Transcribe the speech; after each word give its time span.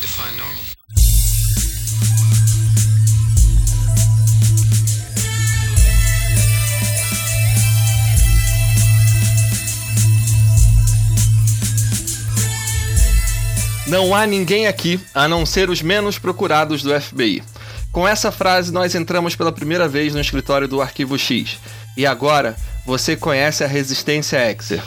define 0.00 0.36
normal? 0.36 0.64
Não 13.86 14.14
há 14.14 14.24
ninguém 14.24 14.68
aqui 14.68 15.00
a 15.12 15.26
não 15.26 15.44
ser 15.44 15.68
os 15.68 15.82
menos 15.82 16.16
procurados 16.16 16.80
do 16.80 16.98
FBI. 17.00 17.42
Com 17.90 18.06
essa 18.06 18.30
frase, 18.30 18.72
nós 18.72 18.94
entramos 18.94 19.34
pela 19.34 19.50
primeira 19.50 19.88
vez 19.88 20.14
no 20.14 20.20
escritório 20.20 20.68
do 20.68 20.80
Arquivo 20.80 21.18
X. 21.18 21.58
E 21.96 22.06
agora, 22.06 22.56
você 22.86 23.16
conhece 23.16 23.64
a 23.64 23.66
Resistência 23.66 24.48
Exer. 24.48 24.80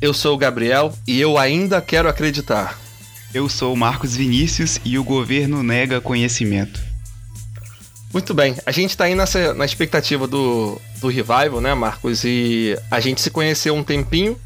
Eu 0.00 0.14
sou 0.14 0.34
o 0.34 0.38
Gabriel 0.38 0.94
e 1.06 1.20
eu 1.20 1.36
ainda 1.36 1.82
quero 1.82 2.08
acreditar. 2.08 2.87
Eu 3.34 3.46
sou 3.46 3.74
o 3.74 3.76
Marcos 3.76 4.16
Vinícius 4.16 4.80
e 4.84 4.98
o 4.98 5.04
governo 5.04 5.62
nega 5.62 6.00
conhecimento. 6.00 6.80
Muito 8.12 8.32
bem, 8.32 8.56
a 8.64 8.72
gente 8.72 8.96
tá 8.96 9.04
aí 9.04 9.14
nessa, 9.14 9.52
na 9.52 9.66
expectativa 9.66 10.26
do, 10.26 10.80
do 10.96 11.08
revival, 11.08 11.60
né, 11.60 11.74
Marcos? 11.74 12.24
E 12.24 12.74
a 12.90 13.00
gente 13.00 13.20
se 13.20 13.30
conheceu 13.30 13.74
um 13.74 13.84
tempinho, 13.84 14.38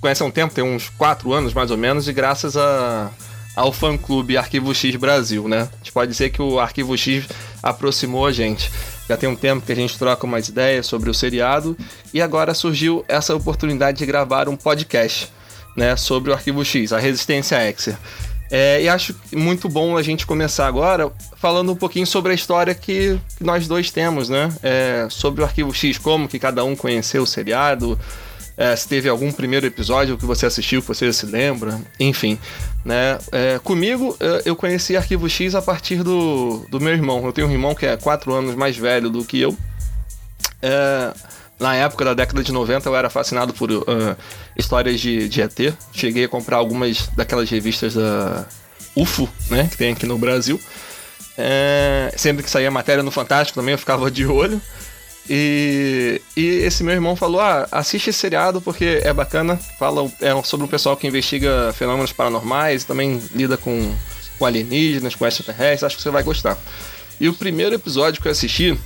conhece 0.00 0.22
há 0.22 0.26
um 0.26 0.30
tempo, 0.30 0.54
tem 0.54 0.64
uns 0.64 0.88
quatro 0.88 1.30
anos 1.30 1.52
mais 1.52 1.70
ou 1.70 1.76
menos, 1.76 2.08
e 2.08 2.12
graças 2.12 2.56
a, 2.56 3.10
ao 3.54 3.70
fã-clube 3.70 4.38
Arquivo 4.38 4.74
X 4.74 4.96
Brasil, 4.96 5.46
né? 5.46 5.68
A 5.70 5.76
gente 5.76 5.92
pode 5.92 6.10
dizer 6.10 6.30
que 6.30 6.40
o 6.40 6.58
Arquivo 6.58 6.96
X 6.96 7.26
aproximou 7.62 8.26
a 8.26 8.32
gente. 8.32 8.70
Já 9.06 9.16
tem 9.18 9.28
um 9.28 9.36
tempo 9.36 9.66
que 9.66 9.72
a 9.72 9.76
gente 9.76 9.98
troca 9.98 10.24
umas 10.24 10.48
ideias 10.48 10.86
sobre 10.86 11.10
o 11.10 11.14
seriado 11.14 11.76
e 12.14 12.22
agora 12.22 12.54
surgiu 12.54 13.04
essa 13.06 13.36
oportunidade 13.36 13.98
de 13.98 14.06
gravar 14.06 14.48
um 14.48 14.56
podcast, 14.56 15.30
né, 15.76 15.96
sobre 15.96 16.30
o 16.30 16.34
Arquivo 16.34 16.64
X, 16.64 16.92
a 16.92 16.98
Resistência 16.98 17.56
Exer. 17.68 17.96
É, 18.50 18.82
e 18.82 18.88
acho 18.88 19.16
muito 19.32 19.66
bom 19.66 19.96
a 19.96 20.02
gente 20.02 20.26
começar 20.26 20.66
agora 20.66 21.10
falando 21.36 21.72
um 21.72 21.76
pouquinho 21.76 22.06
sobre 22.06 22.32
a 22.32 22.34
história 22.34 22.74
que, 22.74 23.18
nós 23.40 23.66
dois 23.66 23.90
temos, 23.90 24.28
né? 24.28 24.52
É, 24.62 25.06
sobre 25.08 25.40
o 25.40 25.44
Arquivo 25.44 25.72
X, 25.72 25.96
como 25.96 26.28
que 26.28 26.38
cada 26.38 26.62
um 26.62 26.76
conheceu 26.76 27.22
o 27.22 27.26
seriado, 27.26 27.98
é, 28.56 28.76
se 28.76 28.86
teve 28.86 29.08
algum 29.08 29.32
primeiro 29.32 29.66
episódio 29.66 30.18
que 30.18 30.26
você 30.26 30.44
assistiu, 30.44 30.82
que 30.82 30.88
você 30.88 31.10
se 31.12 31.24
lembra, 31.24 31.80
enfim. 31.98 32.38
Né? 32.84 33.18
É, 33.32 33.60
comigo, 33.64 34.14
é, 34.20 34.42
eu 34.44 34.54
conheci 34.54 34.96
Arquivo 34.96 35.28
X 35.28 35.54
a 35.54 35.62
partir 35.62 36.02
do, 36.02 36.66
do 36.68 36.78
meu 36.78 36.92
irmão. 36.92 37.24
Eu 37.24 37.32
tenho 37.32 37.48
um 37.48 37.50
irmão 37.50 37.74
que 37.74 37.86
é 37.86 37.96
quatro 37.96 38.34
anos 38.34 38.54
mais 38.54 38.76
velho 38.76 39.08
do 39.08 39.24
que 39.24 39.40
eu. 39.40 39.56
É, 40.60 41.14
na 41.62 41.74
época 41.74 42.04
da 42.04 42.14
década 42.14 42.42
de 42.42 42.52
90 42.52 42.88
eu 42.88 42.96
era 42.96 43.08
fascinado 43.08 43.54
por 43.54 43.70
uh, 43.70 43.84
histórias 44.56 45.00
de, 45.00 45.28
de 45.28 45.40
ET. 45.40 45.74
Cheguei 45.92 46.24
a 46.24 46.28
comprar 46.28 46.56
algumas 46.58 47.08
daquelas 47.16 47.48
revistas 47.48 47.94
da 47.94 48.44
UFO, 48.94 49.28
né, 49.48 49.68
que 49.70 49.76
tem 49.76 49.92
aqui 49.92 50.04
no 50.04 50.18
Brasil. 50.18 50.60
É, 51.38 52.12
sempre 52.16 52.42
que 52.42 52.50
saía 52.50 52.70
matéria 52.70 53.02
no 53.02 53.10
Fantástico 53.10 53.58
também 53.58 53.72
eu 53.72 53.78
ficava 53.78 54.10
de 54.10 54.26
olho. 54.26 54.60
E, 55.30 56.20
e 56.36 56.44
esse 56.44 56.82
meu 56.82 56.94
irmão 56.94 57.14
falou: 57.14 57.40
Ah, 57.40 57.68
assiste 57.70 58.10
esse 58.10 58.18
seriado 58.18 58.60
porque 58.60 59.00
é 59.02 59.12
bacana. 59.12 59.56
Fala 59.78 60.10
é 60.20 60.42
sobre 60.42 60.66
um 60.66 60.68
pessoal 60.68 60.96
que 60.96 61.06
investiga 61.06 61.72
fenômenos 61.72 62.12
paranormais, 62.12 62.84
também 62.84 63.22
lida 63.34 63.56
com, 63.56 63.94
com 64.38 64.44
alienígenas, 64.44 65.14
com 65.14 65.26
extraterrestres. 65.26 65.84
Acho 65.84 65.96
que 65.96 66.02
você 66.02 66.10
vai 66.10 66.22
gostar. 66.22 66.58
E 67.20 67.28
o 67.28 67.34
primeiro 67.34 67.74
episódio 67.74 68.20
que 68.20 68.26
eu 68.26 68.32
assisti, 68.32 68.76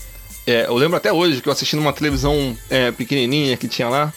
é, 0.46 0.66
eu 0.66 0.74
lembro 0.74 0.96
até 0.96 1.12
hoje 1.12 1.40
que 1.40 1.48
eu 1.48 1.52
assisti 1.52 1.76
numa 1.76 1.92
televisão 1.92 2.56
é, 2.70 2.92
pequenininha 2.92 3.56
que 3.56 3.66
tinha 3.66 3.88
lá, 3.88 4.12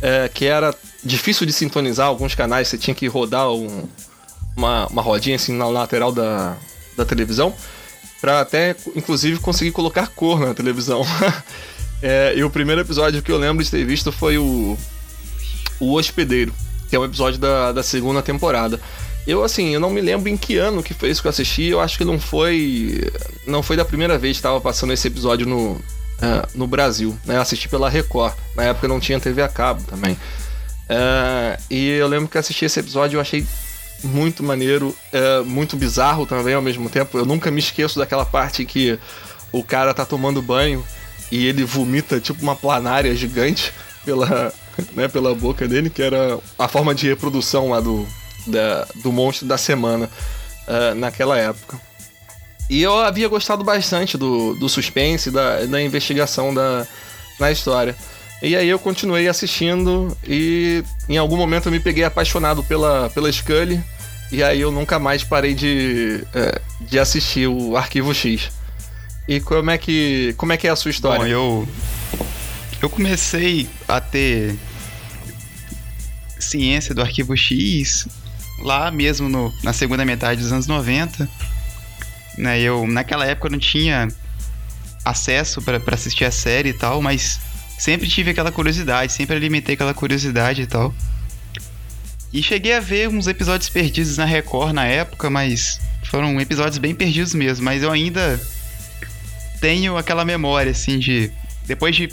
é, 0.00 0.28
que 0.32 0.44
era 0.44 0.74
difícil 1.02 1.46
de 1.46 1.52
sintonizar 1.52 2.06
alguns 2.06 2.34
canais, 2.34 2.68
você 2.68 2.78
tinha 2.78 2.94
que 2.94 3.06
rodar 3.06 3.50
um, 3.50 3.88
uma, 4.56 4.86
uma 4.86 5.02
rodinha 5.02 5.36
assim 5.36 5.52
na 5.52 5.66
lateral 5.66 6.12
da, 6.12 6.56
da 6.96 7.04
televisão 7.04 7.54
para 8.24 8.40
até, 8.40 8.74
inclusive, 8.96 9.38
conseguir 9.38 9.70
colocar 9.72 10.06
cor 10.06 10.40
na 10.40 10.54
televisão. 10.54 11.02
é, 12.00 12.32
e 12.34 12.42
o 12.42 12.48
primeiro 12.48 12.80
episódio 12.80 13.20
que 13.20 13.30
eu 13.30 13.36
lembro 13.36 13.62
de 13.62 13.70
ter 13.70 13.84
visto 13.84 14.10
foi 14.10 14.38
o, 14.38 14.78
o 15.78 15.92
Hospedeiro, 15.92 16.50
que 16.88 16.96
é 16.96 16.98
um 16.98 17.04
episódio 17.04 17.38
da, 17.38 17.72
da 17.72 17.82
segunda 17.82 18.22
temporada. 18.22 18.80
Eu, 19.26 19.42
assim, 19.42 19.70
eu 19.70 19.80
não 19.80 19.90
me 19.90 20.00
lembro 20.00 20.28
em 20.28 20.36
que 20.36 20.58
ano 20.58 20.82
que 20.82 20.92
foi 20.92 21.10
isso 21.10 21.22
que 21.22 21.28
eu 21.28 21.30
assisti. 21.30 21.64
Eu 21.64 21.80
acho 21.80 21.96
que 21.96 22.04
não 22.04 22.20
foi. 22.20 23.10
Não 23.46 23.62
foi 23.62 23.76
da 23.76 23.84
primeira 23.84 24.18
vez 24.18 24.36
que 24.36 24.40
estava 24.40 24.60
passando 24.60 24.92
esse 24.92 25.08
episódio 25.08 25.46
no, 25.46 25.72
uh, 25.72 25.82
no 26.54 26.66
Brasil. 26.66 27.18
Né? 27.24 27.38
Assisti 27.38 27.68
pela 27.68 27.88
Record. 27.88 28.34
Na 28.54 28.64
época 28.64 28.86
não 28.86 29.00
tinha 29.00 29.18
TV 29.18 29.40
a 29.42 29.48
cabo 29.48 29.82
também. 29.84 30.12
Uh, 30.14 31.62
e 31.70 31.90
eu 31.90 32.06
lembro 32.06 32.28
que 32.28 32.36
assisti 32.36 32.66
esse 32.66 32.78
episódio 32.78 33.16
eu 33.16 33.20
achei 33.20 33.46
muito 34.02 34.42
maneiro, 34.42 34.94
é 35.10 35.40
muito 35.40 35.76
bizarro 35.76 36.26
também 36.26 36.54
ao 36.54 36.60
mesmo 36.60 36.90
tempo. 36.90 37.16
Eu 37.16 37.24
nunca 37.24 37.50
me 37.50 37.60
esqueço 37.60 37.98
daquela 37.98 38.26
parte 38.26 38.66
que 38.66 38.98
o 39.50 39.62
cara 39.62 39.94
tá 39.94 40.04
tomando 40.04 40.42
banho 40.42 40.84
e 41.32 41.46
ele 41.46 41.64
vomita 41.64 42.20
tipo 42.20 42.42
uma 42.42 42.54
planária 42.54 43.14
gigante 43.16 43.72
pela, 44.04 44.52
né, 44.92 45.08
pela 45.08 45.34
boca 45.34 45.66
dele, 45.66 45.88
que 45.88 46.02
era 46.02 46.38
a 46.58 46.68
forma 46.68 46.94
de 46.94 47.08
reprodução 47.08 47.70
lá 47.70 47.80
do, 47.80 48.06
da, 48.46 48.86
do 48.96 49.12
monstro 49.12 49.46
da 49.46 49.58
semana 49.58 50.10
uh, 50.68 50.94
naquela 50.94 51.38
época. 51.38 51.80
E 52.68 52.82
eu 52.82 52.98
havia 52.98 53.28
gostado 53.28 53.62
bastante 53.62 54.16
do, 54.16 54.54
do 54.54 54.68
suspense, 54.68 55.30
da, 55.30 55.64
da 55.66 55.82
investigação 55.82 56.54
da, 56.54 56.86
na 57.38 57.50
história. 57.52 57.94
E 58.42 58.56
aí 58.56 58.68
eu 58.68 58.78
continuei 58.78 59.28
assistindo 59.28 60.16
e 60.26 60.82
em 61.08 61.16
algum 61.16 61.36
momento 61.36 61.66
eu 61.66 61.72
me 61.72 61.80
peguei 61.80 62.04
apaixonado 62.04 62.62
pela, 62.64 63.10
pela 63.10 63.30
Scully. 63.30 63.82
E 64.32 64.42
aí 64.42 64.60
eu 64.60 64.72
nunca 64.72 64.98
mais 64.98 65.22
parei 65.22 65.54
de, 65.54 66.24
é, 66.34 66.60
de 66.80 66.98
assistir 66.98 67.46
o 67.46 67.76
Arquivo 67.76 68.14
X. 68.14 68.50
E 69.28 69.40
como 69.40 69.70
é 69.70 69.78
que, 69.78 70.34
como 70.36 70.52
é, 70.52 70.56
que 70.56 70.66
é 70.66 70.70
a 70.70 70.76
sua 70.76 70.90
história? 70.90 71.20
Bom, 71.20 71.26
eu, 71.26 71.68
eu 72.82 72.90
comecei 72.90 73.68
a 73.86 74.00
ter 74.00 74.56
ciência 76.38 76.94
do 76.94 77.00
Arquivo 77.00 77.36
X 77.36 78.06
lá 78.58 78.90
mesmo 78.90 79.28
no, 79.28 79.52
na 79.62 79.72
segunda 79.72 80.04
metade 80.04 80.40
dos 80.40 80.52
anos 80.52 80.66
90. 80.66 81.28
Né, 82.36 82.60
eu, 82.60 82.86
naquela 82.86 83.24
época 83.26 83.46
eu 83.46 83.52
não 83.52 83.58
tinha 83.58 84.08
acesso 85.04 85.62
para 85.62 85.80
assistir 85.94 86.24
a 86.24 86.30
série 86.30 86.70
e 86.70 86.72
tal, 86.72 87.00
mas 87.00 87.40
sempre 87.78 88.08
tive 88.08 88.30
aquela 88.30 88.50
curiosidade, 88.50 89.12
sempre 89.12 89.36
alimentei 89.36 89.74
aquela 89.74 89.94
curiosidade 89.94 90.62
e 90.62 90.66
tal. 90.66 90.94
E 92.32 92.42
cheguei 92.42 92.74
a 92.74 92.80
ver 92.80 93.08
uns 93.08 93.28
episódios 93.28 93.68
perdidos 93.68 94.16
na 94.16 94.24
Record 94.24 94.72
na 94.72 94.84
época, 94.84 95.30
mas 95.30 95.80
foram 96.04 96.40
episódios 96.40 96.78
bem 96.78 96.94
perdidos 96.94 97.32
mesmo. 97.32 97.64
Mas 97.64 97.82
eu 97.82 97.92
ainda 97.92 98.40
tenho 99.60 99.96
aquela 99.96 100.24
memória, 100.24 100.72
assim, 100.72 100.98
de. 100.98 101.30
Depois 101.64 101.94
de. 101.94 102.08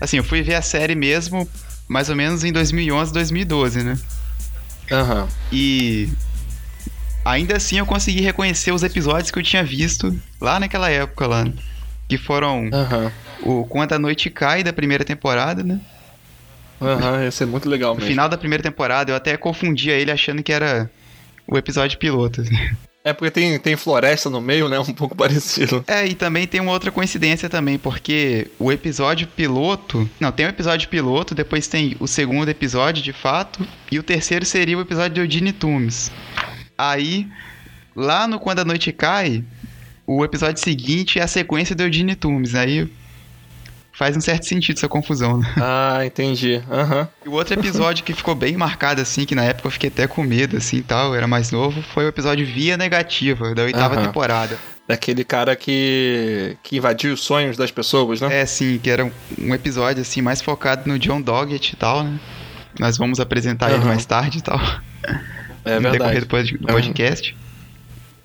Assim, 0.00 0.16
eu 0.16 0.24
fui 0.24 0.42
ver 0.42 0.54
a 0.54 0.62
série 0.62 0.96
mesmo 0.96 1.48
mais 1.88 2.08
ou 2.08 2.16
menos 2.16 2.44
em 2.44 2.52
2011, 2.52 3.12
2012, 3.12 3.82
né? 3.82 3.98
Uhum. 4.90 5.28
E. 5.52 6.08
Ainda 7.24 7.56
assim 7.56 7.78
eu 7.78 7.86
consegui 7.86 8.20
reconhecer 8.20 8.70
os 8.70 8.82
episódios 8.82 9.30
que 9.30 9.38
eu 9.38 9.42
tinha 9.42 9.64
visto 9.64 10.14
lá 10.40 10.60
naquela 10.60 10.90
época 10.90 11.26
lá. 11.26 11.44
Que 12.06 12.18
foram 12.18 12.64
uhum. 12.64 13.10
o 13.42 13.66
Quando 13.66 13.94
a 13.94 13.98
Noite 13.98 14.28
Cai 14.28 14.62
da 14.62 14.74
primeira 14.74 15.04
temporada, 15.04 15.62
né? 15.62 15.80
Aham, 16.82 17.12
uhum, 17.12 17.22
ia 17.22 17.30
ser 17.30 17.46
muito 17.46 17.68
legal 17.68 17.94
mesmo. 17.94 18.04
No 18.04 18.10
final 18.10 18.28
da 18.28 18.36
primeira 18.36 18.62
temporada, 18.62 19.10
eu 19.10 19.16
até 19.16 19.36
confundia 19.38 19.94
ele 19.94 20.10
achando 20.10 20.42
que 20.42 20.52
era 20.52 20.90
o 21.46 21.56
episódio 21.56 21.98
piloto. 21.98 22.42
É 23.06 23.12
porque 23.12 23.30
tem, 23.30 23.58
tem 23.58 23.76
floresta 23.76 24.30
no 24.30 24.40
meio, 24.40 24.66
né? 24.66 24.78
Um 24.84 24.94
pouco 24.94 25.14
parecido. 25.14 25.84
É, 25.86 26.06
e 26.06 26.14
também 26.14 26.46
tem 26.46 26.60
uma 26.60 26.72
outra 26.72 26.90
coincidência 26.90 27.50
também, 27.50 27.78
porque 27.78 28.50
o 28.58 28.72
episódio 28.72 29.26
piloto. 29.28 30.08
Não, 30.18 30.32
tem 30.32 30.46
o 30.46 30.48
episódio 30.48 30.88
piloto, 30.88 31.34
depois 31.34 31.68
tem 31.68 31.96
o 32.00 32.06
segundo 32.06 32.48
episódio 32.48 33.02
de 33.02 33.12
fato, 33.12 33.66
e 33.92 33.98
o 33.98 34.02
terceiro 34.02 34.46
seria 34.46 34.78
o 34.78 34.80
episódio 34.80 35.14
de 35.14 35.20
Eugene 35.20 35.52
Toomes. 35.52 36.10
Aí, 36.78 37.26
lá 37.94 38.26
no 38.26 38.40
Quando 38.40 38.60
a 38.60 38.64
Noite 38.64 38.90
Cai, 38.90 39.44
o 40.06 40.24
episódio 40.24 40.62
seguinte 40.62 41.18
é 41.18 41.22
a 41.22 41.28
sequência 41.28 41.74
do 41.74 41.82
Eugene 41.82 42.14
Toomes. 42.14 42.54
Aí 42.54 42.88
faz 43.94 44.16
um 44.16 44.20
certo 44.20 44.44
sentido 44.44 44.76
essa 44.76 44.88
confusão, 44.88 45.38
né? 45.38 45.54
Ah, 45.56 46.04
entendi. 46.04 46.60
Uhum. 46.68 47.06
E 47.24 47.28
o 47.28 47.32
outro 47.32 47.54
episódio 47.54 48.04
que 48.04 48.12
ficou 48.12 48.34
bem 48.34 48.56
marcado, 48.56 49.00
assim, 49.00 49.24
que 49.24 49.34
na 49.34 49.44
época 49.44 49.68
eu 49.68 49.70
fiquei 49.70 49.88
até 49.88 50.06
com 50.06 50.22
medo, 50.22 50.56
assim, 50.56 50.82
tal, 50.82 51.14
era 51.14 51.26
mais 51.26 51.50
novo, 51.50 51.80
foi 51.82 52.04
o 52.04 52.08
episódio 52.08 52.44
Via 52.44 52.76
Negativa, 52.76 53.54
da 53.54 53.62
oitava 53.62 53.96
uhum. 53.96 54.06
temporada. 54.06 54.58
Daquele 54.86 55.24
cara 55.24 55.56
que, 55.56 56.58
que 56.62 56.76
invadiu 56.76 57.14
os 57.14 57.20
sonhos 57.20 57.56
das 57.56 57.70
pessoas, 57.70 58.20
né? 58.20 58.40
É, 58.42 58.44
sim, 58.44 58.78
que 58.82 58.90
era 58.90 59.04
um, 59.04 59.54
episódio, 59.54 60.02
assim, 60.02 60.20
mais 60.20 60.42
focado 60.42 60.86
no 60.86 60.98
John 60.98 61.22
Doggett 61.22 61.72
e 61.72 61.76
tal, 61.76 62.04
né? 62.04 62.18
Nós 62.78 62.98
vamos 62.98 63.20
apresentar 63.20 63.70
uhum. 63.70 63.76
ele 63.76 63.84
mais 63.84 64.04
tarde 64.04 64.38
e 64.38 64.42
tal. 64.42 64.60
É 65.64 65.76
no 65.80 65.90
verdade. 65.90 66.20
decorrer 66.20 66.58
do 66.58 66.66
podcast. 66.66 67.36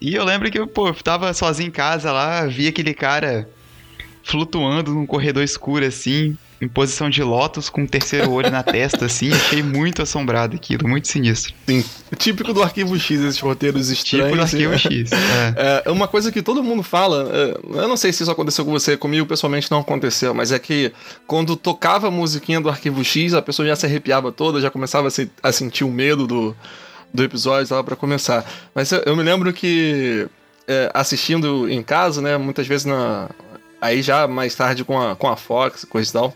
E 0.01 0.15
eu 0.15 0.25
lembro 0.25 0.49
que 0.49 0.59
eu, 0.59 0.65
pô, 0.65 0.87
eu 0.87 0.93
tava 0.95 1.33
sozinho 1.33 1.67
em 1.67 1.71
casa 1.71 2.11
lá, 2.11 2.45
vi 2.45 2.67
aquele 2.67 2.93
cara 2.93 3.47
flutuando 4.29 4.93
num 4.93 5.05
corredor 5.05 5.43
escuro 5.43 5.83
assim. 5.83 6.37
em 6.61 6.67
posição 6.67 7.09
de 7.09 7.23
lótus 7.23 7.69
com 7.69 7.83
o 7.83 7.87
terceiro 7.87 8.29
olho 8.31 8.51
na 8.51 8.61
testa, 8.61 9.05
assim. 9.05 9.31
Achei 9.33 9.63
muito 9.63 10.01
assombrado 10.01 10.55
aquilo, 10.55 10.87
muito 10.87 11.07
sinistro. 11.07 11.53
Sim, 11.65 11.83
típico 12.17 12.53
do 12.53 12.61
Arquivo 12.61 12.97
X, 12.99 13.19
esses 13.21 13.39
roteiros 13.39 13.89
estranhos. 13.89 14.27
Típico 14.27 14.35
do 14.35 14.41
Arquivo 14.43 14.77
X. 14.77 15.09
É. 15.55 15.83
é. 15.85 15.91
uma 15.91 16.07
coisa 16.07 16.31
que 16.31 16.41
todo 16.41 16.61
mundo 16.61 16.83
fala, 16.83 17.29
é, 17.31 17.81
eu 17.81 17.87
não 17.87 17.95
sei 17.95 18.11
se 18.11 18.23
isso 18.23 18.31
aconteceu 18.31 18.65
com 18.65 18.71
você, 18.71 18.97
comigo 18.97 19.25
pessoalmente 19.25 19.69
não 19.71 19.79
aconteceu, 19.79 20.33
mas 20.33 20.51
é 20.51 20.59
que 20.59 20.91
quando 21.25 21.55
tocava 21.55 22.07
a 22.07 22.11
musiquinha 22.11 22.59
do 22.59 22.69
Arquivo 22.69 23.03
X, 23.03 23.33
a 23.33 23.41
pessoa 23.41 23.67
já 23.67 23.75
se 23.75 23.85
arrepiava 23.85 24.31
toda, 24.31 24.59
já 24.59 24.69
começava 24.69 25.07
a, 25.07 25.11
se, 25.11 25.29
a 25.41 25.51
sentir 25.51 25.83
o 25.83 25.89
medo 25.89 26.27
do, 26.27 26.55
do 27.13 27.23
episódio 27.23 27.73
lá 27.75 27.83
para 27.83 27.95
começar. 27.95 28.45
Mas 28.73 28.91
eu, 28.91 29.01
eu, 29.05 29.15
me 29.15 29.23
lembro 29.23 29.51
que 29.53 30.27
é, 30.67 30.91
assistindo 30.93 31.69
em 31.69 31.81
casa, 31.81 32.21
né, 32.21 32.37
muitas 32.37 32.67
vezes 32.67 32.85
na 32.85 33.29
aí 33.81 34.01
já 34.01 34.27
mais 34.27 34.55
tarde 34.55 34.83
com 34.83 34.99
a, 34.99 35.15
com 35.15 35.27
a 35.27 35.35
Fox, 35.35 35.85
coisa 35.85 36.09
e 36.09 36.13
tal, 36.13 36.35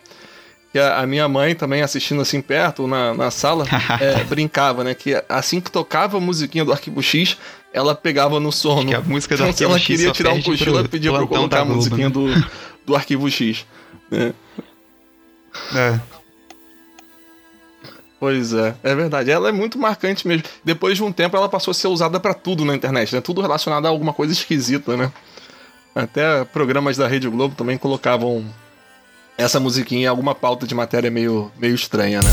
que 0.72 0.80
a, 0.80 1.02
a, 1.02 1.08
minha 1.08 1.28
mãe 1.28 1.54
também 1.54 1.82
assistindo 1.82 2.22
assim 2.22 2.42
perto 2.42 2.88
na, 2.88 3.14
na 3.14 3.32
sala 3.32 3.66
é, 4.02 4.24
brincava, 4.24 4.84
né? 4.84 4.94
Que 4.94 5.22
assim 5.30 5.62
que 5.62 5.72
tocava 5.72 6.18
a 6.18 6.20
musiquinha 6.20 6.66
do 6.66 6.72
Arquivo 6.72 7.02
X, 7.02 7.38
ela 7.72 7.94
pegava 7.94 8.40
no 8.40 8.52
sono. 8.52 8.90
Que 8.90 8.96
a 8.96 9.02
música 9.02 9.38
do 9.38 9.44
então, 9.44 9.54
se 9.54 9.64
ela 9.64 9.80
queria 9.80 10.12
tirar 10.12 10.34
um 10.34 10.42
cochilo, 10.42 10.78
ela 10.78 10.88
pedia 10.88 11.12
pra 11.12 11.28
colocar 11.28 11.62
a 11.62 11.66
musiquinha 11.66 12.10
né? 12.10 12.14
do, 12.14 12.28
do 12.86 12.96
Arquivo 12.96 13.30
X. 13.30 13.66
Né? 14.10 14.34
É. 15.76 16.00
Pois 18.20 18.54
é, 18.54 18.74
é 18.82 18.96
verdade. 18.96 19.30
Ela 19.30 19.50
é 19.50 19.52
muito 19.52 19.78
marcante 19.78 20.26
mesmo. 20.28 20.44
Depois 20.64 20.96
de 20.96 21.04
um 21.04 21.12
tempo, 21.12 21.36
ela 21.36 21.50
passou 21.50 21.72
a 21.72 21.76
ser 21.76 21.88
usada 21.88 22.20
para 22.20 22.34
tudo 22.34 22.64
na 22.64 22.74
internet, 22.74 23.14
né? 23.14 23.20
Tudo 23.20 23.42
relacionado 23.42 23.86
a 23.86 23.90
alguma 23.90 24.14
coisa 24.14 24.32
esquisita, 24.32 24.96
né? 24.96 25.12
Até 25.96 26.44
programas 26.46 26.98
da 26.98 27.08
Rede 27.08 27.30
Globo 27.30 27.54
também 27.56 27.78
colocavam 27.78 28.44
essa 29.38 29.60
musiquinha 29.60 30.06
em 30.06 30.08
alguma 30.08 30.34
pauta 30.34 30.66
de 30.66 30.74
matéria 30.74 31.12
meio, 31.12 31.52
meio 31.58 31.76
estranha, 31.76 32.20
né? 32.20 32.30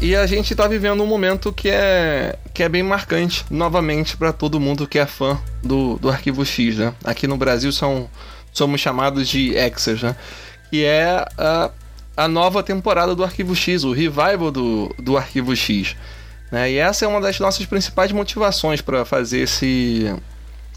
E 0.00 0.16
a 0.16 0.26
gente 0.26 0.54
tá 0.54 0.66
vivendo 0.66 1.02
um 1.02 1.06
momento 1.06 1.52
que 1.52 1.68
é, 1.68 2.36
que 2.52 2.62
é 2.62 2.68
bem 2.68 2.82
marcante, 2.82 3.44
novamente, 3.48 4.16
para 4.16 4.32
todo 4.32 4.58
mundo 4.58 4.86
que 4.86 4.98
é 4.98 5.06
fã 5.06 5.40
do, 5.62 5.96
do 5.96 6.08
Arquivo 6.10 6.44
X, 6.44 6.76
né? 6.76 6.92
Aqui 7.04 7.28
no 7.28 7.36
Brasil 7.36 7.70
são, 7.72 8.08
somos 8.52 8.80
chamados 8.80 9.28
de 9.28 9.54
Exers, 9.56 10.02
né? 10.02 10.16
Que 10.70 10.84
é 10.84 11.24
a, 11.38 11.70
a 12.16 12.26
nova 12.26 12.64
temporada 12.64 13.14
do 13.14 13.22
Arquivo 13.22 13.54
X, 13.54 13.84
o 13.84 13.92
revival 13.92 14.50
do, 14.50 14.92
do 14.98 15.16
Arquivo 15.16 15.54
X. 15.54 15.96
Né? 16.52 16.72
E 16.72 16.76
essa 16.76 17.06
é 17.06 17.08
uma 17.08 17.20
das 17.20 17.40
nossas 17.40 17.64
principais 17.64 18.12
motivações 18.12 18.82
para 18.82 19.06
fazer 19.06 19.40
esse, 19.40 20.14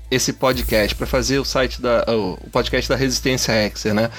esse 0.10 0.32
podcast, 0.32 0.96
para 0.96 1.06
fazer 1.06 1.38
o 1.38 1.44
site 1.44 1.82
da 1.82 2.06
o 2.08 2.38
podcast 2.50 2.88
da 2.90 2.96
Resistência 2.96 3.52
Hexer, 3.52 3.94
né? 3.94 4.10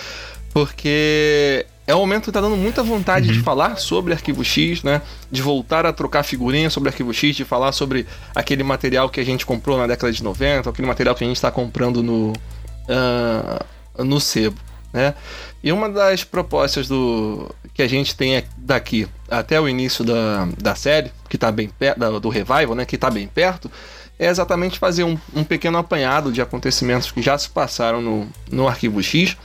Porque 0.52 1.64
é 1.86 1.94
um 1.94 1.98
momento 1.98 2.24
que 2.24 2.32
tá 2.32 2.42
dando 2.42 2.56
muita 2.56 2.82
vontade 2.82 3.28
uhum. 3.28 3.34
de 3.34 3.40
falar 3.40 3.76
sobre 3.76 4.12
Arquivo 4.12 4.44
X, 4.44 4.82
né? 4.82 5.00
De 5.30 5.40
voltar 5.40 5.86
a 5.86 5.92
trocar 5.94 6.24
figurinhas 6.24 6.74
sobre 6.74 6.90
Arquivo 6.90 7.14
X, 7.14 7.34
de 7.34 7.44
falar 7.44 7.72
sobre 7.72 8.06
aquele 8.34 8.62
material 8.62 9.08
que 9.08 9.18
a 9.18 9.24
gente 9.24 9.46
comprou 9.46 9.78
na 9.78 9.86
década 9.86 10.12
de 10.12 10.22
90, 10.22 10.68
aquele 10.68 10.86
material 10.86 11.14
que 11.14 11.24
a 11.24 11.26
gente 11.26 11.36
está 11.36 11.50
comprando 11.50 12.02
no, 12.02 12.32
uh, 12.32 14.04
no 14.04 14.20
sebo, 14.20 14.60
né? 14.96 15.14
E 15.62 15.70
uma 15.70 15.90
das 15.90 16.24
propostas 16.24 16.88
do 16.88 17.54
que 17.74 17.82
a 17.82 17.88
gente 17.88 18.16
tem 18.16 18.42
daqui 18.56 19.06
até 19.30 19.60
o 19.60 19.68
início 19.68 20.02
da, 20.02 20.48
da 20.56 20.74
série, 20.74 21.12
que 21.28 21.36
está 21.36 21.52
bem 21.52 21.68
perto, 21.68 22.18
do 22.18 22.30
revival, 22.30 22.74
né? 22.74 22.86
Que 22.86 22.94
está 22.94 23.10
bem 23.10 23.28
perto, 23.28 23.70
é 24.18 24.26
exatamente 24.26 24.78
fazer 24.78 25.04
um, 25.04 25.18
um 25.34 25.44
pequeno 25.44 25.76
apanhado 25.76 26.32
de 26.32 26.40
acontecimentos 26.40 27.12
que 27.12 27.20
já 27.20 27.36
se 27.36 27.50
passaram 27.50 28.00
no, 28.00 28.26
no 28.50 28.66
Arquivo 28.66 29.02
X, 29.02 29.36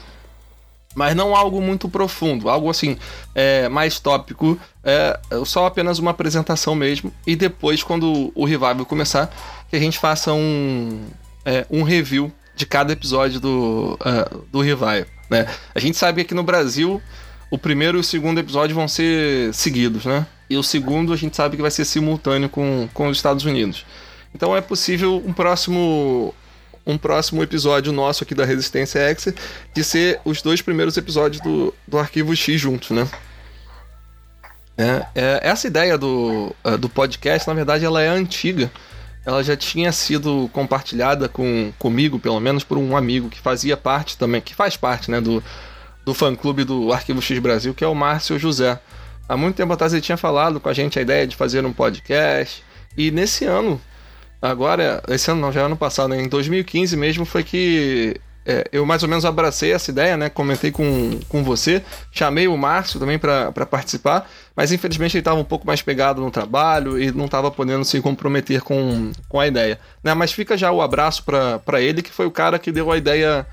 mas 0.94 1.14
não 1.14 1.36
algo 1.36 1.60
muito 1.60 1.86
profundo, 1.86 2.48
algo 2.48 2.70
assim, 2.70 2.96
é, 3.34 3.68
mais 3.68 4.00
tópico, 4.00 4.58
é, 4.82 5.20
só 5.44 5.66
apenas 5.66 5.98
uma 5.98 6.12
apresentação 6.12 6.74
mesmo, 6.74 7.12
e 7.26 7.36
depois, 7.36 7.82
quando 7.82 8.32
o 8.34 8.44
revival 8.46 8.86
começar, 8.86 9.30
que 9.68 9.76
a 9.76 9.78
gente 9.78 9.98
faça 9.98 10.32
um, 10.32 11.06
é, 11.44 11.66
um 11.70 11.82
review 11.82 12.32
de 12.54 12.66
cada 12.66 12.92
episódio 12.92 13.40
do, 13.40 13.98
uh, 14.00 14.44
do 14.50 14.60
revival. 14.60 15.06
Né? 15.32 15.46
A 15.74 15.80
gente 15.80 15.96
sabe 15.96 16.16
que 16.16 16.26
aqui 16.26 16.34
no 16.34 16.42
Brasil 16.42 17.00
o 17.50 17.56
primeiro 17.56 17.96
e 17.96 18.00
o 18.00 18.04
segundo 18.04 18.38
episódio 18.38 18.76
vão 18.76 18.86
ser 18.86 19.52
seguidos, 19.54 20.04
né? 20.04 20.26
E 20.48 20.58
o 20.58 20.62
segundo 20.62 21.10
a 21.10 21.16
gente 21.16 21.34
sabe 21.34 21.56
que 21.56 21.62
vai 21.62 21.70
ser 21.70 21.86
simultâneo 21.86 22.50
com, 22.50 22.86
com 22.92 23.08
os 23.08 23.16
Estados 23.16 23.46
Unidos. 23.46 23.86
Então 24.34 24.54
é 24.54 24.60
possível 24.60 25.22
um 25.26 25.32
próximo 25.32 26.34
um 26.84 26.98
próximo 26.98 27.42
episódio 27.42 27.92
nosso 27.92 28.24
aqui 28.24 28.34
da 28.34 28.44
Resistência 28.44 29.00
X 29.00 29.32
de 29.72 29.84
ser 29.84 30.20
os 30.24 30.42
dois 30.42 30.60
primeiros 30.60 30.96
episódios 30.96 31.40
do, 31.40 31.72
do 31.86 31.98
Arquivo 31.98 32.34
X 32.36 32.60
juntos, 32.60 32.90
né? 32.90 33.08
É, 34.76 35.06
é, 35.14 35.40
essa 35.44 35.66
ideia 35.66 35.96
do, 35.96 36.54
uh, 36.64 36.76
do 36.76 36.88
podcast, 36.88 37.46
na 37.48 37.54
verdade, 37.54 37.84
ela 37.84 38.02
é 38.02 38.08
antiga. 38.08 38.70
Ela 39.24 39.42
já 39.42 39.56
tinha 39.56 39.92
sido 39.92 40.50
compartilhada 40.52 41.28
com, 41.28 41.72
comigo, 41.78 42.18
pelo 42.18 42.40
menos, 42.40 42.64
por 42.64 42.76
um 42.76 42.96
amigo 42.96 43.28
que 43.28 43.40
fazia 43.40 43.76
parte 43.76 44.18
também, 44.18 44.40
que 44.40 44.54
faz 44.54 44.76
parte, 44.76 45.10
né, 45.10 45.20
do, 45.20 45.42
do 46.04 46.12
fã-clube 46.12 46.64
do 46.64 46.92
Arquivo 46.92 47.22
X 47.22 47.38
Brasil, 47.38 47.72
que 47.72 47.84
é 47.84 47.86
o 47.86 47.94
Márcio 47.94 48.38
José. 48.38 48.80
Há 49.28 49.36
muito 49.36 49.56
tempo 49.56 49.72
atrás 49.72 49.92
ele 49.92 50.02
tinha 50.02 50.16
falado 50.16 50.58
com 50.58 50.68
a 50.68 50.72
gente 50.72 50.98
a 50.98 51.02
ideia 51.02 51.26
de 51.26 51.36
fazer 51.36 51.64
um 51.64 51.72
podcast. 51.72 52.64
E 52.96 53.10
nesse 53.10 53.44
ano, 53.44 53.80
Agora, 54.42 55.00
esse 55.06 55.30
ano 55.30 55.40
não, 55.40 55.52
já 55.52 55.60
é 55.60 55.64
ano 55.64 55.76
passado, 55.76 56.08
né? 56.10 56.20
Em 56.20 56.28
2015 56.28 56.96
mesmo 56.96 57.24
foi 57.24 57.44
que 57.44 58.20
é, 58.44 58.68
eu 58.72 58.84
mais 58.84 59.02
ou 59.02 59.08
menos 59.08 59.24
abracei 59.24 59.72
essa 59.72 59.90
ideia, 59.90 60.16
né? 60.16 60.28
Comentei 60.28 60.70
com, 60.70 61.20
com 61.28 61.44
você, 61.44 61.82
chamei 62.10 62.48
o 62.48 62.56
Márcio 62.56 62.98
também 62.98 63.18
para 63.18 63.52
participar, 63.66 64.28
mas 64.56 64.72
infelizmente 64.72 65.16
ele 65.16 65.20
estava 65.20 65.38
um 65.38 65.44
pouco 65.44 65.66
mais 65.66 65.80
pegado 65.80 66.20
no 66.20 66.30
trabalho 66.30 67.00
e 67.00 67.12
não 67.12 67.26
estava 67.26 67.50
podendo 67.50 67.84
se 67.84 68.00
comprometer 68.00 68.60
com, 68.62 69.12
com 69.28 69.38
a 69.38 69.46
ideia. 69.46 69.78
Né? 70.02 70.12
Mas 70.14 70.32
fica 70.32 70.56
já 70.56 70.72
o 70.72 70.82
abraço 70.82 71.24
para 71.24 71.80
ele, 71.80 72.02
que 72.02 72.10
foi 72.10 72.26
o 72.26 72.30
cara 72.30 72.58
que 72.58 72.72
deu 72.72 72.90
a 72.90 72.96
ideia 72.96 73.46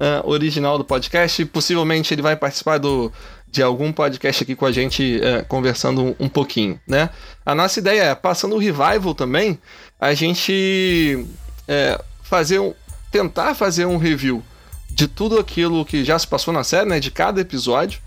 uh, 0.00 0.28
original 0.28 0.78
do 0.78 0.84
podcast. 0.84 1.42
E 1.42 1.44
possivelmente 1.44 2.14
ele 2.14 2.22
vai 2.22 2.34
participar 2.34 2.78
do, 2.78 3.12
de 3.46 3.62
algum 3.62 3.92
podcast 3.92 4.42
aqui 4.42 4.54
com 4.54 4.64
a 4.64 4.72
gente 4.72 5.20
uh, 5.20 5.44
conversando 5.46 6.02
um, 6.02 6.14
um 6.18 6.28
pouquinho, 6.28 6.80
né? 6.86 7.10
A 7.44 7.54
nossa 7.54 7.78
ideia 7.78 8.02
é, 8.04 8.14
passando 8.14 8.54
o 8.54 8.58
revival 8.58 9.14
também, 9.14 9.58
a 10.00 10.14
gente 10.14 11.26
é, 11.68 12.00
fazer 12.22 12.60
um, 12.60 12.72
tentar 13.10 13.54
fazer 13.54 13.86
um 13.86 13.96
review 13.96 14.42
de 14.90 15.06
tudo 15.06 15.38
aquilo 15.38 15.84
que 15.84 16.04
já 16.04 16.18
se 16.18 16.26
passou 16.26 16.52
na 16.52 16.64
série, 16.64 16.88
né, 16.88 17.00
de 17.00 17.10
cada 17.10 17.40
episódio, 17.40 18.00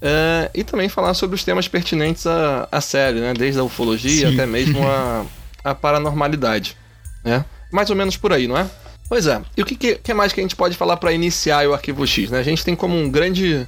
é, 0.00 0.50
e 0.54 0.62
também 0.62 0.88
falar 0.88 1.14
sobre 1.14 1.36
os 1.36 1.44
temas 1.44 1.68
pertinentes 1.68 2.26
à, 2.26 2.68
à 2.70 2.80
série, 2.80 3.20
né, 3.20 3.34
desde 3.34 3.60
a 3.60 3.64
ufologia 3.64 4.28
Sim. 4.28 4.34
até 4.34 4.46
mesmo 4.46 4.86
a, 4.86 5.24
a 5.64 5.74
paranormalidade, 5.74 6.76
né? 7.24 7.44
Mais 7.72 7.90
ou 7.90 7.96
menos 7.96 8.16
por 8.16 8.32
aí, 8.32 8.46
não 8.46 8.56
é? 8.56 8.70
Pois 9.08 9.26
é. 9.26 9.40
E 9.56 9.62
o 9.62 9.66
que, 9.66 9.96
que 9.96 10.14
mais 10.14 10.32
que 10.32 10.40
a 10.40 10.42
gente 10.42 10.56
pode 10.56 10.76
falar 10.76 10.96
para 10.96 11.12
iniciar 11.12 11.66
o 11.68 11.74
Arquivo 11.74 12.06
X? 12.06 12.30
Né? 12.30 12.38
A 12.38 12.42
gente 12.42 12.64
tem 12.64 12.76
como 12.76 12.96
um 12.96 13.10
grande 13.10 13.66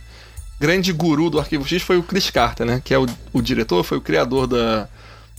grande 0.58 0.92
guru 0.92 1.30
do 1.30 1.38
Arquivo 1.38 1.66
X 1.66 1.82
foi 1.82 1.96
o 1.96 2.02
Chris 2.02 2.30
Carter, 2.30 2.66
né? 2.66 2.82
Que 2.84 2.92
é 2.92 2.98
o, 2.98 3.06
o 3.32 3.40
diretor, 3.40 3.84
foi 3.84 3.98
o 3.98 4.00
criador 4.00 4.46
da, 4.46 4.88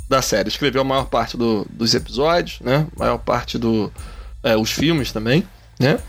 da 0.08 0.22
série. 0.22 0.48
Escreveu 0.48 0.82
a 0.82 0.86
maior 0.86 1.06
parte 1.06 1.36
do, 1.36 1.66
dos 1.70 1.94
episódios, 1.94 2.60
né? 2.62 2.88
A 2.96 3.00
maior 3.00 3.18
parte 3.18 3.58
dos 3.58 3.92
é, 4.44 4.56
os 4.56 4.72
filmes 4.72 5.12
também, 5.12 5.48
né? 5.80 6.00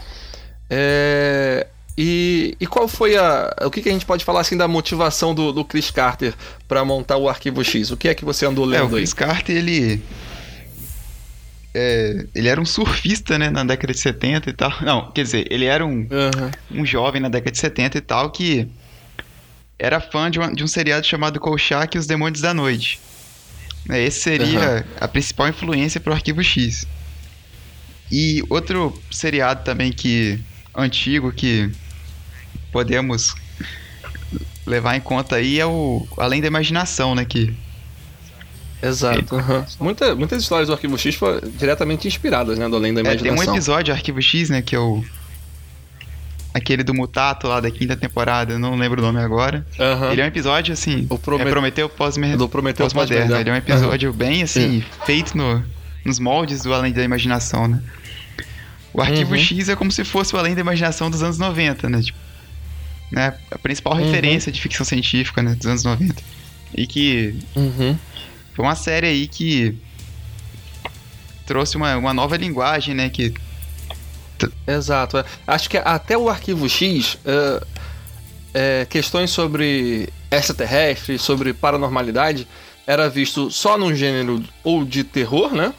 É, 0.69 1.67
e, 2.03 2.57
e, 2.61 2.67
qual 2.67 2.89
foi 2.89 3.17
a. 3.17 3.55
O 3.67 3.71
que, 3.71 3.83
que, 3.83 3.89
a 3.89 3.93
gente 3.93 4.07
pode 4.07 4.25
falar 4.25 4.41
assim 4.41 4.57
da 4.57 4.69
motivação 4.69 5.35
do, 5.35 5.53
do 5.53 5.65
Chris 5.65 5.91
Carter 5.91 6.33
para 6.67 6.85
montar 6.85 7.17
o 7.17 7.29
Arquivo 7.29 7.63
X? 7.63 7.91
O 7.91 7.97
que 7.97 8.09
é 8.09 8.15
que 8.15 8.25
você 8.25 8.47
andou 8.47 8.65
lendo 8.65 8.85
é, 8.85 8.87
o 8.87 8.91
Chris 8.91 9.11
aí? 9.11 9.17
Carter, 9.17 9.57
ele. 9.57 10.03
É, 11.75 12.27
ele 12.35 12.49
era 12.49 12.61
um 12.61 12.65
surfista, 12.65 13.39
né, 13.39 13.51
na 13.51 13.65
década 13.65 13.93
de 13.93 13.99
70 13.99 14.49
e 14.49 14.53
tal. 14.53 14.73
Não, 14.81 15.11
quer 15.13 15.23
dizer, 15.25 15.47
ele 15.51 15.67
era 15.67 15.85
um, 15.85 16.09
uhum. 16.11 16.81
um 16.81 16.87
jovem 16.87 17.21
na 17.21 17.29
década 17.29 17.53
de 17.53 17.59
70 17.59 17.99
e 17.99 18.01
tal 18.01 18.31
que 18.31 18.67
era 19.79 20.01
fã 20.01 20.31
de, 20.31 20.39
uma, 20.39 20.53
de 20.53 20.65
um 20.65 20.67
seriado 20.67 21.07
chamado 21.07 21.39
Kolchak 21.39 21.97
e 21.97 22.01
os 22.01 22.07
Demônios 22.07 22.41
da 22.41 22.53
Noite. 22.53 22.99
Né, 23.87 24.03
esse 24.03 24.21
seria 24.21 24.59
uhum. 24.59 24.95
a 25.01 25.07
principal 25.07 25.49
influência 25.49 26.01
para 26.01 26.11
o 26.11 26.15
Arquivo 26.15 26.43
X. 26.43 26.87
E 28.11 28.43
outro 28.49 28.93
seriado 29.11 29.65
também 29.65 29.93
que 29.93 30.39
antigo 30.75 31.33
que 31.33 31.71
podemos 32.73 33.35
levar 34.67 34.97
em 34.97 35.01
conta 35.01 35.37
aí 35.37 35.61
é 35.61 35.67
o 35.67 36.07
Além 36.17 36.41
da 36.41 36.47
Imaginação, 36.47 37.15
né? 37.15 37.25
Que 37.25 37.55
Exato. 38.83 39.35
Uhum. 39.35 39.65
Muita, 39.79 40.15
muitas 40.15 40.43
histórias 40.43 40.69
do 40.69 40.73
Arquivo 40.73 40.97
X 40.97 41.15
foram 41.15 41.41
diretamente 41.59 42.09
inspiradas, 42.09 42.59
né? 42.59 42.69
Do 42.69 42.77
Além 42.77 42.95
da 42.95 43.01
Imaginação. 43.01 43.35
É, 43.35 43.37
tem 43.37 43.49
um 43.49 43.55
episódio 43.55 43.93
Arquivo 43.93 44.23
X, 44.23 44.49
né? 44.49 44.63
Que 44.63 44.75
é 44.75 44.79
o. 44.79 45.05
Aquele 46.53 46.83
do 46.83 46.93
Mutato 46.93 47.47
lá 47.47 47.61
da 47.61 47.71
quinta 47.71 47.97
temporada, 47.97 48.59
não 48.59 48.75
lembro 48.75 49.01
o 49.01 49.05
nome 49.05 49.21
agora. 49.21 49.65
Uhum. 49.79 50.11
Ele 50.11 50.21
é 50.21 50.25
um 50.25 50.27
episódio, 50.27 50.73
assim. 50.73 51.07
O 51.09 51.17
Promet... 51.17 51.47
é 51.47 51.51
Prometeu 51.51 51.89
pós-moderno. 51.89 52.39
Do. 52.39 52.49
Pós 52.49 53.41
Ele 53.41 53.51
é 53.51 53.53
um 53.53 53.57
episódio 53.57 54.11
uhum. 54.11 54.17
bem, 54.17 54.43
assim, 54.43 54.81
Sim. 54.81 54.85
feito 55.05 55.37
no, 55.37 55.63
nos 56.05 56.19
moldes 56.19 56.63
do 56.63 56.73
Além 56.73 56.93
da 56.93 57.03
Imaginação, 57.03 57.69
né? 57.69 57.83
O 58.93 59.01
Arquivo 59.01 59.33
uhum. 59.33 59.39
X 59.39 59.69
é 59.69 59.77
como 59.77 59.93
se 59.93 60.05
fosse 60.05 60.35
o 60.35 60.39
Além 60.39 60.55
da 60.55 60.61
Imaginação 60.61 61.11
dos 61.11 61.23
anos 61.23 61.39
90, 61.39 61.89
né? 61.89 62.03
Tipo, 62.03 62.19
né? 63.11 63.35
A 63.51 63.59
principal 63.59 63.95
uhum. 63.95 64.05
referência 64.05 64.51
de 64.51 64.61
ficção 64.61 64.85
científica 64.85 65.43
né? 65.43 65.55
dos 65.55 65.67
anos 65.67 65.85
90. 65.85 66.23
E 66.75 66.87
que 66.87 67.35
uhum. 67.57 67.97
foi 68.55 68.65
uma 68.65 68.75
série 68.75 69.07
aí 69.07 69.29
que 69.29 69.77
trouxe 71.47 71.77
uma, 71.77 71.97
uma 71.97 72.15
nova 72.15 72.37
linguagem, 72.37 72.95
né? 72.95 73.11
Que... 73.11 73.35
Exato. 74.67 75.19
É. 75.19 75.25
Acho 75.47 75.69
que 75.69 75.77
até 75.77 76.17
o 76.17 76.29
Arquivo 76.29 76.69
X, 76.69 77.15
uh, 77.15 77.67
é, 78.55 78.87
questões 78.89 79.31
sobre 79.31 80.09
extraterrestre, 80.31 81.19
sobre 81.19 81.53
paranormalidade, 81.53 82.47
era 82.87 83.09
visto 83.09 83.51
só 83.51 83.77
num 83.77 83.95
gênero 83.95 84.43
ou 84.63 84.85
de 84.85 85.05
terror, 85.05 85.53
né? 85.53 85.73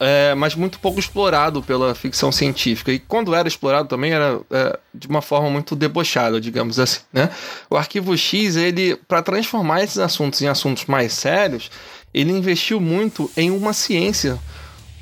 É, 0.00 0.32
mas 0.36 0.54
muito 0.54 0.78
pouco 0.78 1.00
explorado 1.00 1.60
pela 1.60 1.92
ficção 1.94 2.30
científica. 2.30 2.92
E 2.92 3.00
quando 3.00 3.34
era 3.34 3.48
explorado 3.48 3.88
também 3.88 4.12
era 4.12 4.40
é, 4.48 4.78
de 4.94 5.08
uma 5.08 5.20
forma 5.20 5.50
muito 5.50 5.74
debochada, 5.74 6.40
digamos 6.40 6.78
assim, 6.78 7.00
né? 7.12 7.30
O 7.68 7.76
Arquivo 7.76 8.16
X, 8.16 8.54
ele, 8.54 8.94
para 9.08 9.22
transformar 9.22 9.82
esses 9.82 9.98
assuntos 9.98 10.40
em 10.40 10.46
assuntos 10.46 10.86
mais 10.86 11.12
sérios, 11.12 11.68
ele 12.14 12.30
investiu 12.30 12.80
muito 12.80 13.28
em 13.36 13.50
uma 13.50 13.72
ciência 13.72 14.38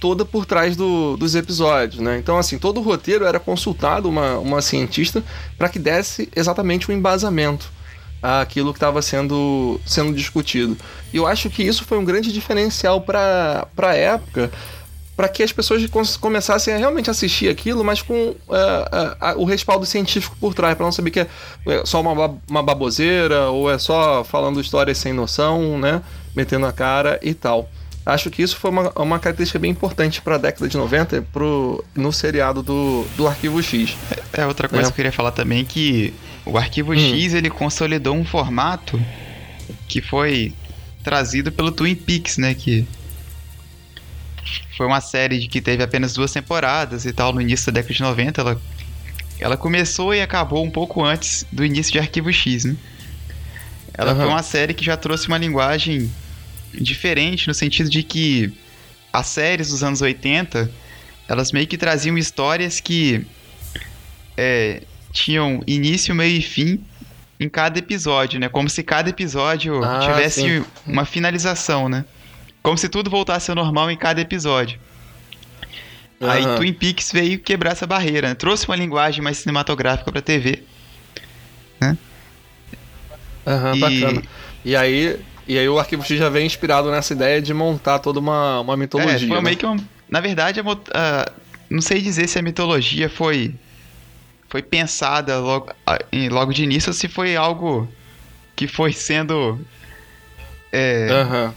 toda 0.01 0.25
por 0.25 0.45
trás 0.45 0.77
do, 0.77 1.17
dos 1.17 1.35
episódios, 1.35 2.01
né? 2.01 2.19
Então, 2.19 2.39
assim, 2.39 2.59
todo 2.59 2.79
o 2.79 2.83
roteiro 2.83 3.25
era 3.25 3.41
consultado 3.41 4.09
uma, 4.09 4.39
uma 4.39 4.63
cientista 4.63 5.23
para 5.57 5.69
que 5.69 5.79
desse 5.79 6.29
exatamente 6.35 6.89
o 6.89 6.93
um 6.93 6.97
embasamento 6.97 7.71
àquilo 8.23 8.73
que 8.73 8.77
estava 8.77 9.01
sendo, 9.03 9.81
sendo 9.87 10.15
discutido. 10.15 10.77
E 11.13 11.17
eu 11.17 11.27
acho 11.27 11.49
que 11.49 11.63
isso 11.63 11.85
foi 11.85 11.99
um 11.99 12.05
grande 12.05 12.33
diferencial 12.33 13.01
para 13.01 13.69
a 13.77 13.95
época, 13.95 14.51
para 15.17 15.29
que 15.29 15.43
as 15.43 15.51
pessoas 15.51 15.83
começassem 16.21 16.75
a 16.75 16.77
realmente 16.77 17.09
assistir 17.09 17.49
aquilo, 17.49 17.83
mas 17.83 18.03
com 18.03 18.15
uh, 18.15 18.35
uh, 18.35 19.39
uh, 19.39 19.41
o 19.41 19.45
respaldo 19.45 19.87
científico 19.87 20.37
por 20.39 20.53
trás, 20.53 20.77
para 20.77 20.85
não 20.85 20.93
saber 20.93 21.11
que 21.11 21.21
é, 21.21 21.29
é 21.67 21.87
só 21.87 22.03
uma, 22.03 22.39
uma 22.49 22.63
baboseira 22.63 23.49
ou 23.49 23.71
é 23.71 23.79
só 23.79 24.23
falando 24.25 24.61
histórias 24.61 24.99
sem 24.99 25.15
noção, 25.15 25.79
né? 25.79 26.03
Metendo 26.35 26.67
a 26.67 26.73
cara 26.73 27.19
e 27.23 27.33
tal. 27.33 27.71
Acho 28.05 28.31
que 28.31 28.43
isso 28.43 28.57
foi 28.59 28.71
uma, 28.71 28.93
uma 28.95 29.19
característica 29.19 29.59
bem 29.59 29.71
importante 29.71 30.21
para 30.21 30.35
a 30.35 30.39
década 30.39 30.69
de 30.69 30.77
90 30.77 31.23
pro, 31.33 31.83
no 31.95 32.13
seriado 32.13 32.63
do, 32.63 33.05
do 33.17 33.27
Arquivo 33.27 33.61
X. 33.63 33.97
É, 34.33 34.43
é 34.43 34.47
outra 34.47 34.69
coisa 34.69 34.85
é. 34.85 34.87
que 34.87 34.93
eu 34.93 34.97
queria 34.97 35.13
falar 35.13 35.33
também 35.33 35.65
que 35.65 36.13
o 36.45 36.59
Arquivo 36.59 36.93
hum. 36.93 36.99
X 36.99 37.33
ele 37.33 37.49
consolidou 37.49 38.15
um 38.15 38.25
formato 38.25 39.01
que 39.89 40.03
foi 40.03 40.53
trazido 41.03 41.51
pelo 41.51 41.73
Twin 41.73 41.95
Peaks, 41.95 42.37
né? 42.37 42.55
Que 42.55 42.87
foi 44.77 44.87
uma 44.87 45.01
série 45.01 45.47
que 45.49 45.61
teve 45.61 45.83
apenas 45.83 46.13
duas 46.13 46.33
temporadas 46.33 47.07
e 47.07 47.13
tal 47.13 47.33
no 47.33 47.41
início 47.41 47.73
da 47.73 47.81
década 47.81 47.95
de 47.95 48.03
90. 48.03 48.41
Ela, 48.41 48.61
ela 49.41 49.57
começou 49.57 50.15
e 50.15 50.21
acabou 50.21 50.65
um 50.65 50.71
pouco 50.71 51.03
antes 51.03 51.47
do 51.51 51.65
início 51.65 51.93
de 51.93 51.99
Arquivo 51.99 52.33
X, 52.33 52.65
né? 52.65 52.77
Ela 53.95 54.13
uhum. 54.13 54.19
foi 54.19 54.27
uma 54.27 54.43
série 54.43 54.75
que 54.75 54.85
já 54.85 54.97
trouxe 54.97 55.29
uma 55.29 55.39
linguagem 55.39 56.13
diferente 56.75 57.49
no 57.49 57.55
sentido 57.55 57.89
de 57.89 58.03
que 58.03 58.53
as 59.11 59.27
séries 59.29 59.71
dos 59.71 59.83
anos 59.83 60.03
80 60.03 60.71
elas 61.27 61.51
meio 61.51 61.67
que 61.67 61.79
traziam 61.79 62.17
histórias 62.19 62.79
que 62.79 63.27
é, 64.37 64.83
tinham 65.11 65.63
início, 65.67 66.15
meio 66.15 66.39
e 66.39 66.43
fim 66.43 66.81
em 67.41 67.49
cada 67.49 67.79
episódio, 67.79 68.39
né? 68.39 68.49
Como 68.49 68.69
se 68.69 68.83
cada 68.83 69.09
episódio 69.09 69.83
ah, 69.83 70.01
tivesse 70.01 70.43
sim. 70.43 70.65
uma 70.87 71.05
finalização, 71.05 71.89
né? 71.89 72.05
Como 72.67 72.77
se 72.77 72.89
tudo 72.89 73.09
voltasse 73.09 73.49
ao 73.49 73.55
normal 73.55 73.93
em 73.93 73.97
cada 73.97 74.21
episódio. 74.21 74.81
Uhum. 76.21 76.29
Aí 76.29 76.45
Twin 76.57 76.73
Peaks 76.73 77.13
veio 77.13 77.39
quebrar 77.39 77.71
essa 77.71 77.87
barreira, 77.87 78.31
né? 78.31 78.35
trouxe 78.35 78.67
uma 78.67 78.75
linguagem 78.75 79.23
mais 79.23 79.37
cinematográfica 79.37 80.11
pra 80.11 80.21
TV. 80.21 80.65
Né? 81.81 81.97
Aham, 83.47 83.71
uhum, 83.71 83.77
e... 83.77 83.79
bacana. 83.79 84.23
E 84.65 84.75
aí, 84.75 85.17
e 85.47 85.57
aí 85.57 85.69
o 85.69 85.79
Arquivo 85.79 86.03
X 86.03 86.19
já 86.19 86.29
vem 86.29 86.45
inspirado 86.45 86.91
nessa 86.91 87.13
ideia 87.13 87.41
de 87.41 87.55
montar 87.55 88.01
toda 88.01 88.19
uma, 88.19 88.59
uma 88.59 88.77
mitologia. 88.77 89.15
É, 89.15 89.29
foi 89.29 89.37
né? 89.37 89.43
meio 89.43 89.57
que 89.57 89.65
um, 89.65 89.77
Na 90.11 90.21
verdade, 90.21 90.61
a, 90.93 91.33
não 91.71 91.81
sei 91.81 92.01
dizer 92.01 92.29
se 92.29 92.37
a 92.37 92.43
mitologia 92.43 93.09
foi 93.09 93.55
foi 94.49 94.61
pensada 94.61 95.39
logo, 95.39 95.73
logo 96.33 96.53
de 96.53 96.65
início 96.65 96.91
ou 96.91 96.95
se 96.95 97.07
foi 97.07 97.37
algo 97.37 97.89
que 98.57 98.67
foi 98.67 98.93
sendo 98.93 99.57
é, 100.73 101.09
uhum. 101.13 101.55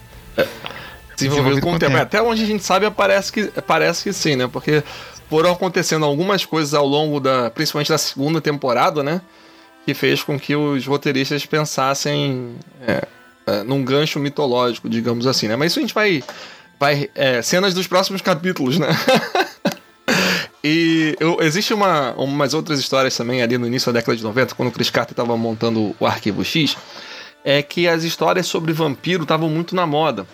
É, 1.26 1.30
desenvolvido 1.30 1.62
com 1.62 1.74
o 1.74 1.80
tempo. 1.80 1.92
tempo. 1.92 2.04
Até 2.04 2.22
onde 2.22 2.44
a 2.44 2.46
gente 2.46 2.64
sabe 2.64 2.90
parece 2.92 3.32
que, 3.32 3.48
parece 3.62 4.04
que 4.04 4.14
sim, 4.14 4.36
né? 4.36 4.48
Porque 4.48 4.84
foram 5.30 5.52
acontecendo 5.52 6.06
algumas 6.06 6.44
coisas 6.44 6.74
ao 6.74 6.86
longo 6.86 7.20
da, 7.20 7.50
principalmente 7.52 7.90
da 7.90 7.98
segunda 7.98 8.42
temporada, 8.42 9.04
né? 9.04 9.22
Que 9.86 9.94
fez 9.94 10.24
com 10.24 10.40
que 10.40 10.56
os 10.56 10.86
roteiristas 10.86 11.46
pensassem 11.46 12.56
é, 12.86 13.08
é, 13.46 13.64
num 13.64 13.84
gancho 13.84 14.20
mitológico, 14.20 14.90
digamos 14.90 15.28
assim, 15.28 15.48
né? 15.48 15.56
Mas 15.56 15.72
isso 15.72 15.80
a 15.80 15.82
gente 15.82 15.94
vai. 15.94 16.24
vai 16.80 17.10
é, 17.16 17.42
cenas 17.42 17.74
dos 17.74 17.88
próximos 17.88 18.22
capítulos, 18.22 18.80
né? 18.80 18.88
e 20.64 21.16
eu, 21.20 21.38
existe 21.42 21.74
uma, 21.74 22.12
umas 22.14 22.54
outras 22.54 22.80
histórias 22.80 23.16
também 23.16 23.42
ali 23.42 23.58
no 23.58 23.68
início 23.68 23.92
da 23.92 24.00
década 24.00 24.18
de 24.18 24.24
90, 24.24 24.56
quando 24.56 24.70
o 24.70 24.72
Chris 24.72 24.90
Carter 24.90 25.14
estava 25.14 25.38
montando 25.38 25.96
o 26.00 26.06
Arquivo 26.06 26.44
X, 26.44 26.76
é 27.44 27.62
que 27.62 27.88
as 27.88 28.04
histórias 28.04 28.48
sobre 28.48 28.74
vampiro 28.74 29.24
estavam 29.24 29.50
muito 29.50 29.76
na 29.76 29.86
moda. 29.86 30.26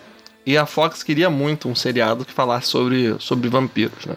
E 0.46 0.56
a 0.56 0.64
Fox 0.64 1.02
queria 1.02 1.28
muito 1.28 1.68
um 1.68 1.74
seriado 1.74 2.24
que 2.24 2.32
falasse 2.32 2.68
sobre, 2.68 3.16
sobre 3.18 3.48
vampiros, 3.48 4.06
né? 4.06 4.16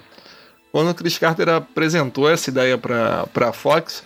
Quando 0.71 0.91
o 0.91 0.93
Chris 0.93 1.17
Carter 1.17 1.49
apresentou 1.49 2.29
essa 2.29 2.51
ideia 2.51 2.77
para 2.77 3.27
a 3.49 3.51
Fox, 3.51 4.03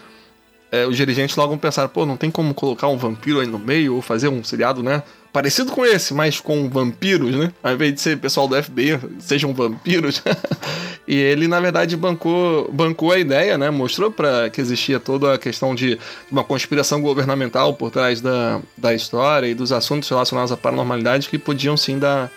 é, 0.71 0.87
os 0.87 0.95
dirigentes 0.95 1.35
logo 1.35 1.57
pensaram, 1.57 1.89
pô, 1.89 2.05
não 2.05 2.15
tem 2.15 2.31
como 2.31 2.53
colocar 2.53 2.87
um 2.87 2.97
vampiro 2.97 3.41
aí 3.41 3.47
no 3.47 3.59
meio 3.59 3.95
ou 3.95 4.01
fazer 4.01 4.29
um 4.29 4.41
seriado, 4.41 4.81
né? 4.81 5.03
Parecido 5.33 5.71
com 5.71 5.83
esse, 5.83 6.13
mas 6.13 6.39
com 6.39 6.69
vampiros, 6.69 7.35
né? 7.35 7.51
Ao 7.63 7.73
invés 7.73 7.95
de 7.95 8.01
ser 8.01 8.19
pessoal 8.19 8.47
do 8.47 8.61
FBI, 8.61 8.99
sejam 9.17 9.51
vampiros. 9.51 10.21
e 11.07 11.15
ele, 11.15 11.47
na 11.47 11.59
verdade, 11.59 11.97
bancou, 11.97 12.69
bancou 12.71 13.11
a 13.11 13.17
ideia, 13.17 13.57
né? 13.57 13.71
Mostrou 13.71 14.11
para 14.11 14.51
que 14.51 14.61
existia 14.61 14.99
toda 14.99 15.33
a 15.33 15.37
questão 15.39 15.73
de 15.73 15.97
uma 16.31 16.43
conspiração 16.43 17.01
governamental 17.01 17.73
por 17.73 17.89
trás 17.89 18.21
da, 18.21 18.61
da 18.77 18.93
história 18.93 19.47
e 19.47 19.55
dos 19.55 19.71
assuntos 19.71 20.07
relacionados 20.07 20.51
à 20.51 20.57
paranormalidade 20.57 21.27
que 21.27 21.39
podiam 21.39 21.75
sim 21.75 21.97
dar 21.97 22.31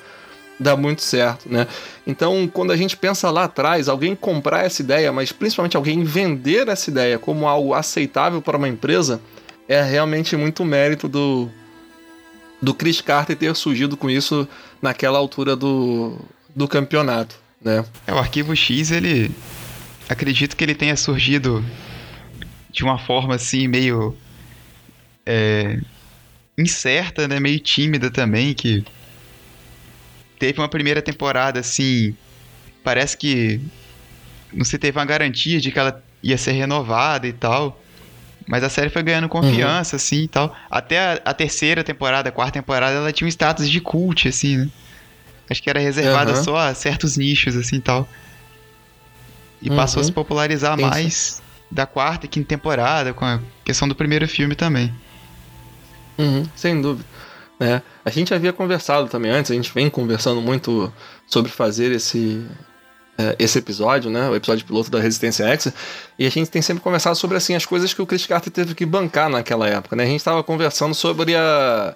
dá 0.58 0.74
muito 0.74 1.02
certo, 1.02 1.52
né? 1.52 1.66
Então, 2.06 2.48
quando 2.50 2.70
a 2.70 2.76
gente 2.78 2.96
pensa 2.96 3.30
lá 3.30 3.44
atrás, 3.44 3.90
alguém 3.90 4.16
comprar 4.16 4.64
essa 4.64 4.80
ideia, 4.80 5.12
mas 5.12 5.30
principalmente 5.32 5.76
alguém 5.76 6.02
vender 6.02 6.66
essa 6.68 6.88
ideia 6.88 7.18
como 7.18 7.46
algo 7.46 7.74
aceitável 7.74 8.40
para 8.40 8.56
uma 8.56 8.66
empresa, 8.66 9.20
é 9.68 9.82
realmente 9.82 10.34
muito 10.34 10.64
mérito 10.64 11.08
do 11.08 11.50
do 12.60 12.74
Chris 12.74 13.00
Carter 13.00 13.36
ter 13.36 13.54
surgido 13.54 13.96
com 13.96 14.08
isso 14.08 14.48
naquela 14.80 15.18
altura 15.18 15.54
do, 15.54 16.18
do 16.54 16.66
campeonato, 16.66 17.36
né? 17.60 17.84
É, 18.06 18.12
o 18.12 18.18
Arquivo 18.18 18.54
X, 18.54 18.90
ele 18.90 19.30
acredito 20.08 20.56
que 20.56 20.64
ele 20.64 20.74
tenha 20.74 20.96
surgido 20.96 21.64
de 22.70 22.84
uma 22.84 22.98
forma 22.98 23.34
assim 23.34 23.66
meio 23.68 24.16
é, 25.24 25.80
incerta, 26.56 27.26
né, 27.26 27.40
meio 27.40 27.58
tímida 27.58 28.10
também, 28.10 28.54
que 28.54 28.84
teve 30.38 30.60
uma 30.60 30.68
primeira 30.68 31.02
temporada 31.02 31.60
assim. 31.60 32.16
Parece 32.82 33.16
que 33.16 33.60
não 34.52 34.64
se 34.64 34.78
teve 34.78 34.98
uma 34.98 35.04
garantia 35.04 35.60
de 35.60 35.72
que 35.72 35.78
ela 35.78 36.02
ia 36.22 36.38
ser 36.38 36.52
renovada 36.52 37.26
e 37.26 37.32
tal. 37.32 37.80
Mas 38.46 38.62
a 38.62 38.68
série 38.68 38.90
foi 38.90 39.02
ganhando 39.02 39.28
confiança, 39.28 39.96
uhum. 39.96 39.96
assim 39.96 40.22
e 40.22 40.28
tal. 40.28 40.56
Até 40.70 40.98
a, 40.98 41.20
a, 41.24 41.34
terceira 41.34 41.82
temporada, 41.82 42.28
a 42.28 42.32
quarta 42.32 42.52
temporada, 42.52 42.96
ela 42.96 43.12
tinha 43.12 43.26
um 43.26 43.28
status 43.28 43.68
de 43.68 43.80
cult, 43.80 44.28
assim, 44.28 44.56
né? 44.58 44.68
Acho 45.50 45.62
que 45.62 45.70
era 45.70 45.80
reservada 45.80 46.32
uhum. 46.32 46.44
só 46.44 46.56
a 46.56 46.74
certos 46.74 47.16
nichos, 47.16 47.56
assim 47.56 47.76
e 47.76 47.80
tal. 47.80 48.08
E 49.60 49.70
uhum. 49.70 49.76
passou 49.76 50.00
a 50.00 50.04
se 50.04 50.12
popularizar 50.12 50.78
mais 50.78 51.42
da 51.70 51.86
quarta 51.86 52.26
e 52.26 52.28
quinta 52.28 52.48
temporada, 52.48 53.12
com 53.12 53.24
a 53.24 53.40
questão 53.64 53.88
do 53.88 53.94
primeiro 53.94 54.28
filme 54.28 54.54
também. 54.54 54.92
Uhum, 56.18 56.44
sem 56.54 56.80
dúvida. 56.80 57.06
É, 57.58 57.80
a 58.04 58.10
gente 58.10 58.34
havia 58.34 58.52
conversado 58.52 59.08
também 59.08 59.30
antes, 59.30 59.50
a 59.50 59.54
gente 59.54 59.72
vem 59.72 59.88
conversando 59.88 60.40
muito 60.42 60.92
sobre 61.26 61.50
fazer 61.50 61.90
esse, 61.92 62.44
esse 63.38 63.58
episódio, 63.58 64.10
né? 64.10 64.28
O 64.28 64.34
episódio 64.34 64.64
piloto 64.64 64.90
da 64.90 65.00
Resistência 65.00 65.46
X. 65.46 65.72
E 66.18 66.26
a 66.26 66.30
gente 66.30 66.50
tem 66.50 66.60
sempre 66.60 66.82
conversado 66.82 67.16
sobre 67.16 67.36
assim, 67.36 67.54
as 67.54 67.64
coisas 67.64 67.94
que 67.94 68.02
o 68.02 68.06
Chris 68.06 68.26
Carter 68.26 68.52
teve 68.52 68.74
que 68.74 68.84
bancar 68.84 69.28
naquela 69.28 69.68
época, 69.68 69.96
né? 69.96 70.04
A 70.04 70.06
gente 70.06 70.18
estava 70.18 70.42
conversando 70.42 70.94
sobre 70.94 71.34
a, 71.34 71.94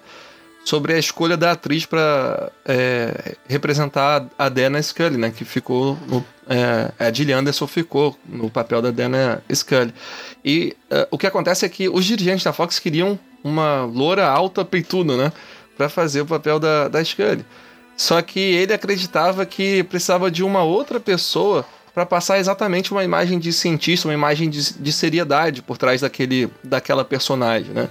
sobre 0.63 0.93
a 0.93 0.99
escolha 0.99 1.35
da 1.35 1.51
atriz 1.51 1.85
para 1.85 2.51
é, 2.65 3.35
representar 3.47 4.27
a 4.37 4.49
Dana 4.49 4.81
Scully, 4.81 5.17
né? 5.17 5.31
Que 5.31 5.43
ficou 5.43 5.97
no, 6.07 6.25
é, 6.47 6.91
a 6.99 7.11
Gillian 7.11 7.39
Anderson 7.39 7.67
ficou 7.67 8.17
no 8.27 8.49
papel 8.49 8.81
da 8.81 8.91
Dana 8.91 9.43
Scully. 9.53 9.93
E 10.43 10.75
é, 10.89 11.07
o 11.09 11.17
que 11.17 11.27
acontece 11.27 11.65
é 11.65 11.69
que 11.69 11.89
os 11.89 12.05
dirigentes 12.05 12.43
da 12.43 12.53
Fox 12.53 12.79
queriam 12.79 13.17
uma 13.43 13.83
loura 13.85 14.27
alta 14.27 14.63
peituda, 14.63 15.17
né? 15.17 15.31
Para 15.77 15.89
fazer 15.89 16.21
o 16.21 16.25
papel 16.25 16.59
da, 16.59 16.87
da 16.87 17.03
Scully. 17.03 17.45
Só 18.01 18.19
que 18.19 18.39
ele 18.39 18.73
acreditava 18.73 19.45
que 19.45 19.83
precisava 19.83 20.31
de 20.31 20.43
uma 20.43 20.63
outra 20.63 20.99
pessoa 20.99 21.63
para 21.93 22.03
passar 22.03 22.39
exatamente 22.39 22.91
uma 22.91 23.03
imagem 23.03 23.37
de 23.37 23.53
cientista, 23.53 24.07
uma 24.07 24.13
imagem 24.15 24.49
de, 24.49 24.73
de 24.73 24.91
seriedade 24.91 25.61
por 25.61 25.77
trás 25.77 26.01
daquele, 26.01 26.49
daquela 26.63 27.05
personagem, 27.05 27.69
né? 27.71 27.87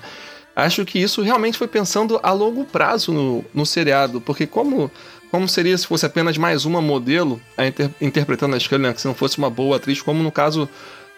Acho 0.57 0.85
que 0.85 0.99
isso 0.99 1.23
realmente 1.23 1.57
foi 1.57 1.69
pensando 1.69 2.19
a 2.25 2.33
longo 2.33 2.65
prazo 2.65 3.13
no, 3.13 3.45
no 3.55 3.65
seriado, 3.65 4.21
porque 4.21 4.49
como, 4.49 4.91
como 5.31 5.49
seria 5.49 5.79
se 5.79 5.87
fosse 5.87 6.05
apenas 6.05 6.37
mais 6.37 6.65
uma 6.65 6.83
modelo 6.83 7.41
a 7.57 7.69
inter, 7.69 7.89
interpretando 8.01 8.57
a 8.57 8.59
Scully, 8.59 8.83
né? 8.83 8.95
Se 8.97 9.07
não 9.07 9.15
fosse 9.15 9.39
uma 9.39 9.49
boa 9.49 9.77
atriz, 9.77 10.03
como 10.03 10.25
no 10.25 10.33
caso 10.33 10.69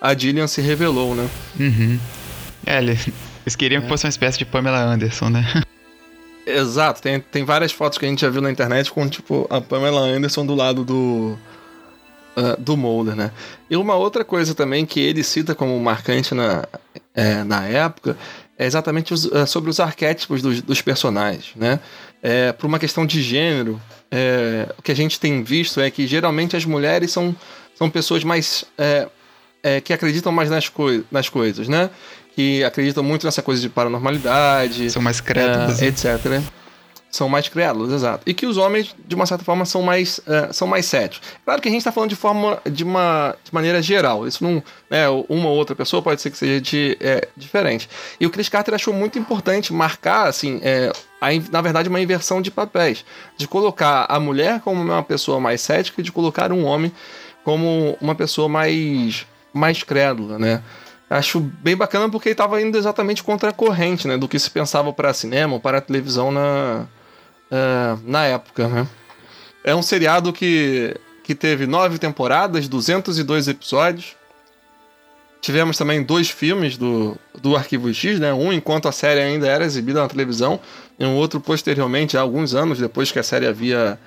a 0.03 0.15
Gillian 0.15 0.47
se 0.47 0.61
revelou, 0.61 1.15
né? 1.15 1.31
Uhum. 1.59 1.99
É, 2.67 2.79
eles 2.79 3.57
queriam 3.57 3.79
é. 3.79 3.83
que 3.85 3.89
fosse 3.89 4.05
uma 4.05 4.11
espécie 4.11 4.37
de 4.37 4.45
Pamela 4.45 4.83
Anderson, 4.83 5.31
né? 5.31 5.63
Exato, 6.47 7.01
tem, 7.01 7.21
tem 7.21 7.45
várias 7.45 7.73
fotos 7.73 7.99
que 7.99 8.05
a 8.05 8.09
gente 8.09 8.21
já 8.21 8.29
viu 8.29 8.41
na 8.41 8.51
internet 8.51 8.91
com, 8.91 9.09
tipo, 9.09 9.47
a 9.49 9.61
Pamela 9.61 10.01
Anderson 10.01 10.45
do 10.45 10.55
lado 10.55 10.85
do. 10.85 11.39
Uh, 12.35 12.59
do 12.59 12.79
Mulder, 12.79 13.15
né? 13.15 13.31
E 13.69 13.77
uma 13.77 13.95
outra 13.95 14.25
coisa 14.25 14.55
também 14.55 14.87
que 14.87 14.99
ele 14.99 15.23
cita 15.23 15.55
como 15.55 15.79
marcante 15.79 16.35
na, 16.35 16.67
é, 17.15 17.45
na 17.45 17.67
época 17.67 18.17
é 18.59 18.65
exatamente 18.65 19.13
os, 19.13 19.27
uh, 19.27 19.47
sobre 19.47 19.69
os 19.69 19.79
arquétipos 19.79 20.41
dos, 20.41 20.63
dos 20.63 20.81
personagens, 20.81 21.53
né? 21.55 21.79
É, 22.23 22.53
por 22.53 22.67
uma 22.67 22.79
questão 22.79 23.05
de 23.05 23.21
gênero, 23.21 23.81
é, 24.11 24.73
o 24.79 24.83
que 24.83 24.93
a 24.93 24.97
gente 24.97 25.19
tem 25.19 25.43
visto 25.43 25.81
é 25.81 25.91
que 25.91 26.07
geralmente 26.07 26.57
as 26.57 26.65
mulheres 26.65 27.11
são, 27.11 27.35
são 27.75 27.91
pessoas 27.91 28.23
mais. 28.23 28.65
É, 28.79 29.09
é 29.63 29.81
que 29.81 29.93
acreditam 29.93 30.33
mais 30.33 30.51
nas, 30.51 30.69
coi 30.69 31.05
nas 31.11 31.29
coisas, 31.29 31.69
né? 31.69 31.91
Que 32.35 32.65
acreditam 32.65 33.03
muito 33.03 33.25
nessa 33.25 33.43
coisa 33.43 33.61
de 33.61 33.69
paranormalidade. 33.69 34.91
São 34.91 35.03
mais 35.03 35.21
crédulos. 35.21 35.81
Uh, 35.81 35.85
etc. 35.85 36.43
São 37.11 37.29
mais 37.29 37.47
crédulos, 37.47 37.93
exato. 37.93 38.23
E 38.25 38.33
que 38.33 38.47
os 38.47 38.57
homens, 38.57 38.97
de 39.07 39.15
uma 39.15 39.27
certa 39.27 39.45
forma, 39.45 39.67
são 39.67 39.83
mais, 39.83 40.17
uh, 40.21 40.51
são 40.51 40.67
mais 40.67 40.87
céticos. 40.87 41.29
Claro 41.45 41.61
que 41.61 41.69
a 41.69 41.71
gente 41.71 41.81
está 41.81 41.93
falando 41.93 42.09
de 42.09 42.17
forma 42.17 42.59
de 42.65 42.83
uma 42.83 43.37
de 43.45 43.53
maneira 43.53 43.83
geral. 43.83 44.27
Isso 44.27 44.43
não. 44.43 44.62
Né, 44.89 45.07
uma 45.29 45.49
ou 45.49 45.57
outra 45.57 45.77
pessoa 45.77 46.01
pode 46.01 46.23
ser 46.23 46.31
que 46.31 46.39
seja 46.39 46.59
de, 46.59 46.97
é, 47.01 47.29
diferente. 47.37 47.87
E 48.19 48.25
o 48.25 48.31
Chris 48.31 48.49
Carter 48.49 48.73
achou 48.73 48.95
muito 48.95 49.19
importante 49.19 49.75
marcar, 49.75 50.27
assim, 50.27 50.59
é, 50.62 50.91
a, 51.21 51.29
na 51.51 51.61
verdade, 51.61 51.91
uma 51.91 52.01
inversão 52.01 52.41
de 52.41 52.51
papéis. 52.51 53.05
De 53.37 53.47
colocar 53.47 54.07
a 54.09 54.19
mulher 54.19 54.61
como 54.61 54.81
uma 54.81 55.03
pessoa 55.03 55.39
mais 55.39 55.61
cética 55.61 56.01
e 56.01 56.05
de 56.05 56.11
colocar 56.11 56.51
um 56.51 56.65
homem 56.65 56.91
como 57.45 57.99
uma 58.01 58.15
pessoa 58.15 58.49
mais, 58.49 59.27
mais 59.53 59.83
crédula, 59.83 60.39
né? 60.39 60.62
Acho 61.12 61.40
bem 61.40 61.76
bacana 61.76 62.09
porque 62.09 62.28
ele 62.28 62.35
estava 62.35 62.61
indo 62.61 62.76
exatamente 62.78 63.23
contra 63.23 63.50
a 63.50 63.52
corrente, 63.52 64.09
né? 64.09 64.16
Do 64.16 64.26
que 64.26 64.38
se 64.38 64.50
pensava 64.50 64.92
para 64.92 65.12
cinema 65.12 65.54
ou 65.54 65.61
para 65.61 65.81
televisão 65.81 66.31
na, 66.31 66.87
uh, 67.50 68.00
na 68.04 68.25
época, 68.25 68.66
né? 68.66 68.88
É 69.62 69.75
um 69.75 69.83
seriado 69.83 70.33
que, 70.33 70.97
que 71.23 71.35
teve 71.35 71.66
nove 71.66 71.99
temporadas, 71.99 72.66
202 72.66 73.49
episódios. 73.49 74.16
Tivemos 75.40 75.76
também 75.76 76.02
dois 76.02 76.31
filmes 76.31 76.76
do, 76.76 77.16
do 77.40 77.57
Arquivo 77.57 77.92
X, 77.92 78.19
né? 78.19 78.33
Um 78.33 78.52
enquanto 78.52 78.88
a 78.88 78.92
série 78.92 79.21
ainda 79.21 79.47
era 79.47 79.64
exibida 79.64 80.00
na 80.00 80.09
televisão, 80.09 80.59
e 80.99 81.04
um 81.04 81.14
outro 81.14 81.40
posteriormente, 81.40 82.16
alguns 82.16 82.54
anos 82.54 82.78
depois 82.78 83.12
que 83.12 83.19
a 83.19 83.23
série 83.23 83.47
havia, 83.47 83.99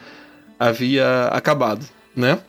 havia 0.59 1.27
acabado, 1.27 1.85
né? 2.15 2.39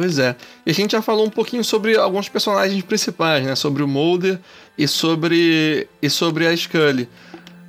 Pois 0.00 0.18
é. 0.18 0.34
E 0.64 0.70
a 0.70 0.72
gente 0.72 0.92
já 0.92 1.02
falou 1.02 1.26
um 1.26 1.30
pouquinho 1.30 1.62
sobre 1.62 1.94
alguns 1.94 2.26
personagens 2.26 2.82
principais, 2.82 3.44
né? 3.44 3.54
Sobre 3.54 3.82
o 3.82 3.86
Mulder 3.86 4.38
e 4.78 4.88
sobre, 4.88 5.86
e 6.00 6.08
sobre 6.08 6.46
a 6.46 6.56
Scully. 6.56 7.06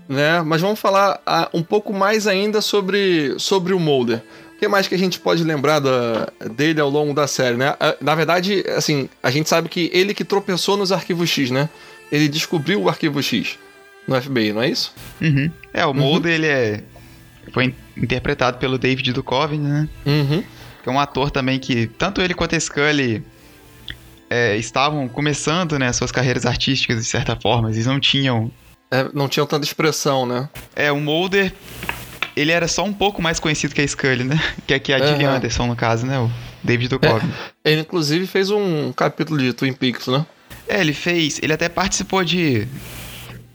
Né? 0.07 0.41
Mas 0.41 0.61
vamos 0.61 0.79
falar 0.79 1.15
uh, 1.27 1.57
um 1.57 1.61
pouco 1.61 1.91
mais 1.91 2.27
ainda 2.27 2.61
sobre, 2.61 3.35
sobre 3.37 3.73
o 3.73 3.79
Mulder. 3.81 4.23
O 4.55 4.59
que 4.59 4.67
mais 4.69 4.87
que 4.87 4.95
a 4.95 4.97
gente 4.97 5.19
pode 5.19 5.43
lembrar 5.43 5.79
da, 5.79 6.29
dele 6.53 6.79
ao 6.79 6.89
longo 6.89 7.13
da 7.13 7.27
série, 7.27 7.57
né? 7.57 7.71
Uh, 7.71 8.01
na 8.01 8.15
verdade, 8.15 8.63
assim, 8.77 9.09
a 9.21 9.29
gente 9.29 9.49
sabe 9.49 9.67
que 9.67 9.91
ele 9.93 10.13
que 10.13 10.23
tropeçou 10.23 10.77
nos 10.77 10.93
arquivos 10.93 11.29
X, 11.29 11.51
né? 11.51 11.67
Ele 12.09 12.29
descobriu 12.29 12.81
o 12.81 12.87
arquivo 12.87 13.21
X 13.21 13.59
no 14.07 14.15
FBI, 14.21 14.53
não 14.53 14.61
é 14.61 14.69
isso? 14.69 14.93
Uhum. 15.19 15.51
É, 15.73 15.85
o 15.85 15.93
Mulder, 15.93 16.31
uhum. 16.31 16.37
ele 16.37 16.47
é... 16.47 16.83
Foi 17.51 17.75
interpretado 17.97 18.57
pelo 18.57 18.77
David 18.77 19.11
Duchovny, 19.11 19.57
né? 19.57 19.89
Uhum 20.05 20.41
que 20.81 20.89
é 20.89 20.91
um 20.91 20.99
ator 20.99 21.31
também 21.31 21.59
que 21.59 21.87
tanto 21.87 22.21
ele 22.21 22.33
quanto 22.33 22.55
a 22.55 22.59
Scully 22.59 23.23
é, 24.29 24.55
estavam 24.57 25.07
começando, 25.07 25.77
né, 25.77 25.91
suas 25.93 26.11
carreiras 26.11 26.45
artísticas 26.45 26.97
de 26.97 27.05
certa 27.05 27.35
forma, 27.35 27.69
eles 27.69 27.85
não 27.85 27.99
tinham 27.99 28.51
é, 28.89 29.09
não 29.13 29.29
tinham 29.29 29.45
tanta 29.45 29.65
expressão, 29.65 30.25
né? 30.25 30.49
É, 30.75 30.91
o 30.91 30.99
Mulder 30.99 31.53
ele 32.35 32.51
era 32.51 32.67
só 32.67 32.83
um 32.83 32.93
pouco 32.93 33.21
mais 33.21 33.39
conhecido 33.39 33.73
que 33.73 33.81
a 33.81 33.87
Scully, 33.87 34.23
né? 34.23 34.39
Que, 34.67 34.79
que 34.79 34.93
a 34.93 34.97
uhum. 34.97 35.07
Gillian 35.07 35.35
Anderson, 35.35 35.67
no 35.67 35.75
caso, 35.75 36.05
né? 36.05 36.19
O 36.19 36.29
David 36.63 36.89
Duchovny. 36.89 37.31
É, 37.63 37.71
ele, 37.71 37.81
inclusive, 37.81 38.27
fez 38.27 38.49
um 38.49 38.91
capítulo 38.93 39.39
de 39.39 39.53
Twin 39.53 39.73
Peaks, 39.73 40.07
né? 40.07 40.25
É, 40.67 40.79
ele 40.79 40.93
fez... 40.93 41.39
Ele 41.41 41.53
até 41.53 41.67
participou 41.67 42.23
de... 42.23 42.67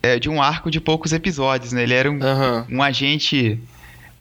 É, 0.02 0.18
de 0.18 0.28
um 0.28 0.40
arco 0.42 0.70
de 0.70 0.80
poucos 0.80 1.12
episódios, 1.12 1.72
né? 1.72 1.82
Ele 1.82 1.94
era 1.94 2.10
um, 2.10 2.14
uhum. 2.14 2.66
um 2.70 2.82
agente 2.82 3.58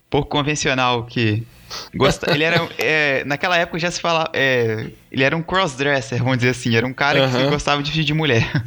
pouco 0.10 0.30
convencional 0.30 1.06
que 1.06 1.46
Gosta, 1.94 2.32
ele 2.32 2.44
era. 2.44 2.68
É, 2.78 3.24
naquela 3.26 3.58
época 3.58 3.80
já 3.80 3.90
se 3.90 4.00
falava. 4.00 4.30
É, 4.34 4.88
ele 5.12 5.24
era 5.24 5.36
um 5.36 5.42
crossdresser, 5.42 6.20
vamos 6.20 6.38
dizer 6.38 6.50
assim. 6.50 6.76
Era 6.76 6.86
um 6.86 6.94
cara 6.94 7.26
uhum. 7.26 7.32
que 7.32 7.50
gostava 7.50 7.82
de 7.82 7.90
vestir 7.90 8.06
de 8.06 8.14
mulher. 8.14 8.64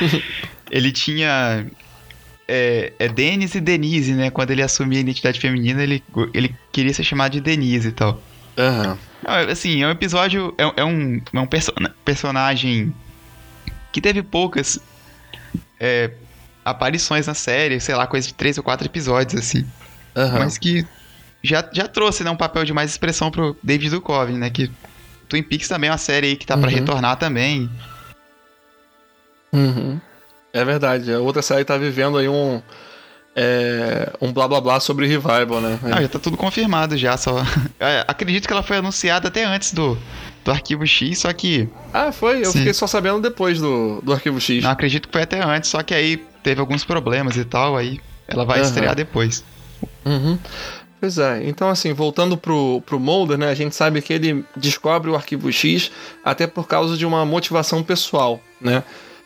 ele 0.70 0.92
tinha. 0.92 1.66
É, 2.48 2.92
é 2.98 3.08
Denis 3.08 3.54
e 3.54 3.60
Denise, 3.60 4.12
né? 4.12 4.30
Quando 4.30 4.52
ele 4.52 4.62
assumia 4.62 4.98
a 4.98 5.00
identidade 5.00 5.40
feminina, 5.40 5.82
ele, 5.82 6.02
ele 6.32 6.54
queria 6.70 6.94
ser 6.94 7.02
chamado 7.02 7.32
de 7.32 7.40
Denise 7.40 7.88
e 7.88 7.92
tal. 7.92 8.22
Uhum. 8.56 8.96
Assim, 9.50 9.82
é 9.82 9.86
um 9.86 9.90
episódio. 9.90 10.54
É, 10.56 10.80
é 10.80 10.84
um, 10.84 11.20
é 11.32 11.40
um 11.40 11.46
perso 11.46 11.72
personagem 12.04 12.94
que 13.92 14.00
teve 14.00 14.22
poucas 14.22 14.78
é, 15.80 16.10
aparições 16.64 17.26
na 17.26 17.34
série, 17.34 17.80
sei 17.80 17.94
lá, 17.94 18.06
coisa 18.06 18.26
de 18.26 18.34
três 18.34 18.58
ou 18.58 18.64
quatro 18.64 18.86
episódios, 18.86 19.40
assim. 19.40 19.66
Uhum. 20.14 20.38
Mas 20.38 20.58
que 20.58 20.86
já, 21.46 21.68
já 21.72 21.86
trouxe 21.86 22.24
né, 22.24 22.30
um 22.30 22.36
papel 22.36 22.64
de 22.64 22.72
mais 22.72 22.90
expressão 22.90 23.30
pro 23.30 23.56
David 23.62 23.90
Duchovny, 23.90 24.36
né? 24.36 24.50
Que 24.50 24.70
Twin 25.28 25.42
Peaks 25.42 25.68
também 25.68 25.88
é 25.88 25.92
uma 25.92 25.98
série 25.98 26.28
aí 26.28 26.36
que 26.36 26.46
tá 26.46 26.54
uhum. 26.54 26.60
para 26.60 26.70
retornar 26.70 27.16
também. 27.16 27.70
Uhum. 29.52 30.00
É 30.52 30.64
verdade. 30.64 31.12
A 31.12 31.20
outra 31.20 31.42
série 31.42 31.64
tá 31.64 31.76
vivendo 31.76 32.18
aí 32.18 32.28
um. 32.28 32.62
É, 33.38 34.14
um 34.18 34.32
blá 34.32 34.48
blá 34.48 34.62
blá 34.62 34.80
sobre 34.80 35.06
revival, 35.06 35.60
né? 35.60 35.78
Ah, 35.92 36.00
já 36.00 36.08
tá 36.08 36.18
tudo 36.18 36.38
confirmado 36.38 36.96
já, 36.96 37.16
só. 37.16 37.36
É, 37.78 38.02
acredito 38.08 38.46
que 38.46 38.52
ela 38.52 38.62
foi 38.62 38.78
anunciada 38.78 39.28
até 39.28 39.44
antes 39.44 39.74
do, 39.74 39.98
do 40.42 40.50
Arquivo 40.50 40.86
X, 40.86 41.18
só 41.18 41.32
que. 41.32 41.68
Ah, 41.92 42.10
foi? 42.10 42.40
Eu 42.40 42.46
Sim. 42.46 42.60
fiquei 42.60 42.72
só 42.72 42.86
sabendo 42.86 43.20
depois 43.20 43.60
do, 43.60 44.00
do 44.00 44.12
Arquivo 44.14 44.40
X. 44.40 44.64
Não, 44.64 44.70
acredito 44.70 45.08
que 45.08 45.12
foi 45.12 45.22
até 45.22 45.44
antes, 45.44 45.68
só 45.68 45.82
que 45.82 45.92
aí 45.92 46.16
teve 46.42 46.60
alguns 46.60 46.84
problemas 46.84 47.36
e 47.36 47.44
tal, 47.44 47.76
aí 47.76 48.00
ela 48.26 48.46
vai 48.46 48.60
uhum. 48.60 48.64
estrear 48.64 48.94
depois. 48.94 49.44
Uhum. 50.06 50.38
Pois 50.98 51.18
é, 51.18 51.46
então 51.46 51.68
assim, 51.68 51.92
voltando 51.92 52.38
pro, 52.38 52.82
pro 52.86 52.98
Mulder, 52.98 53.36
né, 53.36 53.48
a 53.48 53.54
gente 53.54 53.74
sabe 53.74 54.00
que 54.00 54.12
ele 54.12 54.44
descobre 54.56 55.10
o 55.10 55.14
arquivo 55.14 55.52
X 55.52 55.90
até 56.24 56.46
por 56.46 56.66
causa 56.66 56.96
de 56.96 57.04
uma 57.04 57.24
motivação 57.24 57.82
pessoal, 57.82 58.40
né? 58.60 58.82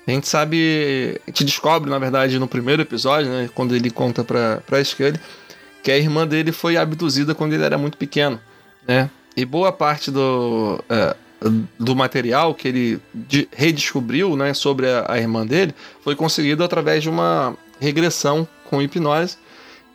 A 0.06 0.10
gente 0.10 0.26
sabe, 0.26 1.20
gente 1.28 1.44
descobre, 1.44 1.88
na 1.88 1.98
verdade, 1.98 2.38
no 2.38 2.48
primeiro 2.48 2.82
episódio, 2.82 3.30
né, 3.30 3.48
quando 3.54 3.76
ele 3.76 3.90
conta 3.90 4.24
pra, 4.24 4.60
pra 4.66 4.82
Scully, 4.82 5.20
que 5.82 5.92
a 5.92 5.96
irmã 5.96 6.26
dele 6.26 6.50
foi 6.50 6.76
abduzida 6.76 7.34
quando 7.34 7.52
ele 7.52 7.62
era 7.62 7.78
muito 7.78 7.96
pequeno, 7.96 8.40
né? 8.88 9.08
E 9.36 9.44
boa 9.44 9.70
parte 9.70 10.10
do, 10.10 10.82
é, 10.88 11.14
do 11.78 11.94
material 11.94 12.54
que 12.54 12.66
ele 12.66 13.00
de, 13.14 13.48
redescobriu, 13.52 14.34
né, 14.36 14.52
sobre 14.52 14.88
a, 14.88 15.06
a 15.08 15.18
irmã 15.18 15.46
dele, 15.46 15.72
foi 16.02 16.16
conseguido 16.16 16.64
através 16.64 17.02
de 17.02 17.08
uma 17.08 17.56
regressão 17.78 18.46
com 18.68 18.82
hipnose, 18.82 19.36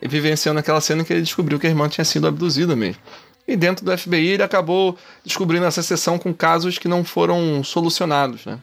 vivenciando 0.07 0.59
aquela 0.59 0.81
cena 0.81 1.03
que 1.03 1.13
ele 1.13 1.21
descobriu 1.21 1.59
que 1.59 1.67
a 1.67 1.69
irmã 1.69 1.87
tinha 1.87 2.05
sido 2.05 2.27
abduzida 2.27 2.75
mesmo. 2.75 3.01
E 3.47 3.55
dentro 3.55 3.85
do 3.85 3.95
FBI 3.95 4.27
ele 4.27 4.43
acabou 4.43 4.97
descobrindo 5.23 5.65
essa 5.65 5.83
sessão 5.83 6.17
com 6.17 6.33
casos 6.33 6.77
que 6.77 6.87
não 6.87 7.03
foram 7.03 7.63
solucionados, 7.63 8.45
né? 8.45 8.59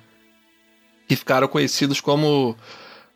Que 1.09 1.15
ficaram 1.15 1.47
conhecidos 1.47 2.01
como, 2.01 2.57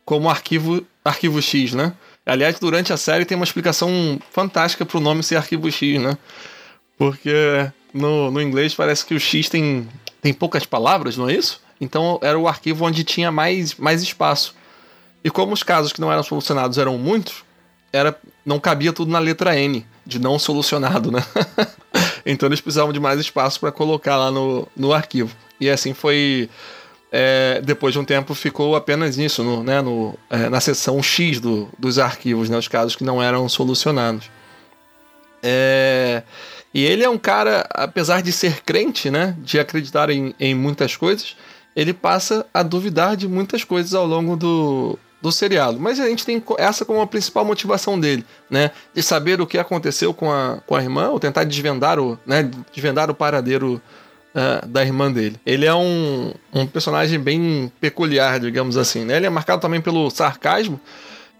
como 0.05 0.29
arquivo, 0.29 0.85
arquivo 1.03 1.41
X, 1.41 1.73
né? 1.73 1.93
Aliás, 2.25 2.59
durante 2.59 2.93
a 2.93 2.97
série 2.97 3.25
tem 3.25 3.35
uma 3.35 3.43
explicação 3.43 4.19
fantástica 4.31 4.85
para 4.85 4.97
o 4.97 5.01
nome 5.01 5.23
ser 5.23 5.35
arquivo 5.35 5.69
X, 5.71 6.01
né? 6.01 6.17
Porque 6.97 7.69
no, 7.93 8.31
no 8.31 8.41
inglês 8.41 8.73
parece 8.73 9.05
que 9.05 9.13
o 9.13 9.19
X 9.19 9.49
tem, 9.49 9.87
tem 10.21 10.33
poucas 10.33 10.65
palavras, 10.65 11.17
não 11.17 11.29
é 11.29 11.33
isso? 11.33 11.61
Então 11.79 12.19
era 12.21 12.37
o 12.37 12.47
arquivo 12.47 12.85
onde 12.85 13.03
tinha 13.03 13.31
mais, 13.31 13.75
mais 13.75 14.01
espaço. 14.01 14.55
E 15.23 15.29
como 15.29 15.53
os 15.53 15.63
casos 15.63 15.91
que 15.91 16.01
não 16.01 16.11
eram 16.11 16.23
solucionados 16.23 16.77
eram 16.77 16.97
muitos, 16.97 17.43
era 17.97 18.19
não 18.45 18.59
cabia 18.59 18.93
tudo 18.93 19.11
na 19.11 19.19
letra 19.19 19.59
N, 19.59 19.85
de 20.05 20.19
não 20.19 20.39
solucionado, 20.39 21.11
né? 21.11 21.23
então 22.25 22.47
eles 22.47 22.61
precisavam 22.61 22.93
de 22.93 22.99
mais 22.99 23.19
espaço 23.19 23.59
para 23.59 23.71
colocar 23.71 24.15
lá 24.15 24.31
no, 24.31 24.67
no 24.75 24.93
arquivo. 24.93 25.35
E 25.59 25.69
assim 25.69 25.93
foi. 25.93 26.49
É, 27.11 27.61
depois 27.63 27.93
de 27.93 27.99
um 27.99 28.05
tempo 28.05 28.33
ficou 28.33 28.75
apenas 28.75 29.15
nisso, 29.15 29.41
no, 29.41 29.63
né, 29.63 29.81
no, 29.81 30.17
é, 30.29 30.49
na 30.49 30.59
seção 30.59 31.01
X 31.01 31.39
do, 31.39 31.69
dos 31.79 31.97
arquivos, 31.99 32.49
né, 32.49 32.57
os 32.57 32.67
casos 32.67 32.97
que 32.97 33.03
não 33.03 33.23
eram 33.23 33.47
solucionados. 33.47 34.29
É, 35.41 36.21
e 36.73 36.83
ele 36.83 37.03
é 37.03 37.09
um 37.09 37.17
cara, 37.17 37.65
apesar 37.71 38.21
de 38.21 38.33
ser 38.33 38.61
crente, 38.61 39.09
né, 39.09 39.37
de 39.39 39.57
acreditar 39.57 40.09
em, 40.09 40.35
em 40.37 40.53
muitas 40.53 40.97
coisas, 40.97 41.37
ele 41.73 41.93
passa 41.93 42.45
a 42.53 42.61
duvidar 42.61 43.15
de 43.15 43.25
muitas 43.25 43.63
coisas 43.63 43.93
ao 43.93 44.05
longo 44.05 44.35
do, 44.35 44.99
do 45.27 45.31
seriado. 45.31 45.79
Mas 45.79 45.99
a 45.99 46.07
gente 46.07 46.25
tem 46.25 46.41
essa 46.57 46.85
como 46.85 47.01
a 47.01 47.07
principal 47.07 47.43
motivação 47.43 47.99
dele, 47.99 48.25
né? 48.49 48.71
De 48.93 49.03
saber 49.03 49.41
o 49.41 49.45
que 49.45 49.57
aconteceu 49.57 50.13
com 50.13 50.31
a, 50.31 50.59
com 50.65 50.75
a 50.75 50.81
irmã, 50.81 51.09
ou 51.09 51.19
tentar 51.19 51.43
desvendar 51.43 51.99
o, 51.99 52.17
né, 52.25 52.49
desvendar 52.73 53.11
o 53.11 53.13
paradeiro 53.13 53.81
uh, 54.33 54.65
da 54.65 54.83
irmã 54.83 55.11
dele. 55.11 55.35
Ele 55.45 55.65
é 55.65 55.75
um, 55.75 56.33
um 56.53 56.65
personagem 56.65 57.19
bem 57.19 57.71
peculiar, 57.79 58.39
digamos 58.39 58.77
assim, 58.77 59.03
né? 59.03 59.17
Ele 59.17 59.25
é 59.25 59.29
marcado 59.29 59.61
também 59.61 59.81
pelo 59.81 60.09
sarcasmo, 60.09 60.79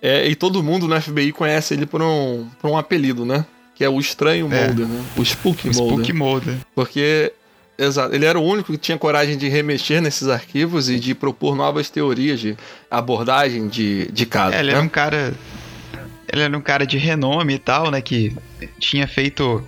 é, 0.02 0.28
e 0.28 0.36
todo 0.36 0.62
mundo 0.62 0.88
no 0.88 1.02
FBI 1.02 1.32
conhece 1.32 1.74
ele 1.74 1.86
por 1.86 2.02
um, 2.02 2.48
por 2.62 2.70
um 2.70 2.78
apelido, 2.78 3.26
né? 3.26 3.46
Que 3.74 3.84
é 3.84 3.90
o 3.90 4.00
Estranho 4.00 4.52
é. 4.52 4.68
Mulder, 4.68 4.86
né? 4.86 5.06
O 5.16 5.24
Spook 5.24 5.70
o 5.70 5.74
Mulder. 5.74 5.86
Spook 5.86 6.14
Mulder. 6.14 6.58
Porque 6.76 7.32
Exato. 7.78 8.14
Ele 8.16 8.26
era 8.26 8.40
o 8.40 8.44
único 8.44 8.72
que 8.72 8.78
tinha 8.78 8.98
coragem 8.98 9.38
de 9.38 9.48
remexer 9.48 10.02
nesses 10.02 10.28
arquivos 10.28 10.90
e 10.90 11.00
de 11.00 11.14
propor 11.14 11.56
novas 11.56 11.90
teorias 11.90 12.40
de 12.40 12.58
abordagem 12.90 13.68
de, 13.68 14.12
de 14.12 14.26
caso. 14.26 14.56
É, 14.56 14.60
ele 14.60 14.72
né? 14.72 14.78
era 14.78 14.84
um 14.84 14.90
cara. 14.90 15.34
Ele 16.32 16.42
era 16.42 16.58
um 16.58 16.62
cara 16.62 16.86
de 16.86 16.98
renome 16.98 17.54
e 17.54 17.60
tal, 17.60 17.92
né? 17.92 18.02
Que 18.02 18.36
tinha 18.80 19.08
feito. 19.08 19.64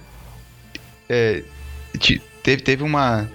É, 1.07 1.43
teve, 2.41 2.63
teve 2.63 2.83
uma. 2.83 3.29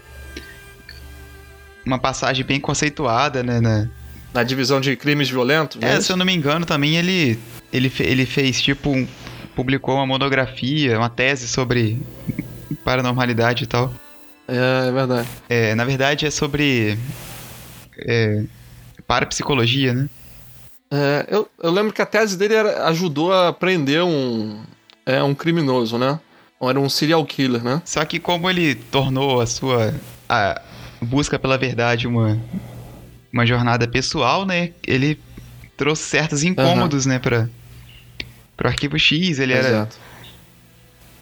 Uma 1.87 1.99
passagem 1.99 2.45
bem 2.45 2.59
conceituada, 2.59 3.43
né? 3.43 3.61
Na, 3.61 3.89
na 4.33 4.43
divisão 4.43 4.81
de 4.81 4.97
crimes 4.97 5.29
violentos? 5.29 5.81
É, 5.83 6.01
se 6.01 6.11
eu 6.11 6.17
não 6.17 6.27
me 6.27 6.35
engano, 6.35 6.67
também 6.67 6.97
ele. 6.97 7.39
Ele, 7.73 7.93
ele 8.01 8.27
fez 8.27 8.61
tipo. 8.61 8.91
Um, 8.91 9.07
publicou 9.55 9.95
uma 9.95 10.07
monografia, 10.07 10.99
uma 10.99 11.09
tese 11.09 11.47
sobre 11.47 12.03
paranormalidade 12.85 13.63
e 13.63 13.67
tal. 13.69 13.95
É, 14.49 14.89
é 14.89 14.93
verdade. 14.93 15.29
É, 15.49 15.75
na 15.75 15.85
verdade 15.85 16.27
é 16.27 16.31
sobre. 16.31 16.99
É, 17.99 18.45
parapsicologia, 19.07 19.93
né? 19.93 20.09
É, 20.91 21.27
eu, 21.29 21.49
eu 21.63 21.71
lembro 21.71 21.93
que 21.93 22.03
a 22.03 22.07
tese 22.07 22.37
dele 22.37 22.55
era, 22.55 22.87
ajudou 22.89 23.33
a 23.33 23.53
prender 23.53 24.03
um, 24.03 24.63
é, 25.05 25.23
um 25.23 25.35
criminoso, 25.35 25.99
né? 25.99 26.19
Ou 26.59 26.71
era 26.71 26.79
um 26.79 26.89
serial 26.89 27.25
killer, 27.25 27.63
né? 27.63 27.83
Só 27.85 28.05
que 28.05 28.19
como 28.19 28.49
ele 28.49 28.75
tornou 28.75 29.41
a 29.41 29.47
sua 29.47 29.95
a 30.29 30.61
busca 31.01 31.39
pela 31.39 31.59
verdade 31.59 32.07
uma, 32.07 32.41
uma 33.33 33.45
jornada 33.45 33.87
pessoal, 33.87 34.47
né? 34.47 34.73
Ele 34.87 35.21
trouxe 35.77 36.05
certos 36.05 36.43
incômodos, 36.43 37.05
uhum. 37.05 37.13
né, 37.13 37.19
para 37.19 37.49
pro 38.57 38.69
arquivo 38.69 38.97
X, 38.97 39.41
ele 39.41 39.53
Exato. 39.53 39.67
era 39.69 39.89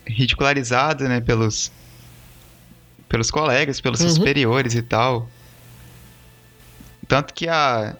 ridicularizado, 0.06 1.08
né, 1.08 1.20
pelos 1.20 1.72
pelos 3.12 3.30
colegas, 3.30 3.78
pelos 3.78 4.00
uhum. 4.00 4.08
superiores 4.08 4.74
e 4.74 4.80
tal. 4.80 5.28
Tanto 7.06 7.34
que 7.34 7.46
a, 7.46 7.94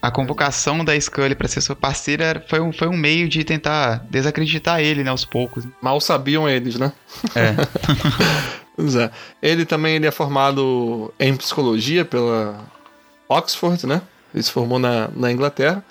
a 0.00 0.12
convocação 0.12 0.84
da 0.84 0.98
Scully 0.98 1.34
para 1.34 1.48
ser 1.48 1.60
sua 1.60 1.74
parceira 1.74 2.42
foi 2.48 2.60
um, 2.60 2.72
foi 2.72 2.86
um 2.86 2.96
meio 2.96 3.28
de 3.28 3.42
tentar 3.42 4.06
desacreditar 4.08 4.78
ele, 4.78 5.02
né, 5.02 5.10
aos 5.10 5.24
poucos. 5.24 5.66
Mal 5.82 6.00
sabiam 6.00 6.48
eles, 6.48 6.76
né? 6.76 6.92
É. 7.34 7.56
pois 8.76 8.94
é. 8.94 9.10
Ele 9.42 9.66
também 9.66 9.96
ele 9.96 10.06
é 10.06 10.12
formado 10.12 11.12
em 11.18 11.34
psicologia 11.36 12.04
pela 12.04 12.60
Oxford, 13.28 13.84
né? 13.88 14.02
Ele 14.32 14.42
se 14.44 14.52
formou 14.52 14.78
na, 14.78 15.08
na 15.16 15.32
Inglaterra 15.32 15.84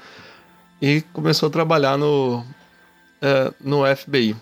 e 0.81 1.01
começou 1.11 1.47
a 1.47 1.51
trabalhar 1.51 1.97
no, 1.97 2.45
é, 3.21 3.51
no 3.59 3.83
FBI. 3.93 4.37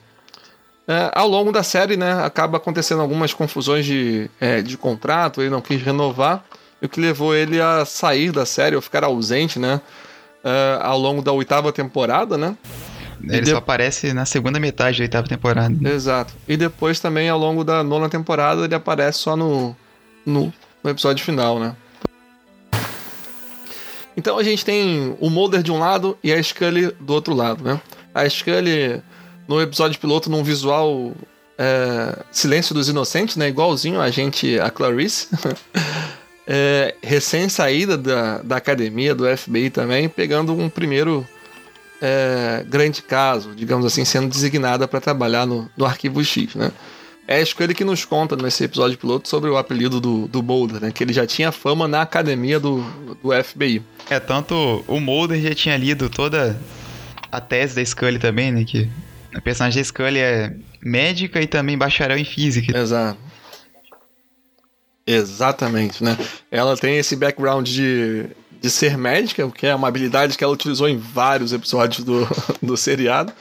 É, 0.92 1.10
ao 1.16 1.26
longo 1.26 1.54
da 1.54 1.64
série, 1.64 1.96
né, 1.96 2.22
acaba 2.22 2.58
acontecendo 2.58 3.02
algumas 3.02 3.34
confusões 3.34 3.86
de, 3.86 4.30
é, 4.42 4.62
de 4.62 4.78
contrato, 4.78 5.40
ele 5.40 5.50
não 5.50 5.62
quis 5.62 5.82
renovar, 5.82 6.44
o 6.82 6.90
que 6.90 7.00
levou 7.00 7.34
ele 7.34 7.62
a 7.62 7.86
sair 7.86 8.30
da 8.30 8.46
série, 8.46 8.76
ou 8.76 8.82
ficar 8.82 9.06
ausente, 9.06 9.58
né, 9.58 9.80
é, 10.44 10.80
ao 10.82 11.00
longo 11.00 11.22
da 11.22 11.32
oitava 11.32 11.72
temporada, 11.72 12.38
né. 12.38 12.58
Ele 13.24 13.40
de... 13.40 13.52
só 13.52 13.58
aparece 13.58 14.12
na 14.12 14.26
segunda 14.26 14.60
metade 14.60 14.98
da 14.98 15.04
oitava 15.04 15.30
temporada. 15.30 15.90
Exato. 15.90 16.34
E 16.46 16.58
depois 16.58 17.00
também, 17.00 17.30
ao 17.30 17.40
longo 17.40 17.64
da 17.64 17.82
nona 17.86 18.10
temporada, 18.10 18.66
ele 18.66 18.76
aparece 18.76 19.20
só 19.20 19.38
no, 19.38 19.74
no, 20.26 20.52
no 20.84 20.90
episódio 20.90 21.24
final, 21.24 21.58
né. 21.58 21.74
Então 24.18 24.38
a 24.38 24.44
gente 24.44 24.66
tem 24.66 25.16
o 25.22 25.30
Mulder 25.30 25.64
de 25.64 25.72
um 25.72 25.80
lado 25.80 26.18
e 26.22 26.34
a 26.34 26.44
Scully 26.44 26.92
do 27.00 27.14
outro 27.14 27.34
lado, 27.34 27.64
né. 27.64 27.80
A 28.14 28.28
Scully 28.28 29.02
no 29.52 29.62
episódio 29.62 30.00
piloto 30.00 30.30
num 30.30 30.44
visual 30.44 31.14
é, 31.58 32.18
Silêncio 32.32 32.74
dos 32.74 32.88
Inocentes, 32.88 33.36
né? 33.36 33.50
Igualzinho 33.50 34.00
a 34.00 34.10
gente, 34.10 34.58
a 34.58 34.70
Clarice. 34.70 35.28
é, 36.48 36.96
Recém-saída 37.04 37.98
da, 37.98 38.38
da 38.38 38.56
academia, 38.56 39.14
do 39.14 39.26
FBI 39.38 39.70
também, 39.70 40.08
pegando 40.08 40.54
um 40.54 40.70
primeiro 40.70 41.28
é, 42.02 42.64
grande 42.66 43.02
caso, 43.02 43.54
digamos 43.54 43.86
assim, 43.86 44.06
sendo 44.06 44.30
designada 44.30 44.88
para 44.88 45.02
trabalhar 45.02 45.46
no, 45.46 45.70
no 45.76 45.86
Arquivo 45.86 46.24
X, 46.24 46.56
né? 46.56 46.72
É 47.28 47.42
a 47.42 47.74
que 47.74 47.84
nos 47.84 48.04
conta 48.04 48.36
nesse 48.36 48.64
episódio 48.64 48.98
piloto 48.98 49.28
sobre 49.28 49.50
o 49.50 49.58
apelido 49.58 50.02
do, 50.02 50.28
do 50.28 50.42
Mulder, 50.42 50.82
né? 50.82 50.92
Que 50.92 51.04
ele 51.04 51.14
já 51.14 51.28
tinha 51.28 51.52
fama 51.52 51.88
na 51.88 52.02
academia 52.02 52.60
do, 52.60 52.84
do 53.22 53.32
FBI. 53.44 53.82
É, 54.10 54.20
tanto 54.20 54.84
o 54.88 55.00
Mulder 55.00 55.42
já 55.42 55.54
tinha 55.54 55.78
lido 55.78 56.10
toda 56.10 56.60
a 57.32 57.40
tese 57.40 57.76
da 57.76 57.86
Scully 57.86 58.18
também, 58.18 58.52
né? 58.52 58.64
Que 58.66 58.90
a 59.34 59.42
personagem 59.42 59.82
da 59.82 59.86
Scully 59.86 60.20
é 60.20 60.54
médica 60.82 61.42
e 61.42 61.48
também 61.48 61.78
bacharel 61.78 62.18
em 62.18 62.26
física. 62.26 62.78
Exato. 62.78 63.18
Exatamente, 65.06 66.04
né? 66.04 66.18
Ela 66.50 66.78
tem 66.78 66.98
esse 66.98 67.16
background 67.16 67.68
de, 67.68 68.28
de 68.62 68.70
ser 68.70 68.98
médica, 68.98 69.50
que 69.50 69.66
é 69.66 69.76
uma 69.76 69.88
habilidade 69.88 70.38
que 70.38 70.44
ela 70.44 70.54
utilizou 70.54 70.88
em 70.88 70.98
vários 70.98 71.52
episódios 71.54 72.06
do, 72.06 72.28
do 72.62 72.78
seriado. 72.78 73.34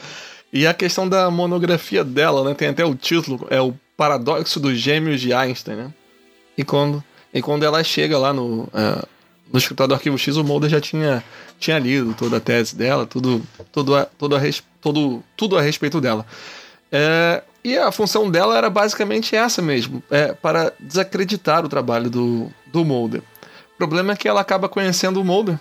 E 0.52 0.66
a 0.66 0.74
questão 0.74 1.08
da 1.08 1.30
monografia 1.30 2.02
dela, 2.02 2.42
né? 2.44 2.54
Tem 2.54 2.68
até 2.68 2.84
o 2.84 2.94
título, 2.94 3.46
é 3.50 3.60
o 3.60 3.74
Paradoxo 3.96 4.58
dos 4.58 4.78
Gêmeos 4.78 5.20
de 5.20 5.32
Einstein, 5.32 5.76
né? 5.76 5.94
E 6.56 6.64
quando, 6.64 7.04
e 7.32 7.40
quando 7.40 7.64
ela 7.64 7.84
chega 7.84 8.18
lá 8.18 8.32
no, 8.32 8.62
uh, 8.64 9.06
no 9.52 9.58
escritório 9.58 9.88
do 9.88 9.94
Arquivo 9.94 10.18
X, 10.18 10.36
o 10.36 10.42
Mulder 10.42 10.70
já 10.70 10.80
tinha, 10.80 11.22
tinha 11.58 11.78
lido 11.78 12.14
toda 12.14 12.38
a 12.38 12.40
tese 12.40 12.74
dela, 12.74 13.06
tudo, 13.06 13.42
tudo, 13.70 13.94
a, 13.94 14.06
tudo, 14.06 14.36
a, 14.36 14.40
tudo, 14.80 15.22
tudo 15.36 15.58
a 15.58 15.62
respeito 15.62 16.00
dela. 16.00 16.24
É, 16.90 17.42
e 17.62 17.76
a 17.76 17.92
função 17.92 18.30
dela 18.30 18.56
era 18.56 18.70
basicamente 18.70 19.36
essa 19.36 19.60
mesmo, 19.60 20.02
é, 20.10 20.32
para 20.32 20.72
desacreditar 20.80 21.64
o 21.64 21.68
trabalho 21.68 22.08
do, 22.10 22.50
do 22.66 22.84
Mulder. 22.84 23.22
O 23.74 23.76
problema 23.76 24.12
é 24.12 24.16
que 24.16 24.28
ela 24.28 24.40
acaba 24.40 24.68
conhecendo 24.68 25.20
o 25.20 25.24
Mulder. 25.24 25.58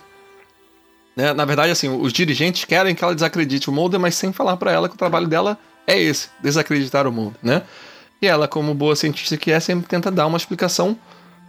Né? 1.16 1.32
Na 1.32 1.44
verdade, 1.44 1.72
assim, 1.72 1.88
os 1.88 2.12
dirigentes 2.12 2.64
querem 2.64 2.94
que 2.94 3.02
ela 3.02 3.14
desacredite 3.14 3.68
o 3.68 3.72
Mulder, 3.72 4.00
mas 4.00 4.14
sem 4.14 4.32
falar 4.32 4.56
para 4.56 4.72
ela 4.72 4.88
que 4.88 4.94
o 4.94 4.98
trabalho 4.98 5.26
dela 5.26 5.58
é 5.86 5.98
esse, 5.98 6.28
desacreditar 6.42 7.06
o 7.06 7.12
Mulder, 7.12 7.38
né? 7.42 7.62
E 8.22 8.26
ela, 8.26 8.46
como 8.46 8.74
boa 8.74 8.94
cientista 8.94 9.36
que 9.36 9.50
é, 9.50 9.58
sempre 9.58 9.88
tenta 9.88 10.10
dar 10.10 10.26
uma 10.26 10.36
explicação 10.36 10.96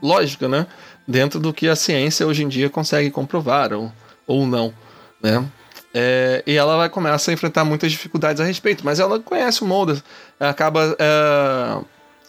lógica, 0.02 0.48
né? 0.48 0.66
dentro 1.08 1.40
do 1.40 1.54
que 1.54 1.68
a 1.68 1.76
ciência 1.76 2.26
hoje 2.26 2.44
em 2.44 2.48
dia 2.48 2.70
consegue 2.70 3.12
comprovar 3.12 3.74
ou, 3.74 3.92
ou 4.26 4.46
não, 4.46 4.74
né? 5.22 5.46
É, 5.94 6.42
e 6.48 6.56
ela 6.56 6.78
vai 6.78 6.90
começar 6.90 7.32
a 7.32 7.34
enfrentar 7.34 7.66
muitas 7.66 7.92
dificuldades 7.92 8.42
a 8.42 8.46
respeito, 8.46 8.84
mas 8.86 9.00
ela 9.00 9.20
conhece 9.20 9.62
o 9.62 9.68
Mulder, 9.68 10.02
acaba 10.40 10.96
é, 10.98 11.84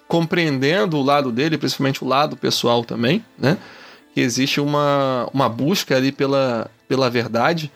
compreendendo 0.08 0.98
o 0.98 1.02
lado 1.02 1.30
dele, 1.30 1.56
principalmente 1.56 2.02
o 2.02 2.08
lado 2.08 2.36
pessoal 2.36 2.84
também, 2.84 3.24
né? 3.38 3.56
Que 4.14 4.20
existe 4.20 4.60
uma, 4.60 5.28
uma 5.32 5.48
busca 5.48 5.96
ali 5.96 6.12
pela, 6.12 6.70
pela 6.88 7.08
verdade. 7.08 7.70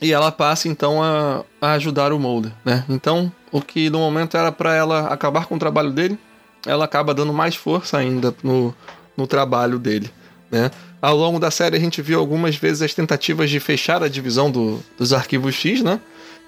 E 0.00 0.12
ela 0.12 0.32
passa 0.32 0.66
então 0.66 1.00
a, 1.02 1.44
a 1.60 1.72
ajudar 1.74 2.12
o 2.12 2.18
Mulder, 2.18 2.52
né? 2.64 2.84
Então, 2.88 3.30
o 3.52 3.60
que 3.60 3.90
no 3.90 3.98
momento 3.98 4.36
era 4.36 4.50
para 4.50 4.74
ela 4.74 5.08
acabar 5.08 5.46
com 5.46 5.54
o 5.54 5.58
trabalho 5.58 5.92
dele, 5.92 6.18
ela 6.66 6.84
acaba 6.84 7.14
dando 7.14 7.32
mais 7.32 7.54
força 7.54 7.98
ainda 7.98 8.34
no, 8.42 8.74
no 9.16 9.26
trabalho 9.26 9.78
dele. 9.78 10.10
Né? 10.50 10.70
Ao 11.02 11.16
longo 11.16 11.40
da 11.40 11.50
série 11.50 11.76
a 11.76 11.80
gente 11.80 12.00
viu 12.00 12.20
algumas 12.20 12.54
vezes 12.54 12.80
as 12.80 12.94
tentativas 12.94 13.50
de 13.50 13.58
fechar 13.58 14.04
a 14.04 14.08
divisão 14.08 14.48
do, 14.48 14.80
dos 14.96 15.12
arquivos 15.12 15.52
X, 15.56 15.82
né? 15.82 15.98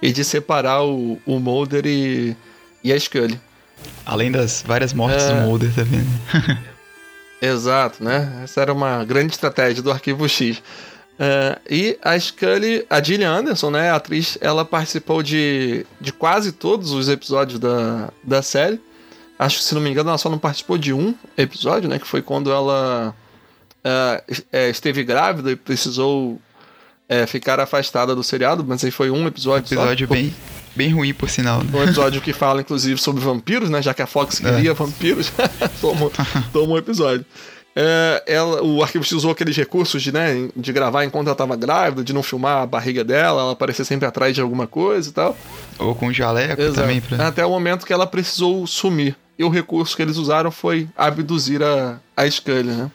E 0.01 0.13
de 0.13 0.25
separar 0.25 0.85
o, 0.85 1.19
o 1.27 1.41
Mulder 1.41 1.85
e, 1.85 2.37
e 2.85 2.93
a 2.93 3.01
Scully. 3.01 3.41
Além 4.07 4.31
das 4.31 4.63
várias 4.65 4.93
mortes 4.93 5.25
é... 5.25 5.35
do 5.35 5.41
Mulder 5.49 5.75
também. 5.75 6.01
Né? 6.01 6.59
Exato, 7.43 8.03
né? 8.03 8.43
Essa 8.45 8.61
era 8.61 8.73
uma 8.73 9.05
grande 9.05 9.33
estratégia 9.33 9.83
do 9.83 9.91
arquivo 9.91 10.29
X. 10.29 10.59
Uh, 10.59 11.59
e 11.69 11.99
a 12.01 12.17
Scully, 12.19 12.87
a 12.89 13.03
Gillian 13.03 13.33
Anderson, 13.33 13.71
né, 13.71 13.91
a 13.91 13.97
atriz, 13.97 14.39
ela 14.41 14.65
participou 14.65 15.23
de, 15.23 15.85
de 16.01 16.13
quase 16.13 16.53
todos 16.53 16.93
os 16.93 17.09
episódios 17.09 17.59
da, 17.59 18.11
da 18.23 18.41
série. 18.41 18.81
Acho 19.37 19.59
que, 19.59 19.65
se 19.65 19.75
não 19.75 19.81
me 19.81 19.91
engano, 19.91 20.11
ela 20.11 20.19
só 20.19 20.31
não 20.31 20.39
participou 20.39 20.79
de 20.79 20.93
um 20.93 21.13
episódio, 21.37 21.89
né? 21.89 21.99
Que 21.99 22.07
foi 22.07 22.23
quando 22.23 22.53
ela 22.53 23.15
uh, 23.85 24.71
esteve 24.71 25.05
grávida 25.05 25.53
e 25.53 25.57
precisou 25.57 26.33
uh, 26.33 27.27
ficar 27.27 27.61
afastada 27.61 28.15
do 28.15 28.23
seriado, 28.23 28.65
mas 28.67 28.85
aí 28.85 28.91
foi 28.91 29.11
um 29.11 29.27
episódio. 29.27 29.67
Episódio 29.67 30.09
só. 30.09 30.15
bem. 30.15 30.35
bem 30.75 30.93
ruim, 30.93 31.13
por 31.13 31.29
sinal. 31.29 31.63
Né? 31.63 31.71
Um 31.73 31.83
episódio 31.83 32.21
que 32.21 32.33
fala, 32.33 32.61
inclusive, 32.61 33.01
sobre 33.01 33.23
vampiros, 33.23 33.71
né? 33.71 33.83
Já 33.83 33.93
que 33.93 34.03
a 34.03 34.07
Fox 34.07 34.39
queria 34.39 34.71
é. 34.71 34.75
vampiros. 34.75 35.31
toma, 35.81 36.11
toma 36.53 36.75
um 36.75 36.79
episódio. 36.79 37.25
É, 37.77 38.23
ela, 38.29 38.63
o 38.63 38.83
Arquivo 38.83 39.03
X 39.03 39.13
usou 39.13 39.33
aqueles 39.33 39.57
recursos 39.57 40.01
de, 40.01 40.13
né, 40.13 40.49
de 40.55 40.73
gravar 40.73 41.05
enquanto 41.05 41.27
ela 41.27 41.35
estava 41.35 41.57
grávida, 41.57 42.05
de 42.05 42.13
não 42.13 42.23
filmar 42.23 42.63
a 42.63 42.67
barriga 42.67 43.03
dela, 43.03 43.43
ela 43.43 43.53
aparecer 43.53 43.85
sempre 43.85 44.07
atrás 44.07 44.33
de 44.33 44.41
alguma 44.41 44.67
coisa 44.67 45.11
e 45.11 45.13
tal. 45.13 45.37
Ou 45.79 45.93
com 45.93 46.13
jaleco 46.13 46.63
Exato. 46.63 46.81
também. 46.81 47.01
Pra... 47.01 47.27
Até 47.27 47.45
o 47.45 47.51
momento 47.51 47.85
que 47.85 47.93
ela 47.93 48.07
precisou 48.07 48.65
sumir. 48.67 49.17
E 49.37 49.43
o 49.43 49.49
recurso 49.49 49.97
que 49.97 50.03
eles 50.03 50.17
usaram 50.17 50.53
foi 50.53 50.89
abduzir 50.97 51.61
a, 51.65 51.99
a 52.17 52.31
Scully, 52.31 52.63
né? 52.63 52.91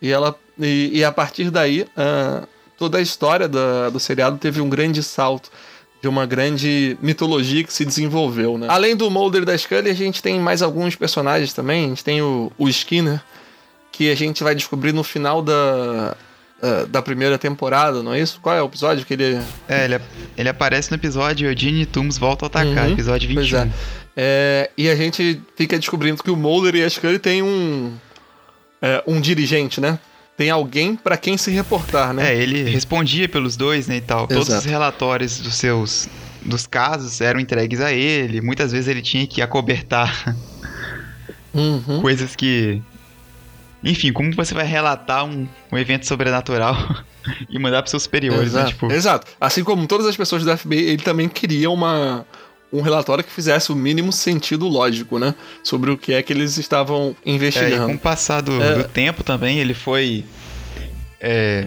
E, 0.00 0.10
ela, 0.10 0.34
e, 0.58 0.90
e 0.94 1.04
a 1.04 1.12
partir 1.12 1.50
daí, 1.50 1.82
uh, 1.82 2.46
toda 2.76 2.98
a 2.98 3.00
história 3.00 3.48
da, 3.48 3.90
do 3.90 3.98
seriado 3.98 4.38
teve 4.38 4.60
um 4.60 4.68
grande 4.68 5.02
salto 5.02 5.50
de 6.00 6.08
uma 6.08 6.24
grande 6.24 6.96
mitologia 7.02 7.64
que 7.64 7.72
se 7.72 7.84
desenvolveu, 7.84 8.56
né? 8.56 8.68
Além 8.70 8.94
do 8.94 9.10
Mulder 9.10 9.42
e 9.42 9.44
da 9.44 9.58
Scully, 9.58 9.90
a 9.90 9.94
gente 9.94 10.22
tem 10.22 10.38
mais 10.38 10.62
alguns 10.62 10.94
personagens 10.94 11.52
também. 11.52 11.86
A 11.86 11.88
gente 11.88 12.04
tem 12.04 12.22
o, 12.22 12.52
o 12.56 12.68
Skinner, 12.68 13.20
que 13.90 14.08
a 14.10 14.14
gente 14.14 14.44
vai 14.44 14.54
descobrir 14.54 14.92
no 14.92 15.02
final 15.02 15.42
da, 15.42 16.16
uh, 16.62 16.86
da 16.86 17.02
primeira 17.02 17.36
temporada, 17.36 18.00
não 18.00 18.14
é 18.14 18.20
isso? 18.20 18.38
Qual 18.40 18.54
é 18.54 18.62
o 18.62 18.66
episódio 18.66 19.04
que 19.04 19.14
ele... 19.14 19.40
É, 19.68 19.86
ele, 19.86 20.00
ele 20.36 20.48
aparece 20.48 20.88
no 20.92 20.96
episódio 20.96 21.50
Eugene 21.50 21.82
e 21.82 21.86
Tooms 21.86 22.16
voltam 22.16 22.46
a 22.46 22.48
atacar, 22.48 22.86
uhum, 22.86 22.92
episódio 22.92 23.28
21. 23.28 23.42
Pois 23.42 23.52
é. 23.52 23.70
é. 24.16 24.70
E 24.78 24.88
a 24.88 24.94
gente 24.94 25.42
fica 25.56 25.76
descobrindo 25.76 26.22
que 26.22 26.30
o 26.30 26.36
Mulder 26.36 26.76
e 26.76 26.84
a 26.84 26.88
Scully 26.88 27.18
têm 27.18 27.42
um, 27.42 27.92
é, 28.80 29.02
um 29.06 29.20
dirigente, 29.20 29.80
né? 29.80 29.98
Tem 30.36 30.50
alguém 30.50 30.94
para 30.94 31.16
quem 31.16 31.36
se 31.36 31.50
reportar, 31.50 32.12
né? 32.12 32.32
É, 32.32 32.36
ele 32.36 32.62
respondia 32.62 33.28
pelos 33.28 33.56
dois, 33.56 33.88
né, 33.88 33.96
e 33.96 34.00
tal. 34.00 34.20
Exato. 34.30 34.34
Todos 34.34 34.48
os 34.50 34.64
relatórios 34.64 35.40
dos 35.40 35.54
seus 35.54 36.08
dos 36.42 36.66
casos 36.66 37.20
eram 37.20 37.40
entregues 37.40 37.80
a 37.80 37.92
ele. 37.92 38.40
Muitas 38.40 38.70
vezes 38.70 38.86
ele 38.86 39.02
tinha 39.02 39.26
que 39.26 39.42
acobertar 39.42 40.36
uhum. 41.52 42.00
coisas 42.00 42.36
que 42.36 42.80
enfim, 43.82 44.12
como 44.12 44.34
você 44.34 44.54
vai 44.54 44.66
relatar 44.66 45.24
um, 45.24 45.46
um 45.70 45.78
evento 45.78 46.06
sobrenatural 46.06 46.76
e 47.48 47.58
mandar 47.58 47.82
para 47.82 47.90
seus 47.90 48.04
superiores, 48.04 48.48
Exato. 48.48 48.64
né? 48.64 48.70
Tipo... 48.72 48.92
Exato. 48.92 49.26
Assim 49.40 49.62
como 49.62 49.86
todas 49.86 50.06
as 50.06 50.16
pessoas 50.16 50.44
do 50.44 50.56
FBI, 50.56 50.78
ele 50.78 51.02
também 51.02 51.28
queria 51.28 51.70
uma, 51.70 52.26
um 52.72 52.80
relatório 52.80 53.24
que 53.24 53.30
fizesse 53.30 53.72
o 53.72 53.76
mínimo 53.76 54.12
sentido 54.12 54.66
lógico, 54.68 55.18
né? 55.18 55.34
Sobre 55.62 55.90
o 55.90 55.96
que 55.96 56.12
é 56.12 56.22
que 56.22 56.32
eles 56.32 56.58
estavam 56.58 57.16
investigando. 57.24 57.84
É, 57.84 57.86
com 57.86 57.94
o 57.94 57.98
passar 57.98 58.40
do, 58.40 58.62
é... 58.62 58.82
do 58.82 58.88
tempo 58.88 59.24
também, 59.24 59.58
ele 59.58 59.74
foi 59.74 60.24
é, 61.20 61.66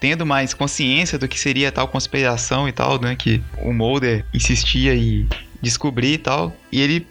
tendo 0.00 0.24
mais 0.24 0.54
consciência 0.54 1.18
do 1.18 1.28
que 1.28 1.38
seria 1.38 1.70
tal 1.70 1.88
conspiração 1.88 2.68
e 2.68 2.72
tal, 2.72 3.00
né? 3.00 3.16
Que 3.16 3.42
o 3.62 3.72
Mulder 3.72 4.24
insistia 4.32 4.94
em 4.94 5.28
descobrir 5.60 6.14
e 6.14 6.18
tal. 6.18 6.56
E 6.72 6.80
ele, 6.80 7.06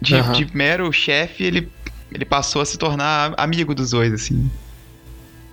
de, 0.00 0.14
uhum. 0.14 0.32
de 0.32 0.56
mero 0.56 0.92
chefe, 0.92 1.44
ele 1.44 1.68
ele 2.12 2.24
passou 2.24 2.62
a 2.62 2.64
se 2.64 2.78
tornar 2.78 3.34
amigo 3.36 3.74
dos 3.74 3.90
dois, 3.90 4.12
assim. 4.12 4.50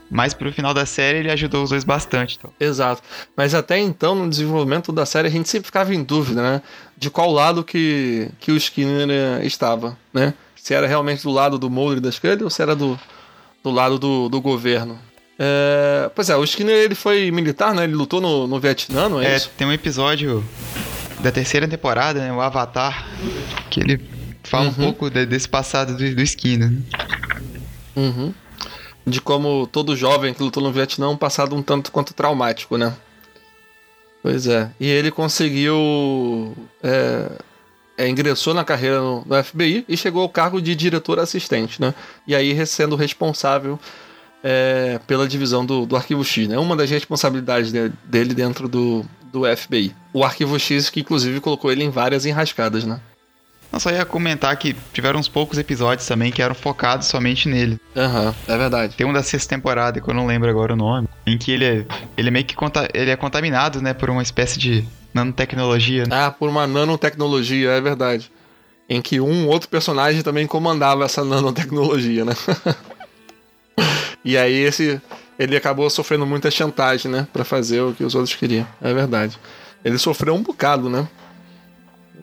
Mas 0.09 0.33
pro 0.33 0.51
final 0.53 0.73
da 0.73 0.85
série 0.85 1.19
ele 1.19 1.31
ajudou 1.31 1.63
os 1.63 1.71
dois 1.71 1.83
bastante. 1.83 2.37
Então. 2.37 2.51
Exato. 2.59 3.01
Mas 3.35 3.53
até 3.53 3.79
então, 3.79 4.15
no 4.15 4.29
desenvolvimento 4.29 4.91
da 4.91 5.05
série, 5.05 5.27
a 5.27 5.31
gente 5.31 5.49
sempre 5.49 5.65
ficava 5.65 5.93
em 5.93 6.03
dúvida, 6.03 6.41
né? 6.41 6.61
De 6.97 7.09
qual 7.09 7.31
lado 7.31 7.63
que, 7.63 8.29
que 8.39 8.51
o 8.51 8.57
Skinner 8.57 9.09
eh, 9.09 9.45
estava, 9.45 9.97
né? 10.13 10.33
Se 10.55 10.73
era 10.73 10.87
realmente 10.87 11.23
do 11.23 11.31
lado 11.31 11.57
do 11.57 11.69
Mulder 11.69 11.97
e 11.97 12.01
da 12.01 12.11
Scully 12.11 12.43
ou 12.43 12.49
se 12.49 12.61
era 12.61 12.75
do, 12.75 12.99
do 13.63 13.71
lado 13.71 13.97
do, 13.97 14.29
do 14.29 14.41
governo. 14.41 14.97
É, 15.37 16.09
pois 16.15 16.29
é, 16.29 16.35
o 16.35 16.43
Skinner 16.43 16.75
ele 16.75 16.95
foi 16.95 17.29
militar, 17.31 17.73
né? 17.73 17.83
Ele 17.83 17.95
lutou 17.95 18.21
no, 18.21 18.47
no 18.47 18.59
Vietnã, 18.59 19.09
não 19.09 19.21
é, 19.21 19.33
é 19.33 19.35
isso? 19.35 19.51
tem 19.57 19.67
um 19.67 19.73
episódio 19.73 20.43
da 21.19 21.31
terceira 21.31 21.67
temporada, 21.67 22.19
né? 22.19 22.31
O 22.31 22.39
Avatar, 22.39 23.07
que 23.69 23.79
ele 23.79 23.99
Fala 24.45 24.65
uhum. 24.65 24.69
um 24.69 24.73
pouco 24.73 25.09
de, 25.09 25.25
desse 25.25 25.49
passado 25.49 25.97
do, 25.97 26.15
do 26.15 26.21
Skinner. 26.21 26.69
Né? 26.69 26.81
Uhum. 27.95 28.33
De 29.05 29.21
como 29.21 29.67
todo 29.67 29.95
jovem 29.95 30.33
que 30.33 30.41
lutou 30.41 30.63
no 30.63 30.71
Vietnã 30.71 31.09
um 31.09 31.17
passado 31.17 31.55
um 31.55 31.61
tanto 31.61 31.91
quanto 31.91 32.13
traumático, 32.13 32.77
né? 32.77 32.95
Pois 34.21 34.47
é. 34.47 34.71
E 34.79 34.89
ele 34.89 35.11
conseguiu. 35.11 36.55
É, 36.81 37.31
é, 37.97 38.09
ingressou 38.09 38.53
na 38.53 38.65
carreira 38.65 38.99
no, 38.99 39.23
no, 39.25 39.43
FBI 39.43 39.85
e 39.87 39.95
chegou 39.95 40.21
ao 40.23 40.29
cargo 40.29 40.61
de 40.61 40.75
diretor 40.75 41.19
assistente, 41.19 41.79
né? 41.79 41.93
E 42.27 42.35
aí 42.35 42.65
sendo 42.65 42.95
responsável 42.95 43.79
é, 44.43 44.99
pela 45.07 45.27
divisão 45.27 45.65
do, 45.65 45.85
do 45.85 45.95
Arquivo 45.95 46.23
X, 46.23 46.47
né? 46.47 46.57
Uma 46.57 46.75
das 46.75 46.89
responsabilidades 46.89 47.71
de, 47.71 47.89
dele 48.03 48.33
dentro 48.33 48.67
do, 48.67 49.05
do 49.31 49.43
FBI. 49.55 49.95
O 50.13 50.23
Arquivo 50.23 50.59
X, 50.59 50.89
que 50.89 51.01
inclusive 51.01 51.39
colocou 51.39 51.71
ele 51.71 51.83
em 51.83 51.89
várias 51.89 52.25
enrascadas, 52.25 52.83
né? 52.83 52.99
Eu 53.71 53.79
só 53.79 53.91
ia 53.91 54.05
comentar 54.05 54.55
que 54.57 54.75
tiveram 54.93 55.19
uns 55.19 55.27
poucos 55.27 55.57
episódios 55.57 56.07
também 56.07 56.31
que 56.31 56.41
eram 56.41 56.55
focados 56.55 57.07
somente 57.07 57.49
nele. 57.49 57.79
Aham, 57.95 58.27
uhum, 58.27 58.33
é 58.47 58.57
verdade. 58.57 58.95
Tem 58.95 59.05
um 59.05 59.13
da 59.13 59.21
sexta 59.21 59.55
temporada, 59.55 59.99
que 59.99 60.09
eu 60.09 60.13
não 60.13 60.25
lembro 60.25 60.49
agora 60.49 60.73
o 60.73 60.75
nome, 60.75 61.07
em 61.25 61.37
que 61.37 61.51
ele 61.51 61.65
é, 61.65 61.85
ele 62.15 62.29
é 62.29 62.31
meio 62.31 62.45
que 62.45 62.55
conta, 62.55 62.87
ele 62.93 63.11
é 63.11 63.15
contaminado, 63.15 63.81
né, 63.81 63.93
por 63.93 64.09
uma 64.09 64.23
espécie 64.23 64.57
de 64.57 64.85
nanotecnologia. 65.13 66.03
Né? 66.05 66.15
Ah, 66.15 66.31
por 66.31 66.49
uma 66.49 66.65
nanotecnologia, 66.65 67.71
é 67.71 67.81
verdade. 67.81 68.31
Em 68.87 69.01
que 69.01 69.19
um 69.19 69.47
outro 69.47 69.67
personagem 69.67 70.21
também 70.21 70.45
comandava 70.45 71.05
essa 71.05 71.23
nanotecnologia, 71.23 72.23
né? 72.23 72.33
e 74.23 74.37
aí 74.37 74.53
esse 74.53 75.01
ele 75.37 75.55
acabou 75.55 75.89
sofrendo 75.89 76.25
muita 76.25 76.49
chantagem, 76.49 77.11
né, 77.11 77.27
para 77.31 77.43
fazer 77.43 77.81
o 77.81 77.93
que 77.93 78.03
os 78.03 78.15
outros 78.15 78.35
queriam. 78.35 78.67
É 78.81 78.93
verdade. 78.93 79.37
Ele 79.83 79.97
sofreu 79.97 80.33
um 80.33 80.41
bocado, 80.41 80.89
né? 80.89 81.07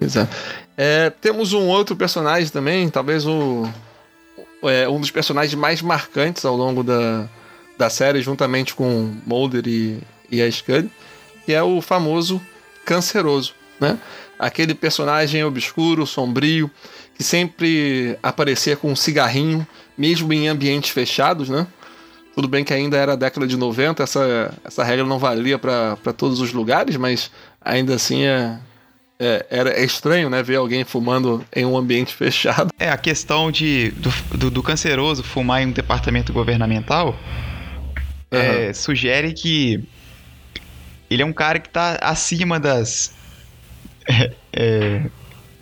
Exato. 0.00 0.34
É, 0.84 1.10
temos 1.10 1.52
um 1.52 1.68
outro 1.68 1.94
personagem 1.94 2.48
também, 2.48 2.88
talvez 2.88 3.24
o, 3.24 3.68
é, 4.64 4.88
um 4.88 4.98
dos 4.98 5.12
personagens 5.12 5.54
mais 5.54 5.80
marcantes 5.80 6.44
ao 6.44 6.56
longo 6.56 6.82
da, 6.82 7.28
da 7.78 7.88
série, 7.88 8.20
juntamente 8.20 8.74
com 8.74 9.14
Mulder 9.24 9.62
e, 9.64 10.00
e 10.28 10.42
a 10.42 10.50
Scully, 10.50 10.90
que 11.46 11.52
é 11.52 11.62
o 11.62 11.80
famoso 11.80 12.42
Canceroso, 12.84 13.54
né? 13.80 13.96
Aquele 14.36 14.74
personagem 14.74 15.44
obscuro, 15.44 16.04
sombrio, 16.04 16.68
que 17.14 17.22
sempre 17.22 18.18
aparecia 18.20 18.74
com 18.74 18.90
um 18.90 18.96
cigarrinho, 18.96 19.64
mesmo 19.96 20.32
em 20.32 20.48
ambientes 20.48 20.90
fechados, 20.90 21.48
né? 21.48 21.64
Tudo 22.34 22.48
bem 22.48 22.64
que 22.64 22.74
ainda 22.74 22.96
era 22.96 23.12
a 23.12 23.16
década 23.16 23.46
de 23.46 23.56
90, 23.56 24.02
essa, 24.02 24.52
essa 24.64 24.82
regra 24.82 25.06
não 25.06 25.20
valia 25.20 25.60
para 25.60 26.12
todos 26.16 26.40
os 26.40 26.52
lugares, 26.52 26.96
mas 26.96 27.30
ainda 27.64 27.94
assim 27.94 28.24
é, 28.24 28.58
é, 29.22 29.46
era, 29.48 29.70
é 29.70 29.84
estranho, 29.84 30.28
né, 30.28 30.42
ver 30.42 30.56
alguém 30.56 30.84
fumando 30.84 31.44
em 31.54 31.64
um 31.64 31.76
ambiente 31.76 32.12
fechado. 32.16 32.70
É, 32.78 32.90
a 32.90 32.96
questão 32.96 33.52
de, 33.52 33.92
do, 33.92 34.10
do, 34.36 34.50
do 34.50 34.62
canceroso 34.62 35.22
fumar 35.22 35.62
em 35.62 35.66
um 35.66 35.70
departamento 35.70 36.32
governamental 36.32 37.16
uhum. 38.32 38.38
é, 38.38 38.72
sugere 38.72 39.32
que 39.32 39.84
ele 41.08 41.22
é 41.22 41.26
um 41.26 41.32
cara 41.32 41.60
que 41.60 41.68
está 41.68 41.98
acima 42.02 42.58
das. 42.58 43.14
É, 44.54 45.06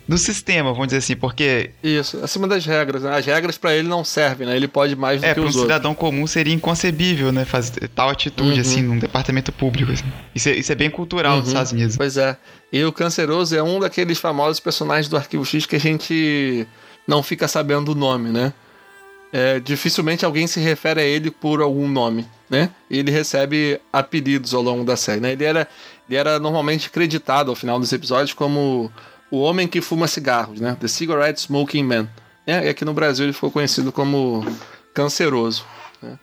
do 0.07 0.17
sistema, 0.17 0.71
vamos 0.71 0.87
dizer 0.87 0.97
assim, 0.97 1.15
porque. 1.15 1.71
Isso, 1.83 2.19
acima 2.23 2.47
das 2.47 2.65
regras. 2.65 3.03
Né? 3.03 3.15
As 3.15 3.25
regras 3.25 3.57
para 3.57 3.73
ele 3.73 3.87
não 3.87 4.03
servem, 4.03 4.47
né? 4.47 4.55
Ele 4.55 4.67
pode 4.67 4.95
mais 4.95 5.21
do 5.21 5.25
é, 5.25 5.33
que 5.33 5.39
os 5.39 5.45
outros. 5.45 5.55
É, 5.55 5.59
para 5.59 5.61
um 5.61 5.67
cidadão 5.67 5.95
comum 5.95 6.27
seria 6.27 6.53
inconcebível, 6.53 7.31
né? 7.31 7.45
Fazer 7.45 7.87
tal 7.89 8.09
atitude, 8.09 8.55
uhum. 8.55 8.61
assim, 8.61 8.81
num 8.81 8.99
departamento 8.99 9.51
público. 9.51 9.91
Assim. 9.91 10.05
Isso, 10.35 10.49
é, 10.49 10.53
isso 10.53 10.71
é 10.71 10.75
bem 10.75 10.89
cultural 10.89 11.33
uhum. 11.33 11.39
nos 11.39 11.47
Estados 11.49 11.71
Unidos. 11.71 11.97
Pois 11.97 12.17
é. 12.17 12.35
E 12.73 12.83
o 12.83 12.91
Canceroso 12.91 13.55
é 13.55 13.63
um 13.63 13.79
daqueles 13.79 14.17
famosos 14.17 14.59
personagens 14.59 15.07
do 15.07 15.17
Arquivo 15.17 15.45
X 15.45 15.65
que 15.65 15.75
a 15.75 15.79
gente 15.79 16.67
não 17.07 17.21
fica 17.21 17.47
sabendo 17.47 17.91
o 17.91 17.95
nome, 17.95 18.29
né? 18.29 18.53
É, 19.33 19.61
dificilmente 19.61 20.25
alguém 20.25 20.45
se 20.45 20.59
refere 20.59 20.99
a 20.99 21.03
ele 21.03 21.31
por 21.31 21.61
algum 21.61 21.87
nome, 21.87 22.27
né? 22.49 22.69
E 22.89 22.99
ele 22.99 23.11
recebe 23.11 23.79
apelidos 23.93 24.53
ao 24.53 24.61
longo 24.61 24.83
da 24.83 24.97
série, 24.97 25.21
né? 25.21 25.31
Ele 25.31 25.45
era, 25.45 25.67
ele 26.09 26.17
era 26.17 26.37
normalmente 26.37 26.89
creditado 26.89 27.49
ao 27.49 27.55
final 27.55 27.79
dos 27.79 27.93
episódios 27.93 28.33
como 28.33 28.91
o 29.31 29.39
Homem 29.39 29.67
que 29.67 29.81
Fuma 29.81 30.07
Cigarros, 30.07 30.59
né? 30.59 30.77
The 30.79 30.87
Cigarette 30.87 31.39
Smoking 31.39 31.83
Man. 31.83 32.09
É, 32.45 32.65
e 32.65 32.69
aqui 32.69 32.83
no 32.83 32.93
Brasil 32.93 33.25
ele 33.25 33.33
ficou 33.33 33.49
conhecido 33.49 33.91
como 33.91 34.45
Canceroso. 34.93 35.65
Né? 36.01 36.19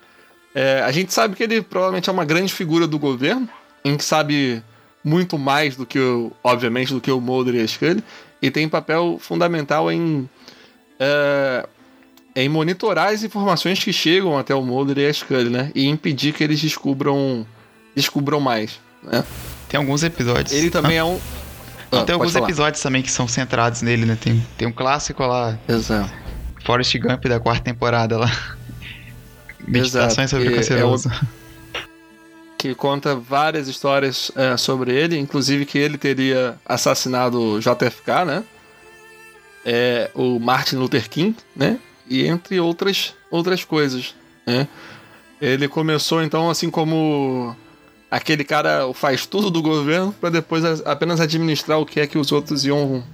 É, 0.55 0.83
a 0.83 0.93
gente 0.93 1.13
sabe 1.13 1.35
que 1.35 1.43
ele 1.43 1.63
provavelmente 1.63 2.09
é 2.11 2.13
uma 2.13 2.25
grande 2.25 2.53
figura 2.53 2.87
do 2.87 2.99
governo, 2.99 3.49
em 3.85 3.97
que 3.97 4.05
sabe 4.05 4.63
muito 5.03 5.39
mais 5.39 5.75
do 5.75 5.87
que, 5.87 5.99
o, 5.99 6.33
obviamente, 6.45 6.93
do 6.93 7.01
que 7.01 7.11
o 7.11 7.21
Mulder 7.21 7.55
e 7.55 7.61
a 7.61 7.67
Scully, 7.67 8.05
e 8.43 8.51
tem 8.51 8.69
papel 8.69 9.19
fundamental 9.21 9.91
em, 9.91 10.29
é, 11.01 11.67
em 12.37 12.49
monitorar 12.49 13.15
as 13.15 13.23
informações 13.23 13.83
que 13.83 13.93
chegam 13.93 14.37
até 14.37 14.55
o 14.55 14.63
Mulder 14.63 14.99
e 14.99 15.07
a 15.07 15.13
Scully, 15.13 15.49
né? 15.49 15.73
E 15.75 15.87
impedir 15.87 16.35
que 16.35 16.45
eles 16.45 16.61
descubram, 16.61 17.47
descubram 17.95 18.41
mais, 18.41 18.79
né? 19.03 19.25
Tem 19.69 19.79
alguns 19.79 20.03
episódios. 20.03 20.53
Ele 20.53 20.71
também 20.71 20.99
ah. 20.99 21.01
é 21.01 21.05
um 21.05 21.21
ah, 21.91 22.05
tem 22.05 22.13
alguns 22.13 22.33
falar. 22.33 22.47
episódios 22.47 22.83
também 22.83 23.03
que 23.03 23.11
são 23.11 23.27
centrados 23.27 23.83
nele, 23.83 24.05
né? 24.05 24.17
Tem, 24.21 24.45
tem 24.57 24.69
um 24.69 24.73
clássico 24.73 25.25
lá. 25.25 25.59
Exato. 25.69 26.13
Forrest 26.65 26.97
Gump 26.99 27.25
da 27.25 27.41
quarta 27.41 27.63
temporada 27.63 28.19
lá. 28.19 28.31
Meditações 29.67 30.31
sobre 30.31 30.49
o 30.49 30.55
canceroso. 30.55 31.09
É, 31.09 31.83
que 32.59 32.75
conta 32.75 33.15
várias 33.15 33.69
histórias 33.69 34.33
é, 34.35 34.57
sobre 34.57 34.93
ele, 34.93 35.17
inclusive 35.17 35.65
que 35.65 35.79
ele 35.79 35.97
teria 35.97 36.57
assassinado 36.67 37.41
o 37.41 37.61
JFK, 37.61 38.25
né? 38.27 38.45
É, 39.65 40.11
o 40.15 40.39
Martin 40.39 40.77
Luther 40.77 41.09
King, 41.09 41.37
né? 41.55 41.79
E 42.09 42.27
entre 42.27 42.59
outras, 42.59 43.15
outras 43.31 43.65
coisas, 43.65 44.15
né? 44.47 44.67
Ele 45.41 45.69
começou 45.69 46.23
então 46.23 46.51
assim 46.51 46.69
como 46.69 47.55
aquele 48.11 48.45
cara 48.45 48.93
faz 48.95 49.27
tudo 49.27 49.51
do 49.51 49.63
governo 49.63 50.13
para 50.13 50.31
depois 50.31 50.65
apenas 50.85 51.21
administrar 51.21 51.79
o 51.79 51.87
que 51.87 52.01
é 52.01 52.07
que 52.07 52.19
os 52.19 52.33
outros 52.33 52.65
iam, 52.65 53.05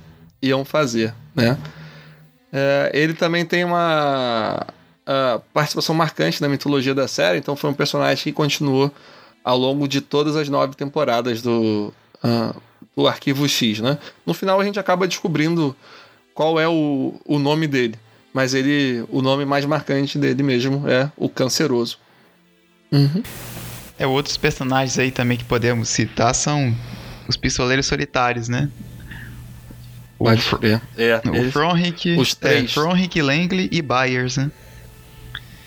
iam 0.41 0.65
fazer, 0.65 1.15
né? 1.35 1.59
É, 2.53 2.91
ele 2.95 3.15
também 3.15 3.45
tem 3.45 3.65
uma 3.65 4.65
participação 5.53 5.95
marcante 5.95 6.41
na 6.41 6.49
mitologia 6.49 6.95
da 6.95 7.07
série, 7.07 7.39
então 7.39 7.55
foi 7.55 7.69
um 7.69 7.75
personagem 7.75 8.25
que 8.25 8.33
continuou 8.33 8.91
ao 9.43 9.59
longo 9.59 9.87
de 9.87 10.01
todas 10.01 10.37
as 10.37 10.49
nove 10.49 10.75
temporadas 10.75 11.43
do, 11.43 11.93
uh, 12.25 12.61
do 12.97 13.07
Arquivo 13.07 13.47
X, 13.47 13.81
né? 13.81 13.99
No 14.25 14.33
final 14.33 14.59
a 14.59 14.65
gente 14.65 14.79
acaba 14.79 15.07
descobrindo 15.07 15.77
qual 16.33 16.59
é 16.59 16.67
o, 16.67 17.21
o 17.27 17.39
nome 17.39 17.67
dele, 17.67 17.99
mas 18.33 18.55
ele, 18.55 19.05
o 19.11 19.21
nome 19.21 19.45
mais 19.45 19.67
marcante 19.67 20.19
dele 20.19 20.43
mesmo 20.43 20.89
é 20.89 21.11
o 21.17 21.29
Canceroso. 21.29 21.99
Uhum. 22.91 23.23
É, 23.99 24.07
outros 24.07 24.37
personagens 24.37 24.99
aí 24.99 25.11
também 25.11 25.37
que 25.37 25.45
podemos 25.45 25.89
citar 25.89 26.35
são 26.35 26.75
os 27.29 27.37
Pistoleiros 27.37 27.87
Solitários, 27.87 28.49
né? 28.49 28.69
O, 30.19 30.25
Pode 30.25 30.43
é, 30.97 31.21
o 31.29 31.35
eles, 31.35 31.53
Fronric, 31.53 32.17
os 32.17 32.35
três. 32.35 32.71
É, 32.71 32.75
Fronric, 32.75 33.21
Langley 33.21 33.69
e 33.71 33.83
Byers, 33.83 34.37
né? 34.37 34.51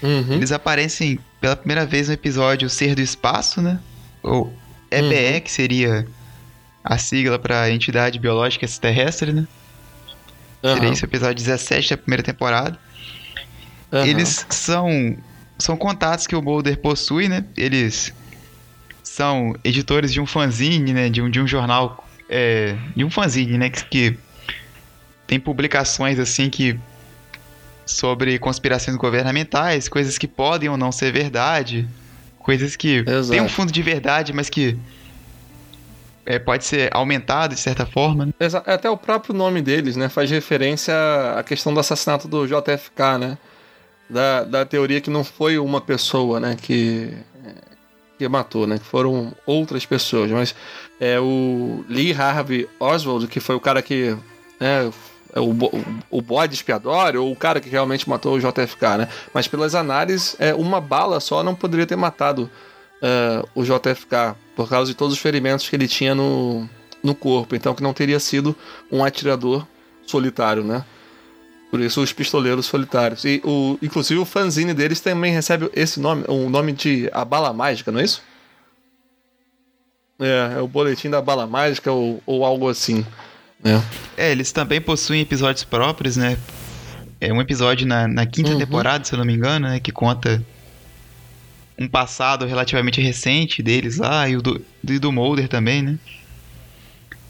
Uhum. 0.01 0.33
Eles 0.33 0.51
aparecem 0.51 1.19
pela 1.41 1.55
primeira 1.55 1.85
vez 1.85 2.07
no 2.07 2.13
episódio 2.13 2.69
Ser 2.69 2.95
do 2.95 3.01
Espaço, 3.01 3.61
né? 3.61 3.79
Ou 4.23 4.53
EBE, 4.91 5.33
uhum. 5.35 5.41
que 5.41 5.51
seria 5.51 6.07
a 6.83 6.97
sigla 6.97 7.37
para 7.37 7.69
Entidade 7.69 8.19
Biológica 8.19 8.65
Extraterrestre, 8.65 9.33
né? 9.33 9.47
Uhum. 10.63 10.73
Seria 10.73 10.89
esse 10.91 11.05
episódio 11.05 11.35
17 11.35 11.89
da 11.91 11.97
primeira 11.97 12.23
temporada. 12.23 12.79
Uhum. 13.91 14.05
Eles 14.05 14.45
são 14.49 15.17
são 15.57 15.75
contatos 15.75 16.27
que 16.27 16.35
o 16.35 16.41
Mulder 16.41 16.77
possui, 16.77 17.27
né? 17.27 17.45
Eles 17.55 18.13
são 19.03 19.55
editores 19.63 20.13
de 20.13 20.21
um 20.21 20.25
fanzine, 20.25 20.93
né? 20.93 21.09
De 21.09 21.21
um, 21.21 21.29
de 21.29 21.41
um 21.41 21.47
jornal, 21.47 22.07
é, 22.29 22.75
de 22.95 23.03
um 23.03 23.09
fanzine, 23.09 23.57
né? 23.57 23.69
Que, 23.69 23.85
que 23.85 24.17
tem 25.25 25.39
publicações 25.39 26.19
assim 26.19 26.49
que 26.49 26.79
sobre 27.85 28.37
conspirações 28.37 28.97
governamentais, 28.97 29.87
coisas 29.87 30.17
que 30.17 30.27
podem 30.27 30.69
ou 30.69 30.77
não 30.77 30.91
ser 30.91 31.11
verdade, 31.11 31.87
coisas 32.37 32.75
que 32.75 33.03
Exato. 33.07 33.29
tem 33.29 33.41
um 33.41 33.49
fundo 33.49 33.71
de 33.71 33.81
verdade, 33.81 34.33
mas 34.33 34.49
que 34.49 34.77
é, 36.25 36.37
pode 36.37 36.65
ser 36.65 36.89
aumentado 36.93 37.55
de 37.55 37.61
certa 37.61 37.85
forma. 37.85 38.27
Né? 38.27 38.33
Exato. 38.39 38.69
Até 38.69 38.89
o 38.89 38.97
próprio 38.97 39.33
nome 39.33 39.61
deles, 39.61 39.95
né, 39.95 40.09
faz 40.09 40.29
referência 40.29 40.93
à 41.37 41.43
questão 41.43 41.73
do 41.73 41.79
assassinato 41.79 42.27
do 42.27 42.45
JFK, 42.45 43.17
né? 43.19 43.37
Da, 44.09 44.43
da 44.43 44.65
teoria 44.65 45.01
que 45.01 45.09
não 45.09 45.23
foi 45.23 45.57
uma 45.57 45.81
pessoa, 45.81 46.39
né, 46.39 46.55
que 46.61 47.13
que 48.17 48.27
matou, 48.27 48.65
né? 48.65 48.79
Que 48.79 48.85
foram 48.85 49.31
outras 49.45 49.85
pessoas, 49.85 50.31
mas 50.31 50.55
é 50.99 51.19
o 51.19 51.85
Lee 51.87 52.13
Harvey 52.13 52.67
Oswald, 52.79 53.27
que 53.27 53.39
foi 53.39 53.55
o 53.55 53.59
cara 53.59 53.81
que 53.81 54.17
né, 54.59 54.91
é 55.33 55.39
o, 55.39 55.55
o 56.09 56.21
bode 56.21 56.55
expiatório 56.55 57.23
ou 57.23 57.31
o 57.31 57.35
cara 57.35 57.59
que 57.59 57.69
realmente 57.69 58.09
matou 58.09 58.35
o 58.35 58.39
JFK, 58.39 58.97
né? 58.97 59.09
Mas 59.33 59.47
pelas 59.47 59.75
análises, 59.75 60.35
é, 60.39 60.53
uma 60.53 60.81
bala 60.81 61.19
só 61.19 61.43
não 61.43 61.53
poderia 61.53 61.85
ter 61.85 61.95
matado 61.95 62.49
uh, 63.01 63.47
o 63.53 63.63
JFK, 63.63 64.35
por 64.55 64.67
causa 64.67 64.91
de 64.91 64.97
todos 64.97 65.13
os 65.13 65.19
ferimentos 65.19 65.69
que 65.69 65.75
ele 65.75 65.87
tinha 65.87 66.15
no, 66.15 66.67
no 67.03 67.13
corpo. 67.13 67.55
Então 67.55 67.75
que 67.75 67.83
não 67.83 67.93
teria 67.93 68.19
sido 68.19 68.55
um 68.91 69.03
atirador 69.03 69.65
solitário, 70.05 70.63
né? 70.63 70.83
Por 71.69 71.81
isso 71.81 72.01
os 72.01 72.13
pistoleiros 72.13 72.65
solitários. 72.65 73.25
E 73.25 73.41
o, 73.43 73.77
inclusive 73.81 74.19
o 74.19 74.25
fanzine 74.25 74.73
deles 74.73 74.99
também 74.99 75.33
recebe 75.33 75.69
esse 75.73 75.99
nome, 75.99 76.23
o 76.27 76.49
nome 76.49 76.71
de 76.71 77.09
A 77.13 77.25
Bala 77.25 77.51
Mágica, 77.51 77.91
não 77.91 77.99
é 77.99 78.03
isso? 78.03 78.21
É, 80.19 80.53
é 80.57 80.61
o 80.61 80.67
boletim 80.67 81.09
da 81.09 81.21
bala 81.21 81.45
mágica 81.45 81.91
ou, 81.91 82.21
ou 82.25 82.43
algo 82.43 82.67
assim. 82.67 83.05
É. 83.63 84.25
é, 84.25 84.31
eles 84.31 84.51
também 84.51 84.81
possuem 84.81 85.21
episódios 85.21 85.63
próprios, 85.63 86.17
né? 86.17 86.37
É 87.19 87.31
um 87.33 87.41
episódio 87.41 87.87
na, 87.87 88.07
na 88.07 88.25
quinta 88.25 88.51
uhum. 88.51 88.57
temporada, 88.57 89.03
se 89.03 89.13
eu 89.13 89.17
não 89.17 89.25
me 89.25 89.33
engano, 89.33 89.67
né? 89.67 89.79
Que 89.79 89.91
conta 89.91 90.43
um 91.77 91.87
passado 91.87 92.45
relativamente 92.45 93.01
recente 93.01 93.61
deles 93.61 93.97
lá 93.97 94.27
e 94.27 94.35
o 94.35 94.41
do, 94.41 94.61
do, 94.83 94.99
do 94.99 95.11
Mulder 95.11 95.47
também, 95.47 95.81
né? 95.81 95.99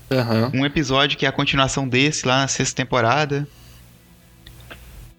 Uhum. 0.10 0.62
Um 0.62 0.66
episódio 0.66 1.18
que 1.18 1.26
é 1.26 1.30
a 1.30 1.34
continuação 1.34 1.88
desse 1.88 2.26
lá 2.26 2.42
na 2.42 2.48
sexta 2.48 2.76
temporada. 2.76 3.48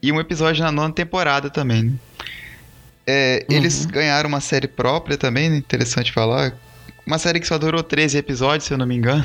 E 0.03 0.13
um 0.13 0.21
episódio 0.21 0.63
na 0.63 0.71
nona 0.71 0.93
temporada 0.93 1.51
também, 1.51 1.85
né? 1.85 1.93
É, 3.07 3.47
uhum. 3.49 3.57
Eles 3.57 3.87
ganharam 3.87 4.29
uma 4.29 4.41
série 4.41 4.69
própria 4.69 5.17
também, 5.17 5.49
né? 5.49 5.57
Interessante 5.57 6.13
falar. 6.13 6.53
Uma 7.07 7.19
série 7.19 7.41
que 7.41 7.47
só 7.47 7.57
durou 7.57 7.83
13 7.83 8.19
episódios, 8.19 8.65
se 8.65 8.75
eu 8.75 8.79
não 8.79 8.87
me 8.87 8.95
engano. 8.95 9.25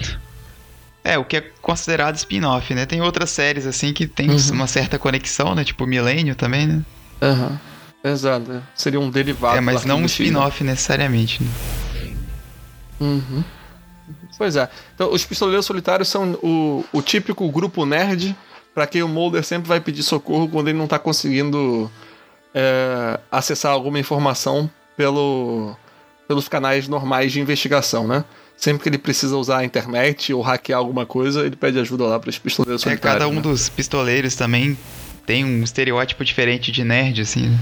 É, 1.04 1.18
o 1.18 1.26
que 1.26 1.36
é 1.36 1.42
considerado 1.62 2.16
spin-off, 2.16 2.74
né? 2.74 2.86
Tem 2.86 3.02
outras 3.02 3.30
séries, 3.30 3.68
assim, 3.68 3.92
que 3.92 4.08
tem 4.08 4.30
uhum. 4.30 4.38
uma 4.52 4.68
certa 4.68 4.98
conexão, 4.98 5.54
né? 5.54 5.66
Tipo 5.66 5.86
Milênio 5.86 6.34
também, 6.34 6.66
né? 6.66 6.82
Aham. 7.22 7.60
Uhum. 8.04 8.12
Exato. 8.12 8.52
É. 8.52 8.62
Seria 8.76 9.00
um 9.00 9.10
derivado. 9.10 9.58
É, 9.58 9.62
mas 9.62 9.86
não 9.86 10.02
um 10.02 10.06
spin-off 10.06 10.64
necessariamente, 10.64 11.44
né? 11.44 11.50
Uhum. 13.00 13.44
Pois 14.38 14.56
é. 14.56 14.70
Então, 14.96 15.12
os 15.12 15.26
Pistoleiros 15.26 15.66
Solitários 15.66 16.08
são 16.08 16.34
o, 16.42 16.86
o 16.92 17.02
típico 17.02 17.50
grupo 17.50 17.86
nerd 17.86 18.36
para 18.74 18.88
quem 18.88 19.04
o 19.04 19.08
Mulder 19.08 19.44
sempre 19.44 19.68
vai 19.68 19.80
pedir 19.80 20.04
socorro 20.04 20.48
quando 20.48 20.70
ele 20.70 20.78
não 20.78 20.88
tá 20.88 20.98
conseguindo 20.98 21.90
é, 22.54 23.20
acessar 23.32 23.72
alguma 23.72 24.00
informação 24.00 24.70
pelo, 24.98 25.76
pelos 26.28 26.48
canais 26.48 26.88
normais 26.88 27.32
de 27.32 27.40
investigação, 27.40 28.08
né? 28.08 28.24
sempre 28.56 28.84
que 28.84 28.90
ele 28.90 28.98
precisa 28.98 29.36
usar 29.36 29.60
a 29.60 29.66
internet 29.66 30.34
ou 30.34 30.42
hackear 30.42 30.80
alguma 30.80 31.06
coisa, 31.06 31.46
ele 31.46 31.56
pede 31.56 31.80
ajuda 31.80 32.06
lá 32.06 32.20
para 32.20 32.30
os 32.30 32.38
pistoleiros 32.38 32.86
é, 32.86 32.96
Cada 32.96 33.28
um 33.28 33.36
né? 33.36 33.42
dos 33.42 33.68
pistoleiros 33.70 34.36
também 34.36 34.78
tem 35.26 35.44
um 35.44 35.64
estereótipo 35.64 36.24
diferente 36.24 36.72
de 36.72 36.84
nerd, 36.84 37.22
assim. 37.22 37.50
Né? 37.50 37.60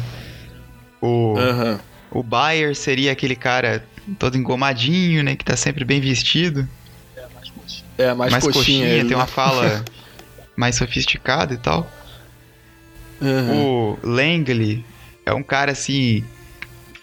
O, 1.02 1.34
uhum. 1.34 1.80
o 2.12 2.24
Bayer 2.24 2.76
seria 2.76 3.12
aquele 3.12 3.36
cara 3.36 3.84
todo 4.20 4.38
engomadinho, 4.38 5.24
né? 5.24 5.36
Que 5.36 5.44
tá 5.44 5.56
sempre 5.56 5.84
bem 5.84 6.00
vestido. 6.00 6.68
É, 7.16 7.26
mais 7.34 7.50
coxinha. 7.50 7.86
É, 7.98 8.14
mais, 8.14 8.32
mais 8.32 8.44
coxinha, 8.44 8.86
coxinha 8.86 9.06
tem 9.06 9.16
uma 9.16 9.28
fala 9.28 9.84
mais 10.56 10.76
sofisticada 10.76 11.54
e 11.54 11.58
tal. 11.58 11.90
Uhum. 13.22 13.94
O 13.94 14.00
Langley 14.04 14.84
é 15.26 15.34
um 15.34 15.44
cara, 15.44 15.72
assim, 15.72 16.24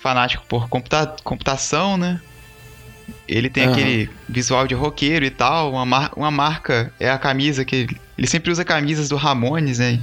fanático 0.00 0.44
por 0.46 0.68
computa 0.68 1.16
computação, 1.22 1.96
né? 1.96 2.20
Ele 3.26 3.48
tem 3.48 3.66
uhum. 3.66 3.72
aquele 3.72 4.10
visual 4.28 4.66
de 4.66 4.74
roqueiro 4.74 5.24
e 5.24 5.30
tal. 5.30 5.72
Uma, 5.72 5.84
mar 5.84 6.12
uma 6.16 6.30
marca 6.30 6.92
é 6.98 7.10
a 7.10 7.18
camisa 7.18 7.64
que. 7.64 7.76
Ele, 7.76 7.96
ele 8.16 8.26
sempre 8.26 8.50
usa 8.50 8.64
camisas 8.64 9.08
do 9.08 9.16
Ramones, 9.16 9.78
né? 9.78 10.00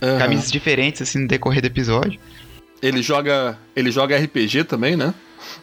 Uhum. 0.00 0.18
Camisas 0.18 0.50
diferentes, 0.50 1.02
assim, 1.02 1.20
no 1.20 1.28
decorrer 1.28 1.60
do 1.60 1.66
episódio. 1.66 2.18
Ele 2.80 3.02
joga. 3.02 3.58
Ele 3.74 3.90
joga 3.90 4.16
RPG 4.16 4.64
também, 4.64 4.96
né? 4.96 5.12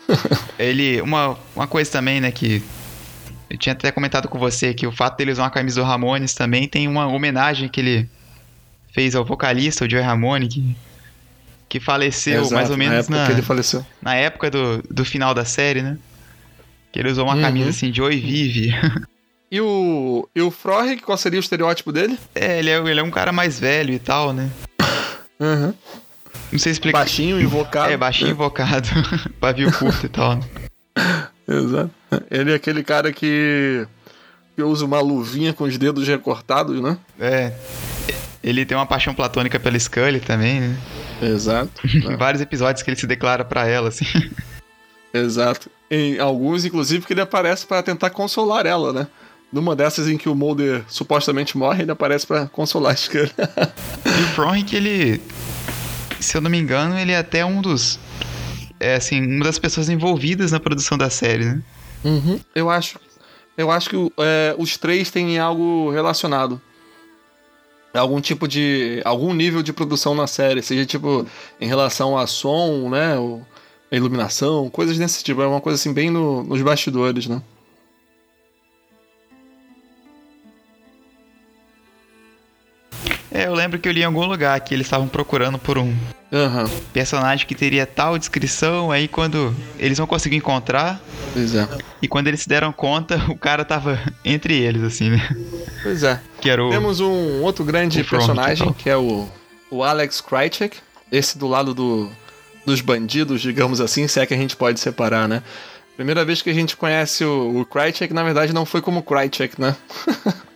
ele. 0.60 1.02
Uma, 1.02 1.38
uma 1.56 1.68
coisa 1.68 1.92
também, 1.92 2.20
né, 2.20 2.32
que. 2.32 2.62
Eu 3.50 3.58
tinha 3.58 3.74
até 3.74 3.92
comentado 3.92 4.28
com 4.28 4.40
você 4.40 4.74
que 4.74 4.88
o 4.88 4.92
fato 4.92 5.18
dele 5.18 5.32
usar 5.32 5.44
uma 5.44 5.50
camisa 5.50 5.82
do 5.82 5.88
Ramones 5.88 6.34
também 6.34 6.68
tem 6.68 6.88
uma 6.88 7.08
homenagem 7.08 7.70
que 7.70 7.80
ele 7.80 8.10
fez 8.92 9.16
ao 9.16 9.26
vocalista, 9.26 9.86
o 9.86 9.90
Joey 9.90 10.04
Ramone, 10.04 10.48
que 10.48 10.76
que 11.68 11.80
faleceu 11.80 12.42
Exato, 12.42 12.54
mais 12.54 12.70
ou 12.70 12.78
menos 12.78 13.10
na 13.10 13.28
época, 13.28 13.54
na, 13.54 13.86
na 14.02 14.16
época 14.16 14.52
do, 14.52 14.84
do 14.90 15.04
final 15.04 15.34
da 15.34 15.44
série, 15.44 15.82
né? 15.82 15.98
Que 16.92 17.00
ele 17.00 17.10
usou 17.10 17.26
uma 17.26 17.36
uhum. 17.36 17.42
camisa 17.42 17.70
assim 17.70 17.92
Oi 18.00 18.18
Vive. 18.18 18.74
E 19.52 19.62
o, 19.62 20.28
e 20.36 20.42
o 20.42 20.50
Frohig, 20.50 21.02
qual 21.04 21.18
seria 21.18 21.40
o 21.40 21.42
estereótipo 21.42 21.92
dele? 21.92 22.20
É 22.34 22.60
ele, 22.60 22.70
é, 22.70 22.78
ele 22.78 23.00
é 23.00 23.04
um 23.04 23.12
cara 23.12 23.32
mais 23.32 23.60
velho 23.60 23.94
e 23.94 24.00
tal, 24.00 24.34
né? 24.34 24.50
Uhum. 25.40 25.74
Não 26.52 26.60
sei 26.60 26.72
explicar. 26.72 26.98
Baixinho, 26.98 27.40
invocado. 27.40 27.92
É, 27.92 27.96
baixinho, 27.96 28.32
invocado. 28.32 28.90
Pavio 29.40 29.72
curto 29.72 30.08
e 30.08 30.10
tal. 30.10 30.38
Né? 30.38 30.44
Exato. 31.48 31.92
Ele 32.30 32.52
é 32.52 32.56
aquele 32.56 32.84
cara 32.84 33.12
que, 33.12 33.88
que 34.56 34.64
usa 34.64 34.86
uma 34.86 35.00
luvinha 35.00 35.54
com 35.54 35.64
os 35.66 35.78
dedos 35.78 36.08
recortados, 36.08 36.82
né? 36.82 36.98
É. 37.20 37.54
Ele 38.44 38.66
tem 38.66 38.78
uma 38.78 38.86
paixão 38.86 39.14
platônica 39.14 39.60
pela 39.60 39.80
Scully 39.80 40.20
também, 40.20 40.60
né? 40.60 40.78
Exato. 41.22 41.72
Vários 42.18 42.42
episódios 42.42 42.84
que 42.84 42.90
ele 42.90 43.00
se 43.00 43.08
declara 43.08 43.44
para 43.44 43.68
ela, 43.68 43.90
assim. 43.90 44.06
Exato. 45.14 45.70
Em 45.90 46.20
alguns, 46.20 46.66
inclusive, 46.66 47.06
que 47.06 47.14
ele 47.14 47.22
aparece 47.22 47.66
para 47.66 47.82
tentar 47.82 48.10
consolar 48.10 48.66
ela, 48.66 48.92
né? 48.92 49.08
Numa 49.52 49.76
dessas 49.76 50.10
em 50.10 50.18
que 50.18 50.28
o 50.28 50.36
Mulder 50.36 50.84
supostamente 50.88 51.58
morre, 51.58 51.84
ele 51.84 51.92
aparece 51.92 52.28
para 52.28 52.48
consolar 52.48 52.92
a 52.92 52.96
Scully. 52.96 53.32
e 54.06 54.24
o 54.24 54.28
Frohink, 54.34 54.76
ele. 54.76 55.22
Se 56.20 56.36
eu 56.36 56.42
não 56.42 56.50
me 56.50 56.58
engano, 56.58 56.98
ele 56.98 57.12
é 57.12 57.18
até 57.18 57.46
um 57.46 57.62
dos. 57.62 58.00
É 58.86 58.96
assim, 58.96 59.22
uma 59.22 59.46
das 59.46 59.58
pessoas 59.58 59.90
envolvidas 59.90 60.52
na 60.52 60.60
produção 60.60 60.98
da 60.98 61.10
série, 61.10 61.46
né? 61.46 61.64
Uhum. 62.04 62.40
Eu 62.54 62.70
acho. 62.70 63.00
Eu 63.58 63.72
acho 63.72 63.90
que 63.90 63.96
é, 64.20 64.56
os 64.58 64.78
três 64.78 65.10
têm 65.10 65.40
algo 65.40 65.90
relacionado. 65.92 66.62
Algum 67.94 68.20
tipo 68.22 68.48
de. 68.48 69.02
algum 69.06 69.34
nível 69.34 69.64
de 69.64 69.74
produção 69.74 70.14
na 70.14 70.28
série. 70.28 70.62
Seja 70.62 70.86
tipo 70.86 71.26
em 71.60 71.68
relação 71.68 72.18
a 72.18 72.28
som, 72.28 72.90
né? 72.90 73.18
Ou 73.18 73.46
iluminação, 73.92 74.70
coisas 74.70 74.98
desse 74.98 75.24
tipo. 75.24 75.42
É 75.42 75.48
uma 75.48 75.62
coisa 75.62 75.80
assim, 75.80 75.94
bem 75.94 76.10
no, 76.12 76.44
nos 76.44 76.62
bastidores, 76.62 77.28
né? 77.28 77.42
É, 83.32 83.48
eu 83.48 83.54
lembro 83.54 83.80
que 83.80 83.88
eu 83.90 83.92
li 83.92 84.02
em 84.02 84.06
algum 84.06 84.26
lugar 84.26 84.60
que 84.62 84.74
eles 84.74 84.86
estavam 84.86 85.08
procurando 85.08 85.58
por 85.58 85.78
um 85.78 85.94
uhum. 86.32 86.68
personagem 86.94 87.46
que 87.46 87.56
teria 87.56 87.86
tal 87.86 88.18
descrição, 88.18 88.92
aí 88.92 89.08
quando 89.08 89.56
eles 89.78 89.98
não 90.00 90.08
conseguiram 90.08 90.40
encontrar. 90.40 91.02
Pois 91.34 91.56
é. 91.56 91.68
E 92.02 92.08
quando 92.08 92.28
eles 92.28 92.42
se 92.42 92.50
deram 92.50 92.72
conta, 92.72 93.22
o 93.30 93.38
cara 93.38 93.64
tava 93.66 94.00
entre 94.24 94.56
eles, 94.56 94.84
assim, 94.84 95.10
né? 95.10 95.36
Pois 95.84 96.04
é. 96.04 96.20
Que 96.42 96.50
era 96.50 96.64
o, 96.64 96.70
Temos 96.70 97.00
um 97.00 97.42
outro 97.42 97.64
grande 97.64 98.04
personagem, 98.04 98.74
que 98.74 98.90
é 98.90 98.98
o, 98.98 99.28
o 99.70 99.84
Alex 99.84 100.22
Krycek. 100.22 100.78
Esse 101.12 101.38
do 101.38 101.48
lado 101.48 101.74
do, 101.74 102.10
dos 102.66 102.82
bandidos, 102.82 103.42
digamos 103.42 103.80
assim, 103.80 104.08
se 104.08 104.20
é 104.20 104.26
que 104.26 104.34
a 104.34 104.38
gente 104.38 104.56
pode 104.56 104.80
separar, 104.80 105.28
né? 105.28 105.44
Primeira 105.96 106.26
vez 106.26 106.42
que 106.42 106.50
a 106.50 106.54
gente 106.54 106.76
conhece 106.76 107.24
o, 107.24 107.62
o 107.62 107.66
Krycek, 107.66 108.14
na 108.14 108.24
verdade, 108.24 108.52
não 108.52 108.66
foi 108.66 108.82
como 108.82 109.02
Krycek, 109.02 109.62
né? 109.62 109.76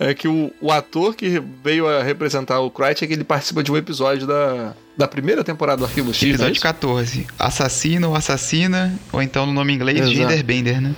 é 0.00 0.14
que 0.14 0.26
o, 0.26 0.50
o, 0.62 0.72
ator 0.72 1.14
que 1.14 1.38
veio 1.62 1.86
a 1.86 2.02
representar 2.02 2.58
o 2.60 2.70
Krycek, 2.70 3.12
ele 3.12 3.22
participa 3.22 3.62
de 3.62 3.70
um 3.70 3.76
episódio 3.76 4.26
da, 4.26 4.74
da 4.96 5.06
primeira 5.06 5.44
temporada 5.44 5.80
do 5.80 5.84
Arquivo 5.84 6.14
X, 6.14 6.22
Episódio 6.22 6.58
é 6.58 6.62
14. 6.62 7.26
Assassino 7.38 8.08
ou 8.08 8.16
assassina, 8.16 8.98
ou 9.12 9.20
então 9.20 9.44
no 9.44 9.52
nome 9.52 9.74
inglês, 9.74 10.08
Genderbender, 10.08 10.80
né? 10.80 10.96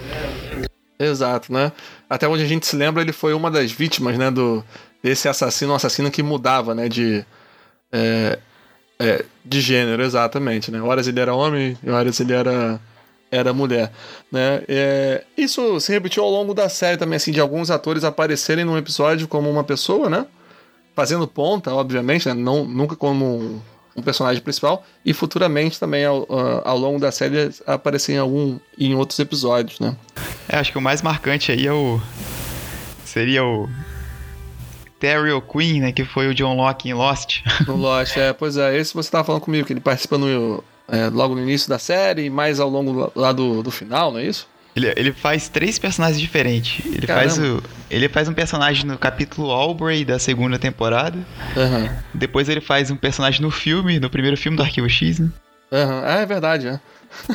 Exato, 1.00 1.52
né? 1.52 1.72
Até 2.08 2.28
onde 2.28 2.44
a 2.44 2.46
gente 2.46 2.64
se 2.64 2.76
lembra, 2.76 3.02
ele 3.02 3.12
foi 3.12 3.34
uma 3.34 3.50
das 3.50 3.72
vítimas, 3.72 4.16
né, 4.16 4.30
do, 4.30 4.64
desse 5.02 5.28
assassino, 5.28 5.72
um 5.72 5.76
assassino 5.76 6.08
que 6.08 6.22
mudava, 6.22 6.72
né, 6.72 6.88
de... 6.88 7.24
É, 7.90 8.38
é, 9.00 9.24
de 9.44 9.60
gênero, 9.60 10.00
exatamente, 10.00 10.70
né? 10.70 10.80
Horas 10.80 11.08
ele 11.08 11.18
era 11.18 11.34
homem, 11.34 11.76
horas 11.84 12.20
ele 12.20 12.32
era 12.32 12.80
era 13.32 13.54
mulher, 13.54 13.90
né? 14.30 14.62
É, 14.68 15.24
isso 15.38 15.80
se 15.80 15.90
repetiu 15.90 16.22
ao 16.22 16.30
longo 16.30 16.52
da 16.52 16.68
série 16.68 16.98
também, 16.98 17.16
assim, 17.16 17.32
de 17.32 17.40
alguns 17.40 17.70
atores 17.70 18.04
aparecerem 18.04 18.62
num 18.62 18.76
episódio 18.76 19.26
como 19.26 19.50
uma 19.50 19.64
pessoa, 19.64 20.10
né? 20.10 20.26
Fazendo 20.94 21.26
ponta, 21.26 21.72
obviamente, 21.74 22.28
né? 22.28 22.34
Não, 22.34 22.66
nunca 22.66 22.94
como 22.94 23.62
um, 23.96 24.02
personagem 24.02 24.42
principal, 24.42 24.84
e 25.02 25.14
futuramente 25.14 25.80
também 25.80 26.04
ao, 26.04 26.26
ao 26.62 26.76
longo 26.76 27.00
da 27.00 27.10
série 27.10 27.50
aparecer 27.66 28.12
em 28.12 28.18
algum 28.18 28.58
em 28.78 28.94
outros 28.94 29.18
episódios, 29.18 29.80
né? 29.80 29.96
É, 30.46 30.58
acho 30.58 30.70
que 30.70 30.78
o 30.78 30.82
mais 30.82 31.00
marcante 31.00 31.50
aí 31.50 31.66
é 31.66 31.72
o 31.72 31.98
seria 33.06 33.42
o 33.42 33.66
Terry 35.00 35.32
O'Quinn, 35.32 35.80
né, 35.80 35.92
que 35.92 36.04
foi 36.04 36.28
o 36.28 36.34
John 36.34 36.54
Locke 36.54 36.88
em 36.90 36.94
Lost. 36.94 37.40
No 37.66 37.76
Lost, 37.76 38.16
é, 38.16 38.32
pois 38.34 38.58
é, 38.58 38.76
esse 38.76 38.92
você 38.92 39.10
tava 39.10 39.24
falando 39.24 39.40
comigo, 39.40 39.66
que 39.66 39.72
ele 39.72 39.80
participa 39.80 40.18
no 40.18 40.62
é, 40.88 41.08
logo 41.08 41.34
no 41.34 41.42
início 41.42 41.68
da 41.68 41.78
série 41.78 42.24
e 42.24 42.30
mais 42.30 42.60
ao 42.60 42.68
longo 42.68 43.12
lá 43.14 43.32
do, 43.32 43.62
do 43.62 43.70
final, 43.70 44.12
não 44.12 44.20
é 44.20 44.26
isso? 44.26 44.46
Ele, 44.74 44.92
ele 44.96 45.12
faz 45.12 45.48
três 45.48 45.78
personagens 45.78 46.18
diferentes. 46.18 46.84
Ele 46.86 47.06
faz, 47.06 47.38
o, 47.38 47.62
ele 47.90 48.08
faz 48.08 48.28
um 48.28 48.32
personagem 48.32 48.86
no 48.86 48.96
capítulo 48.96 49.50
Albury 49.50 50.04
da 50.04 50.18
segunda 50.18 50.58
temporada. 50.58 51.18
Uhum. 51.56 51.88
Depois 52.14 52.48
ele 52.48 52.60
faz 52.60 52.90
um 52.90 52.96
personagem 52.96 53.42
no 53.42 53.50
filme, 53.50 54.00
no 54.00 54.08
primeiro 54.08 54.36
filme 54.36 54.56
do 54.56 54.62
Arquivo 54.62 54.88
X, 54.88 55.18
né? 55.18 55.28
Uhum. 55.70 56.02
Ah, 56.04 56.20
é 56.20 56.26
verdade, 56.26 56.68
é. 56.68 56.80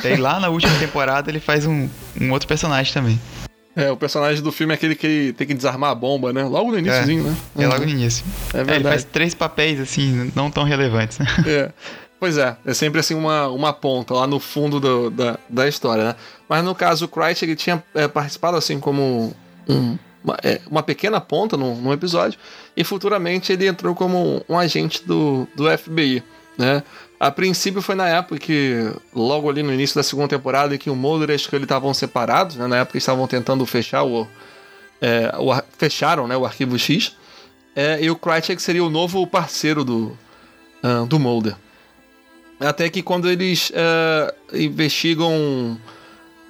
E 0.02 0.08
aí 0.08 0.16
lá 0.16 0.40
na 0.40 0.48
última 0.48 0.76
temporada 0.78 1.30
ele 1.30 1.38
faz 1.38 1.64
um, 1.64 1.88
um 2.20 2.32
outro 2.32 2.48
personagem 2.48 2.92
também. 2.92 3.20
É, 3.76 3.92
o 3.92 3.96
personagem 3.96 4.42
do 4.42 4.50
filme 4.50 4.72
é 4.72 4.74
aquele 4.74 4.96
que 4.96 5.32
tem 5.36 5.46
que 5.46 5.54
desarmar 5.54 5.90
a 5.90 5.94
bomba, 5.94 6.32
né? 6.32 6.42
Logo 6.42 6.72
no 6.72 6.78
iníciozinho, 6.80 7.20
é, 7.20 7.30
né? 7.30 7.36
É, 7.58 7.66
logo 7.68 7.84
no 7.84 7.90
início. 7.90 8.24
É 8.48 8.56
verdade. 8.56 8.72
É, 8.72 8.76
ele 8.76 8.88
faz 8.88 9.04
três 9.04 9.34
papéis, 9.34 9.78
assim, 9.78 10.32
não 10.34 10.50
tão 10.50 10.64
relevantes, 10.64 11.20
né? 11.20 11.26
É. 11.46 11.70
Pois 12.20 12.36
é, 12.36 12.56
é 12.66 12.74
sempre 12.74 12.98
assim 12.98 13.14
uma, 13.14 13.46
uma 13.48 13.72
ponta 13.72 14.12
lá 14.12 14.26
no 14.26 14.40
fundo 14.40 14.80
do, 14.80 15.10
da, 15.10 15.38
da 15.48 15.68
história, 15.68 16.02
né? 16.04 16.16
Mas 16.48 16.64
no 16.64 16.74
caso, 16.74 17.04
o 17.04 17.08
Christ 17.08 17.42
ele 17.42 17.54
tinha 17.54 17.82
é, 17.94 18.08
participado 18.08 18.56
assim 18.56 18.80
como 18.80 19.32
um, 19.68 19.96
uma, 20.24 20.36
é, 20.42 20.60
uma, 20.68 20.82
pequena 20.82 21.20
ponta 21.20 21.56
num, 21.56 21.76
num, 21.76 21.92
episódio 21.92 22.38
e 22.76 22.82
futuramente 22.82 23.52
ele 23.52 23.68
entrou 23.68 23.94
como 23.94 24.18
um, 24.18 24.40
um, 24.48 24.58
agente 24.58 25.06
do, 25.06 25.46
do 25.54 25.78
FBI, 25.78 26.24
né? 26.56 26.82
A 27.20 27.30
princípio 27.30 27.82
foi 27.82 27.94
na 27.94 28.08
época 28.08 28.38
que, 28.38 28.92
logo 29.14 29.48
ali 29.48 29.62
no 29.62 29.72
início 29.72 29.96
da 29.96 30.02
segunda 30.02 30.28
temporada, 30.28 30.76
que 30.78 30.90
o 30.90 30.96
Mulder 30.96 31.30
e 31.30 31.34
a 31.34 31.38
Scully 31.38 31.64
estavam 31.64 31.94
separados, 31.94 32.56
né? 32.56 32.66
Na 32.66 32.78
época 32.78 32.98
estavam 32.98 33.28
tentando 33.28 33.64
fechar 33.64 34.02
o, 34.02 34.26
é, 35.00 35.32
o 35.38 35.52
fecharam 35.76 36.26
né, 36.26 36.36
o 36.36 36.44
arquivo 36.44 36.76
X, 36.76 37.16
é, 37.76 38.02
e 38.02 38.10
o 38.10 38.16
Krychek 38.16 38.60
seria 38.60 38.82
o 38.82 38.90
novo 38.90 39.24
parceiro 39.24 39.84
do, 39.84 40.18
uh, 40.82 41.06
do 41.06 41.18
Mulder. 41.18 41.54
Até 42.60 42.88
que 42.88 43.02
quando 43.02 43.30
eles 43.30 43.70
uh, 43.70 44.56
investigam 44.56 45.78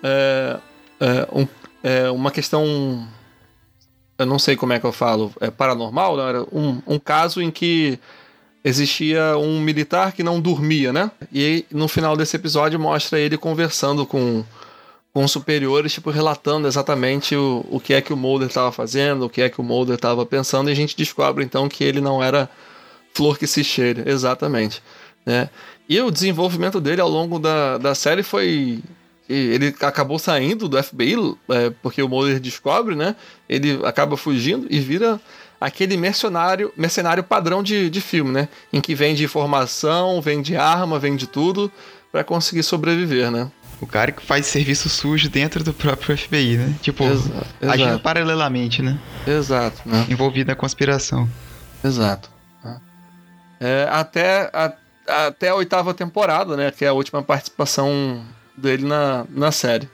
uh, 0.03 0.59
uh, 1.01 1.41
um, 1.41 1.49
uma 2.15 2.31
questão. 2.31 3.07
Eu 4.19 4.27
não 4.27 4.39
sei 4.39 4.57
como 4.57 4.73
é 4.73 4.81
que 4.81 4.87
eu 4.87 4.93
falo. 4.93 5.33
É 5.41 5.51
paranormal? 5.51 6.17
Não? 6.17 6.29
Era 6.29 6.43
um, 6.53 6.83
um 6.87 6.99
caso 6.99 7.41
em 7.41 7.51
que 7.51 7.99
existia 8.65 9.37
um 9.37 9.61
militar 9.61 10.13
que 10.13 10.23
não 10.23 10.41
dormia, 10.41 10.93
né? 10.93 11.11
E 11.33 11.65
no 11.71 11.87
final 11.89 12.17
desse 12.17 12.37
episódio 12.37 12.81
mostra 12.81 13.19
ele 13.19 13.39
conversando 13.39 14.05
com, 14.05 14.45
com 15.13 15.29
superiores, 15.29 15.93
tipo, 15.93 16.11
relatando 16.11 16.67
exatamente 16.67 17.37
o, 17.37 17.65
o 17.71 17.79
que 17.79 17.95
é 17.95 18.01
que 18.01 18.13
o 18.13 18.17
Mulder 18.17 18.49
estava 18.49 18.73
fazendo, 18.73 19.27
o 19.27 19.31
que 19.31 19.41
é 19.41 19.49
que 19.49 19.61
o 19.61 19.65
Mulder 19.65 19.95
estava 19.95 20.27
pensando, 20.27 20.69
e 20.69 20.73
a 20.73 20.77
gente 20.77 20.97
descobre 20.97 21.45
então 21.45 21.69
que 21.69 21.85
ele 21.85 22.01
não 22.01 22.23
era 22.23 22.51
flor 23.15 23.39
que 23.39 23.47
se 23.47 23.63
cheira, 23.63 24.09
exatamente. 24.11 24.83
Né? 25.25 25.49
E 25.89 26.01
o 26.01 26.11
desenvolvimento 26.11 26.81
dele 26.81 27.01
ao 27.01 27.09
longo 27.09 27.39
da, 27.39 27.79
da 27.79 27.95
série 27.95 28.23
foi. 28.23 28.81
Ele 29.29 29.75
acabou 29.81 30.19
saindo 30.19 30.69
do 30.69 30.83
FBI, 30.83 31.15
é, 31.51 31.71
porque 31.83 32.03
o 32.03 32.09
Mulder 32.09 32.41
descobre, 32.41 32.95
né? 32.95 33.15
Ele 33.47 33.79
acaba 33.85 34.17
fugindo 34.17 34.67
e 34.71 34.81
vira 34.81 35.21
aquele 35.61 35.97
mercenário, 35.99 36.73
mercenário 36.77 37.23
padrão 37.23 37.63
de, 37.63 37.91
de 37.91 38.01
filme, 38.01 38.31
né? 38.31 38.49
Em 38.73 38.81
que 38.81 38.95
vende 38.95 39.23
informação, 39.23 40.21
vende 40.23 40.57
arma, 40.57 40.99
vende 40.99 41.27
tudo 41.27 41.71
para 42.11 42.25
conseguir 42.25 42.63
sobreviver, 42.63 43.31
né? 43.31 43.51
O 43.81 43.87
cara 43.87 44.11
que 44.13 44.23
faz 44.23 44.47
serviço 44.47 44.89
sujo 44.89 45.29
dentro 45.29 45.63
do 45.63 45.73
próprio 45.73 46.17
FBI, 46.17 46.57
né? 46.57 46.75
Tipo, 46.81 47.05
Exa 47.05 47.47
agindo 47.63 47.89
exato. 47.91 48.03
paralelamente, 48.03 48.83
né? 48.83 48.99
Exato. 49.27 49.83
Né? 49.85 50.07
Envolvido 50.09 50.49
na 50.49 50.57
conspiração. 50.57 51.29
Exato. 51.85 52.31
É, 53.61 53.89
até, 53.91 54.51
a, 54.53 54.73
até 55.09 55.49
a 55.49 55.55
oitava 55.55 55.95
temporada, 55.95 56.57
né? 56.57 56.71
Que 56.71 56.85
é 56.85 56.89
a 56.89 56.93
última 56.93 57.23
participação 57.23 58.25
dele 58.57 58.85
na, 58.85 59.27
na 59.31 59.51
série. 59.51 59.89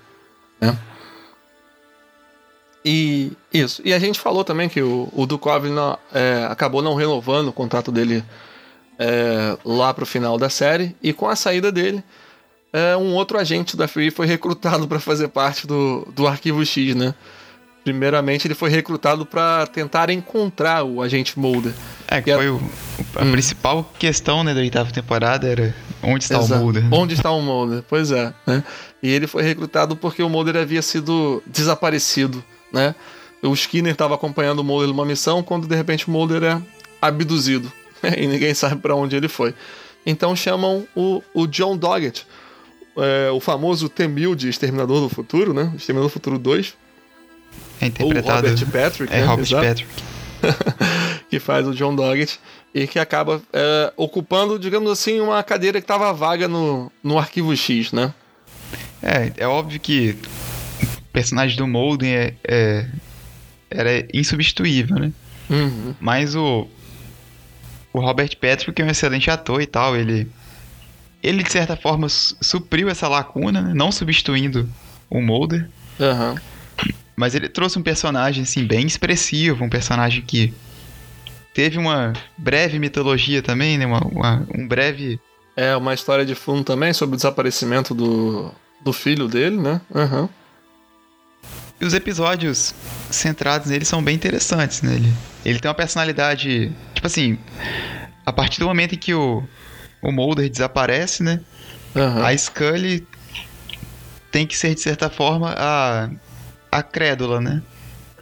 Né? 0.61 0.77
E 2.85 3.33
isso. 3.53 3.81
E 3.85 3.95
a 3.95 3.99
gente 3.99 4.21
falou 4.21 4.45
também 4.45 4.69
que 4.69 4.83
o, 4.83 5.09
o 5.13 5.27
Dukov 5.27 5.69
não, 5.69 5.99
é, 6.13 6.47
acabou 6.51 6.83
não 6.83 6.95
renovando 6.95 7.49
o 7.49 7.53
contrato 7.53 7.91
dele 7.91 8.23
é, 8.99 9.57
lá 9.65 9.95
pro 9.95 10.05
final 10.05 10.37
da 10.37 10.51
série. 10.51 10.95
E 11.03 11.13
com 11.13 11.27
a 11.27 11.37
saída 11.37 11.73
dele, 11.73 12.05
é, 12.73 12.97
um 12.97 13.15
outro 13.15 13.39
agente 13.39 13.77
da 13.77 13.89
FBI 13.89 14.11
foi 14.11 14.27
recrutado 14.27 14.87
para 14.87 15.01
fazer 15.01 15.29
parte 15.29 15.67
do, 15.67 16.07
do 16.15 16.27
Arquivo 16.27 16.65
X, 16.65 16.95
né? 16.95 17.15
Primeiramente, 17.85 18.47
ele 18.47 18.55
foi 18.55 18.71
recrutado 18.71 19.27
para 19.27 19.67
tentar 19.67 20.09
encontrar 20.09 20.85
o 20.85 21.03
agente 21.03 21.39
Mulder. 21.39 21.75
É, 22.09 22.23
que, 22.23 22.35
foi 22.35 22.49
o, 22.49 22.59
a 23.15 23.23
hum. 23.23 23.33
principal 23.33 23.93
questão 23.99 24.43
né, 24.43 24.55
da 24.55 24.61
oitava 24.61 24.91
temporada 24.91 25.47
era 25.47 25.75
onde 26.03 26.25
está 26.25 26.39
Exato. 26.39 26.55
o 26.55 26.65
Mulder. 26.65 26.85
Onde 26.91 27.13
está 27.13 27.31
o 27.31 27.43
Mulder, 27.43 27.85
pois 27.87 28.11
é. 28.11 28.33
Né? 28.47 28.65
E 29.03 29.11
ele 29.11 29.27
foi 29.27 29.43
recrutado 29.43 29.95
porque 29.97 30.23
o 30.23 30.31
Mulder 30.31 30.57
havia 30.57 30.81
sido 30.81 31.43
desaparecido, 31.47 32.43
né? 32.73 32.95
O 33.43 33.53
Skinner 33.53 33.93
estava 33.93 34.15
acompanhando 34.15 34.61
o 34.61 34.65
Mulder 34.65 34.89
numa 34.89 35.05
missão 35.05 35.43
quando 35.43 35.69
de 35.69 35.77
repente 35.77 36.09
o 36.09 36.11
Mulder 36.11 36.43
é 36.43 36.63
abduzido 37.03 37.71
né? 38.03 38.15
e 38.17 38.27
ninguém 38.27 38.55
sabe 38.55 38.77
para 38.77 38.95
onde 38.95 39.15
ele 39.15 39.29
foi. 39.29 39.55
Então 40.07 40.35
chamam 40.35 40.87
o, 40.97 41.23
o 41.35 41.47
John 41.47 41.77
Doggett, 41.77 42.27
é, 42.97 43.31
o 43.31 43.41
famoso 43.41 43.91
T-1000 43.91 44.35
de 44.35 44.49
Exterminador 44.49 45.03
do 45.03 45.11
Futuro, 45.11 45.53
né? 45.53 45.71
Exterminador 45.77 46.09
do 46.09 46.13
Futuro 46.13 46.39
2 46.39 46.84
é 47.81 47.87
interpretado. 47.87 48.47
O 48.47 48.51
Robert 48.51 48.71
Patrick. 48.71 49.13
É 49.13 49.21
né? 49.21 49.25
Robert 49.27 49.47
Exato. 49.47 49.67
Patrick. 49.67 49.91
que 51.31 51.39
faz 51.39 51.67
o 51.67 51.75
John 51.75 51.95
Doggett 51.95 52.39
e 52.75 52.87
que 52.87 52.99
acaba 52.99 53.41
é, 53.53 53.93
ocupando, 53.97 54.59
digamos 54.59 54.91
assim, 54.91 55.21
uma 55.21 55.43
cadeira 55.43 55.81
que 55.81 55.85
estava 55.85 56.13
vaga 56.13 56.49
no, 56.49 56.91
no 57.03 57.19
arquivo 57.19 57.57
X, 57.57 57.93
né? 57.93 58.13
É, 59.03 59.33
é 59.37 59.47
óbvio 59.47 59.79
que 59.79 60.17
o 60.83 61.03
personagem 61.13 61.57
do 61.57 61.67
Molden 61.67 62.15
é, 62.15 62.35
é 62.47 62.87
era 63.71 64.07
insubstituível, 64.13 64.97
né? 64.97 65.13
Uhum. 65.51 65.95
Mas 66.01 66.35
o, 66.35 66.69
o 67.93 68.01
Robert 68.01 68.37
Patrick 68.39 68.81
é 68.81 68.85
um 68.85 68.89
excelente 68.89 69.31
ator 69.31 69.61
e 69.61 69.67
tal, 69.67 69.97
ele 69.97 70.29
ele 71.23 71.43
de 71.43 71.51
certa 71.51 71.75
forma 71.75 72.07
supriu 72.09 72.89
essa 72.91 73.09
lacuna, 73.09 73.63
né? 73.63 73.73
não 73.75 73.91
substituindo 73.91 74.69
o 75.09 75.23
Mulder. 75.23 75.69
Uhum. 75.99 76.35
Mas 77.17 77.35
ele 77.35 77.49
trouxe 77.49 77.79
um 77.79 77.83
personagem 77.83 78.43
assim 78.43 78.67
bem 78.67 78.87
expressivo, 78.87 79.65
um 79.65 79.69
personagem 79.69 80.23
que 80.23 80.53
teve 81.53 81.79
uma 81.79 82.13
breve 82.37 82.79
mitologia 82.79 83.41
também, 83.41 83.79
né? 83.79 83.87
Uma, 83.87 84.01
uma, 84.01 84.47
um 84.55 84.67
breve. 84.67 85.21
É, 85.57 85.77
uma 85.77 85.95
história 85.95 86.25
de 86.27 86.35
fundo 86.35 86.65
também 86.65 86.93
sobre 86.93 87.15
o 87.15 87.17
desaparecimento 87.17 87.95
do, 87.95 88.51
do 88.83 88.93
filho 88.93 89.29
dele, 89.29 89.57
né? 89.57 89.81
Uhum. 89.95 90.29
E 91.81 91.85
os 91.85 91.95
episódios 91.95 92.75
centrados 93.11 93.69
nele 93.69 93.85
são 93.85 94.03
bem 94.03 94.17
interessantes, 94.17 94.83
né? 94.83 94.95
Ele, 94.95 95.13
ele 95.45 95.61
tem 95.61 95.69
uma 95.69 95.75
personalidade. 95.75 96.73
Tipo 96.93 97.07
assim, 97.07 97.39
a 98.27 98.33
partir 98.33 98.59
do 98.59 98.67
momento 98.67 98.95
em 98.95 98.99
que 98.99 99.15
o, 99.15 99.43
o 100.03 100.11
Mulder 100.11 100.49
desaparece, 100.51 101.23
né? 101.23 101.41
Uhum. 101.95 102.25
A 102.25 102.37
Scully 102.37 103.07
tem 104.33 104.47
que 104.47 104.57
ser, 104.57 104.75
de 104.75 104.81
certa 104.81 105.09
forma, 105.09 105.55
a, 105.57 106.11
a 106.79 106.83
crédula, 106.83 107.41
né? 107.41 107.63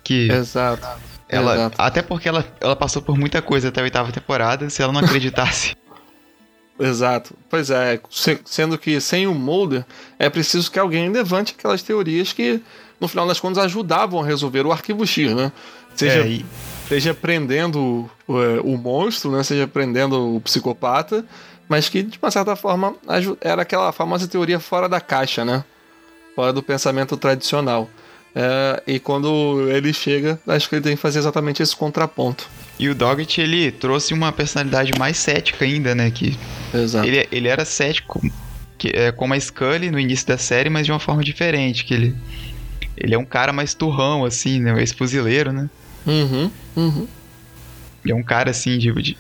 Que 0.05 0.29
Exato. 0.31 0.87
Ela, 1.29 1.55
Exato. 1.55 1.77
Até 1.81 2.03
porque 2.03 2.29
ela, 2.29 2.45
ela 2.61 2.77
passou 2.77 3.01
por 3.01 3.17
muita 3.17 3.41
coisa 3.41 3.69
até 3.69 3.81
a 3.81 3.85
oitava 3.85 4.13
temporada, 4.13 4.69
se 4.69 4.83
ela 4.83 4.93
não 4.93 5.01
acreditasse. 5.01 5.75
Exato. 6.79 7.35
Pois 7.49 7.71
é, 7.71 8.01
sendo 8.45 8.77
que 8.77 9.01
sem 9.01 9.27
o 9.27 9.35
Mulder, 9.35 9.85
é 10.19 10.29
preciso 10.29 10.71
que 10.71 10.79
alguém 10.79 11.09
levante 11.11 11.55
aquelas 11.57 11.83
teorias 11.83 12.33
que, 12.33 12.61
no 13.01 13.07
final 13.09 13.27
das 13.27 13.39
contas, 13.39 13.65
ajudavam 13.65 14.21
a 14.21 14.27
resolver 14.27 14.67
o 14.67 14.73
arquivo 14.73 15.07
X, 15.07 15.33
né? 15.35 15.53
Seja, 15.95 16.21
É, 16.21 16.27
e- 16.29 16.47
seja 16.89 17.15
prendendo 17.15 18.11
o, 18.27 18.35
o 18.65 18.77
monstro, 18.77 19.31
né? 19.31 19.43
Seja 19.43 19.67
prendendo 19.69 20.37
o 20.37 20.41
psicopata, 20.41 21.25
mas 21.69 21.89
que, 21.89 22.03
de 22.03 22.19
uma 22.21 22.31
certa 22.31 22.57
forma, 22.57 22.95
era 23.41 23.63
aquela 23.63 23.93
famosa 23.93 24.27
teoria 24.27 24.59
fora 24.59 24.89
da 24.89 25.01
caixa, 25.01 25.45
né? 25.45 25.65
Fora 26.35 26.53
do 26.53 26.63
pensamento 26.63 27.17
tradicional. 27.17 27.89
É, 28.35 28.83
e 28.87 28.99
quando 28.99 29.69
ele 29.71 29.93
chega, 29.93 30.41
acho 30.47 30.69
que 30.69 30.77
ele 30.77 30.83
tem 30.83 30.97
que 30.97 31.03
fazer 31.03 31.19
exatamente 31.19 31.63
esse 31.63 31.77
contraponto. 31.77 32.49
E 32.79 32.89
o 32.89 32.95
Doggett, 32.95 33.41
ele 33.41 33.71
trouxe 33.71 34.15
uma 34.15 34.33
personalidade 34.33 34.93
mais 34.99 35.17
cética 35.19 35.65
ainda, 35.65 35.95
né? 35.95 36.11
Que 36.11 36.39
Exato. 36.73 37.07
ele, 37.07 37.29
ele 37.31 37.49
era 37.49 37.65
cético 37.65 38.21
que, 38.79 38.89
é, 38.89 39.13
como 39.13 39.35
a 39.35 39.41
Scully 39.41 39.91
no 39.91 40.01
início 40.01 40.27
da 40.27 40.39
série, 40.39 40.71
mas 40.71 40.87
de 40.87 40.93
uma 40.93 40.99
forma 40.99 41.23
diferente. 41.23 41.85
Que 41.85 41.95
ele, 41.95 42.17
ele 42.97 43.15
é 43.15 43.19
um 43.19 43.25
cara 43.25 43.53
mais 43.53 43.75
turrão, 43.75 44.25
assim, 44.25 44.61
né? 44.61 44.83
Esse 44.83 44.95
fuzileiro, 44.95 45.53
né? 45.53 45.69
Uhum, 46.07 46.51
uhum. 46.75 47.09
Ele 48.03 48.13
é 48.13 48.17
um 48.17 48.23
cara, 48.23 48.51
assim, 48.51 48.79
de, 48.79 48.93
de, 49.01 49.17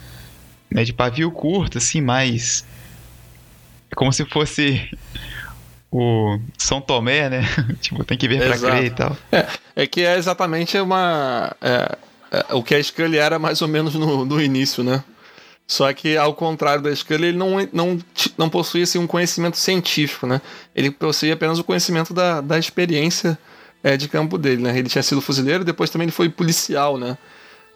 né, 0.70 0.82
de 0.84 0.92
pavio 0.92 1.30
curto, 1.30 1.78
assim, 1.78 2.00
mais... 2.00 2.64
É 3.90 3.94
como 3.94 4.10
se 4.12 4.24
fosse 4.24 4.90
o 5.92 6.40
São 6.56 6.80
Tomé, 6.80 7.28
né? 7.28 7.42
tipo, 7.80 8.02
tem 8.02 8.16
que 8.16 8.26
ver 8.26 8.38
pra 8.38 8.54
Exato. 8.54 8.74
crer 8.74 8.86
e 8.86 8.90
tal. 8.90 9.16
É, 9.30 9.46
é 9.76 9.86
que 9.86 10.00
é 10.00 10.16
exatamente 10.16 10.78
uma. 10.78 11.54
é, 11.60 11.98
é, 12.32 12.54
o 12.54 12.62
que 12.62 12.74
a 12.74 12.82
Scully 12.82 13.18
era 13.18 13.38
mais 13.38 13.60
ou 13.60 13.68
menos 13.68 13.94
no, 13.94 14.24
no 14.24 14.40
início, 14.40 14.82
né? 14.82 15.04
Só 15.66 15.92
que, 15.92 16.16
ao 16.16 16.34
contrário 16.34 16.82
da 16.82 16.94
Scully, 16.94 17.28
ele 17.28 17.38
não, 17.38 17.68
não, 17.72 17.98
não 18.36 18.48
possuía 18.48 18.84
assim, 18.84 18.98
um 18.98 19.06
conhecimento 19.06 19.56
científico, 19.58 20.26
né? 20.26 20.40
Ele 20.74 20.90
possuía 20.90 21.34
apenas 21.34 21.58
o 21.58 21.64
conhecimento 21.64 22.14
da, 22.14 22.40
da 22.40 22.58
experiência 22.58 23.38
é, 23.82 23.96
de 23.96 24.08
campo 24.08 24.38
dele, 24.38 24.62
né? 24.62 24.78
Ele 24.78 24.88
tinha 24.88 25.02
sido 25.02 25.20
fuzileiro, 25.20 25.64
depois 25.64 25.90
também 25.90 26.06
ele 26.06 26.12
foi 26.12 26.28
policial, 26.28 26.96
né? 26.96 27.18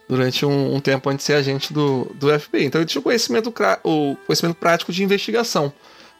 Durante 0.09 0.45
um, 0.45 0.75
um 0.75 0.79
tempo 0.79 1.09
antes 1.09 1.25
de 1.25 1.27
ser 1.27 1.33
agente 1.33 1.71
do, 1.71 2.11
do 2.15 2.27
FBI. 2.39 2.65
Então 2.65 2.81
ele 2.81 2.87
tinha 2.87 2.99
o 2.99 3.03
conhecimento, 3.03 3.53
o 3.83 4.15
conhecimento 4.25 4.55
prático 4.55 4.91
de 4.91 5.03
investigação, 5.03 5.71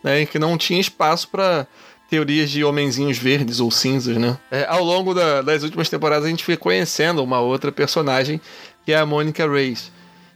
né? 0.03 0.21
Em 0.21 0.25
que 0.27 0.37
não 0.37 0.57
tinha 0.57 0.79
espaço 0.79 1.27
para 1.27 1.65
teorias 2.09 2.49
de 2.49 2.63
homenzinhos 2.63 3.17
verdes 3.17 3.59
ou 3.59 3.69
cinzas, 3.69 4.17
né? 4.17 4.37
É, 4.51 4.65
ao 4.69 4.83
longo 4.83 5.13
da- 5.13 5.41
das 5.41 5.63
últimas 5.63 5.89
temporadas 5.89 6.25
a 6.25 6.29
gente 6.29 6.43
foi 6.43 6.55
conhecendo 6.57 7.23
uma 7.23 7.39
outra 7.39 7.71
personagem 7.71 8.39
que 8.85 8.93
é 8.93 8.97
a 8.97 9.05
Monica 9.05 9.45
Reyes, 9.49 9.91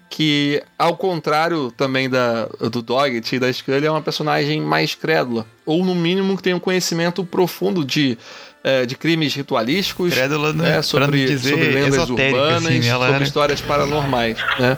que 0.10 0.62
ao 0.78 0.98
contrário 0.98 1.72
também 1.72 2.10
da 2.10 2.46
do 2.70 2.82
Doggett 2.82 3.34
e 3.36 3.40
da 3.40 3.52
Scully 3.52 3.86
é 3.86 3.92
uma 3.92 4.02
personagem 4.02 4.60
mais 4.62 4.94
crédula, 4.94 5.46
ou 5.66 5.86
no 5.86 5.96
mínimo 5.96 6.36
que 6.36 6.44
tem 6.44 6.54
um 6.54 6.60
conhecimento 6.60 7.24
profundo 7.24 7.86
de 7.86 8.18
é, 8.64 8.86
de 8.86 8.96
crimes 8.96 9.34
ritualísticos, 9.34 10.14
Crédula, 10.14 10.54
né? 10.54 10.68
é, 10.70 10.74
pra 10.74 10.84
sobre, 10.84 11.26
dizer 11.26 11.50
sobre 11.52 11.68
lendas 11.70 11.96
esotérica, 11.96 12.38
urbanas, 12.38 12.66
assim, 12.66 12.82
sobre 12.84 13.08
era 13.16 13.24
histórias 13.24 13.62
paranormais, 13.62 14.38
né? 14.60 14.78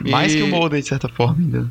mais 0.00 0.32
E- 0.32 0.36
que 0.38 0.42
o 0.44 0.46
Mulder, 0.46 0.80
de 0.80 0.88
certa 0.88 1.08
forma, 1.10 1.36
ainda. 1.40 1.68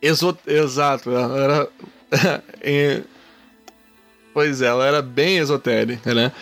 Exo- 0.00 0.38
Exato, 0.46 1.10
era. 1.10 1.68
Pois 4.32 4.62
é, 4.62 4.66
ela 4.66 4.86
era 4.86 5.02
bem 5.02 5.38
esotérica, 5.38 6.14
né? 6.14 6.32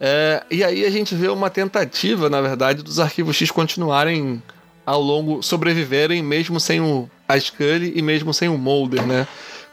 É, 0.00 0.44
e 0.50 0.62
aí 0.62 0.84
a 0.84 0.90
gente 0.90 1.14
vê 1.14 1.28
uma 1.28 1.50
tentativa, 1.50 2.28
na 2.30 2.40
verdade, 2.40 2.82
dos 2.82 3.00
arquivos 3.00 3.34
X 3.36 3.50
continuarem 3.50 4.42
ao 4.86 5.00
longo, 5.02 5.42
sobreviverem 5.42 6.22
mesmo 6.22 6.60
sem 6.60 6.80
o 6.80 7.08
a 7.28 7.38
Scully 7.38 7.92
e 7.94 8.00
mesmo 8.00 8.32
sem 8.32 8.48
o 8.48 8.56
Mulder, 8.56 9.06
né? 9.06 9.26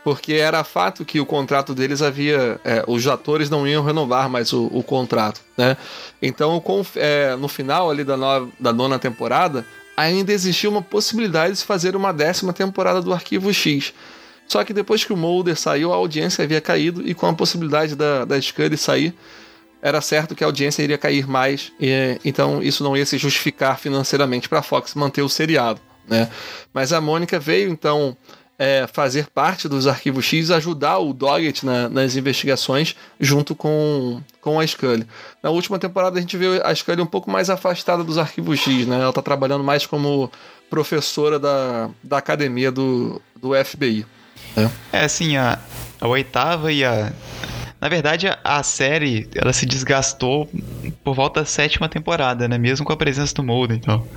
Porque 0.03 0.33
era 0.33 0.63
fato 0.63 1.05
que 1.05 1.19
o 1.19 1.25
contrato 1.25 1.73
deles 1.73 2.01
havia. 2.01 2.59
é, 2.65 2.83
os 2.87 3.05
atores 3.07 3.49
não 3.49 3.67
iam 3.67 3.83
renovar 3.83 4.29
mais 4.29 4.51
o, 4.53 4.65
o 4.71 4.83
contrato, 4.83 5.41
né? 5.57 5.77
Então, 6.21 6.59
com- 6.59 6.85
é, 6.95 7.35
no 7.37 7.47
final 7.47 7.89
ali 7.89 8.03
da, 8.03 8.15
da 8.59 8.73
nona 8.73 8.99
temporada, 8.99 9.65
ainda 9.95 10.33
existia 10.33 10.69
uma 10.69 10.81
possibilidade 10.81 11.53
de 11.53 11.59
se 11.59 11.65
fazer 11.65 11.95
uma 11.95 12.11
décima 12.11 12.51
temporada 12.51 13.01
do 13.01 13.13
Arquivo 13.13 13.53
X. 13.53 13.93
Só 14.47 14.63
que 14.63 14.73
depois 14.73 15.03
que 15.03 15.11
o 15.11 15.17
Mulder 15.17 15.55
saiu, 15.57 15.91
a 15.91 15.95
audiência 15.95 16.43
havia 16.43 16.61
caído, 16.61 17.07
e 17.07 17.13
com 17.13 17.27
a 17.27 17.33
possibilidade 17.33 17.95
da, 17.95 18.25
da 18.25 18.39
Scully 18.39 18.77
sair, 18.77 19.13
era 19.81 20.01
certo 20.01 20.35
que 20.35 20.43
a 20.43 20.47
audiência 20.47 20.81
iria 20.83 20.97
cair 20.97 21.27
mais, 21.27 21.71
e, 21.79 22.19
então 22.23 22.61
isso 22.61 22.83
não 22.83 22.95
ia 22.95 23.05
se 23.05 23.17
justificar 23.17 23.79
financeiramente 23.79 24.49
para 24.49 24.59
a 24.59 24.63
Fox 24.63 24.93
manter 24.95 25.21
o 25.21 25.29
seriado. 25.29 25.79
Né? 26.07 26.29
Mas 26.73 26.93
a 26.93 27.01
Mônica 27.01 27.39
veio 27.39 27.69
então 27.69 28.15
é, 28.57 28.87
fazer 28.91 29.27
parte 29.27 29.67
dos 29.67 29.85
Arquivos 29.85 30.25
X, 30.25 30.49
ajudar 30.49 30.99
o 30.99 31.13
Doggett 31.13 31.65
na- 31.65 31.89
nas 31.89 32.15
investigações, 32.15 32.95
junto 33.19 33.53
com, 33.53 34.21
com 34.41 34.59
a 34.59 34.65
Scully. 34.65 35.05
Na 35.43 35.49
última 35.49 35.77
temporada 35.77 36.17
a 36.17 36.21
gente 36.21 36.37
vê 36.37 36.61
a 36.63 36.73
Scully 36.73 37.01
um 37.01 37.05
pouco 37.07 37.29
mais 37.29 37.49
afastada 37.49 38.03
dos 38.03 38.17
Arquivos 38.17 38.59
X, 38.59 38.87
né? 38.87 38.95
ela 38.95 39.09
está 39.09 39.21
trabalhando 39.21 39.63
mais 39.63 39.85
como 39.85 40.31
professora 40.69 41.37
da, 41.37 41.89
da 42.03 42.17
academia 42.17 42.71
do, 42.71 43.21
do 43.35 43.51
FBI. 43.63 44.05
É 44.91 45.05
assim, 45.05 45.35
a, 45.37 45.59
a 45.99 46.07
oitava 46.07 46.71
e 46.71 46.83
a. 46.83 47.11
Na 47.79 47.89
verdade, 47.89 48.27
a, 48.27 48.39
a 48.43 48.63
série 48.63 49.27
ela 49.35 49.51
se 49.51 49.65
desgastou 49.65 50.49
por 51.03 51.13
volta 51.13 51.41
da 51.41 51.45
sétima 51.45 51.89
temporada, 51.89 52.47
né? 52.47 52.57
Mesmo 52.57 52.85
com 52.85 52.93
a 52.93 52.97
presença 52.97 53.33
do 53.35 53.43
Mulder 53.43 53.77
e 53.77 53.81
tal. 53.81 54.07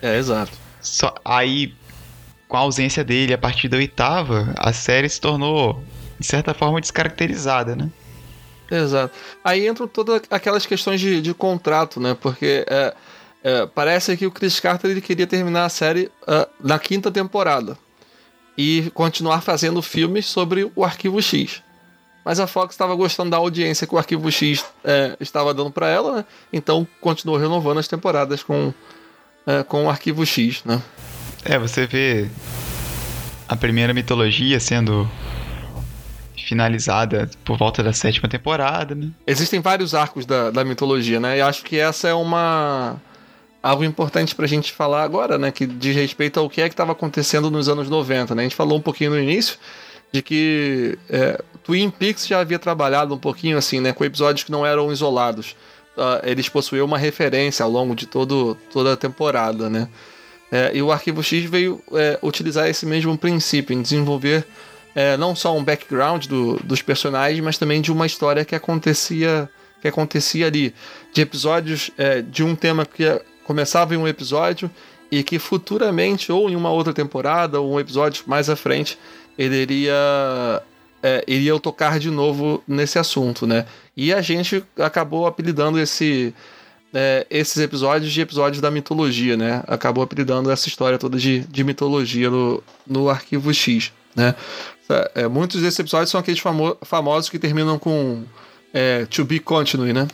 É, 0.00 0.16
exato. 0.16 0.52
Só, 0.80 1.14
aí, 1.24 1.74
com 2.46 2.56
a 2.56 2.60
ausência 2.60 3.02
dele 3.02 3.34
a 3.34 3.38
partir 3.38 3.68
da 3.68 3.76
oitava, 3.76 4.54
a 4.56 4.72
série 4.72 5.08
se 5.08 5.20
tornou, 5.20 5.82
de 6.18 6.26
certa 6.26 6.54
forma, 6.54 6.80
descaracterizada, 6.80 7.74
né? 7.74 7.90
Exato. 8.70 9.14
Aí 9.44 9.66
entram 9.66 9.86
todas 9.88 10.22
aquelas 10.30 10.64
questões 10.64 11.00
de, 11.00 11.20
de 11.20 11.34
contrato, 11.34 12.00
né? 12.00 12.16
Porque 12.20 12.64
é, 12.68 12.94
é, 13.42 13.66
parece 13.66 14.16
que 14.16 14.26
o 14.26 14.30
Chris 14.30 14.60
Carter 14.60 14.90
ele 14.90 15.00
queria 15.00 15.26
terminar 15.26 15.64
a 15.64 15.68
série 15.68 16.10
ah, 16.26 16.48
na 16.62 16.78
quinta 16.78 17.10
temporada 17.10 17.76
e 18.56 18.90
continuar 18.94 19.40
fazendo 19.40 19.82
filmes 19.82 20.26
sobre 20.26 20.70
o 20.74 20.84
Arquivo 20.84 21.20
X. 21.20 21.62
Mas 22.24 22.40
a 22.40 22.46
Fox 22.46 22.74
estava 22.74 22.94
gostando 22.94 23.30
da 23.30 23.36
audiência 23.36 23.86
que 23.86 23.94
o 23.94 23.98
Arquivo 23.98 24.30
X 24.32 24.64
é, 24.82 25.16
estava 25.20 25.54
dando 25.54 25.70
para 25.70 25.88
ela, 25.88 26.16
né? 26.16 26.24
Então 26.52 26.86
continuou 27.00 27.38
renovando 27.38 27.78
as 27.78 27.86
temporadas 27.86 28.42
com, 28.42 28.74
é, 29.46 29.62
com 29.62 29.84
o 29.84 29.90
Arquivo 29.90 30.26
X, 30.26 30.64
né? 30.64 30.82
É, 31.44 31.58
você 31.58 31.86
vê 31.86 32.28
a 33.48 33.54
primeira 33.54 33.94
mitologia 33.94 34.58
sendo 34.58 35.08
finalizada 36.46 37.28
por 37.44 37.56
volta 37.58 37.82
da 37.82 37.92
sétima 37.92 38.28
temporada, 38.28 38.94
né? 38.94 39.10
Existem 39.26 39.60
vários 39.60 39.94
arcos 39.94 40.24
da, 40.24 40.50
da 40.50 40.64
mitologia, 40.64 41.18
né? 41.18 41.38
E 41.38 41.40
acho 41.40 41.64
que 41.64 41.78
essa 41.78 42.08
é 42.08 42.14
uma. 42.14 42.96
Algo 43.68 43.82
importante 43.84 44.34
pra 44.34 44.46
gente 44.46 44.72
falar 44.72 45.02
agora, 45.02 45.36
né? 45.38 45.50
Que 45.50 45.66
diz 45.66 45.94
respeito 45.96 46.38
ao 46.38 46.48
que 46.48 46.60
é 46.60 46.68
que 46.68 46.74
estava 46.74 46.92
acontecendo 46.92 47.50
nos 47.50 47.68
anos 47.68 47.88
90, 47.88 48.34
né? 48.34 48.42
A 48.42 48.44
gente 48.44 48.54
falou 48.54 48.78
um 48.78 48.80
pouquinho 48.80 49.10
no 49.10 49.18
início 49.18 49.58
de 50.12 50.22
que 50.22 50.96
é, 51.10 51.42
Twin 51.64 51.90
Peaks 51.90 52.26
já 52.28 52.38
havia 52.40 52.58
trabalhado 52.60 53.12
um 53.14 53.18
pouquinho 53.18 53.58
assim, 53.58 53.80
né? 53.80 53.92
Com 53.92 54.04
episódios 54.04 54.44
que 54.44 54.52
não 54.52 54.64
eram 54.64 54.92
isolados. 54.92 55.56
Ah, 55.98 56.20
eles 56.22 56.48
possuíam 56.48 56.86
uma 56.86 56.96
referência 56.98 57.64
ao 57.64 57.70
longo 57.70 57.94
de 57.96 58.06
todo, 58.06 58.56
toda 58.72 58.92
a 58.92 58.96
temporada, 58.96 59.68
né? 59.68 59.88
É, 60.52 60.70
e 60.74 60.80
o 60.80 60.92
Arquivo 60.92 61.22
X 61.24 61.44
veio 61.50 61.82
é, 61.92 62.18
utilizar 62.22 62.68
esse 62.68 62.86
mesmo 62.86 63.18
princípio, 63.18 63.74
em 63.74 63.82
desenvolver 63.82 64.46
é, 64.94 65.16
não 65.16 65.34
só 65.34 65.56
um 65.56 65.64
background 65.64 66.26
do- 66.26 66.56
dos 66.62 66.82
personagens, 66.82 67.40
mas 67.42 67.58
também 67.58 67.80
de 67.82 67.90
uma 67.90 68.06
história 68.06 68.44
que 68.44 68.54
acontecia, 68.54 69.50
que 69.82 69.88
acontecia 69.88 70.46
ali. 70.46 70.72
De 71.12 71.20
episódios 71.20 71.90
é, 71.98 72.22
de 72.22 72.44
um 72.44 72.54
tema 72.54 72.86
que 72.86 73.04
é- 73.04 73.20
começava 73.46 73.94
em 73.94 73.96
um 73.96 74.08
episódio 74.08 74.68
e 75.10 75.22
que 75.22 75.38
futuramente, 75.38 76.32
ou 76.32 76.50
em 76.50 76.56
uma 76.56 76.70
outra 76.70 76.92
temporada, 76.92 77.60
ou 77.60 77.74
um 77.74 77.80
episódio 77.80 78.24
mais 78.26 78.50
à 78.50 78.56
frente, 78.56 78.98
ele 79.38 79.54
iria, 79.54 80.62
é, 81.00 81.24
iria 81.28 81.58
tocar 81.60 82.00
de 82.00 82.10
novo 82.10 82.60
nesse 82.66 82.98
assunto, 82.98 83.46
né? 83.46 83.64
E 83.96 84.12
a 84.12 84.20
gente 84.20 84.64
acabou 84.76 85.28
apelidando 85.28 85.78
esse, 85.78 86.34
é, 86.92 87.24
esses 87.30 87.56
episódios 87.62 88.12
de 88.12 88.20
episódios 88.20 88.60
da 88.60 88.68
mitologia, 88.68 89.36
né? 89.36 89.62
Acabou 89.68 90.02
apelidando 90.02 90.50
essa 90.50 90.66
história 90.66 90.98
toda 90.98 91.16
de, 91.16 91.40
de 91.40 91.62
mitologia 91.62 92.28
no, 92.28 92.60
no 92.84 93.08
Arquivo 93.08 93.54
X, 93.54 93.92
né? 94.14 94.34
É, 95.14 95.28
muitos 95.28 95.62
desses 95.62 95.78
episódios 95.78 96.10
são 96.10 96.20
aqueles 96.20 96.40
famo 96.40 96.76
famosos 96.82 97.30
que 97.30 97.38
terminam 97.38 97.78
com 97.78 98.24
é, 98.74 99.04
To 99.06 99.24
Be 99.24 99.38
Continue, 99.38 99.92
né? 99.92 100.08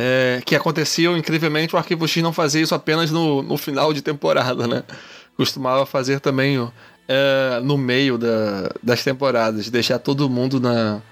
É, 0.00 0.40
que 0.46 0.54
aconteciam, 0.54 1.16
incrivelmente, 1.16 1.74
o 1.74 1.78
Arquivo 1.78 2.06
X 2.06 2.22
não 2.22 2.32
fazia 2.32 2.62
isso 2.62 2.72
apenas 2.72 3.10
no, 3.10 3.42
no 3.42 3.58
final 3.58 3.92
de 3.92 4.00
temporada, 4.00 4.64
né? 4.68 4.84
Costumava 5.36 5.84
fazer 5.84 6.20
também 6.20 6.56
é, 7.08 7.58
no 7.64 7.76
meio 7.76 8.16
da, 8.16 8.70
das 8.80 9.02
temporadas, 9.02 9.68
deixar 9.68 9.98
todo 9.98 10.30
mundo 10.30 10.60
na, 10.60 11.02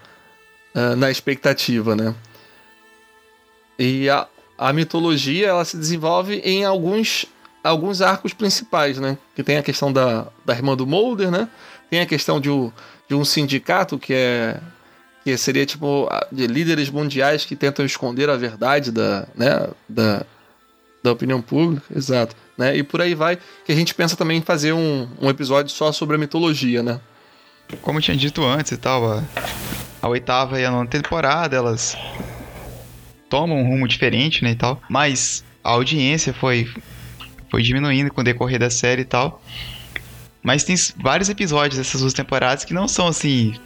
é, 0.72 0.94
na 0.94 1.10
expectativa, 1.10 1.96
né? 1.96 2.14
E 3.76 4.08
a, 4.08 4.28
a 4.56 4.72
mitologia 4.72 5.48
ela 5.48 5.64
se 5.64 5.76
desenvolve 5.76 6.36
em 6.44 6.64
alguns, 6.64 7.26
alguns 7.64 8.00
arcos 8.00 8.32
principais, 8.32 8.98
né? 8.98 9.18
Que 9.34 9.42
tem 9.42 9.56
a 9.56 9.64
questão 9.64 9.92
da, 9.92 10.28
da 10.44 10.54
irmã 10.54 10.76
do 10.76 10.86
Mulder, 10.86 11.32
né? 11.32 11.48
Tem 11.90 11.98
a 11.98 12.06
questão 12.06 12.40
de, 12.40 12.50
de 13.08 13.16
um 13.16 13.24
sindicato 13.24 13.98
que 13.98 14.14
é 14.14 14.60
que 15.26 15.36
seria 15.36 15.66
tipo 15.66 16.08
de 16.30 16.46
líderes 16.46 16.88
mundiais 16.88 17.44
que 17.44 17.56
tentam 17.56 17.84
esconder 17.84 18.30
a 18.30 18.36
verdade 18.36 18.92
da, 18.92 19.26
né, 19.34 19.68
da, 19.88 20.24
da 21.02 21.10
opinião 21.10 21.42
pública, 21.42 21.82
exato, 21.92 22.36
né? 22.56 22.76
E 22.76 22.84
por 22.84 23.00
aí 23.00 23.12
vai, 23.12 23.36
que 23.64 23.72
a 23.72 23.74
gente 23.74 23.92
pensa 23.92 24.14
também 24.16 24.38
em 24.38 24.40
fazer 24.40 24.72
um, 24.72 25.08
um 25.20 25.28
episódio 25.28 25.72
só 25.72 25.90
sobre 25.90 26.14
a 26.14 26.18
mitologia, 26.20 26.80
né? 26.80 27.00
Como 27.82 27.98
eu 27.98 28.02
tinha 28.02 28.16
dito 28.16 28.44
antes 28.44 28.70
e 28.70 28.76
tal, 28.76 29.04
a, 29.04 29.24
a 30.00 30.08
oitava 30.08 30.60
e 30.60 30.64
a 30.64 30.70
nona 30.70 30.88
temporada, 30.88 31.56
elas 31.56 31.96
tomam 33.28 33.58
um 33.58 33.66
rumo 33.68 33.88
diferente, 33.88 34.44
né, 34.44 34.52
e 34.52 34.56
tal, 34.56 34.80
mas 34.88 35.42
a 35.64 35.70
audiência 35.70 36.32
foi 36.32 36.72
foi 37.50 37.62
diminuindo 37.62 38.12
com 38.12 38.20
o 38.20 38.24
decorrer 38.24 38.60
da 38.60 38.70
série 38.70 39.02
e 39.02 39.04
tal. 39.04 39.42
Mas 40.40 40.62
tem 40.62 40.76
vários 41.02 41.28
episódios 41.28 41.78
dessas 41.78 42.00
duas 42.00 42.12
temporadas 42.12 42.64
que 42.64 42.72
não 42.72 42.86
são 42.86 43.08
assim. 43.08 43.56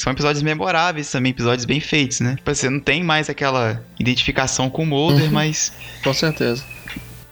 São 0.00 0.14
episódios 0.14 0.42
memoráveis 0.42 1.10
também, 1.10 1.28
episódios 1.28 1.66
bem 1.66 1.78
feitos, 1.78 2.20
né? 2.20 2.36
Tipo, 2.36 2.54
você 2.54 2.66
assim, 2.66 2.74
não 2.74 2.80
tem 2.80 3.04
mais 3.04 3.28
aquela 3.28 3.84
identificação 3.98 4.70
com 4.70 4.82
o 4.82 4.86
Mulder, 4.86 5.26
uhum. 5.26 5.30
mas. 5.30 5.74
Com 6.02 6.14
certeza. 6.14 6.64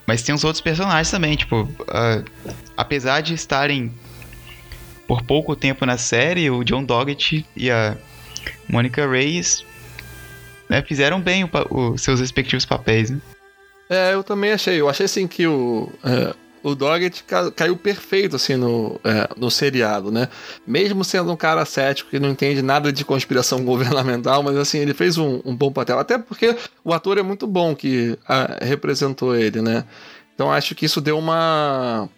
Mas 0.07 0.23
tem 0.23 0.35
os 0.35 0.45
outros 0.45 0.61
personagens 0.61 1.11
também, 1.11 1.35
tipo. 1.35 1.63
Uh, 1.63 2.23
apesar 2.77 3.23
de 3.23 3.33
estarem 3.33 3.91
por 5.07 5.23
pouco 5.23 5.57
tempo 5.57 5.87
na 5.87 5.97
série, 5.97 6.51
o 6.51 6.63
John 6.63 6.85
Doggett 6.85 7.47
e 7.57 7.71
a 7.71 7.97
Monica 8.69 9.11
Reyes 9.11 9.65
né, 10.69 10.83
fizeram 10.83 11.23
bem 11.23 11.49
os 11.71 12.03
seus 12.03 12.21
respectivos 12.21 12.67
papéis, 12.67 13.09
né? 13.09 13.19
É, 13.89 14.13
eu 14.13 14.23
também 14.23 14.53
achei. 14.53 14.79
Eu 14.79 14.91
achei 14.91 15.07
assim 15.07 15.27
que 15.27 15.47
o. 15.47 15.91
É, 16.05 16.35
o 16.63 16.75
Doggett 16.75 17.25
caiu 17.55 17.77
perfeito 17.77 18.37
assim 18.37 18.57
no, 18.57 19.01
é, 19.05 19.29
no 19.37 19.51
seriado, 19.51 20.11
né? 20.11 20.29
Mesmo 20.67 21.05
sendo 21.05 21.33
um 21.33 21.37
cara 21.37 21.65
cético 21.65 22.11
que 22.11 22.19
não 22.19 22.31
entende 22.31 22.63
nada 22.63 22.93
de 22.93 23.05
conspiração 23.05 23.63
governamental, 23.65 24.43
mas 24.43 24.57
assim, 24.57 24.79
ele 24.79 24.95
fez 24.95 25.19
um, 25.19 25.41
um 25.45 25.55
bom 25.55 25.73
papel. 25.73 25.99
Até 25.99 26.19
porque 26.19 26.57
o 26.85 26.93
ator 26.93 27.19
é 27.19 27.23
muito 27.23 27.47
bom 27.47 27.75
que 27.75 28.19
a, 28.27 28.65
representou 28.65 29.35
ele, 29.35 29.61
né? 29.63 29.85
Então 30.35 30.53
acho 30.53 30.75
que 30.75 30.87
isso 30.87 31.01
deu 31.01 31.19
uma 31.19 32.09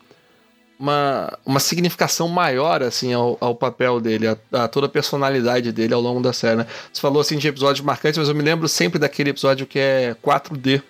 uma, 0.81 1.39
uma 1.45 1.61
significação 1.61 2.27
maior 2.27 2.83
assim 2.83 3.13
ao, 3.13 3.37
ao 3.39 3.55
papel 3.55 4.01
dele, 4.01 4.27
a, 4.27 4.37
a, 4.53 4.67
toda 4.67 4.87
a 4.87 4.89
personalidade 4.89 5.71
dele 5.71 5.93
ao 5.93 6.01
longo 6.01 6.23
da 6.23 6.33
série. 6.33 6.57
Né? 6.57 6.67
Você 6.91 7.03
falou 7.03 7.21
assim 7.21 7.37
de 7.37 7.47
episódios 7.47 7.85
marcantes, 7.85 8.17
mas 8.17 8.29
eu 8.31 8.35
me 8.35 8.43
lembro 8.43 8.67
sempre 8.67 8.99
daquele 8.99 9.29
episódio 9.29 9.67
que 9.67 9.79
é 9.79 10.17
4D, 10.25 10.83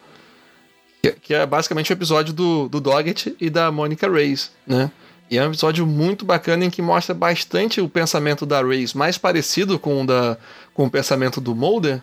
que, 1.01 1.35
é 1.35 1.47
basicamente 1.47 1.93
o 1.93 1.95
episódio 1.95 2.33
do, 2.33 2.69
do 2.69 2.81
Doggett 2.81 3.35
e 3.41 3.49
da 3.49 3.71
Monica 3.71 4.11
Reyes, 4.11 4.51
né? 4.67 4.91
E 5.31 5.39
é 5.39 5.43
um 5.45 5.47
episódio 5.47 5.87
muito 5.87 6.25
bacana 6.25 6.65
em 6.65 6.71
que 6.71 6.83
mostra 6.83 7.15
bastante 7.15 7.81
o 7.81 7.89
pensamento 7.89 8.45
da 8.45 8.61
Reyes, 8.61 8.95
mais 8.95 9.17
parecido 9.17 9.79
com 9.79 10.03
o, 10.03 10.07
da, 10.07 10.37
com 10.75 10.87
o 10.87 10.91
pensamento 10.91 11.41
do 11.41 11.55
Mulder, 11.55 12.03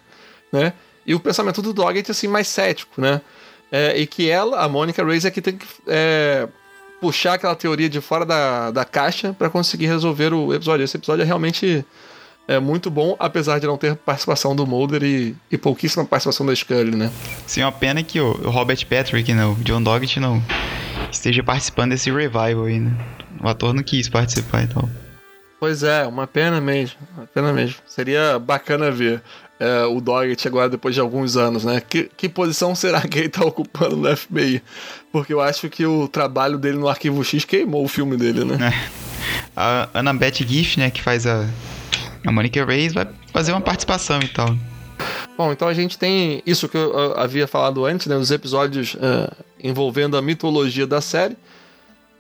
né? 0.52 0.72
E 1.06 1.14
o 1.14 1.20
pensamento 1.20 1.62
do 1.62 1.74
Doggett, 1.74 2.10
assim, 2.10 2.28
mais 2.28 2.48
cético, 2.48 3.02
né? 3.02 3.22
É, 3.70 4.00
e 4.00 4.08
que 4.08 4.30
ela, 4.30 4.62
a 4.62 4.70
Monica 4.70 5.04
Reyes, 5.04 5.26
é 5.26 5.32
que 5.32 5.42
tem 5.42 5.58
que 5.58 5.68
é, 5.88 6.48
puxar 7.02 7.34
aquela 7.34 7.56
teoria 7.56 7.90
de 7.90 8.00
fora 8.00 8.26
da, 8.26 8.72
da 8.72 8.86
caixa 8.86 9.34
para 9.34 9.50
conseguir 9.50 9.88
resolver 9.88 10.34
o 10.34 10.54
episódio. 10.54 10.86
Esse 10.86 10.96
episódio 10.96 11.24
é 11.24 11.26
realmente 11.26 11.86
é 12.48 12.60
muito 12.60 12.90
bom, 12.90 13.16
apesar 13.20 13.60
de 13.60 13.68
não 13.68 13.78
ter 13.78 13.96
participação 13.96 14.56
do 14.56 14.66
Mulder 14.66 15.04
e, 15.04 15.36
e 15.52 15.58
pouquíssima 15.58 16.06
participação 16.06 16.46
da 16.46 16.56
Scully, 16.56 16.96
né? 16.96 17.12
Sim, 17.46 17.62
é 17.62 17.66
uma 17.66 17.72
pena 17.72 18.02
que 18.02 18.22
o, 18.22 18.32
Robert 18.50 18.86
Patrick, 18.88 19.34
né, 19.34 19.46
o 19.46 19.56
John 19.56 19.84
Doggett, 19.84 20.20
não 20.20 20.42
esteja 21.12 21.44
participando 21.44 21.92
desse 21.92 22.10
revival 22.10 22.66
aí, 22.66 22.80
né? 22.80 22.96
O 23.44 23.48
ator 23.48 23.74
não 23.74 23.84
quis 23.84 24.08
participar 24.08 24.64
e 24.64 24.68
tal. 24.68 24.90
Pois 25.60 25.84
é, 25.84 26.06
uma 26.06 26.26
pena 26.26 26.62
mesmo, 26.62 26.98
uma 27.18 27.28
pena 27.28 27.52
mesmo. 27.52 27.78
Seria 27.86 28.40
bacana 28.40 28.92
ver 28.92 29.22
é, 29.60 29.84
o 29.86 30.00
Doggett 30.00 30.48
agora 30.48 30.70
depois 30.70 30.96
de 30.96 31.02
alguns 31.02 31.36
anos, 31.36 31.66
né? 31.66 31.82
Que, 31.82 32.10
que 32.16 32.30
posição 32.30 32.74
será 32.76 33.02
que 33.02 33.20
ele 33.20 33.30
tá 33.30 33.44
ocupando 33.44 33.98
no 33.98 34.16
FBI? 34.16 34.62
Porque 35.12 35.34
eu 35.34 35.42
acho 35.42 35.70
que 35.70 35.86
o 35.86 36.08
trabalho 36.08 36.58
dele 36.58 36.78
no 36.78 36.88
Arquivo 36.88 37.24
X 37.24 37.44
queimou 37.44 37.84
o 37.84 37.88
filme 37.88 38.16
dele, 38.16 38.46
né? 38.46 38.74
É. 38.74 39.08
A 39.56 39.90
Annabeth 39.96 40.46
Giff, 40.48 40.80
né, 40.80 40.92
que 40.92 41.02
faz 41.02 41.26
a, 41.26 41.46
a 42.26 42.32
Monica 42.32 42.64
Reyes, 42.66 42.94
vai 42.94 43.08
fazer 43.32 43.52
uma 43.52 43.62
participação 43.62 44.20
e 44.22 44.28
tal. 44.28 44.56
Bom, 45.38 45.52
então 45.52 45.68
a 45.68 45.74
gente 45.74 45.98
tem 45.98 46.42
isso 46.46 46.68
que 46.68 46.78
eu 46.78 47.18
havia 47.18 47.48
falado 47.48 47.86
antes, 47.86 48.08
né? 48.08 48.16
Os 48.16 48.32
episódios 48.32 48.96
uh, 48.96 49.32
envolvendo 49.64 50.18
a 50.18 50.22
mitologia 50.22 50.88
da 50.88 51.00
série. 51.02 51.38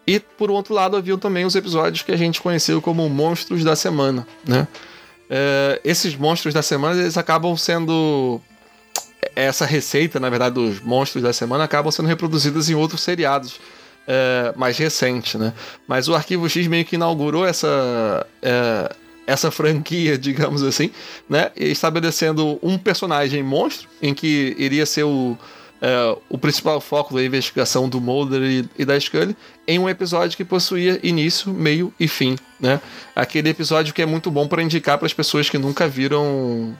E, 0.05 0.19
por 0.19 0.51
outro 0.51 0.73
lado, 0.73 0.95
haviam 0.95 1.17
também 1.17 1.43
os 1.45 1.55
episódios 1.55 2.01
que 2.03 2.11
a 2.11 2.17
gente 2.17 2.41
conheceu 2.41 2.81
como 2.81 3.09
monstros 3.09 3.63
da 3.63 3.75
semana, 3.75 4.25
né? 4.47 4.67
é, 5.29 5.81
esses 5.83 6.15
monstros 6.15 6.53
da 6.53 6.61
semana 6.61 6.99
eles 6.99 7.17
acabam 7.17 7.55
sendo 7.57 8.39
essa 9.35 9.65
receita, 9.65 10.19
na 10.19 10.29
verdade, 10.29 10.55
dos 10.55 10.79
monstros 10.81 11.23
da 11.23 11.33
semana 11.33 11.63
acabam 11.63 11.91
sendo 11.91 12.07
reproduzidas 12.07 12.69
em 12.69 12.75
outros 12.75 13.01
seriados 13.01 13.59
é, 14.07 14.53
mais 14.55 14.77
recentes, 14.77 15.39
né? 15.39 15.53
Mas 15.87 16.07
o 16.07 16.15
Arquivo 16.15 16.47
X 16.49 16.67
meio 16.67 16.85
que 16.85 16.95
inaugurou 16.95 17.45
essa 17.45 18.25
essa 19.27 19.51
franquia, 19.51 20.17
digamos 20.17 20.63
assim, 20.63 20.89
né? 21.29 21.51
Estabelecendo 21.55 22.57
um 22.63 22.77
personagem 22.77 23.43
monstro 23.43 23.87
em 24.01 24.13
que 24.13 24.55
iria 24.57 24.85
ser 24.85 25.03
o 25.03 25.37
é, 25.79 26.17
o 26.27 26.39
principal 26.39 26.81
foco 26.81 27.13
da 27.13 27.23
investigação 27.23 27.87
do 27.87 28.01
Mulder 28.01 28.41
e, 28.41 28.69
e, 28.79 28.83
da 28.83 28.99
Scully 28.99 29.35
em 29.67 29.77
um 29.77 29.87
episódio 29.87 30.35
que 30.35 30.43
possuía 30.43 30.99
início, 31.03 31.53
meio 31.53 31.93
e 31.99 32.07
fim, 32.07 32.35
né? 32.59 32.81
Aquele 33.15 33.49
episódio 33.49 33.93
que 33.93 34.01
é 34.01 34.05
muito 34.05 34.31
bom 34.31 34.47
para 34.47 34.63
indicar 34.63 34.97
para 34.97 35.05
as 35.05 35.13
pessoas 35.13 35.51
que 35.51 35.57
nunca 35.59 35.87
viram 35.87 36.75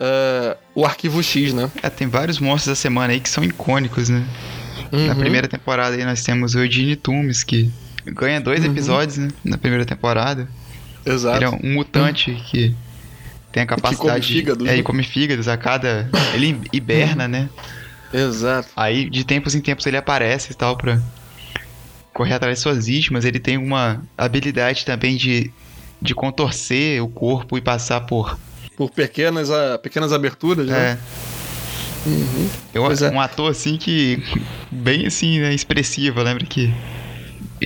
uh, 0.00 0.56
o 0.74 0.86
Arquivo 0.86 1.22
X, 1.22 1.52
né? 1.52 1.70
É, 1.82 1.90
tem 1.90 2.08
vários 2.08 2.38
monstros 2.38 2.68
da 2.68 2.74
semana 2.74 3.12
aí 3.12 3.20
que 3.20 3.28
são 3.28 3.44
icônicos, 3.44 4.08
né? 4.08 4.26
Uhum. 4.90 5.08
Na 5.08 5.14
primeira 5.14 5.46
temporada 5.46 5.94
aí 5.94 6.04
nós 6.04 6.22
temos 6.22 6.54
o 6.54 6.60
Eugene 6.60 6.96
Toomes, 6.96 7.44
que 7.44 7.70
ganha 8.06 8.40
dois 8.40 8.64
uhum. 8.64 8.70
episódios, 8.70 9.18
né? 9.18 9.28
Na 9.44 9.58
primeira 9.58 9.84
temporada. 9.84 10.48
Exato. 11.04 11.36
Ele 11.36 11.44
é 11.44 11.50
um 11.50 11.74
mutante 11.74 12.32
que 12.50 12.74
tem 13.50 13.62
a 13.62 13.66
capacidade... 13.66 14.26
Que 14.26 14.32
come 14.32 14.40
fígados. 14.40 14.66
É, 14.66 14.70
né? 14.70 14.74
ele 14.74 14.82
come 14.82 15.02
fígados 15.02 15.48
a 15.48 15.56
cada... 15.56 16.08
Ele 16.34 16.60
hiberna, 16.72 17.26
né? 17.28 17.48
Exato. 18.12 18.68
Aí, 18.76 19.08
de 19.08 19.24
tempos 19.24 19.54
em 19.54 19.60
tempos, 19.60 19.86
ele 19.86 19.96
aparece 19.96 20.52
e 20.52 20.54
tal 20.54 20.76
pra 20.76 21.00
correr 22.12 22.34
atrás 22.34 22.58
de 22.58 22.62
suas 22.62 22.86
vítimas. 22.86 23.24
Ele 23.24 23.40
tem 23.40 23.56
uma 23.56 24.02
habilidade 24.16 24.84
também 24.84 25.16
de, 25.16 25.50
de 26.00 26.14
contorcer 26.14 27.02
o 27.02 27.08
corpo 27.08 27.56
e 27.56 27.60
passar 27.60 28.02
por. 28.02 28.38
Por 28.76 28.90
pequenas, 28.90 29.48
uh, 29.48 29.78
pequenas 29.82 30.12
aberturas, 30.12 30.66
né? 30.66 30.92
É. 30.92 30.98
Uhum. 32.08 32.50
Eu, 32.74 32.90
é. 32.90 33.10
Um 33.10 33.20
ator 33.20 33.50
assim 33.50 33.76
que. 33.76 34.22
Bem 34.70 35.06
assim, 35.06 35.40
né? 35.40 35.54
Expressivo, 35.54 36.22
lembra 36.22 36.44
que. 36.44 36.72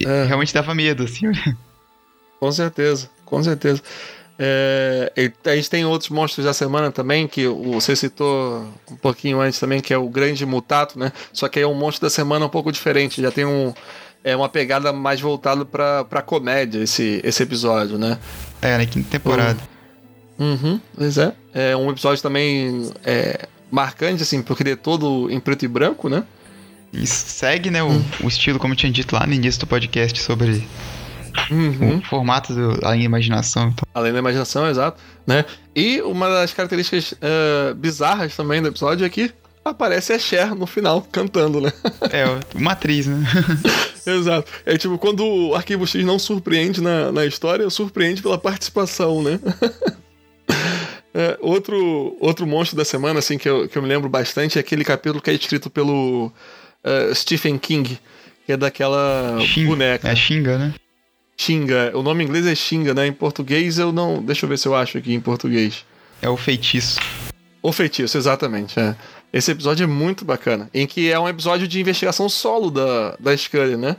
É. 0.05 0.25
Realmente 0.25 0.53
dava 0.53 0.75
medo, 0.75 1.05
assim. 1.05 1.27
Com 2.39 2.53
certeza, 2.53 3.09
com 3.27 3.43
certeza. 3.43 3.83
É, 4.39 5.13
a 5.47 5.57
gente 5.57 5.71
tem 5.71 5.85
outros 5.85 6.11
monstros 6.11 6.45
da 6.45 6.53
semana 6.53 6.91
também, 6.91 7.27
que 7.27 7.47
você 7.47 7.97
citou 7.97 8.67
um 8.91 8.97
pouquinho 8.97 9.41
antes 9.41 9.59
também, 9.59 9.81
que 9.81 9.93
é 9.93 9.99
o 9.99 10.09
Grande 10.09 10.45
Mutato, 10.45 10.99
né? 10.99 11.13
Só 11.33 11.49
que 11.49 11.59
aí 11.59 11.65
é 11.65 11.69
um 11.69 11.75
monstro 11.75 12.07
da 12.07 12.11
semana 12.11 12.45
um 12.45 12.49
pouco 12.49 12.71
diferente, 12.71 13.21
já 13.21 13.31
tem 13.31 13.45
um, 13.45 13.73
é 14.23 14.37
uma 14.37 14.49
pegada 14.49 14.93
mais 14.93 15.21
voltada 15.21 15.65
pra, 15.65 16.05
pra 16.05 16.21
comédia 16.21 16.81
esse, 16.81 17.21
esse 17.25 17.43
episódio, 17.43 17.99
né? 17.99 18.19
É, 18.61 18.77
na 18.77 18.87
quinta 18.87 19.09
temporada. 19.11 19.59
Uhum, 20.39 20.81
pois 20.95 21.17
é. 21.17 21.33
É 21.55 21.77
um 21.77 21.91
episódio 21.91 22.23
também 22.23 22.93
é, 23.05 23.49
marcante, 23.71 24.23
assim, 24.23 24.43
porque 24.43 24.63
ele 24.63 24.73
é 24.73 24.77
todo 24.77 25.31
em 25.31 25.41
preto 25.41 25.65
e 25.65 25.69
branco, 25.69 26.09
né? 26.11 26.25
E 26.93 27.07
segue, 27.07 27.71
né, 27.71 27.83
o, 27.83 27.89
hum. 27.89 28.05
o 28.23 28.29
estilo, 28.29 28.59
como 28.59 28.75
eu 28.75 28.77
tinha 28.77 28.93
dito 28.93 29.15
lá 29.15 29.27
no 29.27 29.33
início 29.33 29.61
do 29.61 29.67
podcast 29.67 30.21
sobre 30.21 30.67
Uhum. 31.51 31.99
O 31.99 32.03
formato 32.03 32.53
do 32.55 32.79
Além 32.85 33.01
da 33.01 33.05
Imaginação. 33.07 33.69
Então. 33.69 33.87
Além 33.95 34.13
da 34.13 34.19
imaginação, 34.19 34.69
exato. 34.69 35.01
Né? 35.27 35.45
E 35.75 36.01
uma 36.03 36.29
das 36.29 36.53
características 36.53 37.15
eh, 37.21 37.75
bizarras 37.75 38.35
também 38.37 38.61
do 38.63 38.69
episódio 38.69 39.05
é 39.05 39.09
que 39.09 39.33
aparece 39.65 40.13
a 40.13 40.19
Cher 40.19 40.55
no 40.55 40.67
final, 40.67 41.03
cantando, 41.11 41.61
né? 41.61 41.73
É, 42.13 42.25
uma 42.57 42.73
atriz, 42.73 43.07
né? 43.07 43.17
Exato. 44.07 44.51
É 44.65 44.77
tipo, 44.79 44.97
quando 44.99 45.25
o 45.25 45.55
Arquivo 45.55 45.87
X 45.87 46.05
não 46.05 46.19
surpreende 46.19 46.81
na, 46.81 47.11
na 47.11 47.27
história, 47.27 47.69
surpreende 47.71 48.23
pela 48.23 48.39
participação, 48.39 49.23
né? 49.23 49.41
É, 51.19 51.39
outro, 51.41 52.15
outro 52.21 52.47
monstro 52.47 52.77
da 52.77 52.85
semana, 52.85 53.21
assim, 53.21 53.39
que 53.39 53.49
eu, 53.49 53.67
que 53.67 53.79
eu 53.79 53.83
me 53.83 53.89
lembro 53.89 54.07
bastante, 54.07 54.59
é 54.59 54.61
aquele 54.61 54.85
capítulo 54.85 55.23
que 55.23 55.31
é 55.31 55.33
escrito 55.33 55.71
pelo 55.71 56.31
eh, 56.85 57.11
Stephen 57.15 57.57
King, 57.57 57.99
que 58.45 58.53
é 58.53 58.57
daquela 58.57 59.39
Xing- 59.41 59.65
boneca. 59.65 60.07
É 60.11 60.15
Xinga, 60.15 60.59
né? 60.59 60.75
Xinga. 61.37 61.93
O 61.95 62.03
nome 62.03 62.23
em 62.25 62.27
inglês 62.27 62.47
é 62.47 62.55
Xinga, 62.55 62.95
né? 62.95 63.07
Em 63.07 63.13
português 63.13 63.79
eu 63.79 63.93
não. 63.93 64.23
Deixa 64.23 64.45
eu 64.45 64.49
ver 64.49 64.59
se 64.59 64.67
eu 64.67 64.75
acho 64.75 64.97
aqui 64.99 65.13
em 65.15 65.21
português. 65.21 65.85
É 66.23 66.29
o 66.29 66.37
feitiço. 66.37 66.99
O 67.63 67.73
feitiço, 67.73 68.17
exatamente. 68.17 68.79
É. 68.81 68.95
Esse 69.33 69.51
episódio 69.51 69.85
é 69.85 69.87
muito 69.87 70.25
bacana. 70.25 70.71
Em 70.73 70.87
que 70.87 71.11
é 71.11 71.19
um 71.19 71.29
episódio 71.29 71.69
de 71.69 71.81
investigação 71.81 72.29
solo 72.29 72.71
da, 72.71 73.17
da 73.21 73.37
Scully, 73.37 73.77
né? 73.77 73.97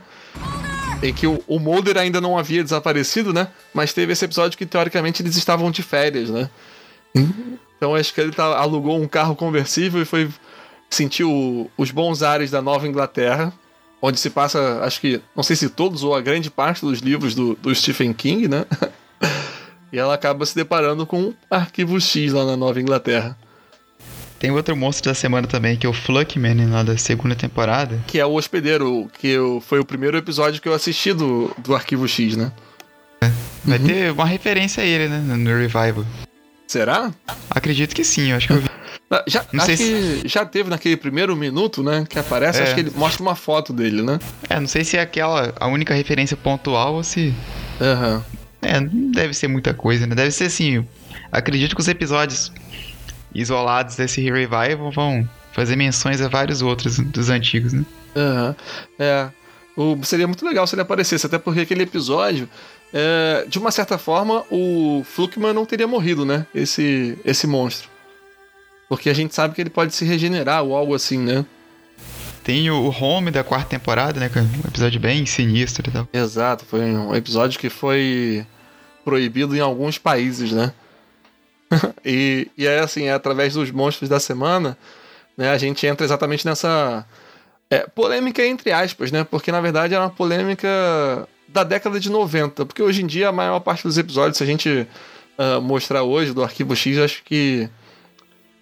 Em 1.02 1.12
que 1.14 1.26
o, 1.28 1.40
o 1.46 1.60
Mulder 1.60 1.96
ainda 1.96 2.20
não 2.20 2.36
havia 2.36 2.64
desaparecido, 2.64 3.32
né? 3.32 3.48
Mas 3.72 3.92
teve 3.92 4.12
esse 4.12 4.24
episódio 4.24 4.58
que 4.58 4.66
teoricamente 4.66 5.22
eles 5.22 5.36
estavam 5.36 5.70
de 5.70 5.82
férias, 5.82 6.28
né? 6.30 6.50
Então 7.76 7.94
a 7.94 8.02
Scully 8.02 8.32
tá, 8.32 8.44
alugou 8.58 9.00
um 9.00 9.06
carro 9.06 9.36
conversível 9.36 10.02
e 10.02 10.04
foi 10.04 10.28
sentir 10.90 11.24
o- 11.24 11.70
os 11.76 11.90
bons 11.90 12.22
ares 12.22 12.50
da 12.50 12.60
Nova 12.62 12.88
Inglaterra, 12.88 13.52
onde 14.00 14.18
se 14.20 14.30
passa, 14.30 14.80
acho 14.82 15.00
que, 15.00 15.20
não 15.36 15.42
sei 15.42 15.56
se 15.56 15.68
todos 15.68 16.02
ou 16.02 16.14
a 16.14 16.20
grande 16.20 16.50
parte 16.50 16.82
dos 16.84 17.00
livros 17.00 17.34
do, 17.34 17.54
do 17.60 17.74
Stephen 17.74 18.12
King, 18.12 18.48
né? 18.48 18.64
e 19.92 19.98
ela 19.98 20.14
acaba 20.14 20.44
se 20.46 20.54
deparando 20.54 21.06
com 21.06 21.20
um 21.20 21.34
arquivo 21.50 22.00
X 22.00 22.32
lá 22.32 22.44
na 22.44 22.56
Nova 22.56 22.80
Inglaterra. 22.80 23.36
Tem 24.38 24.52
outro 24.52 24.76
monstro 24.76 25.10
da 25.10 25.14
semana 25.16 25.48
também, 25.48 25.76
que 25.76 25.84
é 25.84 25.88
o 25.90 25.92
Fluckman, 25.92 26.70
lá 26.70 26.84
da 26.84 26.96
segunda 26.96 27.34
temporada. 27.34 27.98
Que 28.06 28.20
é 28.20 28.24
o 28.24 28.34
hospedeiro, 28.34 29.10
que 29.18 29.26
eu- 29.26 29.60
foi 29.60 29.80
o 29.80 29.84
primeiro 29.84 30.16
episódio 30.16 30.62
que 30.62 30.68
eu 30.68 30.74
assisti 30.74 31.12
do, 31.12 31.50
do 31.58 31.74
Arquivo 31.74 32.06
X, 32.06 32.36
né? 32.36 32.52
Vai 33.64 33.78
Uhum. 33.78 33.86
ter 33.86 34.12
uma 34.12 34.24
referência 34.24 34.80
a 34.82 34.86
ele, 34.86 35.08
né? 35.08 35.18
No 35.18 35.50
Revival. 35.58 36.04
Será? 36.68 37.12
Acredito 37.50 37.96
que 37.96 38.04
sim, 38.04 38.30
eu 38.30 38.36
acho 38.36 38.46
que 38.46 38.52
eu 38.52 38.58
vi. 38.60 38.67
Ah, 39.10 39.24
Já, 39.26 39.44
Não 39.52 39.64
acho 39.64 39.76
sei 39.76 40.20
que 40.20 40.28
já 40.28 40.44
teve 40.44 40.68
naquele 40.68 40.96
primeiro 40.96 41.34
minuto, 41.34 41.82
né? 41.82 42.04
Que 42.08 42.18
aparece, 42.18 42.60
É. 42.60 42.64
acho 42.64 42.74
que 42.74 42.80
ele 42.80 42.92
mostra 42.94 43.22
uma 43.22 43.34
foto 43.34 43.72
dele, 43.72 44.02
né? 44.02 44.18
É, 44.50 44.60
não 44.60 44.66
sei 44.68 44.84
se 44.84 44.96
é 44.96 45.00
aquela 45.00 45.52
a 45.58 45.66
única 45.66 45.94
referência 45.94 46.36
pontual 46.36 46.94
ou 46.94 47.02
se. 47.02 47.32
Aham. 47.80 48.22
É, 48.60 48.78
não 48.80 49.10
deve 49.12 49.32
ser 49.34 49.48
muita 49.48 49.72
coisa, 49.72 50.06
né? 50.06 50.14
Deve 50.14 50.30
ser 50.30 50.44
assim. 50.44 50.84
Acredito 51.32 51.74
que 51.74 51.80
os 51.80 51.88
episódios 51.88 52.52
isolados 53.34 53.96
desse 53.96 54.20
Revival 54.20 54.90
vão 54.92 55.28
fazer 55.52 55.76
menções 55.76 56.20
a 56.20 56.28
vários 56.28 56.60
outros 56.62 56.98
dos 56.98 57.30
antigos, 57.30 57.72
né? 57.72 57.84
Aham. 58.16 58.56
É. 58.98 59.28
O, 59.76 59.96
seria 60.04 60.26
muito 60.26 60.44
legal 60.44 60.66
se 60.66 60.74
ele 60.74 60.82
aparecesse, 60.82 61.24
até 61.24 61.38
porque 61.38 61.60
aquele 61.60 61.84
episódio, 61.84 62.48
é, 62.92 63.44
de 63.48 63.58
uma 63.58 63.70
certa 63.70 63.96
forma, 63.96 64.44
o 64.50 65.02
Fluckman 65.04 65.52
não 65.52 65.64
teria 65.64 65.86
morrido, 65.86 66.24
né? 66.26 66.44
Esse, 66.54 67.16
esse 67.24 67.46
monstro. 67.46 67.88
Porque 68.88 69.10
a 69.10 69.14
gente 69.14 69.34
sabe 69.34 69.54
que 69.54 69.60
ele 69.60 69.70
pode 69.70 69.94
se 69.94 70.04
regenerar 70.04 70.62
ou 70.64 70.74
algo 70.74 70.94
assim, 70.94 71.18
né? 71.18 71.44
Tem 72.42 72.70
o 72.70 72.88
Home 72.88 73.30
da 73.30 73.44
quarta 73.44 73.68
temporada, 73.68 74.18
né? 74.18 74.30
É 74.34 74.40
um 74.40 74.68
episódio 74.68 74.98
bem 74.98 75.26
sinistro 75.26 75.90
e 75.90 75.92
tal. 75.92 76.08
Exato, 76.12 76.64
foi 76.64 76.80
um 76.80 77.14
episódio 77.14 77.60
que 77.60 77.68
foi 77.68 78.46
proibido 79.04 79.54
em 79.54 79.60
alguns 79.60 79.98
países, 79.98 80.52
né? 80.52 80.72
e, 82.04 82.50
e 82.56 82.66
é 82.66 82.78
assim, 82.78 83.04
é 83.04 83.12
através 83.12 83.52
dos 83.52 83.70
monstros 83.70 84.08
da 84.08 84.18
semana, 84.18 84.78
né? 85.36 85.50
A 85.50 85.58
gente 85.58 85.86
entra 85.86 86.06
exatamente 86.06 86.46
nessa 86.46 87.04
é, 87.68 87.80
polêmica 87.80 88.44
entre 88.46 88.72
aspas, 88.72 89.12
né? 89.12 89.24
Porque 89.24 89.52
na 89.52 89.60
verdade 89.60 89.92
era 89.92 90.02
uma 90.02 90.10
polêmica 90.10 91.28
da 91.46 91.64
década 91.64 92.00
de 92.00 92.10
90. 92.10 92.64
Porque 92.64 92.82
hoje 92.82 93.02
em 93.02 93.06
dia 93.06 93.28
a 93.28 93.32
maior 93.32 93.60
parte 93.60 93.82
dos 93.82 93.98
episódios, 93.98 94.38
se 94.38 94.42
a 94.42 94.46
gente 94.46 94.86
ah, 95.36 95.60
mostrar 95.60 96.02
hoje 96.02 96.32
do 96.32 96.42
Arquivo 96.42 96.74
X, 96.74 96.98
acho 96.98 97.22
que 97.22 97.68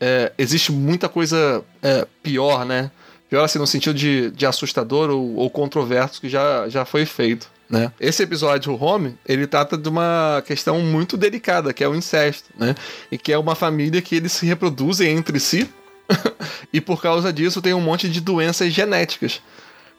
é, 0.00 0.32
existe 0.38 0.72
muita 0.72 1.08
coisa 1.08 1.64
é, 1.82 2.06
pior, 2.22 2.64
né? 2.64 2.90
Pior 3.28 3.44
assim, 3.44 3.58
no 3.58 3.66
sentido 3.66 3.94
de, 3.94 4.30
de 4.30 4.46
assustador 4.46 5.10
ou, 5.10 5.36
ou 5.36 5.50
controverso 5.50 6.20
que 6.20 6.28
já, 6.28 6.68
já 6.68 6.84
foi 6.84 7.04
feito. 7.04 7.50
Né? 7.68 7.90
Esse 7.98 8.22
episódio, 8.22 8.72
o 8.72 8.80
Home, 8.80 9.18
ele 9.26 9.44
trata 9.46 9.76
de 9.76 9.88
uma 9.88 10.42
questão 10.46 10.80
muito 10.80 11.16
delicada, 11.16 11.72
que 11.72 11.82
é 11.82 11.88
o 11.88 11.96
incesto, 11.96 12.48
né? 12.56 12.76
E 13.10 13.18
que 13.18 13.32
é 13.32 13.38
uma 13.38 13.56
família 13.56 14.00
que 14.00 14.14
eles 14.14 14.30
se 14.30 14.46
reproduzem 14.46 15.10
entre 15.16 15.40
si 15.40 15.68
e 16.72 16.80
por 16.80 17.02
causa 17.02 17.32
disso 17.32 17.60
tem 17.60 17.74
um 17.74 17.80
monte 17.80 18.08
de 18.08 18.20
doenças 18.20 18.72
genéticas. 18.72 19.42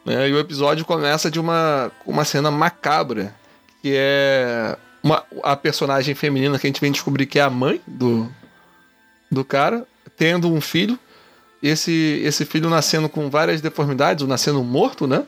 Né? 0.06 0.30
E 0.30 0.34
o 0.34 0.40
episódio 0.40 0.86
começa 0.86 1.30
de 1.30 1.40
uma, 1.40 1.92
uma 2.06 2.24
cena 2.24 2.50
macabra, 2.50 3.36
que 3.82 3.94
é 3.94 4.78
uma, 5.04 5.24
a 5.44 5.56
personagem 5.56 6.16
feminina 6.16 6.58
que 6.58 6.66
a 6.66 6.70
gente 6.70 6.82
vem 6.82 6.92
descobrir 6.92 7.26
que 7.26 7.40
é 7.40 7.42
a 7.42 7.50
mãe 7.50 7.82
do, 7.86 8.32
do 9.32 9.44
cara, 9.44 9.86
tendo 10.16 10.52
um 10.52 10.62
filho, 10.62 10.98
esse, 11.62 12.22
esse 12.24 12.46
filho 12.46 12.70
nascendo 12.70 13.10
com 13.10 13.30
várias 13.30 13.62
deformidades, 13.62 14.22
ou 14.22 14.28
nascendo 14.28 14.64
morto, 14.64 15.08
né? 15.08 15.24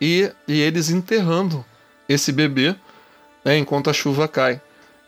E, 0.00 0.30
e 0.48 0.60
eles 0.60 0.90
enterrando 0.90 1.64
esse 2.08 2.32
bebê 2.32 2.74
né, 3.44 3.58
enquanto 3.58 3.90
a 3.90 3.92
chuva 3.92 4.26
cai. 4.26 4.60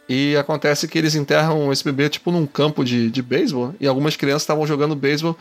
E 0.09 0.37
acontece 0.37 0.87
que 0.89 0.99
eles 0.99 1.15
enterram 1.15 1.73
esse 1.73 1.83
bebê 1.83 2.09
tipo 2.09 2.31
num 2.31 2.47
campo 2.47 2.85
de, 2.85 3.11
de 3.11 3.23
beisebol, 3.23 3.75
e 3.81 3.87
algumas 3.87 4.17
crianças 4.17 4.43
estavam 4.43 4.67
jogando 4.67 4.95
beisebol, 4.95 5.37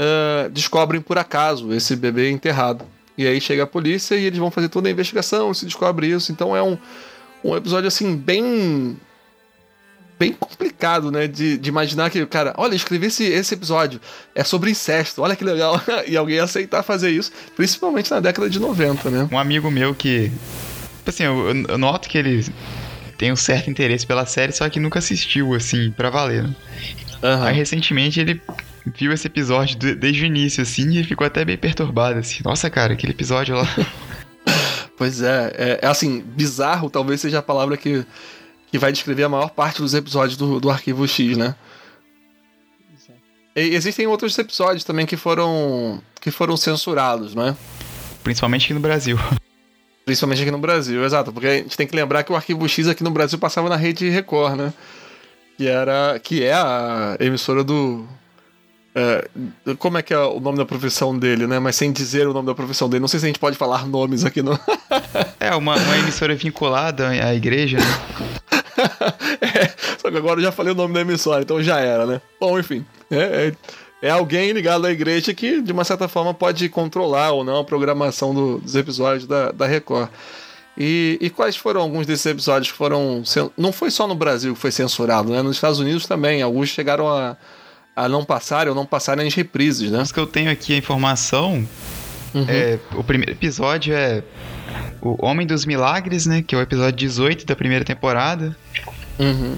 ah, 0.00 0.48
descobrem 0.48 1.00
por 1.00 1.18
acaso 1.18 1.74
esse 1.74 1.94
bebê 1.94 2.30
enterrado. 2.30 2.86
E 3.18 3.26
aí 3.26 3.38
chega 3.38 3.64
a 3.64 3.66
polícia 3.66 4.14
e 4.14 4.24
eles 4.24 4.38
vão 4.38 4.50
fazer 4.50 4.70
toda 4.70 4.88
a 4.88 4.90
investigação, 4.90 5.52
se 5.52 5.66
descobre 5.66 6.06
isso. 6.06 6.32
Então 6.32 6.56
é 6.56 6.62
um, 6.62 6.78
um 7.44 7.54
episódio 7.54 7.86
assim, 7.86 8.16
bem 8.16 8.96
bem 10.20 10.34
complicado, 10.34 11.10
né? 11.10 11.26
De, 11.26 11.56
de 11.56 11.68
imaginar 11.70 12.10
que, 12.10 12.24
cara, 12.26 12.52
olha, 12.58 12.74
escrevi 12.74 13.06
esse, 13.06 13.24
esse 13.24 13.54
episódio, 13.54 13.98
é 14.34 14.44
sobre 14.44 14.70
incesto, 14.70 15.22
olha 15.22 15.34
que 15.34 15.42
legal. 15.42 15.80
e 16.06 16.14
alguém 16.14 16.38
aceitar 16.38 16.82
fazer 16.82 17.10
isso, 17.10 17.32
principalmente 17.56 18.10
na 18.10 18.20
década 18.20 18.50
de 18.50 18.60
90, 18.60 19.10
né? 19.10 19.28
Um 19.32 19.38
amigo 19.38 19.70
meu 19.70 19.94
que. 19.94 20.30
Assim, 21.06 21.24
eu, 21.24 21.48
eu 21.66 21.78
noto 21.78 22.06
que 22.06 22.18
ele 22.18 22.44
tem 23.16 23.32
um 23.32 23.36
certo 23.36 23.70
interesse 23.70 24.06
pela 24.06 24.26
série, 24.26 24.52
só 24.52 24.68
que 24.68 24.78
nunca 24.78 24.98
assistiu, 24.98 25.54
assim, 25.54 25.90
pra 25.90 26.10
valer. 26.10 26.44
Né? 26.44 26.54
Aham. 27.22 27.46
Aí 27.46 27.56
recentemente 27.56 28.20
ele 28.20 28.40
viu 28.94 29.12
esse 29.12 29.26
episódio 29.26 29.76
de- 29.78 29.94
desde 29.94 30.22
o 30.22 30.26
início, 30.26 30.62
assim, 30.62 30.98
e 30.98 31.02
ficou 31.02 31.26
até 31.26 31.44
bem 31.44 31.56
perturbado, 31.56 32.18
assim. 32.18 32.42
Nossa, 32.44 32.68
cara, 32.68 32.92
aquele 32.92 33.12
episódio 33.12 33.56
lá. 33.56 33.66
Pois 34.96 35.22
é, 35.22 35.52
é, 35.56 35.78
é 35.80 35.86
assim, 35.86 36.20
bizarro 36.20 36.90
talvez 36.90 37.22
seja 37.22 37.38
a 37.38 37.42
palavra 37.42 37.74
que, 37.74 38.04
que 38.70 38.78
vai 38.78 38.92
descrever 38.92 39.24
a 39.24 39.28
maior 39.28 39.50
parte 39.50 39.80
dos 39.80 39.94
episódios 39.94 40.36
do, 40.36 40.60
do 40.60 40.70
Arquivo 40.70 41.06
X, 41.06 41.36
né? 41.36 41.54
E 43.56 43.74
existem 43.74 44.06
outros 44.06 44.38
episódios 44.38 44.84
também 44.84 45.04
que 45.04 45.16
foram 45.16 46.00
que 46.20 46.30
foram 46.30 46.56
censurados, 46.56 47.34
né? 47.34 47.56
Principalmente 48.22 48.64
aqui 48.64 48.74
no 48.74 48.80
Brasil. 48.80 49.18
Principalmente 50.04 50.42
aqui 50.42 50.50
no 50.50 50.58
Brasil, 50.58 51.04
exato, 51.04 51.32
porque 51.32 51.46
a 51.46 51.56
gente 51.56 51.76
tem 51.76 51.86
que 51.86 51.94
lembrar 51.94 52.22
que 52.22 52.32
o 52.32 52.36
Arquivo 52.36 52.68
X 52.68 52.88
aqui 52.88 53.02
no 53.02 53.10
Brasil 53.10 53.38
passava 53.38 53.68
na 53.68 53.76
rede 53.76 54.08
Record, 54.08 54.56
né? 54.56 54.72
Que 55.56 55.66
era 55.66 56.18
que 56.18 56.42
é 56.42 56.52
a 56.52 57.16
emissora 57.20 57.62
do 57.62 58.06
é, 58.94 59.28
como 59.78 59.98
é 59.98 60.02
que 60.02 60.12
é 60.12 60.18
o 60.18 60.40
nome 60.40 60.58
da 60.58 60.64
profissão 60.64 61.16
dele, 61.16 61.46
né? 61.46 61.58
Mas 61.58 61.76
sem 61.76 61.92
dizer 61.92 62.26
o 62.26 62.32
nome 62.32 62.46
da 62.46 62.54
profissão 62.54 62.88
dele. 62.88 63.00
Não 63.00 63.08
sei 63.08 63.20
se 63.20 63.26
a 63.26 63.28
gente 63.28 63.38
pode 63.38 63.56
falar 63.56 63.86
nomes 63.86 64.24
aqui 64.24 64.42
no. 64.42 64.58
É, 65.42 65.54
uma, 65.54 65.74
uma 65.74 65.98
emissora 65.98 66.34
vinculada 66.34 67.08
à 67.08 67.34
igreja, 67.34 67.78
né? 67.78 67.84
É, 69.40 69.74
só 69.98 70.10
que 70.10 70.16
agora 70.16 70.38
eu 70.40 70.44
já 70.44 70.52
falei 70.52 70.72
o 70.72 70.76
nome 70.76 70.92
da 70.94 71.00
emissora, 71.00 71.42
então 71.42 71.62
já 71.62 71.80
era, 71.80 72.04
né? 72.06 72.20
Bom, 72.38 72.58
enfim. 72.58 72.84
É, 73.10 73.52
é, 74.02 74.08
é 74.08 74.10
alguém 74.10 74.52
ligado 74.52 74.86
à 74.86 74.90
igreja 74.92 75.32
que, 75.34 75.60
de 75.62 75.72
uma 75.72 75.84
certa 75.84 76.08
forma, 76.08 76.32
pode 76.34 76.68
controlar 76.68 77.30
ou 77.32 77.42
não 77.44 77.58
a 77.60 77.64
programação 77.64 78.34
do- 78.34 78.58
dos 78.58 78.74
episódios 78.74 79.26
da, 79.26 79.50
da 79.50 79.66
Record. 79.66 80.08
E, 80.76 81.18
e 81.20 81.30
quais 81.30 81.56
foram 81.56 81.80
alguns 81.80 82.06
desses 82.06 82.24
episódios 82.26 82.70
que 82.70 82.76
foram. 82.78 83.22
Não 83.56 83.72
foi 83.72 83.90
só 83.90 84.06
no 84.06 84.14
Brasil 84.14 84.54
que 84.54 84.60
foi 84.60 84.70
censurado, 84.70 85.30
né? 85.32 85.42
Nos 85.42 85.56
Estados 85.56 85.78
Unidos 85.78 86.06
também. 86.06 86.40
Alguns 86.42 86.68
chegaram 86.68 87.08
a, 87.08 87.36
a 88.04 88.08
não 88.08 88.24
passar 88.24 88.68
ou 88.68 88.74
não 88.74 88.86
passarem 88.86 89.26
as 89.26 89.34
reprises, 89.34 89.90
né? 89.90 90.02
Os 90.02 90.12
que 90.12 90.18
eu 90.18 90.26
tenho 90.26 90.50
aqui 90.50 90.72
a 90.72 90.76
informação 90.76 91.66
Uhum. 92.34 92.46
É, 92.48 92.78
o 92.94 93.02
primeiro 93.02 93.32
episódio 93.32 93.94
é 93.94 94.22
o 95.00 95.24
Homem 95.24 95.46
dos 95.46 95.64
Milagres, 95.64 96.26
né? 96.26 96.42
Que 96.42 96.54
é 96.54 96.58
o 96.58 96.60
episódio 96.60 96.92
18 96.92 97.44
da 97.44 97.56
primeira 97.56 97.84
temporada. 97.84 98.56
Uhum. 99.18 99.56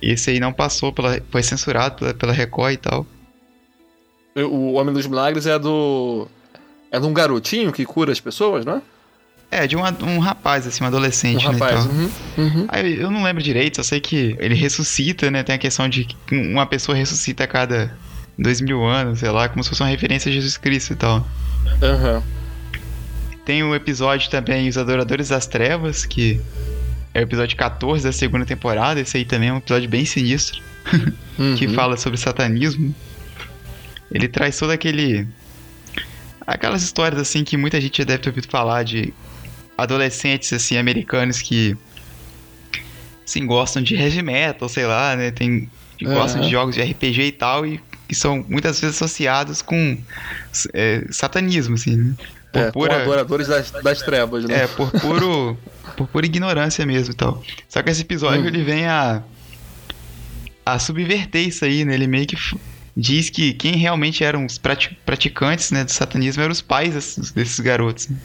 Esse 0.00 0.30
aí 0.30 0.40
não 0.40 0.52
passou 0.52 0.92
pela. 0.92 1.20
Foi 1.30 1.42
censurado 1.42 1.96
pela, 1.96 2.14
pela 2.14 2.32
Record 2.32 2.74
e 2.74 2.76
tal. 2.76 3.06
O 4.36 4.74
Homem 4.74 4.94
dos 4.94 5.06
Milagres 5.06 5.46
é 5.46 5.58
do. 5.58 6.28
É 6.90 7.00
de 7.00 7.06
um 7.06 7.12
garotinho 7.12 7.72
que 7.72 7.84
cura 7.84 8.12
as 8.12 8.20
pessoas, 8.20 8.64
não 8.64 8.76
é? 8.76 8.82
É, 9.50 9.66
de 9.66 9.76
um, 9.76 9.80
um 10.02 10.18
rapaz, 10.18 10.66
assim, 10.66 10.84
um 10.84 10.86
adolescente, 10.86 11.46
Um 11.46 11.52
né? 11.52 11.58
rapaz. 11.58 11.84
tal. 11.84 11.92
Uhum, 11.94 12.10
uhum. 12.38 12.66
Aí 12.68 13.00
eu 13.00 13.10
não 13.10 13.22
lembro 13.22 13.42
direito, 13.42 13.76
só 13.76 13.82
sei 13.82 13.98
que 14.00 14.36
ele 14.38 14.54
ressuscita, 14.54 15.30
né? 15.30 15.42
Tem 15.42 15.54
a 15.54 15.58
questão 15.58 15.88
de 15.88 16.04
que 16.04 16.16
uma 16.36 16.66
pessoa 16.66 16.96
ressuscita 16.96 17.44
a 17.44 17.46
cada 17.46 17.96
dois 18.38 18.60
mil 18.60 18.84
anos, 18.84 19.20
sei 19.20 19.30
lá, 19.30 19.48
como 19.48 19.62
se 19.64 19.70
fosse 19.70 19.82
uma 19.82 19.88
referência 19.88 20.28
a 20.28 20.32
Jesus 20.32 20.56
Cristo 20.58 20.92
e 20.92 20.96
tal. 20.96 21.26
Aham. 21.82 22.22
Tem 23.44 23.62
o 23.62 23.74
episódio 23.74 24.28
também 24.30 24.68
Os 24.68 24.76
Adoradores 24.76 25.30
das 25.30 25.46
Trevas, 25.46 26.04
que 26.04 26.38
é 27.14 27.20
o 27.20 27.22
episódio 27.22 27.56
14 27.56 28.04
da 28.04 28.12
segunda 28.12 28.44
temporada. 28.44 29.00
Esse 29.00 29.16
aí 29.16 29.24
também 29.24 29.48
é 29.48 29.52
um 29.54 29.56
episódio 29.56 29.88
bem 29.88 30.04
sinistro, 30.04 30.60
que 31.56 31.66
Uhum. 31.66 31.74
fala 31.74 31.96
sobre 31.96 32.18
satanismo. 32.18 32.94
Ele 34.12 34.28
traz 34.28 34.58
todo 34.58 34.70
aquele. 34.70 35.26
Aquelas 36.46 36.82
histórias 36.82 37.20
assim 37.20 37.44
que 37.44 37.56
muita 37.56 37.80
gente 37.80 37.98
já 37.98 38.04
deve 38.04 38.18
ter 38.22 38.28
ouvido 38.30 38.48
falar 38.48 38.82
de 38.82 39.12
adolescentes 39.78 40.52
assim 40.52 40.76
americanos 40.76 41.40
que 41.40 41.76
assim, 43.26 43.46
gostam 43.46 43.82
de 43.82 43.94
heavy 43.94 44.22
metal, 44.22 44.68
sei 44.68 44.86
lá, 44.86 45.14
né? 45.16 45.30
Tem, 45.30 45.70
gostam 46.02 46.40
de 46.40 46.48
Aham. 46.48 46.50
jogos 46.50 46.74
de 46.74 46.82
RPG 46.82 47.22
e 47.22 47.32
tal, 47.32 47.66
e 47.66 47.80
que 48.08 48.14
são 48.14 48.44
muitas 48.48 48.80
vezes 48.80 48.96
associados 48.96 49.60
com 49.62 49.98
é, 50.74 51.04
satanismo, 51.10 51.74
assim, 51.74 51.96
né? 51.96 52.14
Por 52.50 52.62
É, 52.62 52.70
pura, 52.72 53.02
adoradores 53.02 53.46
das, 53.48 53.70
das 53.70 54.02
trevas, 54.02 54.44
né? 54.48 54.60
é, 54.62 54.66
por 54.66 54.90
puro. 54.92 55.58
por 55.96 56.08
pura 56.08 56.24
ignorância 56.26 56.86
mesmo 56.86 57.12
e 57.12 57.16
tal. 57.16 57.42
Só 57.68 57.82
que 57.82 57.90
esse 57.90 58.00
episódio 58.02 58.44
Hum. 58.44 58.48
ele 58.48 58.64
vem 58.64 58.86
a. 58.86 59.22
a 60.64 60.78
subverter 60.78 61.46
isso 61.46 61.64
aí, 61.64 61.84
né? 61.84 61.94
Ele 61.94 62.06
meio 62.06 62.26
que 62.26 62.36
diz 62.96 63.28
que 63.30 63.52
quem 63.52 63.76
realmente 63.76 64.24
eram 64.24 64.46
os 64.46 64.56
prati- 64.58 64.96
praticantes 65.04 65.70
né, 65.70 65.84
do 65.84 65.90
satanismo 65.92 66.42
eram 66.42 66.52
os 66.52 66.62
pais 66.62 66.94
desses, 66.94 67.30
desses 67.32 67.60
garotos. 67.60 68.08
né? 68.08 68.16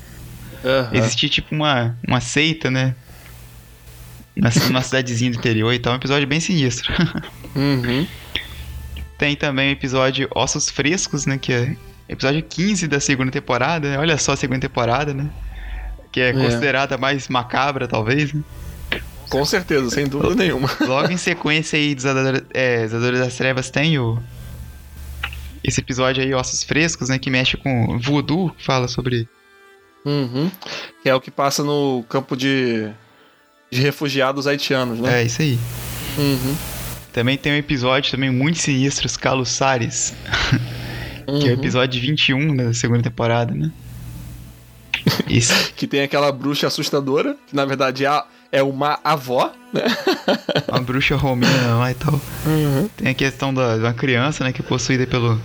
Aham. 0.63 0.89
Existia 0.93 1.29
tipo 1.29 1.53
uma, 1.53 1.97
uma 2.07 2.19
seita, 2.21 2.69
né? 2.71 2.95
Numa 4.35 4.81
cidadezinha 4.81 5.29
do 5.31 5.37
interior 5.37 5.71
e 5.73 5.79
tal. 5.79 5.93
Um 5.93 5.97
episódio 5.97 6.27
bem 6.27 6.39
sinistro. 6.39 6.91
Uhum. 7.55 8.07
Tem 9.15 9.35
também 9.35 9.69
o 9.69 9.73
episódio 9.73 10.27
Ossos 10.33 10.69
Frescos, 10.69 11.27
né? 11.27 11.37
Que 11.37 11.53
é 11.53 11.75
episódio 12.09 12.41
15 12.41 12.87
da 12.87 12.99
segunda 12.99 13.31
temporada. 13.31 13.91
né? 13.91 13.99
Olha 13.99 14.17
só 14.17 14.31
a 14.31 14.35
segunda 14.35 14.59
temporada, 14.61 15.13
né? 15.13 15.29
Que 16.11 16.19
é, 16.19 16.29
É. 16.29 16.33
considerada 16.33 16.97
mais 16.97 17.27
macabra, 17.29 17.87
talvez. 17.87 18.33
Né? 18.33 18.41
Com 19.29 19.45
certeza, 19.45 19.87
sem 19.91 20.07
dúvida 20.07 20.33
nenhuma. 20.33 20.67
Logo 20.81 21.11
em 21.11 21.17
sequência 21.17 21.77
aí 21.77 21.93
dos 21.93 22.07
Ador- 22.07 22.43
é, 22.55 22.85
Adoradores 22.85 23.19
das 23.19 23.35
Trevas 23.35 23.69
tem 23.69 23.99
o. 23.99 24.19
Esse 25.63 25.79
episódio 25.79 26.23
aí, 26.23 26.33
Ossos 26.33 26.63
Frescos, 26.63 27.07
né? 27.09 27.19
Que 27.19 27.29
mexe 27.29 27.55
com 27.55 27.99
voodoo, 27.99 28.51
fala 28.65 28.87
sobre. 28.87 29.29
Uhum. 30.05 30.49
Que 31.01 31.09
é 31.09 31.15
o 31.15 31.21
que 31.21 31.31
passa 31.31 31.63
no 31.63 32.03
campo 32.09 32.35
de, 32.35 32.89
de 33.71 33.81
refugiados 33.81 34.47
haitianos, 34.47 34.99
né? 34.99 35.21
É, 35.21 35.25
isso 35.25 35.41
aí. 35.41 35.57
Uhum. 36.17 36.55
Também 37.11 37.37
tem 37.37 37.51
um 37.53 37.57
episódio 37.57 38.11
também 38.11 38.29
muito 38.31 38.57
sinistro, 38.59 39.05
os 39.05 39.15
Calussares, 39.17 40.13
que 41.25 41.31
é 41.31 41.31
o 41.31 41.35
Uhum. 41.35 41.47
episódio 41.53 42.01
21 42.01 42.55
da 42.55 42.73
segunda 42.73 43.03
temporada, 43.03 43.53
né? 43.53 43.71
Isso. 45.27 45.71
Que 45.75 45.87
tem 45.87 46.01
aquela 46.01 46.31
bruxa 46.31 46.67
assustadora, 46.67 47.35
que 47.47 47.55
na 47.55 47.65
verdade 47.65 48.05
é, 48.05 48.23
é 48.51 48.63
uma 48.63 48.99
avó, 49.03 49.51
né? 49.73 49.83
Uma 50.69 50.79
bruxa 50.81 51.15
romena 51.15 51.75
lá 51.75 51.91
e 51.91 51.93
tal. 51.95 52.13
Uhum. 52.45 52.87
Tem 52.95 53.09
a 53.09 53.13
questão 53.13 53.53
da, 53.53 53.75
de 53.75 53.81
uma 53.83 53.93
criança, 53.93 54.43
né, 54.43 54.51
que 54.53 54.61
é 54.61 54.65
possuída 54.65 55.05
pelo. 55.05 55.39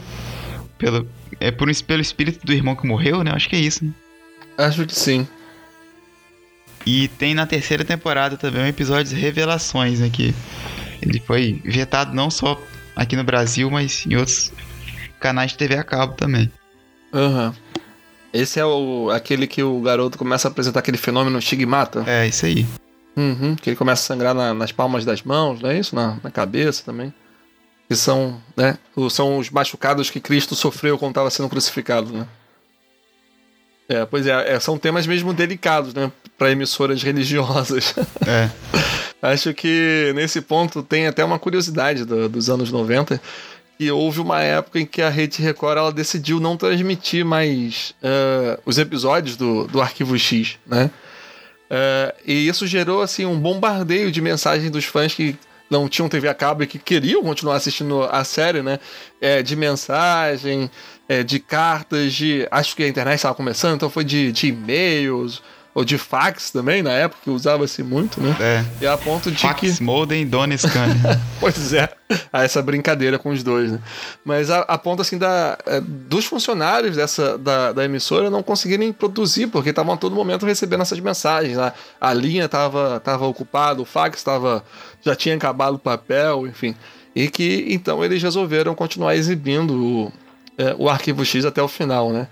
pelo. 0.79 1.07
É 1.41 1.51
por, 1.51 1.69
um- 1.69 1.73
pelo 1.87 2.01
espírito 2.01 2.45
do 2.47 2.53
irmão 2.53 2.75
que 2.77 2.87
morreu, 2.87 3.23
né? 3.25 3.31
Acho 3.35 3.49
que 3.49 3.57
é 3.57 3.59
isso, 3.61 3.85
né? 3.85 3.91
Acho 4.59 4.85
que 4.85 4.95
sim. 4.95 5.27
E 6.85 7.09
tem 7.09 7.35
na 7.35 7.47
terceira 7.47 7.85
temporada 7.85 8.37
também 8.37 8.63
um 8.63 8.67
episódio 8.67 9.15
de 9.15 9.21
revelações, 9.21 10.01
né? 10.01 10.11
Que 10.11 10.35
ele 11.01 11.21
foi 11.21 11.61
vetado 11.65 12.15
não 12.15 12.31
só 12.31 12.61
aqui 12.97 13.15
no 13.17 13.25
Brasil, 13.25 13.71
mas 13.71 14.05
em 14.07 14.17
outros 14.17 14.53
canais 15.21 15.53
de 15.53 15.59
TV 15.59 15.77
a 15.77 15.85
cabo 15.85 16.15
também. 16.15 16.51
Aham. 17.13 17.55
Esse 18.33 18.61
é 18.61 18.65
o, 18.65 19.11
aquele 19.11 19.47
que 19.47 19.63
o 19.63 19.81
garoto 19.81 20.19
começa 20.19 20.49
a 20.49 20.51
apresentar 20.51 20.81
aquele 20.81 20.99
fenômeno 20.99 21.39
estigmata. 21.39 22.05
É, 22.07 22.27
isso 22.27 22.45
aí. 22.45 22.67
Uhum. 23.17 23.57
Que 23.57 23.71
ele 23.71 23.77
começa 23.77 24.03
a 24.03 24.07
sangrar 24.07 24.35
na- 24.35 24.53
nas 24.55 24.71
palmas 24.71 25.05
das 25.05 25.23
mãos, 25.23 25.61
não 25.61 25.71
é 25.71 25.79
isso? 25.79 25.95
Na, 25.95 26.19
na 26.23 26.31
cabeça 26.31 26.83
também. 26.85 27.13
Que 27.89 27.97
são, 27.97 28.41
né? 28.57 28.77
São 29.11 29.39
os 29.39 29.49
machucados 29.51 30.11
que 30.11 30.21
Cristo 30.21 30.55
sofreu 30.55 30.99
quando 30.99 31.13
estava 31.13 31.31
sendo 31.31 31.49
crucificado, 31.49 32.13
né? 32.13 32.27
É, 33.89 34.05
pois 34.05 34.27
é, 34.27 34.55
é, 34.55 34.61
são 34.61 34.77
temas 34.77 35.07
mesmo 35.07 35.33
delicados, 35.33 35.95
né? 35.95 36.13
Para 36.37 36.51
emissoras 36.51 37.03
religiosas. 37.03 37.95
É. 38.27 38.51
Acho 39.21 39.53
que 39.55 40.13
nesse 40.15 40.41
ponto 40.41 40.83
tem 40.83 41.07
até 41.07 41.25
uma 41.25 41.39
curiosidade 41.39 42.05
do- 42.05 42.29
dos 42.29 42.49
anos 42.51 42.71
90, 42.71 43.21
que 43.79 43.91
houve 43.91 44.21
uma 44.21 44.41
época 44.43 44.79
em 44.79 44.87
que 44.87 45.01
a 45.01 45.09
Rede 45.09 45.41
Record 45.43 45.79
ela 45.79 45.93
decidiu 45.93 46.39
não 46.39 46.57
transmitir 46.57 47.25
mais 47.25 47.95
eh, 48.03 48.61
os 48.67 48.77
episódios 48.79 49.37
do, 49.37 49.67
do 49.67 49.81
Arquivo 49.81 50.17
X, 50.19 50.57
né? 50.67 50.91
Eh, 51.71 52.15
e 52.27 52.49
isso 52.49 52.67
gerou 52.67 53.03
assim 53.03 53.25
um 53.25 53.39
bombardeio 53.39 54.13
de 54.13 54.21
mensagens 54.21 54.71
dos 54.71 54.85
fãs 54.85 55.15
que 55.15 55.35
não 55.71 55.89
tinham 55.89 56.09
TV 56.09 56.29
a 56.29 56.35
cabo 56.35 56.63
e 56.63 56.67
que 56.67 56.79
queriam 56.79 57.23
continuar 57.23 57.57
assistindo 57.57 58.03
a 58.05 58.23
série, 58.25 58.63
né? 58.63 58.79
Eh, 59.21 59.43
de 59.43 59.55
mensagem, 59.57 60.71
eh, 61.09 61.23
de 61.23 61.39
cartas, 61.41 62.13
de. 62.13 62.47
Acho 62.51 62.77
que 62.77 62.83
a 62.83 62.89
internet 62.89 63.17
estava 63.17 63.35
começando, 63.35 63.77
então 63.77 63.89
foi 63.89 64.05
de, 64.05 64.31
de 64.31 64.49
e-mails 64.49 65.43
ou 65.79 65.85
de 65.85 65.97
fax 65.97 66.51
também, 66.51 66.83
na 66.83 66.91
época, 66.91 67.21
que 67.23 67.31
usava-se 67.31 67.85
muito, 67.85 68.21
né? 68.21 68.37
É. 68.41 68.65
E 68.81 68.87
a 68.87 68.99
ponto 68.99 69.31
de 69.31 69.39
Fax 69.39 69.79
que. 69.79 69.83
Modem 69.83 70.27
Dona 70.27 70.59
Scan. 70.59 70.89
Pois 71.39 71.73
é, 71.73 71.89
há 72.33 72.43
essa 72.43 72.61
brincadeira 72.61 73.17
com 73.17 73.31
os 73.31 73.45
dois, 73.45 73.71
né? 73.71 73.79
Mas 74.25 74.51
a, 74.51 74.61
a 74.63 74.77
ponto 74.77 75.03
assim 75.03 75.17
da, 75.17 75.57
é, 75.65 75.81
dos 75.81 76.25
funcionários 76.25 76.97
dessa, 76.97 77.39
da, 77.39 77.71
da 77.73 77.85
emissora 77.85 78.29
não 78.29 78.43
conseguirem 78.43 78.93
produzir, 78.93 79.47
porque 79.47 79.71
estavam 79.71 79.95
a 79.95 79.97
todo 79.97 80.17
momento 80.17 80.45
recebendo 80.45 80.81
essas 80.81 80.99
mensagens. 80.99 81.57
A, 81.57 81.73
a 82.01 82.13
linha 82.13 82.47
estava 82.47 82.99
tava 82.99 83.25
ocupada, 83.27 83.81
o 83.81 83.85
fax 83.85 84.25
tava, 84.25 84.65
já 85.01 85.15
tinha 85.15 85.37
acabado 85.37 85.75
o 85.75 85.79
papel, 85.79 86.45
enfim. 86.49 86.75
E 87.15 87.29
que 87.29 87.67
então 87.69 88.05
eles 88.05 88.21
resolveram 88.21 88.75
continuar 88.75 89.15
exibindo 89.15 89.75
o, 89.75 90.13
é, 90.59 90.75
o 90.77 90.89
arquivo 90.89 91.25
X 91.25 91.45
até 91.45 91.63
o 91.63 91.69
final, 91.69 92.13
né? 92.13 92.29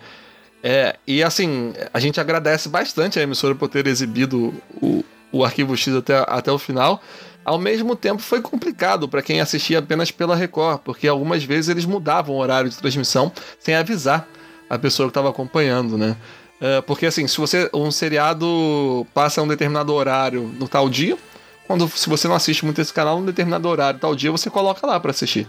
É, 0.62 0.96
e 1.06 1.22
assim, 1.22 1.72
a 1.94 2.00
gente 2.00 2.20
agradece 2.20 2.68
bastante 2.68 3.18
a 3.18 3.22
emissora 3.22 3.54
por 3.54 3.68
ter 3.68 3.86
exibido 3.86 4.52
o, 4.82 5.04
o 5.30 5.44
arquivo 5.44 5.76
X 5.76 5.94
até, 5.94 6.24
até 6.26 6.50
o 6.50 6.58
final. 6.58 7.00
Ao 7.44 7.58
mesmo 7.58 7.94
tempo, 7.94 8.20
foi 8.20 8.42
complicado 8.42 9.08
para 9.08 9.22
quem 9.22 9.40
assistia 9.40 9.78
apenas 9.78 10.10
pela 10.10 10.34
Record, 10.34 10.80
porque 10.80 11.06
algumas 11.06 11.44
vezes 11.44 11.68
eles 11.68 11.84
mudavam 11.84 12.34
o 12.34 12.38
horário 12.38 12.68
de 12.68 12.76
transmissão 12.76 13.30
sem 13.60 13.76
avisar 13.76 14.28
a 14.68 14.76
pessoa 14.76 15.06
que 15.06 15.10
estava 15.10 15.30
acompanhando, 15.30 15.96
né? 15.96 16.16
É, 16.60 16.80
porque 16.80 17.06
assim, 17.06 17.28
se 17.28 17.36
você 17.38 17.70
um 17.72 17.90
seriado 17.90 19.06
passa 19.14 19.42
um 19.42 19.46
determinado 19.46 19.94
horário 19.94 20.42
no 20.58 20.66
tal 20.66 20.88
dia, 20.88 21.16
quando 21.66 21.88
se 21.88 22.08
você 22.08 22.26
não 22.26 22.34
assiste 22.34 22.64
muito 22.64 22.80
esse 22.80 22.92
canal, 22.92 23.20
num 23.20 23.26
determinado 23.26 23.68
horário, 23.68 24.00
tal 24.00 24.16
dia, 24.16 24.32
você 24.32 24.50
coloca 24.50 24.84
lá 24.84 24.98
para 24.98 25.12
assistir. 25.12 25.46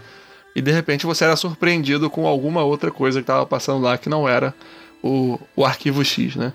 E 0.58 0.60
de 0.60 0.72
repente 0.72 1.06
você 1.06 1.22
era 1.22 1.36
surpreendido 1.36 2.10
com 2.10 2.26
alguma 2.26 2.64
outra 2.64 2.90
coisa 2.90 3.20
que 3.20 3.22
estava 3.22 3.46
passando 3.46 3.80
lá 3.80 3.96
que 3.96 4.08
não 4.08 4.28
era 4.28 4.52
o, 5.00 5.38
o 5.54 5.64
arquivo 5.64 6.04
X, 6.04 6.34
né? 6.34 6.52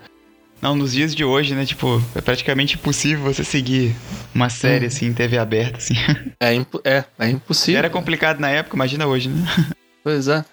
Não, 0.60 0.76
nos 0.76 0.92
dias 0.92 1.14
de 1.14 1.24
hoje, 1.24 1.54
né? 1.54 1.64
Tipo, 1.64 2.02
é 2.14 2.20
praticamente 2.20 2.74
impossível 2.74 3.24
você 3.24 3.42
seguir 3.42 3.96
uma 4.34 4.50
série 4.50 4.84
assim 4.84 5.06
em 5.06 5.14
TV 5.14 5.38
aberta, 5.38 5.78
assim. 5.78 5.94
É, 6.38 6.54
é, 6.84 7.04
é 7.18 7.30
impossível. 7.30 7.78
Era 7.78 7.88
complicado 7.88 8.40
na 8.40 8.50
época, 8.50 8.76
imagina 8.76 9.06
hoje, 9.06 9.30
né? 9.30 9.42
Pois 10.04 10.28
é. 10.28 10.44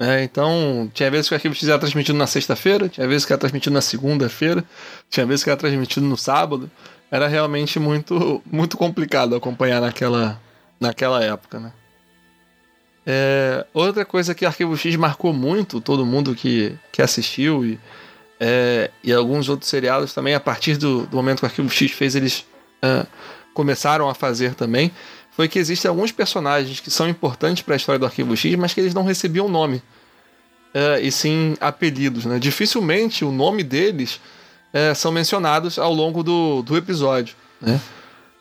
É, 0.00 0.24
então, 0.24 0.90
tinha 0.92 1.08
vezes 1.08 1.28
que 1.28 1.34
o 1.34 1.36
arquivo 1.36 1.54
X 1.54 1.68
era 1.68 1.78
transmitido 1.78 2.18
na 2.18 2.26
sexta-feira, 2.26 2.88
tinha 2.88 3.06
vezes 3.06 3.24
que 3.24 3.32
era 3.32 3.38
transmitido 3.38 3.72
na 3.72 3.80
segunda-feira, 3.80 4.64
tinha 5.08 5.24
vezes 5.24 5.44
que 5.44 5.50
era 5.50 5.56
transmitido 5.56 6.04
no 6.04 6.16
sábado. 6.16 6.68
Era 7.08 7.28
realmente 7.28 7.78
muito, 7.78 8.42
muito 8.44 8.76
complicado 8.76 9.36
acompanhar 9.36 9.80
naquela, 9.80 10.40
naquela 10.80 11.22
época, 11.22 11.60
né? 11.60 11.72
É, 13.06 13.64
outra 13.72 14.04
coisa 14.04 14.34
que 14.34 14.44
o 14.44 14.48
Arquivo 14.48 14.76
X 14.76 14.96
marcou 14.96 15.32
muito 15.32 15.80
todo 15.80 16.04
mundo 16.04 16.34
que, 16.34 16.76
que 16.90 17.00
assistiu 17.00 17.64
e, 17.64 17.78
é, 18.40 18.90
e 19.04 19.12
alguns 19.12 19.48
outros 19.48 19.70
seriados 19.70 20.12
também, 20.12 20.34
a 20.34 20.40
partir 20.40 20.76
do, 20.76 21.06
do 21.06 21.16
momento 21.16 21.38
que 21.38 21.44
o 21.44 21.46
Arquivo 21.46 21.70
X 21.70 21.92
fez, 21.92 22.16
eles 22.16 22.44
é, 22.82 23.06
começaram 23.54 24.08
a 24.08 24.14
fazer 24.14 24.54
também, 24.54 24.90
foi 25.30 25.48
que 25.48 25.58
existem 25.58 25.88
alguns 25.88 26.10
personagens 26.10 26.80
que 26.80 26.90
são 26.90 27.08
importantes 27.08 27.62
para 27.62 27.74
a 27.74 27.76
história 27.76 27.98
do 27.98 28.06
Arquivo 28.06 28.36
X, 28.36 28.56
mas 28.56 28.74
que 28.74 28.80
eles 28.80 28.94
não 28.94 29.04
recebiam 29.04 29.48
nome. 29.48 29.82
É, 30.74 31.00
e 31.00 31.12
sim 31.12 31.54
apelidos. 31.60 32.26
Né? 32.26 32.38
Dificilmente 32.38 33.24
o 33.24 33.30
nome 33.30 33.62
deles 33.62 34.20
é, 34.72 34.94
são 34.94 35.12
mencionados 35.12 35.78
ao 35.78 35.92
longo 35.92 36.22
do, 36.22 36.62
do 36.62 36.76
episódio. 36.76 37.36
Né? 37.60 37.80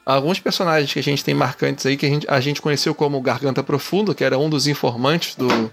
Alguns 0.06 0.39
personagens 0.39 0.93
que 0.93 0.99
a 0.99 1.03
gente 1.03 1.24
tem 1.24 1.34
marcantes 1.34 1.86
aí, 1.86 1.97
que 1.97 2.06
a 2.06 2.10
gente, 2.10 2.28
a 2.30 2.39
gente 2.39 2.62
conheceu 2.62 2.93
como 2.93 3.20
Garganta 3.22 3.64
Profunda, 3.64 4.14
que 4.14 4.24
era 4.24 4.38
um 4.38 4.47
dos 4.49 4.68
informantes 4.68 5.36
do, 5.36 5.72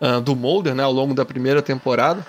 ah, 0.00 0.20
do 0.20 0.36
Mulder 0.36 0.74
né, 0.74 0.82
ao 0.82 0.92
longo 0.92 1.14
da 1.14 1.24
primeira 1.24 1.62
temporada. 1.62 2.24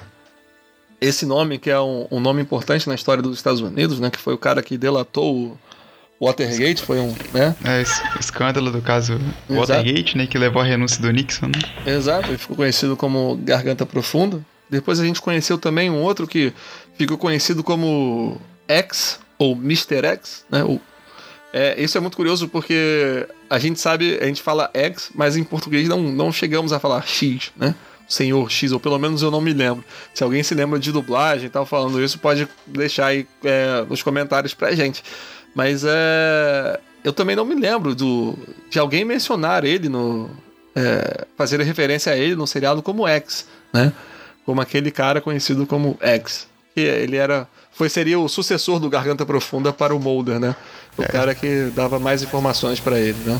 esse 1.01 1.25
nome, 1.25 1.57
que 1.57 1.69
é 1.69 1.79
um, 1.79 2.07
um, 2.09 2.19
nome 2.19 2.41
importante 2.41 2.87
na 2.87 2.95
história 2.95 3.21
dos 3.21 3.37
Estados 3.37 3.59
Unidos, 3.59 3.99
né? 3.99 4.09
Que 4.09 4.17
foi 4.17 4.33
o 4.33 4.37
cara 4.37 4.63
que 4.63 4.77
delatou 4.77 5.35
o 5.35 6.25
Watergate, 6.25 6.81
foi 6.81 6.99
um. 6.99 7.13
Né? 7.33 7.55
É, 7.63 7.81
esse 7.81 8.01
escândalo 8.19 8.71
do 8.71 8.81
caso 8.81 9.13
Exato. 9.49 9.73
Watergate, 9.73 10.17
né? 10.17 10.27
Que 10.27 10.37
levou 10.37 10.61
à 10.61 10.65
renúncia 10.65 11.01
do 11.01 11.11
Nixon, 11.11 11.47
né? 11.47 11.59
Exato, 11.85 12.29
ele 12.29 12.37
ficou 12.37 12.55
conhecido 12.55 12.95
como 12.95 13.35
Garganta 13.43 13.85
Profunda. 13.85 14.41
Depois 14.69 14.99
a 14.99 15.05
gente 15.05 15.21
conheceu 15.21 15.57
também 15.57 15.89
um 15.89 16.01
outro 16.01 16.25
que 16.25 16.53
ficou 16.97 17.17
conhecido 17.17 17.63
como 17.63 18.39
X, 18.67 19.19
ou 19.37 19.53
Mr. 19.55 20.05
X, 20.05 20.45
né? 20.49 20.63
O, 20.63 20.81
é, 21.53 21.81
isso 21.81 21.97
é 21.97 22.01
muito 22.01 22.17
curioso 22.17 22.47
porque 22.47 23.27
a 23.49 23.57
gente 23.57 23.79
sabe, 23.79 24.17
a 24.21 24.25
gente 24.25 24.41
fala 24.41 24.69
X, 24.73 25.09
mas 25.15 25.37
em 25.37 25.43
português 25.43 25.87
não, 25.87 26.01
não 26.01 26.31
chegamos 26.31 26.73
a 26.73 26.79
falar 26.79 27.05
X, 27.05 27.51
né? 27.55 27.73
Senhor 28.07 28.49
X, 28.49 28.71
ou 28.71 28.79
pelo 28.79 28.97
menos 28.97 29.21
eu 29.21 29.29
não 29.29 29.41
me 29.41 29.53
lembro. 29.53 29.83
Se 30.13 30.23
alguém 30.23 30.41
se 30.41 30.55
lembra 30.55 30.79
de 30.79 30.91
dublagem 30.91 31.47
e 31.47 31.49
tal 31.49 31.65
falando 31.65 32.01
isso, 32.01 32.17
pode 32.19 32.47
deixar 32.65 33.07
aí 33.07 33.27
é, 33.43 33.85
nos 33.89 34.01
comentários 34.01 34.53
pra 34.53 34.73
gente. 34.73 35.03
Mas 35.53 35.83
é, 35.85 36.79
eu 37.03 37.11
também 37.11 37.35
não 37.35 37.43
me 37.43 37.55
lembro 37.55 37.93
do, 37.93 38.37
de 38.69 38.79
alguém 38.79 39.03
mencionar 39.03 39.65
ele 39.65 39.89
no. 39.89 40.29
É, 40.75 41.25
fazer 41.35 41.59
referência 41.61 42.11
a 42.13 42.17
ele 42.17 42.35
no 42.35 42.45
seriado 42.45 42.83
como 42.83 43.07
X, 43.07 43.47
né? 43.73 43.91
Como 44.45 44.61
aquele 44.61 44.91
cara 44.91 45.19
conhecido 45.19 45.65
como 45.65 45.97
X. 45.99 46.47
Que 46.73 46.81
ele 46.81 47.17
era. 47.17 47.47
Foi, 47.71 47.89
seria 47.89 48.19
o 48.19 48.29
sucessor 48.29 48.79
do 48.79 48.89
Garganta 48.89 49.25
Profunda 49.25 49.73
para 49.73 49.93
o 49.93 49.99
Mulder, 49.99 50.39
né? 50.39 50.55
O 50.97 51.03
é. 51.03 51.07
cara 51.07 51.35
que 51.35 51.71
dava 51.75 51.99
mais 51.99 52.23
informações 52.23 52.79
para 52.79 52.99
ele, 52.99 53.17
né? 53.25 53.39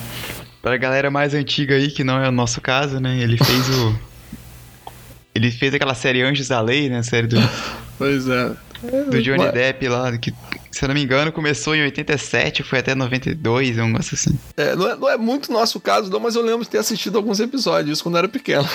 Pra 0.61 0.77
galera 0.77 1.09
mais 1.09 1.33
antiga 1.33 1.75
aí, 1.75 1.89
que 1.89 2.03
não 2.03 2.23
é 2.23 2.27
o 2.27 2.31
nosso 2.31 2.61
caso, 2.61 2.99
né? 2.99 3.17
Ele 3.19 3.37
fez 3.37 3.69
o. 3.69 3.97
Ele 5.33 5.51
fez 5.51 5.71
aquela 5.71 5.93
série 5.93 6.23
Anjos 6.23 6.47
da 6.47 6.59
Lei, 6.59 6.89
né? 6.89 7.03
Série 7.03 7.27
do. 7.27 7.37
Pois 7.99 8.27
é. 8.27 8.51
Do 9.09 9.21
Johnny 9.21 9.37
Mas... 9.37 9.53
Depp 9.53 9.87
lá, 9.87 10.17
que, 10.17 10.33
se 10.71 10.83
eu 10.83 10.87
não 10.87 10.95
me 10.95 11.03
engano, 11.03 11.31
começou 11.31 11.75
em 11.75 11.81
87, 11.81 12.61
foi 12.63 12.79
até 12.79 12.93
92, 12.93 13.77
um 13.77 13.87
negócio 13.87 14.15
assim. 14.15 14.37
É 14.55 14.75
não, 14.75 14.89
é, 14.89 14.95
não 14.95 15.09
é 15.09 15.17
muito 15.17 15.51
nosso 15.51 15.79
caso, 15.79 16.11
não, 16.11 16.19
mas 16.19 16.35
eu 16.35 16.43
lembro 16.43 16.63
de 16.63 16.69
ter 16.69 16.77
assistido 16.77 17.17
alguns 17.17 17.39
episódios 17.39 18.01
quando 18.01 18.15
eu 18.15 18.19
era 18.19 18.27
pequeno. 18.27 18.67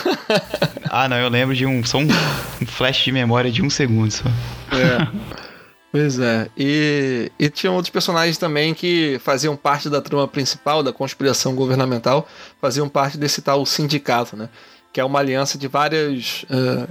ah, 0.91 1.09
não, 1.09 1.17
eu 1.17 1.29
lembro 1.29 1.55
de 1.55 1.67
um. 1.67 1.85
Só 1.85 1.99
um, 1.99 2.09
um 2.61 2.67
flash 2.67 3.05
de 3.05 3.13
memória 3.13 3.51
de 3.51 3.63
um 3.63 3.71
segundo 3.71 4.11
só. 4.11 4.29
É. 4.73 5.43
Pois 5.93 6.19
é. 6.19 6.49
E, 6.57 7.31
e 7.39 7.51
tinha 7.51 7.71
outros 7.71 7.91
personagens 7.91 8.39
também 8.39 8.73
que 8.73 9.21
faziam 9.23 9.55
parte 9.55 9.91
da 9.91 10.01
trama 10.01 10.27
principal 10.27 10.83
da 10.83 10.91
conspiração 10.91 11.55
governamental, 11.55 12.27
faziam 12.63 12.89
parte 12.89 13.19
desse 13.19 13.43
tal 13.43 13.65
sindicato, 13.67 14.35
né? 14.35 14.49
que 14.91 14.99
é 14.99 15.05
uma 15.05 15.19
aliança 15.19 15.59
de 15.59 15.69
várias, 15.69 16.45
uh, 16.45 16.89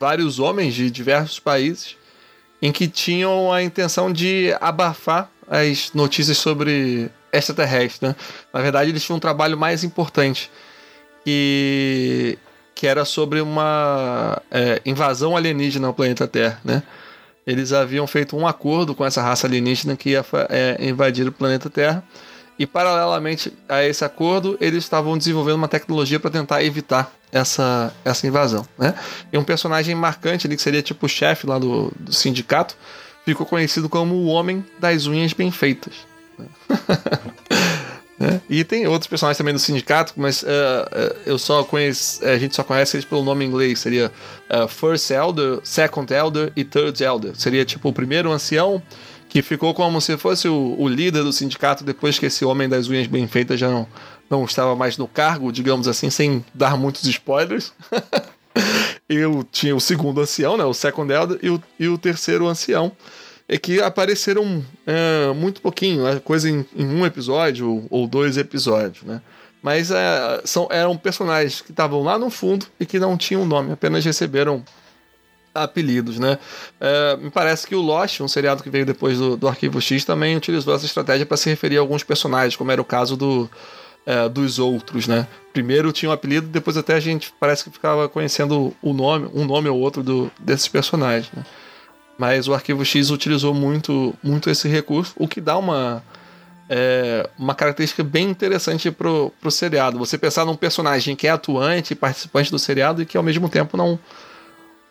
vários 0.00 0.40
homens 0.40 0.74
de 0.74 0.90
diversos 0.90 1.38
países 1.38 1.96
em 2.60 2.72
que 2.72 2.88
tinham 2.88 3.52
a 3.52 3.62
intenção 3.62 4.12
de 4.12 4.52
abafar 4.60 5.30
as 5.48 5.92
notícias 5.94 6.38
sobre 6.38 7.08
extraterrestres. 7.32 8.00
Né? 8.00 8.16
Na 8.52 8.60
verdade, 8.60 8.90
eles 8.90 9.04
tinham 9.04 9.16
um 9.16 9.20
trabalho 9.20 9.56
mais 9.56 9.84
importante, 9.84 10.50
que, 11.24 12.36
que 12.74 12.86
era 12.86 13.04
sobre 13.04 13.40
uma 13.40 14.42
é, 14.50 14.80
invasão 14.84 15.36
alienígena 15.36 15.86
ao 15.86 15.94
planeta 15.94 16.26
Terra. 16.26 16.60
Né? 16.64 16.82
Eles 17.46 17.72
haviam 17.72 18.06
feito 18.06 18.36
um 18.36 18.46
acordo 18.46 18.94
com 18.94 19.04
essa 19.04 19.22
raça 19.22 19.46
alienígena 19.46 19.96
que 19.96 20.10
ia 20.10 20.24
é, 20.48 20.76
invadir 20.80 21.28
o 21.28 21.32
planeta 21.32 21.70
Terra 21.70 22.02
e, 22.58 22.66
paralelamente 22.66 23.52
a 23.68 23.84
esse 23.84 24.04
acordo, 24.04 24.56
eles 24.60 24.82
estavam 24.82 25.16
desenvolvendo 25.16 25.56
uma 25.56 25.68
tecnologia 25.68 26.18
para 26.18 26.30
tentar 26.30 26.64
evitar 26.64 27.12
essa, 27.30 27.94
essa 28.04 28.26
invasão. 28.26 28.66
Né? 28.78 28.94
E 29.32 29.36
um 29.36 29.44
personagem 29.44 29.94
marcante 29.94 30.46
ali, 30.46 30.56
que 30.56 30.62
seria 30.62 30.82
tipo 30.82 31.06
o 31.06 31.08
chefe 31.08 31.46
lá 31.46 31.58
do, 31.58 31.92
do 31.98 32.12
sindicato, 32.12 32.74
ficou 33.24 33.46
conhecido 33.46 33.88
como 33.88 34.14
o 34.14 34.26
Homem 34.26 34.64
das 34.78 35.06
Unhas 35.06 35.32
Bem 35.32 35.50
Feitas. 35.50 35.94
Né? 38.18 38.40
E 38.48 38.64
tem 38.64 38.86
outros 38.86 39.06
personagens 39.06 39.36
também 39.36 39.52
do 39.52 39.60
sindicato, 39.60 40.14
mas 40.16 40.42
uh, 40.42 40.46
uh, 40.46 41.16
eu 41.26 41.38
só 41.38 41.62
conheço, 41.62 42.24
a 42.24 42.38
gente 42.38 42.56
só 42.56 42.64
conhece 42.64 42.96
eles 42.96 43.04
pelo 43.04 43.22
nome 43.22 43.44
em 43.44 43.48
inglês. 43.48 43.78
Seria 43.78 44.10
uh, 44.50 44.66
First 44.66 45.10
Elder, 45.10 45.60
Second 45.62 46.12
Elder 46.12 46.52
e 46.56 46.64
Third 46.64 47.02
Elder. 47.02 47.36
Seria 47.36 47.64
tipo 47.64 47.88
o 47.88 47.92
primeiro 47.92 48.32
ancião, 48.32 48.82
que 49.28 49.42
ficou 49.42 49.74
como 49.74 50.00
se 50.00 50.16
fosse 50.16 50.48
o, 50.48 50.76
o, 50.78 50.88
líder 50.88 51.22
do 51.22 51.32
sindicato 51.32 51.84
depois 51.84 52.18
que 52.18 52.26
esse 52.26 52.44
homem 52.44 52.68
das 52.68 52.88
unhas 52.88 53.06
bem 53.06 53.26
feitas 53.26 53.60
já 53.60 53.68
não, 53.68 53.86
não 54.30 54.44
estava 54.44 54.74
mais 54.74 54.96
no 54.96 55.06
cargo, 55.06 55.52
digamos 55.52 55.86
assim, 55.86 56.08
sem 56.08 56.44
dar 56.54 56.76
muitos 56.76 57.04
spoilers. 57.04 57.72
Eu 59.08 59.46
tinha 59.52 59.76
o 59.76 59.80
segundo 59.80 60.20
ancião, 60.20 60.56
né, 60.56 60.64
o 60.64 60.72
second 60.72 61.12
elder, 61.12 61.38
e 61.42 61.50
o, 61.50 61.62
e 61.78 61.86
o 61.86 61.98
terceiro 61.98 62.48
ancião, 62.48 62.90
é 63.48 63.56
que 63.58 63.80
apareceram 63.80 64.64
é, 64.86 65.32
muito 65.32 65.60
pouquinho, 65.60 66.04
né, 66.04 66.20
coisa 66.24 66.50
em, 66.50 66.64
em, 66.74 66.86
um 66.86 67.06
episódio 67.06 67.68
ou, 67.68 67.86
ou 67.90 68.06
dois 68.06 68.36
episódios, 68.36 69.02
né? 69.04 69.20
Mas 69.62 69.90
é, 69.90 70.42
são, 70.44 70.68
eram 70.70 70.96
personagens 70.96 71.60
que 71.60 71.72
estavam 71.72 72.02
lá 72.02 72.18
no 72.18 72.30
fundo 72.30 72.66
e 72.78 72.86
que 72.86 72.98
não 72.98 73.16
tinham 73.16 73.44
nome, 73.44 73.72
apenas 73.72 74.04
receberam 74.04 74.64
apelidos, 75.54 76.18
né? 76.18 76.38
É, 76.80 77.16
me 77.16 77.30
parece 77.30 77.66
que 77.66 77.74
o 77.74 77.80
Lost, 77.80 78.20
um 78.20 78.28
seriado 78.28 78.62
que 78.62 78.70
veio 78.70 78.84
depois 78.84 79.18
do, 79.18 79.36
do 79.36 79.48
Arquivo 79.48 79.80
X, 79.80 80.04
também 80.04 80.36
utilizou 80.36 80.74
essa 80.74 80.84
estratégia 80.84 81.24
para 81.24 81.36
se 81.36 81.48
referir 81.48 81.78
a 81.78 81.80
alguns 81.80 82.02
personagens, 82.04 82.54
como 82.54 82.70
era 82.70 82.80
o 82.80 82.84
caso 82.84 83.16
do, 83.16 83.50
é, 84.04 84.28
dos 84.28 84.58
outros, 84.58 85.08
né? 85.08 85.26
Primeiro 85.52 85.92
tinha 85.92 86.10
um 86.10 86.12
apelido, 86.12 86.46
depois 86.46 86.76
até 86.76 86.94
a 86.94 87.00
gente 87.00 87.32
parece 87.40 87.64
que 87.64 87.70
ficava 87.70 88.08
conhecendo 88.08 88.74
o 88.82 88.92
nome, 88.92 89.28
um 89.34 89.44
nome 89.44 89.68
ou 89.68 89.78
outro 89.80 90.02
do, 90.02 90.30
desses 90.38 90.68
personagens, 90.68 91.30
né? 91.32 91.44
Mas 92.18 92.48
o 92.48 92.54
Arquivo 92.54 92.84
X 92.84 93.10
utilizou 93.10 93.52
muito, 93.52 94.14
muito 94.22 94.48
esse 94.48 94.68
recurso, 94.68 95.12
o 95.16 95.28
que 95.28 95.40
dá 95.40 95.56
uma, 95.58 96.02
é, 96.68 97.28
uma 97.38 97.54
característica 97.54 98.02
bem 98.02 98.30
interessante 98.30 98.90
pro, 98.90 99.32
pro 99.40 99.50
seriado. 99.50 99.98
Você 99.98 100.16
pensar 100.16 100.44
num 100.44 100.56
personagem 100.56 101.14
que 101.14 101.26
é 101.26 101.30
atuante, 101.30 101.94
participante 101.94 102.50
do 102.50 102.58
seriado 102.58 103.02
e 103.02 103.06
que 103.06 103.16
ao 103.16 103.22
mesmo 103.22 103.48
tempo 103.48 103.76
não 103.76 103.98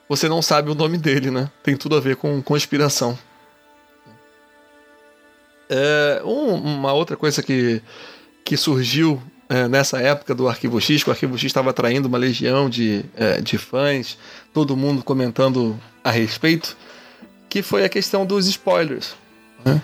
você 0.07 0.29
não 0.29 0.41
sabe 0.41 0.69
o 0.69 0.75
nome 0.75 0.99
dele, 0.99 1.31
né? 1.31 1.49
Tem 1.63 1.75
tudo 1.75 1.95
a 1.95 1.99
ver 1.99 2.15
com 2.15 2.39
conspiração. 2.41 3.17
É, 5.67 6.21
um, 6.23 6.53
uma 6.53 6.93
outra 6.93 7.17
coisa 7.17 7.41
que, 7.41 7.81
que 8.43 8.55
surgiu 8.55 9.21
é, 9.49 9.67
nessa 9.67 9.99
época 9.99 10.35
do 10.35 10.47
Arquivo 10.47 10.79
X, 10.79 11.03
que 11.03 11.09
o 11.09 11.11
Arquivo 11.11 11.35
X 11.37 11.45
estava 11.45 11.71
atraindo 11.71 12.07
uma 12.07 12.19
legião 12.19 12.69
de, 12.69 13.03
é, 13.15 13.41
de 13.41 13.57
fãs, 13.57 14.17
todo 14.53 14.77
mundo 14.77 15.03
comentando 15.03 15.79
a 16.03 16.11
respeito, 16.11 16.77
que 17.49 17.61
foi 17.61 17.83
a 17.83 17.89
questão 17.89 18.25
dos 18.25 18.47
spoilers. 18.47 19.15
Né? 19.63 19.81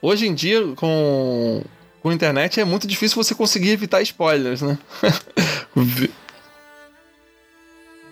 Hoje 0.00 0.26
em 0.26 0.34
dia, 0.34 0.60
com, 0.76 1.62
com 2.00 2.08
a 2.10 2.14
internet, 2.14 2.60
é 2.60 2.64
muito 2.64 2.86
difícil 2.86 3.22
você 3.22 3.34
conseguir 3.34 3.70
evitar 3.70 4.00
spoilers, 4.02 4.62
né? 4.62 4.78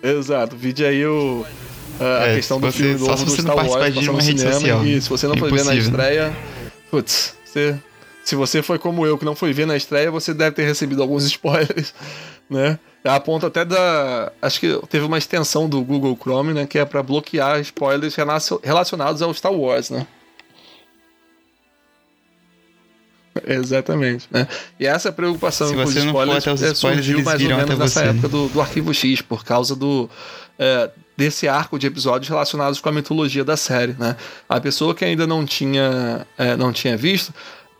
Exato, 0.03 0.55
vide 0.55 0.85
aí 0.85 1.05
o, 1.05 1.45
a, 1.99 2.27
é, 2.27 2.35
questão 2.35 2.59
do 2.59 2.71
filme 2.71 2.99
novo 2.99 3.25
do 3.25 3.31
Star 3.31 3.55
Wars 3.55 3.93
de 3.93 4.09
uma 4.09 4.21
rede 4.21 4.41
social. 4.41 4.85
E 4.85 5.01
se 5.01 5.09
você 5.09 5.27
não 5.27 5.37
foi 5.37 5.51
ver 5.51 5.65
na 5.65 5.75
estreia, 5.75 6.35
putz, 6.91 7.35
você, 7.43 7.79
se 8.23 8.35
você 8.35 8.61
foi 8.61 8.77
como 8.77 9.05
eu 9.05 9.17
que 9.17 9.25
não 9.25 9.35
foi 9.35 9.53
ver 9.53 9.65
na 9.65 9.75
estreia, 9.75 10.11
você 10.11 10.33
deve 10.33 10.55
ter 10.55 10.65
recebido 10.65 11.01
alguns 11.01 11.25
spoilers, 11.27 11.93
né? 12.49 12.79
A 13.03 13.19
ponto 13.19 13.45
até 13.45 13.63
da. 13.63 14.31
Acho 14.41 14.59
que 14.59 14.79
teve 14.89 15.05
uma 15.05 15.17
extensão 15.17 15.69
do 15.69 15.81
Google 15.81 16.17
Chrome, 16.19 16.53
né? 16.53 16.65
Que 16.65 16.79
é 16.79 16.85
para 16.85 17.01
bloquear 17.01 17.59
spoilers 17.61 18.15
relacionados 18.63 19.21
ao 19.21 19.33
Star 19.33 19.53
Wars, 19.53 19.89
né? 19.89 20.05
Exatamente. 23.45 24.27
Né? 24.31 24.47
E 24.79 24.85
essa 24.85 25.11
preocupação 25.11 25.73
com 25.73 25.83
os 25.83 25.95
spoilers, 25.95 26.47
os 26.47 26.61
spoilers 26.61 26.77
surgiu 26.77 27.23
mais 27.23 27.41
ou 27.41 27.49
menos 27.49 27.77
nessa 27.77 28.01
você. 28.01 28.09
época 28.09 28.27
do, 28.27 28.49
do 28.49 28.59
Arquivo 28.59 28.93
X, 28.93 29.21
por 29.21 29.45
causa 29.45 29.75
do. 29.75 30.09
É, 30.59 30.89
desse 31.15 31.47
arco 31.47 31.79
de 31.79 31.87
episódios 31.87 32.29
relacionados 32.29 32.79
com 32.79 32.89
a 32.89 32.91
mitologia 32.91 33.43
da 33.43 33.55
série, 33.55 33.95
né? 33.97 34.15
A 34.49 34.59
pessoa 34.59 34.93
que 34.93 35.05
ainda 35.05 35.25
não 35.25 35.45
tinha, 35.45 36.25
é, 36.37 36.55
não 36.55 36.73
tinha 36.73 36.97
visto 36.97 37.33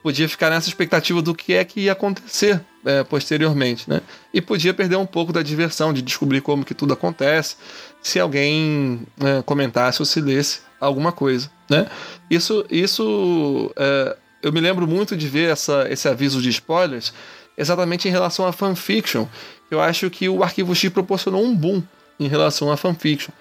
podia 0.07 0.30
ficar 0.30 0.49
nessa 0.49 0.70
expectativa 0.70 1.22
do 1.22 1.36
que 1.36 1.53
é 1.53 1.65
que 1.65 1.82
ia 1.82 1.91
acontecer 1.91 2.61
é, 2.88 3.03
posteriormente, 3.03 3.89
né? 3.89 4.01
E 4.33 4.41
podia 4.41 4.73
perder 4.73 4.95
um 4.95 5.05
pouco 5.05 5.33
da 5.33 5.43
diversão 5.43 5.91
de 5.91 6.01
descobrir 6.01 6.39
como 6.39 6.63
que 6.63 6.73
tudo 6.73 6.93
acontece 6.93 7.57
se 8.01 8.17
alguém 8.17 9.01
é, 9.19 9.41
comentasse 9.41 10.01
ou 10.01 10.05
se 10.05 10.21
lesse 10.21 10.61
alguma 10.79 11.11
coisa, 11.11 11.51
né? 11.69 11.88
Isso, 12.29 12.65
isso 12.71 13.71
é, 13.75 14.15
eu 14.41 14.53
me 14.53 14.61
lembro 14.61 14.88
muito 14.88 15.17
de 15.17 15.27
ver 15.27 15.51
essa, 15.51 15.85
esse 15.89 16.07
aviso 16.07 16.41
de 16.41 16.49
spoilers 16.49 17.13
exatamente 17.57 18.07
em 18.07 18.11
relação 18.11 18.47
a 18.47 18.53
fanfiction. 18.53 19.27
Eu 19.69 19.81
acho 19.81 20.09
que 20.09 20.29
o 20.29 20.41
Arquivo 20.41 20.73
X 20.73 20.89
proporcionou 20.89 21.43
um 21.43 21.53
boom 21.53 21.83
em 22.17 22.27
relação 22.29 22.71
a 22.71 22.77
fanfiction. 22.77 23.33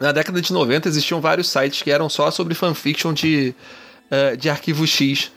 Na 0.00 0.10
década 0.10 0.42
de 0.42 0.52
90 0.52 0.88
existiam 0.88 1.20
vários 1.20 1.48
sites 1.48 1.80
que 1.80 1.90
eram 1.92 2.08
só 2.08 2.28
sobre 2.32 2.54
fanfiction 2.54 3.12
de, 3.12 3.54
uh, 4.10 4.36
de 4.36 4.50
Arquivo 4.50 4.84
X. 4.84 5.30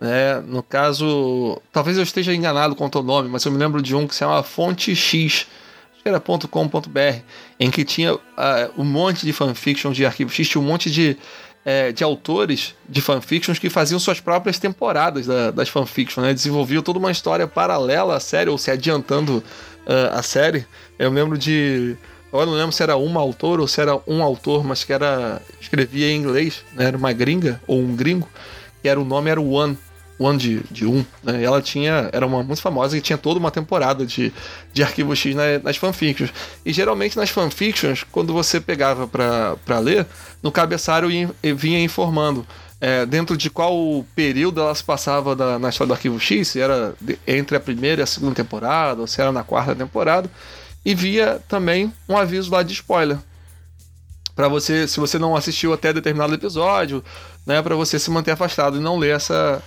Né? 0.00 0.40
No 0.46 0.62
caso, 0.62 1.60
talvez 1.72 1.96
eu 1.96 2.02
esteja 2.02 2.34
enganado 2.34 2.76
quanto 2.76 2.98
ao 2.98 3.04
nome, 3.04 3.28
mas 3.28 3.44
eu 3.44 3.52
me 3.52 3.58
lembro 3.58 3.82
de 3.82 3.94
um 3.94 4.06
que 4.06 4.14
se 4.14 4.20
chama 4.20 4.42
Fonte 4.42 4.94
X. 4.94 5.46
que 6.02 6.08
era 6.08 6.20
.com.br, 6.20 7.22
em 7.58 7.70
que 7.70 7.84
tinha 7.84 8.14
uh, 8.14 8.20
um 8.76 8.84
monte 8.84 9.26
de 9.26 9.32
fanfiction 9.32 9.90
de 9.92 10.06
arquivo 10.06 10.30
X, 10.30 10.48
tinha 10.48 10.62
um 10.62 10.64
monte 10.64 10.88
de, 10.88 11.16
é, 11.64 11.90
de 11.90 12.04
autores 12.04 12.74
de 12.88 13.00
fanfictions 13.00 13.58
que 13.58 13.68
faziam 13.68 13.98
suas 13.98 14.20
próprias 14.20 14.58
temporadas 14.58 15.26
da, 15.26 15.50
das 15.50 15.68
fanfictions, 15.68 16.24
né? 16.24 16.32
Desenvolviam 16.32 16.82
toda 16.82 16.98
uma 16.98 17.10
história 17.10 17.46
paralela 17.48 18.16
à 18.16 18.20
série, 18.20 18.48
ou 18.48 18.56
se 18.56 18.70
adiantando 18.70 19.38
uh, 19.86 20.16
a 20.16 20.22
série. 20.22 20.64
Eu 20.98 21.10
lembro 21.10 21.36
de. 21.36 21.96
Eu 22.32 22.46
não 22.46 22.52
lembro 22.52 22.72
se 22.72 22.82
era 22.82 22.96
uma 22.96 23.20
autor 23.20 23.58
ou 23.58 23.66
se 23.66 23.80
era 23.80 23.98
um 24.06 24.22
autor, 24.22 24.62
mas 24.62 24.84
que 24.84 24.92
era. 24.92 25.42
escrevia 25.60 26.08
em 26.10 26.16
inglês, 26.16 26.62
né? 26.74 26.84
Era 26.84 26.96
uma 26.96 27.12
gringa 27.12 27.60
ou 27.66 27.80
um 27.80 27.96
gringo, 27.96 28.28
e 28.84 28.88
era 28.88 29.00
o 29.00 29.04
nome 29.04 29.28
era 29.28 29.40
One. 29.40 29.76
One 30.18 30.36
de, 30.36 30.60
de 30.70 30.84
um, 30.84 31.04
né? 31.22 31.40
E 31.40 31.44
ela 31.44 31.62
tinha. 31.62 32.10
Era 32.12 32.26
uma 32.26 32.42
muito 32.42 32.60
famosa 32.60 32.96
e 32.98 33.00
tinha 33.00 33.16
toda 33.16 33.38
uma 33.38 33.52
temporada 33.52 34.04
de, 34.04 34.32
de 34.72 34.82
arquivo 34.82 35.14
X 35.14 35.34
na, 35.34 35.60
nas 35.62 35.76
fanfictions. 35.76 36.32
E 36.66 36.72
geralmente 36.72 37.16
nas 37.16 37.30
fanfictions, 37.30 38.04
quando 38.10 38.32
você 38.32 38.60
pegava 38.60 39.06
para 39.06 39.78
ler, 39.78 40.06
no 40.42 40.50
cabeçalho 40.50 41.08
vinha 41.56 41.80
informando. 41.80 42.44
É, 42.80 43.04
dentro 43.04 43.36
de 43.36 43.50
qual 43.50 44.04
período 44.14 44.60
ela 44.60 44.74
se 44.74 44.84
passava 44.84 45.34
da, 45.34 45.58
na 45.58 45.68
história 45.68 45.88
do 45.88 45.94
Arquivo 45.94 46.20
X, 46.20 46.48
se 46.48 46.60
era 46.60 46.94
entre 47.26 47.56
a 47.56 47.60
primeira 47.60 48.02
e 48.02 48.04
a 48.04 48.06
segunda 48.06 48.36
temporada, 48.36 49.00
ou 49.00 49.06
se 49.06 49.20
era 49.20 49.32
na 49.32 49.42
quarta 49.42 49.74
temporada, 49.74 50.30
e 50.84 50.94
via 50.94 51.40
também 51.48 51.92
um 52.08 52.16
aviso 52.16 52.52
lá 52.52 52.62
de 52.62 52.72
spoiler. 52.72 53.18
para 54.34 54.46
você, 54.46 54.86
se 54.86 55.00
você 55.00 55.18
não 55.18 55.34
assistiu 55.34 55.72
até 55.72 55.92
determinado 55.92 56.32
episódio, 56.32 57.02
né, 57.44 57.60
para 57.60 57.74
você 57.74 57.98
se 57.98 58.08
manter 58.12 58.30
afastado 58.30 58.76
e 58.76 58.80
não 58.80 58.96
ler 58.96 59.16
essa, 59.16 59.60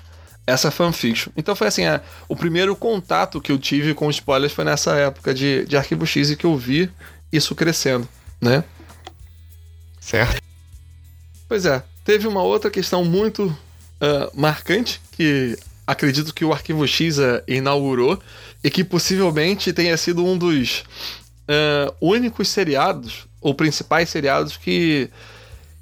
essa 0.45 0.71
fanfiction. 0.71 1.31
Então 1.37 1.55
foi 1.55 1.67
assim, 1.67 1.85
é, 1.85 2.01
o 2.27 2.35
primeiro 2.35 2.75
contato 2.75 3.39
que 3.39 3.51
eu 3.51 3.59
tive 3.59 3.93
com 3.93 4.09
spoilers 4.09 4.53
foi 4.53 4.65
nessa 4.65 4.95
época 4.95 5.33
de, 5.33 5.65
de 5.65 5.77
Arquivo 5.77 6.05
X 6.05 6.31
e 6.31 6.35
que 6.35 6.45
eu 6.45 6.57
vi 6.57 6.89
isso 7.31 7.55
crescendo, 7.55 8.07
né? 8.39 8.63
Certo. 9.99 10.41
Pois 11.47 11.65
é, 11.65 11.83
teve 12.03 12.27
uma 12.27 12.41
outra 12.41 12.71
questão 12.71 13.05
muito 13.05 13.45
uh, 13.45 14.31
marcante 14.33 14.99
que 15.11 15.57
acredito 15.85 16.33
que 16.33 16.43
o 16.43 16.51
Arquivo 16.51 16.87
X 16.87 17.17
uh, 17.17 17.41
inaugurou 17.47 18.21
e 18.63 18.69
que 18.69 18.83
possivelmente 18.83 19.73
tenha 19.73 19.95
sido 19.97 20.25
um 20.25 20.37
dos 20.37 20.83
uh, 21.41 21.93
únicos 22.01 22.49
seriados 22.49 23.27
ou 23.39 23.53
principais 23.53 24.09
seriados 24.09 24.57
que, 24.57 25.09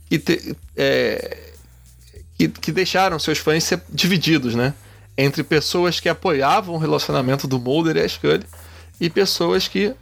que 0.10 0.20
te, 0.20 0.56
é, 0.76 1.54
que, 2.40 2.48
que 2.48 2.72
deixaram 2.72 3.20
seus 3.20 3.38
fãs 3.38 3.70
divididos, 3.90 4.56
né? 4.56 4.74
Entre 5.18 5.44
pessoas 5.44 6.00
que 6.00 6.08
apoiavam 6.08 6.76
o 6.76 6.78
relacionamento 6.78 7.46
do 7.46 7.60
Mulder 7.60 7.98
e 7.98 8.00
a 8.00 8.08
Scully 8.08 8.46
e 9.02 9.10
pessoas 9.10 9.68
que 9.68 9.94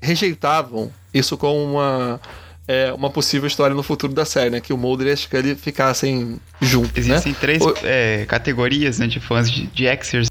rejeitavam 0.00 0.90
isso 1.12 1.36
como 1.36 1.62
uma, 1.62 2.20
é, 2.66 2.90
uma 2.94 3.10
possível 3.10 3.46
história 3.46 3.76
no 3.76 3.82
futuro 3.82 4.14
da 4.14 4.24
série, 4.24 4.48
né? 4.48 4.60
Que 4.60 4.72
o 4.72 4.78
Mulder 4.78 5.08
e 5.08 5.10
a 5.10 5.16
Scully 5.16 5.54
ficassem 5.54 6.40
juntos, 6.62 6.96
Existem 6.96 7.32
né? 7.32 7.38
três 7.38 7.62
o... 7.62 7.74
é, 7.82 8.24
categorias 8.24 8.98
né, 8.98 9.06
de 9.06 9.20
fãs 9.20 9.50
de, 9.50 9.66
de 9.66 9.84
Xers. 10.02 10.28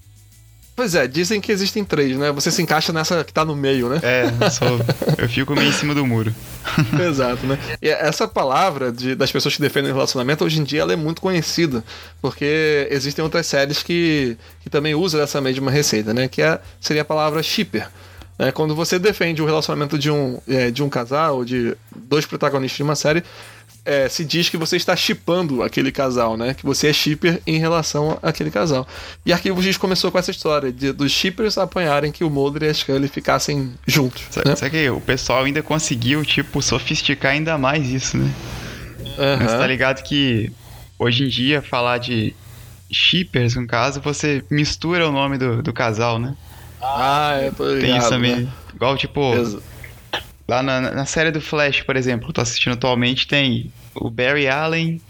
Pois 0.75 0.93
é, 0.93 1.07
dizem 1.07 1.39
que 1.39 1.53
existem 1.53 1.85
três, 1.85 2.17
né? 2.17 2.33
Você 2.33 2.51
se 2.51 2.61
encaixa 2.61 2.91
nessa 2.91 3.23
que 3.23 3.31
tá 3.31 3.45
no 3.45 3.55
meio, 3.55 3.87
né? 3.87 4.01
É, 4.03 4.25
eu, 4.25 4.51
sou, 4.51 4.67
eu 5.17 5.29
fico 5.29 5.55
meio 5.55 5.69
em 5.69 5.71
cima 5.71 5.95
do 5.95 6.05
muro. 6.05 6.35
Exato, 7.07 7.47
né? 7.47 7.57
E 7.81 7.87
essa 7.87 8.27
palavra 8.27 8.91
de, 8.91 9.15
das 9.15 9.31
pessoas 9.31 9.55
que 9.55 9.61
defendem 9.61 9.93
relacionamento, 9.93 10.43
hoje 10.43 10.59
em 10.59 10.65
dia 10.65 10.81
ela 10.81 10.91
é 10.91 10.97
muito 10.97 11.21
conhecida, 11.21 11.81
porque 12.21 12.89
existem 12.91 13.23
outras 13.23 13.47
séries 13.47 13.81
que, 13.81 14.37
que 14.61 14.69
também 14.69 14.93
usam 14.93 15.21
essa 15.21 15.39
mesma 15.39 15.71
receita, 15.71 16.13
né? 16.13 16.27
Que 16.27 16.41
é, 16.41 16.59
seria 16.81 17.03
a 17.03 17.05
palavra 17.05 17.41
shipper. 17.41 17.87
É, 18.37 18.51
quando 18.51 18.75
você 18.75 18.99
defende 18.99 19.41
o 19.41 19.45
relacionamento 19.45 19.97
de 19.97 20.11
um, 20.11 20.41
é, 20.45 20.69
de 20.69 20.83
um 20.83 20.89
casal, 20.89 21.37
ou 21.37 21.45
de 21.45 21.73
dois 21.95 22.25
protagonistas 22.25 22.75
de 22.75 22.83
uma 22.83 22.95
série, 22.95 23.23
é, 23.85 24.09
se 24.09 24.25
diz 24.25 24.49
que 24.49 24.57
você 24.57 24.75
está 24.77 24.95
chipando 24.95 25.61
aquele 25.61 25.91
casal, 25.91 26.35
né? 26.35 26.53
Que 26.55 26.65
você 26.65 26.87
é 26.87 26.93
shipper 26.93 27.39
em 27.45 27.59
relação 27.59 28.17
àquele 28.21 28.49
casal. 28.49 28.87
E 29.25 29.31
Arquivo 29.31 29.61
X 29.61 29.77
começou 29.77 30.11
com 30.11 30.17
essa 30.17 30.31
história 30.31 30.71
de, 30.71 30.91
dos 30.91 31.11
shippers 31.11 31.57
apanharem 31.57 32.11
que 32.11 32.23
o 32.23 32.29
Mulder 32.29 32.63
e 32.63 32.69
a 32.69 32.73
Scully 32.73 33.07
ficassem 33.07 33.73
juntos. 33.85 34.23
Né? 34.43 34.55
sabe 34.55 34.71
que 34.71 34.89
o 34.89 34.99
pessoal 34.99 35.43
ainda 35.43 35.61
conseguiu, 35.61 36.25
tipo, 36.25 36.61
sofisticar 36.61 37.33
ainda 37.33 37.57
mais 37.57 37.87
isso, 37.87 38.17
né? 38.17 38.31
Uhum. 39.17 39.37
Mas 39.39 39.51
tá 39.51 39.67
ligado 39.67 40.01
que 40.03 40.51
hoje 40.97 41.25
em 41.25 41.27
dia 41.29 41.61
falar 41.61 41.99
de 41.99 42.35
shippers, 42.91 43.55
no 43.55 43.67
caso, 43.67 44.01
você 44.01 44.43
mistura 44.49 45.07
o 45.07 45.11
nome 45.11 45.37
do, 45.37 45.61
do 45.61 45.71
casal, 45.73 46.17
né? 46.19 46.35
Ah, 46.81 47.39
eu 47.43 47.51
tô 47.53 47.65
ligado, 47.67 47.81
Tem 47.81 47.97
isso 47.97 48.09
também. 48.09 48.35
né? 48.41 48.47
Igual, 48.73 48.97
tipo, 48.97 49.33
Exa- 49.35 49.59
lá 50.47 50.61
na, 50.63 50.79
na 50.81 51.05
série 51.05 51.31
do 51.31 51.41
Flash, 51.41 51.81
por 51.81 51.95
exemplo, 51.95 52.25
que 52.25 52.29
eu 52.31 52.33
tô 52.33 52.41
assistindo 52.41 52.73
atualmente, 52.73 53.27
tem 53.27 53.71
o 53.95 54.09
Barry 54.09 54.47
Allen 54.47 55.01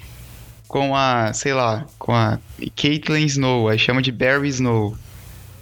com 0.68 0.96
a, 0.96 1.32
sei 1.34 1.54
lá, 1.54 1.86
com 2.00 2.14
a 2.14 2.40
Caitlyn 2.76 3.26
Snow, 3.26 3.70
aí 3.70 3.78
chama 3.80 4.02
de 4.02 4.12
Barry 4.12 4.50
Snow. 4.50 4.98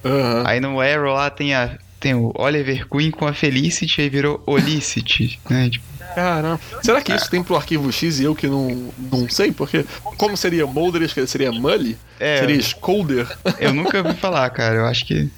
Aham. 0.05 0.43
Aí 0.45 0.59
no 0.59 0.79
Arrow 0.81 1.13
lá 1.13 1.29
tem 1.29 1.53
a 1.53 1.77
tem 1.99 2.13
o 2.13 2.33
Oliver 2.35 2.85
Queen 2.89 3.09
com 3.11 3.25
a 3.25 3.33
Felicity 3.33 4.01
e 4.01 4.09
virou 4.09 4.43
Olicity, 4.45 5.39
né? 5.49 5.69
Tipo, 5.69 5.85
Caramba. 6.13 6.59
Será 6.83 7.01
que 7.01 7.13
isso 7.13 7.29
tem 7.29 7.41
pro 7.41 7.55
arquivo 7.55 7.89
X 7.91 8.19
e 8.19 8.25
eu 8.25 8.35
que 8.35 8.45
não, 8.45 8.91
não 9.11 9.27
sei? 9.29 9.51
Porque 9.53 9.85
como 10.17 10.35
seria 10.35 10.67
Mulder? 10.67 11.09
Seria 11.27 11.51
Mully? 11.51 11.97
É. 12.19 12.39
Seria 12.39 12.61
Scolder? 12.61 13.25
eu 13.57 13.73
nunca 13.73 13.97
ouvi 13.99 14.13
falar, 14.15 14.49
cara. 14.51 14.75
Eu 14.75 14.85
acho 14.85 15.05
que 15.05 15.29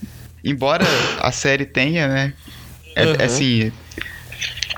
embora 0.44 0.84
a 1.20 1.32
série 1.32 1.66
tenha, 1.66 2.08
né? 2.08 2.34
É, 2.96 3.06
Uhum. 3.06 3.16
é 3.20 3.24
assim, 3.26 3.72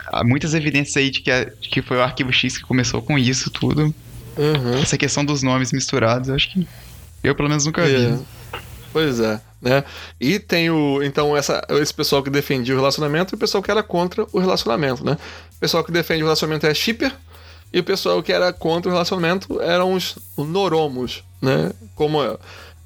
há 0.08 0.24
muitas 0.24 0.53
evidências 0.53 0.97
aí 0.97 1.10
de 1.10 1.22
que, 1.22 1.32
a- 1.32 1.45
de 1.45 1.70
que 1.70 1.82
foi 1.82 1.97
o 1.97 2.01
Arquivo 2.01 2.32
X 2.32 2.58
que 2.58 2.64
começou 2.64 3.01
com 3.01 3.18
isso 3.18 3.49
tudo. 3.49 3.93
Uhum. 4.38 4.78
Essa 4.82 4.97
questão 4.97 5.26
dos 5.26 5.41
nomes 5.41 5.72
misturados, 5.72 6.30
eu 6.30 6.36
acho 6.36 6.51
que 6.53 6.68
eu 7.24 7.34
pelo 7.36 7.49
menos 7.49 7.66
nunca 7.66 7.84
vi. 7.86 8.05
É. 8.05 8.20
Pois 8.93 9.20
é, 9.20 9.39
né? 9.62 9.84
E 10.20 10.39
tem 10.39 10.70
o 10.70 11.03
então 11.03 11.36
essa, 11.36 11.62
esse 11.72 11.93
pessoal 11.93 12.24
que 12.24 12.30
defendia 12.30 12.74
o 12.74 12.78
relacionamento 12.78 13.34
e 13.34 13.36
o 13.36 13.39
pessoal 13.39 13.62
que 13.62 13.70
era 13.70 13.84
contra 13.84 14.26
o 14.32 14.39
relacionamento, 14.39 15.03
né? 15.05 15.18
O 15.55 15.60
pessoal 15.60 15.84
que 15.84 15.91
defende 15.91 16.22
o 16.24 16.26
relacionamento 16.26 16.66
é 16.66 16.74
shipper 16.74 17.12
e 17.74 17.80
o 17.80 17.84
pessoal 17.84 18.22
que 18.24 18.32
era 18.32 18.53
contra 18.53 18.89
o 18.89 18.93
relacionamento 18.93 19.60
eram 19.62 19.93
os 19.93 20.18
noromos, 20.38 21.24
né? 21.41 21.72
Como 21.95 22.20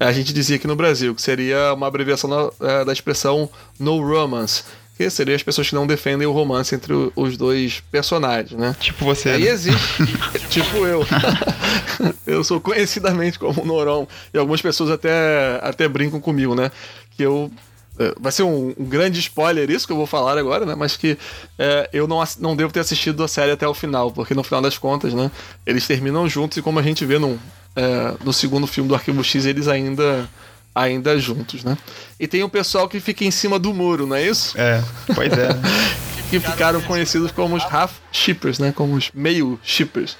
a 0.00 0.12
gente 0.12 0.32
dizia 0.32 0.56
aqui 0.56 0.66
no 0.66 0.74
Brasil, 0.74 1.14
que 1.14 1.22
seria 1.22 1.72
uma 1.74 1.86
abreviação 1.86 2.28
da, 2.28 2.50
eh, 2.68 2.84
da 2.84 2.92
expressão 2.92 3.48
no 3.78 4.00
romance, 4.00 4.64
que 5.04 5.10
seria 5.10 5.34
as 5.36 5.42
pessoas 5.42 5.68
que 5.68 5.74
não 5.74 5.86
defendem 5.86 6.26
o 6.26 6.32
romance 6.32 6.74
entre 6.74 6.92
o- 6.92 7.12
os 7.16 7.36
dois 7.36 7.82
personagens, 7.90 8.58
né? 8.58 8.74
Tipo 8.80 9.04
você. 9.04 9.30
Aí 9.30 9.44
né? 9.44 9.50
existe. 9.50 9.78
tipo 10.50 10.78
eu. 10.86 11.04
eu 12.26 12.44
sou 12.44 12.60
conhecidamente 12.60 13.38
como 13.38 13.64
Noron. 13.64 14.06
E 14.32 14.38
algumas 14.38 14.60
pessoas 14.62 14.90
até, 14.90 15.58
até 15.62 15.88
brincam 15.88 16.20
comigo, 16.20 16.54
né? 16.54 16.70
Que 17.16 17.22
eu. 17.22 17.50
é, 17.98 18.14
Vai 18.20 18.32
ser 18.32 18.42
um, 18.42 18.74
um 18.78 18.84
grande 18.84 19.20
spoiler 19.20 19.70
isso 19.70 19.86
que 19.86 19.92
eu 19.92 19.96
vou 19.96 20.06
falar 20.06 20.38
agora, 20.38 20.64
né? 20.66 20.74
Mas 20.74 20.96
que 20.96 21.16
é, 21.58 21.88
eu 21.92 22.06
não, 22.06 22.22
não 22.38 22.56
devo 22.56 22.72
ter 22.72 22.80
assistido 22.80 23.22
a 23.22 23.28
série 23.28 23.52
até 23.52 23.66
o 23.66 23.74
final, 23.74 24.10
porque 24.10 24.34
no 24.34 24.42
final 24.42 24.60
das 24.62 24.78
contas, 24.78 25.12
né? 25.14 25.30
Eles 25.66 25.86
terminam 25.86 26.28
juntos 26.28 26.58
e 26.58 26.62
como 26.62 26.78
a 26.78 26.82
gente 26.82 27.04
vê 27.04 27.18
no, 27.18 27.38
é, 27.76 28.14
no 28.24 28.32
segundo 28.32 28.66
filme 28.66 28.88
do 28.88 28.94
Arquivo 28.94 29.22
X, 29.22 29.44
eles 29.46 29.68
ainda, 29.68 30.28
ainda 30.74 31.18
juntos, 31.18 31.64
né? 31.64 31.76
E 32.18 32.26
tem 32.26 32.42
o 32.42 32.48
pessoal 32.48 32.88
que 32.88 33.00
fica 33.00 33.24
em 33.24 33.30
cima 33.30 33.58
do 33.58 33.72
muro, 33.74 34.06
não 34.06 34.16
é 34.16 34.26
isso? 34.26 34.58
É, 34.58 34.82
pois 35.14 35.32
é. 35.32 35.48
que 36.30 36.40
ficaram 36.40 36.80
conhecidos 36.80 37.30
como 37.30 37.54
os 37.56 37.62
half 37.64 37.98
shippers, 38.10 38.58
né? 38.58 38.72
Como 38.72 38.94
os 38.94 39.10
meio 39.12 39.60
shippers. 39.62 40.16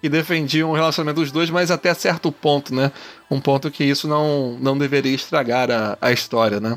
Que 0.00 0.08
defendiam 0.08 0.70
o 0.70 0.74
relacionamento 0.74 1.20
dos 1.20 1.30
dois, 1.30 1.50
mas 1.50 1.70
até 1.70 1.94
certo 1.94 2.32
ponto, 2.32 2.74
né? 2.74 2.90
Um 3.30 3.40
ponto 3.40 3.70
que 3.70 3.84
isso 3.84 4.08
não, 4.08 4.58
não 4.60 4.76
deveria 4.76 5.14
estragar 5.14 5.70
a, 5.70 5.96
a 6.00 6.10
história, 6.10 6.58
né? 6.58 6.76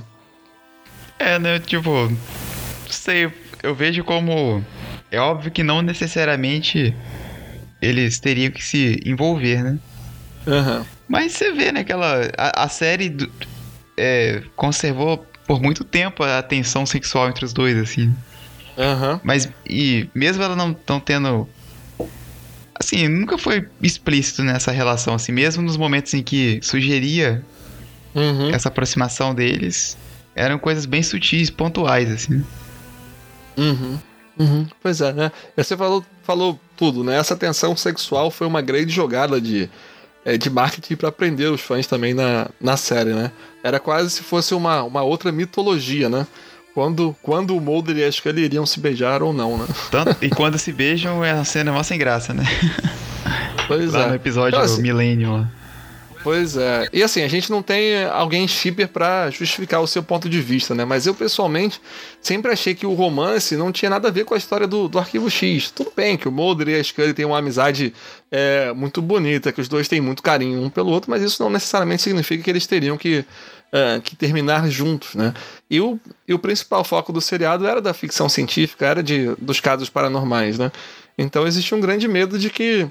É, 1.17 1.39
né? 1.39 1.59
Tipo, 1.59 2.11
sei, 2.87 3.31
eu 3.63 3.73
vejo 3.73 4.03
como. 4.03 4.63
É 5.09 5.19
óbvio 5.19 5.51
que 5.51 5.63
não 5.63 5.81
necessariamente 5.81 6.93
eles 7.81 8.19
teriam 8.19 8.51
que 8.51 8.63
se 8.63 9.01
envolver, 9.05 9.63
né? 9.63 9.79
Aham. 10.47 10.85
Mas 11.07 11.33
você 11.33 11.51
vê, 11.51 11.71
né? 11.71 11.81
Aquela. 11.81 12.29
A, 12.37 12.63
a 12.63 12.69
série 12.69 13.09
do- 13.09 13.31
é, 13.97 14.41
conservou 14.55 15.25
por 15.47 15.61
muito 15.61 15.83
tempo 15.83 16.23
a 16.23 16.41
tensão 16.41 16.85
sexual 16.85 17.29
entre 17.29 17.45
os 17.45 17.53
dois, 17.53 17.77
assim. 17.77 18.13
Aham. 18.77 19.21
Mas, 19.23 19.47
e 19.65 20.09
mesmo 20.13 20.41
ela 20.43 20.55
não, 20.55 20.75
não 20.87 20.99
tendo. 20.99 21.47
Assim, 22.77 23.07
nunca 23.07 23.37
foi 23.37 23.67
explícito 23.81 24.43
nessa 24.43 24.71
relação, 24.71 25.13
assim, 25.13 25.31
mesmo 25.31 25.63
nos 25.63 25.77
momentos 25.77 26.13
em 26.13 26.21
que 26.21 26.59
sugeria 26.61 27.41
Uhum. 28.13 28.49
essa 28.49 28.67
aproximação 28.69 29.33
deles, 29.35 29.97
eram 30.35 30.57
coisas 30.59 30.85
bem 30.85 31.01
sutis, 31.03 31.49
pontuais, 31.49 32.09
assim. 32.11 32.43
Uhum. 33.57 33.99
Uhum. 34.37 34.67
Pois 34.81 34.99
é, 34.99 35.13
né? 35.13 35.31
Você 35.55 35.77
falou, 35.77 36.05
falou 36.23 36.59
tudo, 36.75 37.03
né? 37.03 37.17
Essa 37.17 37.35
tensão 37.37 37.75
sexual 37.77 38.29
foi 38.29 38.45
uma 38.47 38.61
grande 38.61 38.93
jogada 38.93 39.39
de, 39.39 39.69
de 40.37 40.49
marketing 40.49 40.95
para 40.95 41.11
prender 41.11 41.51
os 41.51 41.61
fãs 41.61 41.85
também 41.85 42.13
na, 42.13 42.47
na 42.59 42.75
série, 42.75 43.13
né? 43.13 43.31
Era 43.63 43.79
quase 43.79 44.09
se 44.09 44.23
fosse 44.23 44.55
uma, 44.55 44.83
uma 44.83 45.03
outra 45.03 45.31
mitologia, 45.31 46.09
né? 46.09 46.25
Quando, 46.73 47.15
quando 47.21 47.55
o 47.55 47.61
Mulder 47.61 47.97
e 47.97 48.03
a 48.03 48.11
Scully 48.11 48.41
iriam 48.41 48.65
se 48.65 48.79
beijar 48.79 49.23
ou 49.23 49.31
não, 49.31 49.57
né? 49.57 49.65
Tanto, 49.91 50.17
e 50.21 50.29
quando 50.29 50.57
se 50.57 50.73
beijam 50.73 51.23
é 51.23 51.33
uma 51.33 51.45
cena 51.45 51.71
mó 51.71 51.81
sem 51.83 51.97
graça, 51.97 52.33
né? 52.33 52.43
Pois 53.67 53.93
Lá 53.93 54.03
é. 54.03 54.07
no 54.09 54.15
episódio 54.15 54.57
Então, 54.57 54.61
assim, 54.61 54.81
Millennium 54.81 55.37
lá. 55.37 55.51
Pois 56.25 56.57
é. 56.57 56.89
E 56.91 57.03
assim, 57.03 57.21
a 57.21 57.27
gente 57.27 57.51
não 57.51 57.61
tem 57.61 58.03
alguém 58.05 58.47
shipper 58.47 58.87
pra 58.87 59.29
justificar 59.29 59.79
o 59.79 59.85
seu 59.85 60.01
ponto 60.01 60.27
de 60.27 60.41
vista, 60.41 60.73
né? 60.73 60.83
Mas 60.83 61.05
eu, 61.05 61.13
pessoalmente, 61.13 61.79
sempre 62.19 62.51
achei 62.51 62.73
que 62.73 62.83
o 62.83 62.95
romance 62.95 63.55
não 63.55 63.71
tinha 63.71 63.91
nada 63.91 64.07
a 64.07 64.11
ver 64.11 64.25
com 64.25 64.33
a 64.33 64.37
história 64.37 64.65
do, 64.65 64.87
do 64.87 64.97
Arquivo 64.97 65.29
X. 65.29 65.69
Tudo 65.69 65.93
bem 65.95 66.17
que 66.17 66.27
o 66.27 66.31
Mulder 66.31 66.69
e 66.69 66.79
a 66.79 66.83
Scully 66.83 67.13
têm 67.13 67.25
uma 67.25 67.37
amizade 67.37 67.93
é, 68.31 68.73
muito 68.73 69.03
bonita, 69.03 69.51
que 69.51 69.61
os 69.61 69.67
dois 69.67 69.87
têm 69.87 70.01
muito 70.01 70.23
carinho 70.23 70.63
um 70.63 70.67
pelo 70.67 70.89
outro, 70.89 71.11
mas 71.11 71.21
isso 71.21 71.43
não 71.43 71.51
necessariamente 71.51 72.01
significa 72.01 72.43
que 72.43 72.49
eles 72.49 72.65
teriam 72.65 72.97
que, 72.97 73.23
é, 73.71 74.01
que 74.03 74.15
terminar 74.15 74.67
juntos, 74.67 75.13
né? 75.13 75.31
E 75.69 75.79
o, 75.79 75.99
e 76.27 76.33
o 76.33 76.39
principal 76.39 76.83
foco 76.83 77.13
do 77.13 77.21
seriado 77.21 77.67
era 77.67 77.79
da 77.79 77.93
ficção 77.93 78.27
científica, 78.27 78.87
era 78.87 79.03
de, 79.03 79.27
dos 79.37 79.59
casos 79.59 79.91
paranormais, 79.91 80.57
né? 80.57 80.71
Então 81.15 81.45
existia 81.45 81.77
um 81.77 81.81
grande 81.81 82.07
medo 82.07 82.39
de 82.39 82.49
que 82.49 82.89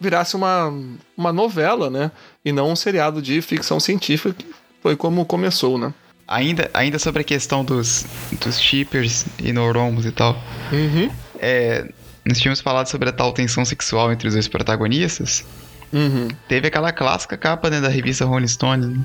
virasse 0.00 0.36
uma, 0.36 0.72
uma 1.16 1.32
novela, 1.32 1.90
né? 1.90 2.10
E 2.44 2.52
não 2.52 2.70
um 2.70 2.76
seriado 2.76 3.20
de 3.20 3.40
ficção 3.42 3.80
científica, 3.80 4.34
que 4.34 4.46
foi 4.82 4.96
como 4.96 5.24
começou, 5.24 5.78
né? 5.78 5.92
Ainda, 6.28 6.70
ainda 6.74 6.98
sobre 6.98 7.20
a 7.20 7.24
questão 7.24 7.64
dos, 7.64 8.04
dos 8.40 8.60
shippers 8.60 9.26
e 9.38 9.52
neuromos 9.52 10.04
e 10.04 10.10
tal. 10.10 10.36
Uhum. 10.72 11.10
É, 11.38 11.88
nós 12.24 12.38
tínhamos 12.38 12.60
falado 12.60 12.88
sobre 12.88 13.08
a 13.08 13.12
tal 13.12 13.32
tensão 13.32 13.64
sexual 13.64 14.12
entre 14.12 14.26
os 14.26 14.34
dois 14.34 14.48
protagonistas. 14.48 15.44
Uhum. 15.92 16.28
Teve 16.48 16.66
aquela 16.66 16.92
clássica 16.92 17.36
capa 17.36 17.70
né, 17.70 17.80
da 17.80 17.88
revista 17.88 18.24
Rolling 18.24 18.48
Stone. 18.48 18.86
né? 18.86 19.04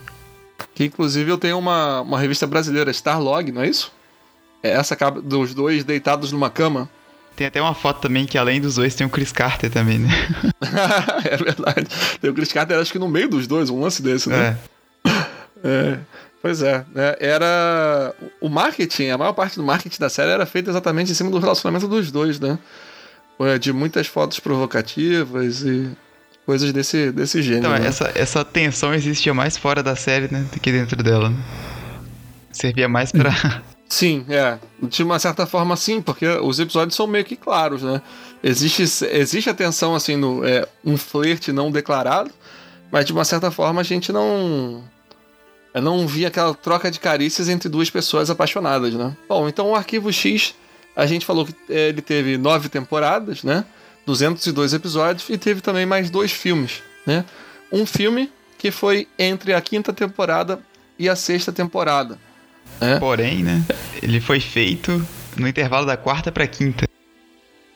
Que 0.73 0.85
inclusive 0.85 1.29
eu 1.31 1.37
tenho 1.37 1.57
uma, 1.59 2.01
uma 2.01 2.19
revista 2.19 2.47
brasileira, 2.47 2.89
Starlog, 2.89 3.51
não 3.51 3.61
é 3.61 3.67
isso? 3.67 3.91
É 4.63 4.71
essa 4.71 4.95
capa 4.95 5.21
dos 5.21 5.53
dois 5.53 5.83
deitados 5.83 6.31
numa 6.31 6.49
cama. 6.49 6.89
Tem 7.35 7.47
até 7.47 7.61
uma 7.61 7.73
foto 7.73 8.01
também 8.01 8.25
que 8.25 8.37
além 8.37 8.59
dos 8.59 8.75
dois 8.75 8.93
tem 8.93 9.07
o 9.07 9.09
Chris 9.09 9.31
Carter 9.31 9.69
também, 9.69 9.99
né? 9.99 10.09
é 11.25 11.37
verdade. 11.37 11.87
Tem 12.19 12.29
o 12.29 12.33
Chris 12.33 12.51
Carter, 12.51 12.77
acho 12.77 12.91
que 12.91 12.99
no 12.99 13.07
meio 13.07 13.29
dos 13.29 13.47
dois, 13.47 13.69
um 13.69 13.79
lance 13.79 14.01
desse, 14.01 14.29
né? 14.29 14.57
É. 14.67 14.71
É, 15.63 15.97
pois 16.41 16.61
é, 16.61 16.85
né? 16.93 17.15
Era. 17.19 18.13
O 18.39 18.49
marketing, 18.49 19.09
a 19.09 19.17
maior 19.17 19.33
parte 19.33 19.55
do 19.55 19.63
marketing 19.63 19.99
da 19.99 20.09
série 20.09 20.31
era 20.31 20.45
feita 20.45 20.69
exatamente 20.69 21.11
em 21.11 21.15
cima 21.15 21.29
do 21.29 21.39
relacionamento 21.39 21.87
dos 21.87 22.11
dois, 22.11 22.39
né? 22.39 22.57
É, 23.39 23.57
De 23.57 23.73
muitas 23.73 24.07
fotos 24.07 24.39
provocativas 24.39 25.61
e 25.61 25.89
coisas 26.45 26.71
desse, 26.73 27.11
desse 27.11 27.41
gênero. 27.41 27.67
Então, 27.67 27.79
né? 27.79 27.87
essa, 27.87 28.11
essa 28.15 28.45
tensão 28.45 28.93
existia 28.93 29.33
mais 29.33 29.57
fora 29.57 29.81
da 29.81 29.95
série, 29.95 30.27
né? 30.31 30.45
Do 30.51 30.59
que 30.59 30.71
dentro 30.71 31.01
dela. 31.01 31.29
Né? 31.29 31.37
Servia 32.51 32.89
mais 32.89 33.11
pra. 33.11 33.63
Sim, 33.91 34.25
é. 34.29 34.57
De 34.81 35.03
uma 35.03 35.19
certa 35.19 35.45
forma, 35.45 35.75
sim, 35.75 36.01
porque 36.01 36.25
os 36.25 36.61
episódios 36.61 36.95
são 36.95 37.05
meio 37.05 37.25
que 37.25 37.35
claros, 37.35 37.83
né? 37.83 38.01
Existe, 38.41 38.83
existe 38.83 39.49
a 39.49 39.53
tensão, 39.53 39.93
assim, 39.93 40.15
no, 40.15 40.45
é, 40.45 40.65
um 40.83 40.95
flerte 40.95 41.51
não 41.51 41.69
declarado, 41.69 42.31
mas 42.89 43.05
de 43.05 43.11
uma 43.11 43.25
certa 43.25 43.51
forma 43.51 43.81
a 43.81 43.83
gente 43.83 44.13
não. 44.13 44.81
Eu 45.73 45.81
não 45.81 46.07
via 46.07 46.29
aquela 46.29 46.53
troca 46.55 46.89
de 46.89 47.01
carícias 47.01 47.49
entre 47.49 47.67
duas 47.67 47.89
pessoas 47.89 48.29
apaixonadas, 48.29 48.93
né? 48.93 49.13
Bom, 49.27 49.49
então 49.49 49.71
o 49.71 49.75
Arquivo 49.75 50.11
X, 50.11 50.55
a 50.95 51.05
gente 51.05 51.25
falou 51.25 51.45
que 51.45 51.53
é, 51.69 51.89
ele 51.89 52.01
teve 52.01 52.37
nove 52.37 52.69
temporadas, 52.69 53.43
né? 53.43 53.65
202 54.05 54.73
episódios 54.73 55.29
e 55.29 55.37
teve 55.37 55.59
também 55.59 55.85
mais 55.85 56.09
dois 56.09 56.31
filmes, 56.31 56.81
né? 57.05 57.25
Um 57.69 57.85
filme 57.85 58.31
que 58.57 58.71
foi 58.71 59.05
entre 59.19 59.53
a 59.53 59.59
quinta 59.59 59.91
temporada 59.91 60.61
e 60.97 61.09
a 61.09 61.15
sexta 61.15 61.51
temporada. 61.51 62.17
Né? 62.81 62.99
Porém, 62.99 63.43
né? 63.43 63.63
Ele 64.01 64.19
foi 64.19 64.39
feito 64.39 65.05
no 65.37 65.47
intervalo 65.47 65.85
da 65.85 65.95
quarta 65.95 66.31
pra 66.31 66.47
quinta. 66.47 66.87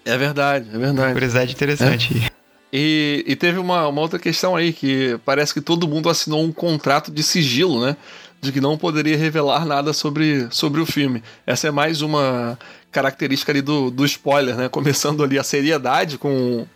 É 0.03 0.18
verdade, 0.18 0.68
é 0.73 0.77
verdade. 0.77 1.14
Curiosidade 1.14 1.53
interessante. 1.53 2.32
E, 2.73 3.23
e 3.26 3.36
teve 3.36 3.57
uma, 3.57 3.88
uma 3.88 4.02
outra 4.02 4.19
questão 4.19 4.56
aí, 4.56 4.73
que 4.73 5.18
parece 5.23 5.53
que 5.53 5.61
todo 5.61 5.88
mundo 5.88 6.10
assinou 6.10 6.44
um 6.44 6.52
contrato 6.52 7.11
de 7.11 7.23
sigilo, 7.23 7.84
né? 7.86 7.95
De 8.41 8.52
que 8.52 8.60
não 8.60 8.77
poderia 8.77 9.18
revelar 9.18 9.65
nada 9.65 9.94
sobre, 9.94 10.48
sobre 10.52 10.82
o 10.82 10.86
filme. 10.86 11.23
Essa 11.48 11.69
é 11.69 11.72
mais 11.72 12.02
uma 12.02 12.60
característica 12.91 13.52
ali 13.52 13.61
do, 13.61 13.90
do 13.90 14.06
spoiler, 14.06 14.56
né? 14.56 14.68
Começando 14.69 15.23
ali 15.23 15.40
a 15.40 15.44
seriedade 15.44 16.18
com, 16.18 16.68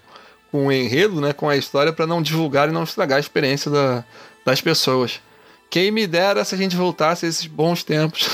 com 0.51 0.67
o 0.67 0.71
enredo, 0.71 1.19
né? 1.19 1.33
Com 1.33 1.49
a 1.49 1.57
história, 1.57 1.91
para 1.91 2.07
não 2.07 2.21
divulgar 2.21 2.69
e 2.69 2.71
não 2.71 2.83
estragar 2.83 3.17
a 3.17 3.19
experiência 3.19 3.69
da, 3.69 4.03
das 4.45 4.61
pessoas. 4.61 5.19
Quem 5.69 5.91
me 5.91 6.07
dera 6.07 6.43
se 6.43 6.55
a 6.55 6.57
gente 6.57 6.75
voltasse 6.75 7.25
a 7.25 7.29
esses 7.29 7.45
bons 7.45 7.83
tempos. 7.83 8.27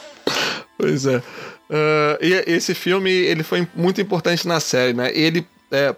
pois 0.78 1.06
é. 1.06 1.22
Ah, 1.70 2.18
e 2.20 2.32
esse 2.52 2.74
filme 2.74 3.10
ele 3.10 3.44
foi 3.44 3.66
muito 3.74 4.00
importante 4.00 4.46
na 4.48 4.58
série, 4.58 4.92
né? 4.92 5.10
Ele 5.14 5.46
é, 5.70 5.94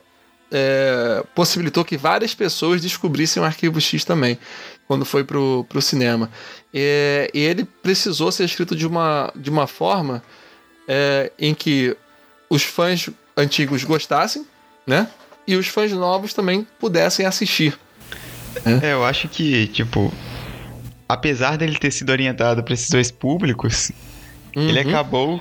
é, 0.50 1.24
possibilitou 1.34 1.84
que 1.84 1.96
várias 1.96 2.34
pessoas 2.34 2.82
descobrissem 2.82 3.42
o 3.42 3.46
Arquivo 3.46 3.80
X 3.80 4.04
também, 4.04 4.38
quando 4.86 5.04
foi 5.04 5.24
pro, 5.24 5.64
pro 5.68 5.80
cinema. 5.80 6.30
E, 6.74 7.30
e 7.32 7.40
ele 7.40 7.64
precisou 7.64 8.30
ser 8.30 8.44
escrito 8.44 8.76
de 8.76 8.86
uma, 8.86 9.32
de 9.34 9.48
uma 9.48 9.66
forma 9.66 10.22
é, 10.86 11.32
em 11.38 11.54
que 11.54 11.96
os 12.50 12.62
fãs 12.62 13.08
antigos 13.34 13.82
gostassem, 13.82 14.46
né? 14.86 15.08
E 15.46 15.56
os 15.56 15.66
fãs 15.66 15.90
novos 15.90 16.34
também 16.34 16.66
pudessem 16.78 17.24
assistir. 17.24 17.78
É, 18.82 18.92
eu 18.92 19.04
acho 19.04 19.28
que, 19.28 19.66
tipo, 19.68 20.12
apesar 21.12 21.56
dele 21.56 21.76
ter 21.78 21.90
sido 21.90 22.10
orientado 22.10 22.62
pra 22.62 22.74
esses 22.74 22.88
dois 22.90 23.10
públicos, 23.10 23.90
ele 24.54 24.80
Uhum. 24.80 24.88
acabou 24.88 25.40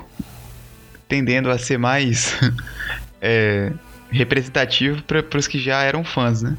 tendendo 1.07 1.49
a 1.51 1.57
ser 1.57 1.77
mais 1.77 2.35
é, 3.21 3.71
representativo 4.09 5.01
para 5.03 5.37
os 5.37 5.47
que 5.47 5.59
já 5.59 5.81
eram 5.83 6.03
fãs, 6.03 6.41
né? 6.41 6.55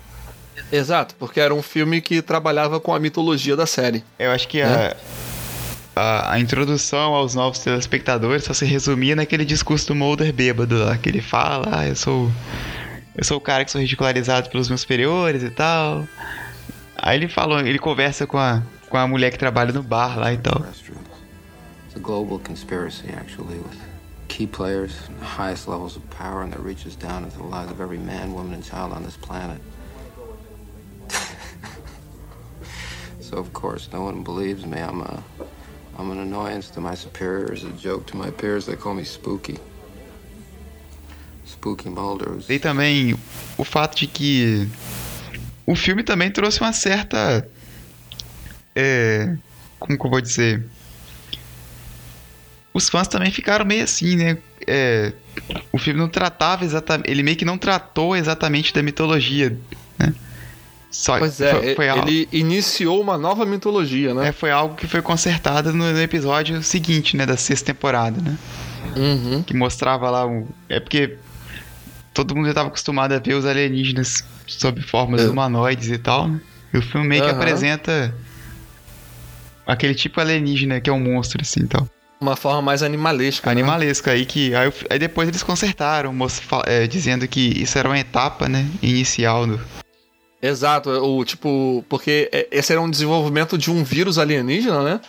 Exato, 0.70 1.14
porque 1.18 1.40
era 1.40 1.55
um 1.55 1.62
filme 1.62 2.01
que 2.01 2.20
trabalhava 2.22 2.78
com 2.80 2.94
a 2.94 3.01
mitologia 3.01 3.56
da 3.56 3.66
série. 3.66 4.02
Eu 4.18 4.30
acho 4.30 4.47
que 4.48 4.60
a, 4.62 4.97
a, 5.97 6.32
a 6.32 6.40
introdução 6.40 7.14
aos 7.14 7.34
novos 7.34 7.59
telespectadores 7.59 8.44
só 8.44 8.55
se 8.55 8.64
resumia 8.64 9.16
naquele 9.16 9.44
discurso 9.44 9.89
do 9.89 9.94
Mulder 9.94 10.32
bêbado 10.32 10.78
lá, 10.84 10.97
que 10.97 11.09
ele 11.09 11.20
fala, 11.20 11.68
ah, 11.80 11.86
eu 11.89 11.97
sou. 11.97 12.30
Eu 13.14 13.24
sou 13.24 13.36
o 13.36 13.40
cara 13.40 13.62
que 13.64 13.70
sou 13.70 13.80
ridicularizado 13.80 14.48
pelos 14.48 14.68
meus 14.70 14.80
superiores 14.82 15.43
e 15.43 15.51
tal. 15.51 16.06
Aí 16.97 17.18
ele 17.18 17.28
falou, 17.28 17.60
ele 17.60 17.78
conversa 17.78 18.26
com 18.26 18.39
a, 18.39 18.62
com 18.93 18.98
a 18.98 19.09
mulher 19.09 19.31
que 19.31 19.39
trabalha 19.39 19.73
no 19.73 19.82
bar 19.82 20.19
lá 20.19 20.35
e 20.35 20.36
tal. 20.36 20.60
Restrooms. 20.60 21.01
It's 21.86 21.97
a 21.97 21.98
global 21.98 22.39
conspiracy, 22.39 23.09
actually, 23.09 23.56
with 23.56 23.78
key 24.28 24.47
players 24.47 25.09
in 25.09 25.19
the 25.19 25.24
highest 25.24 25.66
levels 25.66 25.97
of 25.97 26.02
power, 26.10 26.43
and 26.43 26.52
that 26.52 26.60
reaches 26.60 26.94
down 26.94 27.24
into 27.24 27.39
the 27.39 27.44
lives 27.44 27.70
of 27.70 27.81
every 27.81 27.97
man, 27.97 28.35
woman, 28.35 28.52
and 28.52 28.62
child 28.62 28.93
on 28.93 29.02
this 29.02 29.16
planet. 29.16 29.59
so, 33.20 33.39
of 33.39 33.51
course, 33.55 33.89
no 33.94 34.02
one 34.02 34.23
believes 34.23 34.66
me. 34.66 34.78
I'm 34.78 35.01
a, 35.01 35.23
I'm 35.98 36.10
an 36.10 36.19
annoyance 36.19 36.69
to 36.73 36.81
my 36.81 36.94
superiors, 36.94 37.64
a 37.64 37.70
joke 37.70 38.06
to 38.09 38.19
my 38.19 38.31
peers. 38.31 38.66
They 38.66 38.77
call 38.77 38.93
me 38.93 39.05
Spooky. 39.05 39.59
Spooky 41.47 41.89
Mulder. 41.89 42.40
E 42.47 42.59
também 42.59 43.16
o 43.56 43.64
fato 43.64 43.97
de 43.97 44.06
que 44.06 44.69
o 45.66 45.74
filme 45.74 46.02
também 46.02 46.31
trouxe 46.31 46.60
uma 46.60 46.74
certa. 46.74 47.48
É, 48.74 49.35
como 49.78 49.99
que 49.99 50.07
eu 50.07 50.11
vou 50.11 50.20
dizer? 50.20 50.65
Os 52.74 52.89
fãs 52.89 53.07
também 53.07 53.31
ficaram 53.31 53.65
meio 53.65 53.85
assim, 53.85 54.16
né? 54.16 54.39
É, 54.66 55.12
o 55.70 55.78
filme 55.78 56.01
não 56.01 56.09
tratava 56.09 56.65
exatamente. 56.65 57.11
Ele 57.11 57.23
meio 57.23 57.36
que 57.36 57.44
não 57.44 57.59
tratou 57.59 58.16
exatamente 58.16 58.73
da 58.73 58.82
mitologia, 58.82 59.57
né? 59.99 60.15
Só 60.90 61.19
Pois 61.19 61.40
é, 61.40 61.55
foi, 61.55 61.74
foi 61.74 61.89
algo, 61.89 62.07
ele 62.09 62.28
iniciou 62.32 63.01
uma 63.01 63.16
nova 63.16 63.47
mitologia, 63.47 64.12
né? 64.15 64.28
é, 64.28 64.32
foi 64.32 64.51
algo 64.51 64.74
que 64.74 64.86
foi 64.86 65.01
consertado 65.01 65.73
no, 65.73 65.90
no 65.90 66.01
episódio 66.01 66.62
seguinte, 66.62 67.16
né? 67.16 67.24
Da 67.27 67.36
sexta 67.36 67.66
temporada, 67.73 68.20
né? 68.20 68.36
Uhum. 68.97 69.43
que 69.43 69.55
mostrava 69.57 70.11
lá 70.11 70.27
um. 70.27 70.47
É 70.69 70.78
porque 70.81 71.16
todo 72.12 72.35
mundo 72.35 72.44
já 72.44 72.51
estava 72.51 72.69
acostumado 72.69 73.12
a 73.12 73.19
ver 73.19 73.35
os 73.35 73.47
alienígenas 73.47 74.23
sob 74.47 74.82
formas 74.82 75.23
É. 75.23 75.28
humanoides 75.28 75.89
e 75.89 75.99
tal, 75.99 76.28
né? 76.28 76.40
E 76.74 76.78
o 76.78 76.82
filme 76.82 77.07
meio 77.09 77.23
que 77.23 77.28
Aham. 77.31 77.39
apresenta 77.39 78.15
aquele 79.66 79.94
tipo 79.94 80.20
alienígena 80.20 80.80
que 80.80 80.90
é 80.90 80.93
um 80.93 81.01
monstro, 81.01 81.40
assim, 81.43 81.60
então. 81.62 81.89
Uma 82.20 82.36
forma 82.36 82.62
mais 82.62 82.82
animalesca. 82.82 83.47
né? 83.47 83.60
Animalesco 83.60 84.09
aí 84.09 84.24
que. 84.24 84.55
Aí, 84.55 84.72
aí 84.90 84.98
depois 84.98 85.28
eles 85.28 85.43
consertaram, 85.43 86.16
fa- 86.28 86.62
é, 86.66 86.86
dizendo 86.86 87.26
que 87.26 87.40
isso 87.60 87.76
era 87.78 87.89
uma 87.89 87.98
etapa, 87.98 88.48
né? 88.48 88.64
Inicial 88.80 89.47
do. 89.47 89.60
Exato, 90.40 90.90
o 90.90 91.24
tipo, 91.24 91.84
porque 91.89 92.28
é, 92.32 92.48
esse 92.51 92.72
era 92.72 92.80
um 92.80 92.90
desenvolvimento 92.90 93.56
de 93.56 93.70
um 93.70 93.82
vírus 93.84 94.18
alienígena, 94.18 94.82
né? 94.82 95.01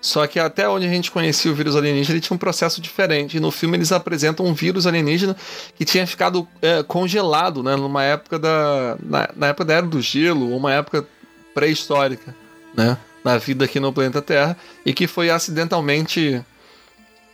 Só 0.00 0.26
que 0.26 0.38
até 0.38 0.68
onde 0.68 0.84
a 0.86 0.90
gente 0.90 1.10
conhecia 1.10 1.50
o 1.50 1.54
vírus 1.54 1.74
alienígena, 1.74 2.14
ele 2.14 2.20
tinha 2.20 2.34
um 2.34 2.38
processo 2.38 2.78
diferente. 2.82 3.38
E 3.38 3.40
no 3.40 3.50
filme 3.50 3.76
eles 3.78 3.90
apresentam 3.92 4.44
um 4.44 4.52
vírus 4.52 4.86
alienígena 4.86 5.34
que 5.76 5.84
tinha 5.86 6.06
ficado 6.06 6.46
é, 6.60 6.82
congelado, 6.82 7.62
né? 7.62 7.74
Numa 7.76 8.02
época 8.04 8.38
da. 8.38 8.96
Na, 9.02 9.28
na 9.34 9.46
época 9.48 9.64
da 9.64 9.74
Era 9.74 9.86
do 9.86 10.00
Gelo, 10.02 10.54
uma 10.54 10.72
época 10.72 11.06
pré-histórica, 11.54 12.34
né? 12.76 12.98
Na 13.24 13.38
vida 13.38 13.64
aqui 13.64 13.80
no 13.80 13.92
planeta 13.92 14.22
Terra. 14.22 14.56
E 14.84 14.92
que 14.92 15.06
foi 15.06 15.30
acidentalmente 15.30 16.44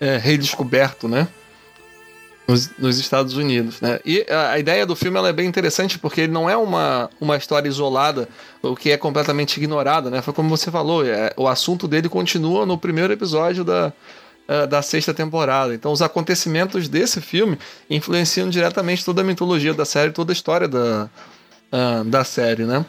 é, 0.01 0.17
redescoberto, 0.17 1.07
né? 1.07 1.29
Nos, 2.49 2.71
nos, 2.79 2.99
Estados 2.99 3.37
Unidos, 3.37 3.81
né? 3.81 4.01
E 4.05 4.27
a, 4.29 4.59
ideia 4.59 4.85
do 4.85 4.97
filme 4.97 5.21
é 5.21 5.33
bem 5.33 5.47
interessante 5.47 5.99
porque 6.01 6.23
ele 6.23 6.33
não 6.33 6.51
é 6.51 6.57
uma, 6.57 7.09
uma 7.21 7.37
história 7.37 7.69
isolada, 7.69 8.29
o 8.61 8.75
que 8.75 8.91
é 8.91 8.97
completamente 8.97 9.57
ignorada, 9.59 10.11
né? 10.11 10.21
Foi 10.21 10.35
como 10.35 10.49
você 10.49 10.69
falou, 10.69 11.07
é, 11.07 11.33
o 11.37 11.47
assunto 11.47 11.87
dele 11.87 12.09
continua 12.09 12.67
no 12.67 12.77
primeiro 12.77 13.13
episódio 13.13 13.63
da, 13.63 13.93
uh, 14.51 14.67
da 14.67 14.83
sexta 14.83 15.15
temporada. 15.15 15.73
Então, 15.73 15.93
os 15.93 16.03
acontecimentos 16.03 16.89
desse 16.89 17.21
filme 17.21 17.57
influenciam 17.89 18.51
diretamente 18.51 19.05
toda 19.05 19.21
a 19.21 19.25
mitologia 19.25 19.73
da 19.73 19.85
série, 19.85 20.11
toda 20.11 20.33
a 20.33 20.35
história 20.35 20.67
da, 20.67 21.09
uh, 21.73 22.05
da 22.05 22.25
série, 22.25 22.65
né? 22.65 22.85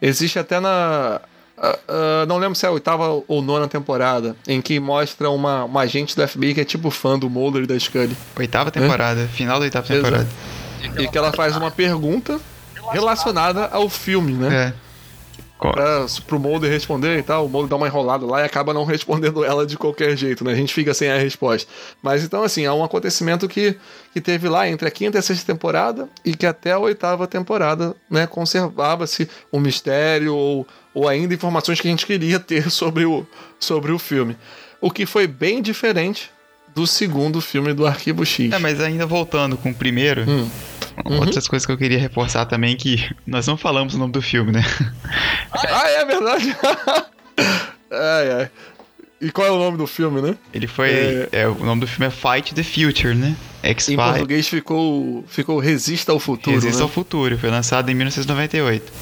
Existe 0.00 0.38
até 0.38 0.60
na 0.60 1.20
Uh, 1.60 2.22
uh, 2.22 2.26
não 2.26 2.38
lembro 2.38 2.54
se 2.54 2.64
é 2.64 2.68
a 2.70 2.72
oitava 2.72 3.22
ou 3.28 3.42
nona 3.42 3.68
temporada, 3.68 4.34
em 4.48 4.62
que 4.62 4.80
mostra 4.80 5.28
uma, 5.28 5.64
uma 5.64 5.82
agente 5.82 6.16
da 6.16 6.26
FBI 6.26 6.54
que 6.54 6.60
é 6.62 6.64
tipo 6.64 6.90
fã 6.90 7.18
do 7.18 7.28
Mulder 7.28 7.64
e 7.64 7.66
da 7.66 7.78
Scully. 7.78 8.16
Oitava 8.38 8.70
temporada, 8.70 9.20
é? 9.20 9.26
final 9.26 9.58
da 9.58 9.64
oitava 9.64 9.86
temporada. 9.86 10.28
E 10.98 11.06
que 11.06 11.18
ela 11.18 11.30
faz 11.32 11.54
uma 11.56 11.70
pergunta 11.70 12.40
relacionada 12.90 13.66
ao 13.66 13.90
filme, 13.90 14.32
né? 14.32 14.74
É 14.74 14.89
pra, 15.60 16.06
pro 16.26 16.38
Mulder 16.38 16.70
responder 16.70 17.18
e 17.18 17.22
tal, 17.22 17.46
o 17.46 17.48
Mulder 17.48 17.70
dá 17.70 17.76
uma 17.76 17.86
enrolada 17.86 18.26
lá 18.26 18.40
e 18.40 18.44
acaba 18.44 18.72
não 18.72 18.84
respondendo 18.86 19.44
ela 19.44 19.66
de 19.66 19.76
qualquer 19.76 20.16
jeito, 20.16 20.44
né? 20.44 20.52
A 20.52 20.56
gente 20.56 20.72
fica 20.72 20.94
sem 20.94 21.10
a 21.10 21.18
resposta. 21.18 21.70
Mas 22.02 22.24
então, 22.24 22.42
assim, 22.42 22.64
é 22.64 22.72
um 22.72 22.82
acontecimento 22.82 23.48
que, 23.48 23.76
que 24.12 24.20
teve 24.20 24.48
lá 24.48 24.68
entre 24.68 24.88
a 24.88 24.90
quinta 24.90 25.18
e 25.18 25.20
a 25.20 25.22
sexta 25.22 25.52
temporada 25.52 26.08
e 26.24 26.34
que 26.34 26.46
até 26.46 26.72
a 26.72 26.78
oitava 26.78 27.26
temporada, 27.26 27.94
né, 28.10 28.26
conservava-se 28.26 29.28
um 29.52 29.60
mistério 29.60 30.34
ou, 30.34 30.66
ou 30.94 31.08
ainda 31.08 31.34
informações 31.34 31.80
que 31.80 31.88
a 31.88 31.90
gente 31.90 32.06
queria 32.06 32.40
ter 32.40 32.68
sobre 32.72 33.04
o, 33.04 33.26
sobre 33.58 33.92
o 33.92 33.98
filme. 33.98 34.36
O 34.80 34.90
que 34.90 35.04
foi 35.04 35.26
bem 35.26 35.60
diferente 35.60 36.30
do 36.74 36.86
segundo 36.86 37.40
filme 37.40 37.72
do 37.72 37.86
Arquivo 37.86 38.24
X. 38.24 38.52
É, 38.52 38.58
mas 38.58 38.80
ainda 38.80 39.06
voltando 39.06 39.56
com 39.56 39.70
o 39.70 39.74
primeiro, 39.74 40.22
hum. 40.28 40.48
Uhum. 41.04 41.20
Outras 41.20 41.48
coisas 41.48 41.66
que 41.66 41.72
eu 41.72 41.78
queria 41.78 41.98
reforçar 41.98 42.44
também 42.46 42.76
que 42.76 43.10
nós 43.26 43.46
não 43.46 43.56
falamos 43.56 43.94
o 43.94 43.98
nome 43.98 44.12
do 44.12 44.22
filme, 44.22 44.52
né? 44.52 44.62
ah, 45.52 45.88
é 45.88 46.04
verdade. 46.04 46.56
ai, 47.90 48.32
ai. 48.32 48.50
E 49.20 49.30
qual 49.30 49.46
é 49.46 49.50
o 49.50 49.58
nome 49.58 49.76
do 49.76 49.86
filme, 49.86 50.22
né? 50.22 50.34
Ele 50.52 50.66
foi. 50.66 50.90
É... 50.90 51.28
é 51.32 51.48
o 51.48 51.54
nome 51.62 51.82
do 51.82 51.86
filme 51.86 52.06
é 52.06 52.10
Fight 52.10 52.54
the 52.54 52.62
Future, 52.62 53.14
né? 53.14 53.36
X 53.62 53.90
em 53.90 53.96
português 53.96 54.48
ficou, 54.48 55.22
ficou 55.28 55.58
Resista 55.58 56.10
ao 56.10 56.18
Futuro. 56.18 56.56
Resista 56.56 56.78
né? 56.78 56.82
ao 56.84 56.88
Futuro, 56.88 57.36
foi 57.36 57.50
lançado 57.50 57.90
em 57.90 57.94
1998. 57.94 58.92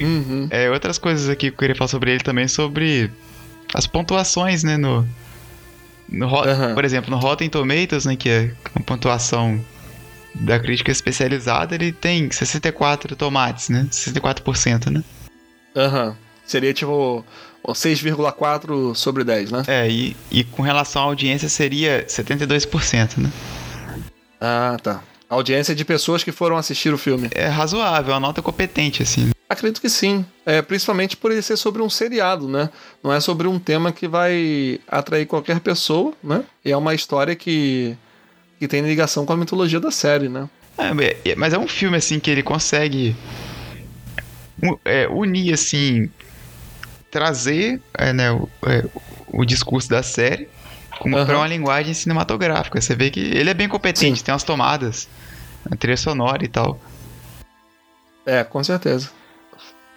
Uhum. 0.00 0.48
É, 0.50 0.68
outras 0.68 0.98
coisas 0.98 1.28
aqui 1.28 1.48
que 1.48 1.54
eu 1.54 1.58
queria 1.58 1.76
falar 1.76 1.88
sobre 1.88 2.10
ele 2.10 2.20
também, 2.20 2.48
sobre 2.48 3.08
as 3.72 3.86
pontuações, 3.86 4.64
né? 4.64 4.76
No, 4.76 5.06
no 6.08 6.26
uhum. 6.26 6.74
Por 6.74 6.84
exemplo, 6.84 7.10
no 7.10 7.18
Rotten 7.18 7.48
Tomatoes, 7.48 8.04
né? 8.04 8.16
Que 8.16 8.28
é 8.28 8.50
uma 8.74 8.84
pontuação 8.84 9.64
da 10.34 10.58
crítica 10.58 10.90
especializada, 10.90 11.74
ele 11.74 11.92
tem 11.92 12.30
64 12.30 13.14
tomates, 13.16 13.68
né? 13.68 13.86
64%, 13.90 14.90
né? 14.90 15.02
Aham. 15.76 16.08
Uhum. 16.08 16.14
Seria 16.44 16.74
tipo 16.74 17.24
6,4 17.68 18.94
sobre 18.94 19.24
10, 19.24 19.52
né? 19.52 19.62
É, 19.68 19.88
e, 19.88 20.16
e 20.30 20.44
com 20.44 20.62
relação 20.62 21.02
à 21.02 21.04
audiência 21.06 21.48
seria 21.48 22.04
72%, 22.06 23.18
né? 23.18 23.30
Ah, 24.40 24.76
tá. 24.82 25.02
A 25.30 25.34
audiência 25.34 25.74
de 25.74 25.84
pessoas 25.84 26.22
que 26.22 26.32
foram 26.32 26.56
assistir 26.56 26.92
o 26.92 26.98
filme. 26.98 27.28
É 27.30 27.46
razoável, 27.46 28.12
é 28.12 28.14
uma 28.14 28.20
nota 28.20 28.42
competente, 28.42 29.02
assim. 29.02 29.30
Acredito 29.48 29.80
que 29.80 29.88
sim. 29.88 30.26
É, 30.44 30.60
principalmente 30.60 31.16
por 31.16 31.30
ele 31.30 31.40
ser 31.40 31.56
sobre 31.56 31.80
um 31.80 31.88
seriado, 31.88 32.48
né? 32.48 32.68
Não 33.02 33.12
é 33.12 33.20
sobre 33.20 33.46
um 33.46 33.58
tema 33.58 33.92
que 33.92 34.08
vai 34.08 34.80
atrair 34.88 35.26
qualquer 35.26 35.60
pessoa, 35.60 36.12
né? 36.22 36.44
E 36.64 36.72
é 36.72 36.76
uma 36.76 36.94
história 36.94 37.36
que 37.36 37.96
que 38.62 38.68
tem 38.68 38.80
ligação 38.80 39.26
com 39.26 39.32
a 39.32 39.36
mitologia 39.36 39.80
da 39.80 39.90
série, 39.90 40.28
né? 40.28 40.48
É, 40.78 41.30
é, 41.30 41.34
mas 41.34 41.52
é 41.52 41.58
um 41.58 41.66
filme 41.66 41.96
assim 41.96 42.20
que 42.20 42.30
ele 42.30 42.44
consegue 42.44 43.16
é, 44.84 45.08
unir 45.08 45.52
assim, 45.52 46.08
trazer 47.10 47.80
é, 47.92 48.12
né, 48.12 48.30
o, 48.30 48.48
é, 48.64 48.84
o, 49.26 49.44
discurso 49.44 49.88
da 49.88 50.00
série 50.00 50.48
como 51.00 51.18
uhum. 51.18 51.26
para 51.26 51.38
uma 51.38 51.48
linguagem 51.48 51.92
cinematográfica. 51.92 52.80
Você 52.80 52.94
vê 52.94 53.10
que 53.10 53.18
ele 53.18 53.50
é 53.50 53.54
bem 53.54 53.68
competente, 53.68 54.20
Sim. 54.20 54.26
tem 54.26 54.32
umas 54.32 54.44
tomadas, 54.44 55.08
a 55.68 55.74
trilha 55.74 55.96
sonora 55.96 56.44
e 56.44 56.48
tal. 56.48 56.80
É, 58.24 58.44
com 58.44 58.62
certeza. 58.62 59.10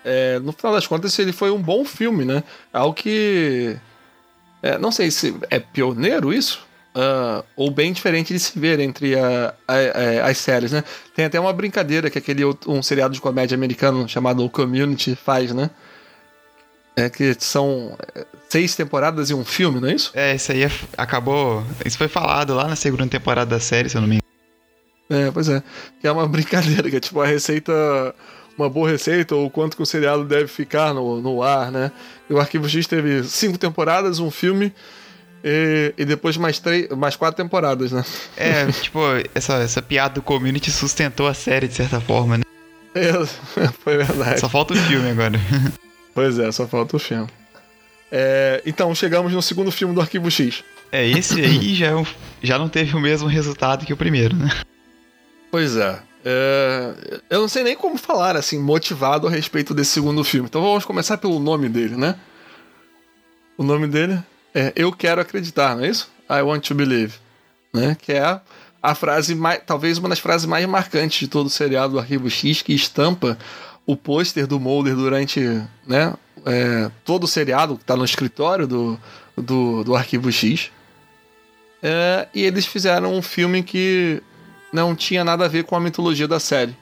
É, 0.04 0.40
no 0.40 0.52
final 0.52 0.74
das 0.74 0.88
contas, 0.88 1.20
ele 1.20 1.32
foi 1.32 1.52
um 1.52 1.62
bom 1.62 1.86
filme, 1.86 2.26
né? 2.26 2.44
Algo 2.74 2.96
que. 2.96 3.78
É, 4.64 4.80
não 4.80 4.92
sei 4.92 5.12
se 5.12 5.38
é 5.52 5.60
pioneiro 5.60 6.34
isso, 6.34 6.65
Uh, 6.96 7.44
ou 7.58 7.70
bem 7.70 7.92
diferente 7.92 8.34
de 8.34 8.40
se 8.40 8.58
ver 8.58 8.80
entre 8.80 9.20
a, 9.20 9.54
a, 9.68 9.74
a, 9.74 10.30
as 10.30 10.38
séries, 10.38 10.72
né? 10.72 10.82
Tem 11.14 11.26
até 11.26 11.38
uma 11.38 11.52
brincadeira 11.52 12.10
que 12.10 12.18
aquele 12.18 12.46
um 12.66 12.82
seriado 12.82 13.14
de 13.14 13.20
comédia 13.20 13.54
americano 13.54 14.08
chamado 14.08 14.50
Community 14.50 15.14
faz, 15.14 15.52
né? 15.54 15.70
É 16.96 17.10
que 17.10 17.36
são 17.38 17.98
é, 18.16 18.26
seis 18.48 18.78
temporadas 18.78 19.30
e 19.30 19.34
um 19.34 19.44
filme, 19.44 19.82
não 19.82 19.90
é 19.90 19.94
isso? 19.94 20.12
É, 20.14 20.36
isso 20.36 20.54
aí 20.54 20.64
é, 20.64 20.72
acabou. 20.98 21.66
Isso 21.86 21.98
foi 21.98 22.08
falado 22.08 22.56
lá 22.56 22.66
na 22.66 22.78
segunda 22.78 23.06
temporada 23.08 23.50
da 23.50 23.60
série, 23.60 23.90
se 23.90 23.98
eu 23.98 24.02
não 24.02 24.08
me 24.08 24.16
engano. 25.10 25.28
É, 25.28 25.30
pois 25.32 25.50
é. 25.50 25.62
Que 26.00 26.08
é 26.08 26.12
uma 26.14 26.26
brincadeira, 26.30 26.90
que 26.90 26.96
é 26.96 27.00
tipo 27.02 27.20
a 27.20 27.28
receita. 27.28 27.74
Uma 28.58 28.70
boa 28.70 28.90
receita, 28.90 29.36
ou 29.36 29.50
quanto 29.50 29.76
que 29.76 29.84
o 29.84 29.86
seriado 29.86 30.24
deve 30.24 30.48
ficar 30.48 30.94
no, 30.94 31.20
no 31.20 31.44
ar, 31.44 31.70
né? 31.70 31.92
E 32.30 32.34
o 32.34 32.40
Arquivo 32.40 32.70
X 32.70 32.88
teve 32.88 33.22
cinco 33.26 33.58
temporadas, 33.58 34.20
um 34.20 34.32
filme 34.32 34.74
e, 35.48 35.94
e, 35.96 36.06
depois 36.06 36.38
mais, 36.38 36.58
três, 36.58 36.90
mais 36.90 37.16
quatro 37.16 37.38
temporadas, 37.38 37.92
né? 37.92 38.04
É, 38.36 38.66
tipo, 38.82 39.00
essa, 39.36 39.58
essa 39.58 39.80
piada 39.80 40.16
do 40.16 40.22
community 40.24 40.72
sustentou 40.72 41.28
a 41.28 41.36
série 41.36 41.68
de 41.68 41.76
certa 41.76 42.02
forma, 42.02 42.40
né? 42.40 42.44
É, 42.96 43.14
foi 43.84 43.98
verdade. 43.98 44.40
Só 44.40 44.50
falta 44.50 44.74
o 44.74 44.78
filme 44.78 45.12
agora. 45.12 45.40
Pois 46.16 46.40
é, 46.40 46.50
só 46.50 46.66
falta 46.66 46.96
o 46.96 47.00
filme. 47.00 47.28
É, 48.10 48.64
então, 48.66 48.96
chegamos 48.96 49.34
no 49.34 49.42
segundo 49.42 49.70
filme 49.70 49.94
do 49.94 50.00
Arquivo 50.00 50.32
X. 50.32 50.64
É, 50.90 51.06
esse 51.06 51.42
aí 51.42 51.76
já, 51.76 51.88
é 51.88 52.06
já 52.42 52.58
não 52.58 52.70
teve 52.70 52.96
o 52.96 53.02
mesmo 53.02 53.28
resultado 53.28 53.86
que 53.86 53.92
o 53.92 53.98
primeiro, 53.98 54.34
né? 54.34 54.50
Pois 55.52 55.76
é. 55.76 56.00
é. 56.24 56.94
Eu 57.30 57.42
não 57.42 57.50
sei 57.50 57.64
nem 57.64 57.76
como 57.76 57.98
falar, 57.98 58.38
assim, 58.38 58.58
motivado 58.58 59.28
a 59.28 59.30
respeito 59.30 59.74
desse 59.74 59.92
segundo 59.92 60.24
filme. 60.24 60.48
Então 60.48 60.62
vamos 60.62 60.86
começar 60.86 61.18
pelo 61.18 61.38
nome 61.38 61.68
dele, 61.68 61.98
né? 61.98 62.16
O 63.58 63.64
nome 63.64 63.86
dele 63.86 64.18
é, 64.56 64.72
eu 64.74 64.94
quero 64.94 65.20
acreditar, 65.20 65.76
não 65.76 65.84
é 65.84 65.90
isso? 65.90 66.10
I 66.30 66.42
want 66.42 66.66
to 66.68 66.74
believe. 66.74 67.16
Né? 67.74 67.98
Que 68.02 68.14
é 68.14 68.22
a, 68.22 68.42
a 68.82 68.96
frase, 68.96 69.36
mais, 69.36 69.60
talvez 69.66 69.98
uma 69.98 70.08
das 70.08 70.20
frases 70.20 70.48
mais 70.48 70.66
marcantes 70.66 71.20
de 71.20 71.28
todo 71.28 71.48
o 71.48 71.50
seriado 71.50 71.94
do 71.94 72.00
Arquivo 72.00 72.30
X, 72.30 72.62
que 72.62 72.74
estampa 72.74 73.38
o 73.86 73.98
pôster 73.98 74.48
do 74.48 74.58
Mulder 74.58 74.96
durante 74.96 75.42
né, 75.86 76.14
é, 76.46 76.90
todo 77.04 77.26
o 77.26 77.28
seriado, 77.28 77.76
que 77.76 77.84
está 77.84 77.98
no 77.98 78.06
escritório 78.06 78.66
do, 78.66 78.98
do, 79.38 79.84
do 79.84 79.94
Arquivo 79.94 80.32
X. 80.32 80.72
É, 81.84 82.30
e 82.34 82.42
eles 82.42 82.66
fizeram 82.66 83.14
um 83.14 83.22
filme 83.22 83.62
que 83.62 84.24
não 84.72 84.96
tinha 84.96 85.26
nada 85.26 85.46
a 85.46 85.50
ver 85.50 85.66
com 85.66 85.76
a 85.76 85.82
mitologia 85.82 86.30
da 86.30 86.40
série. 86.40 86.76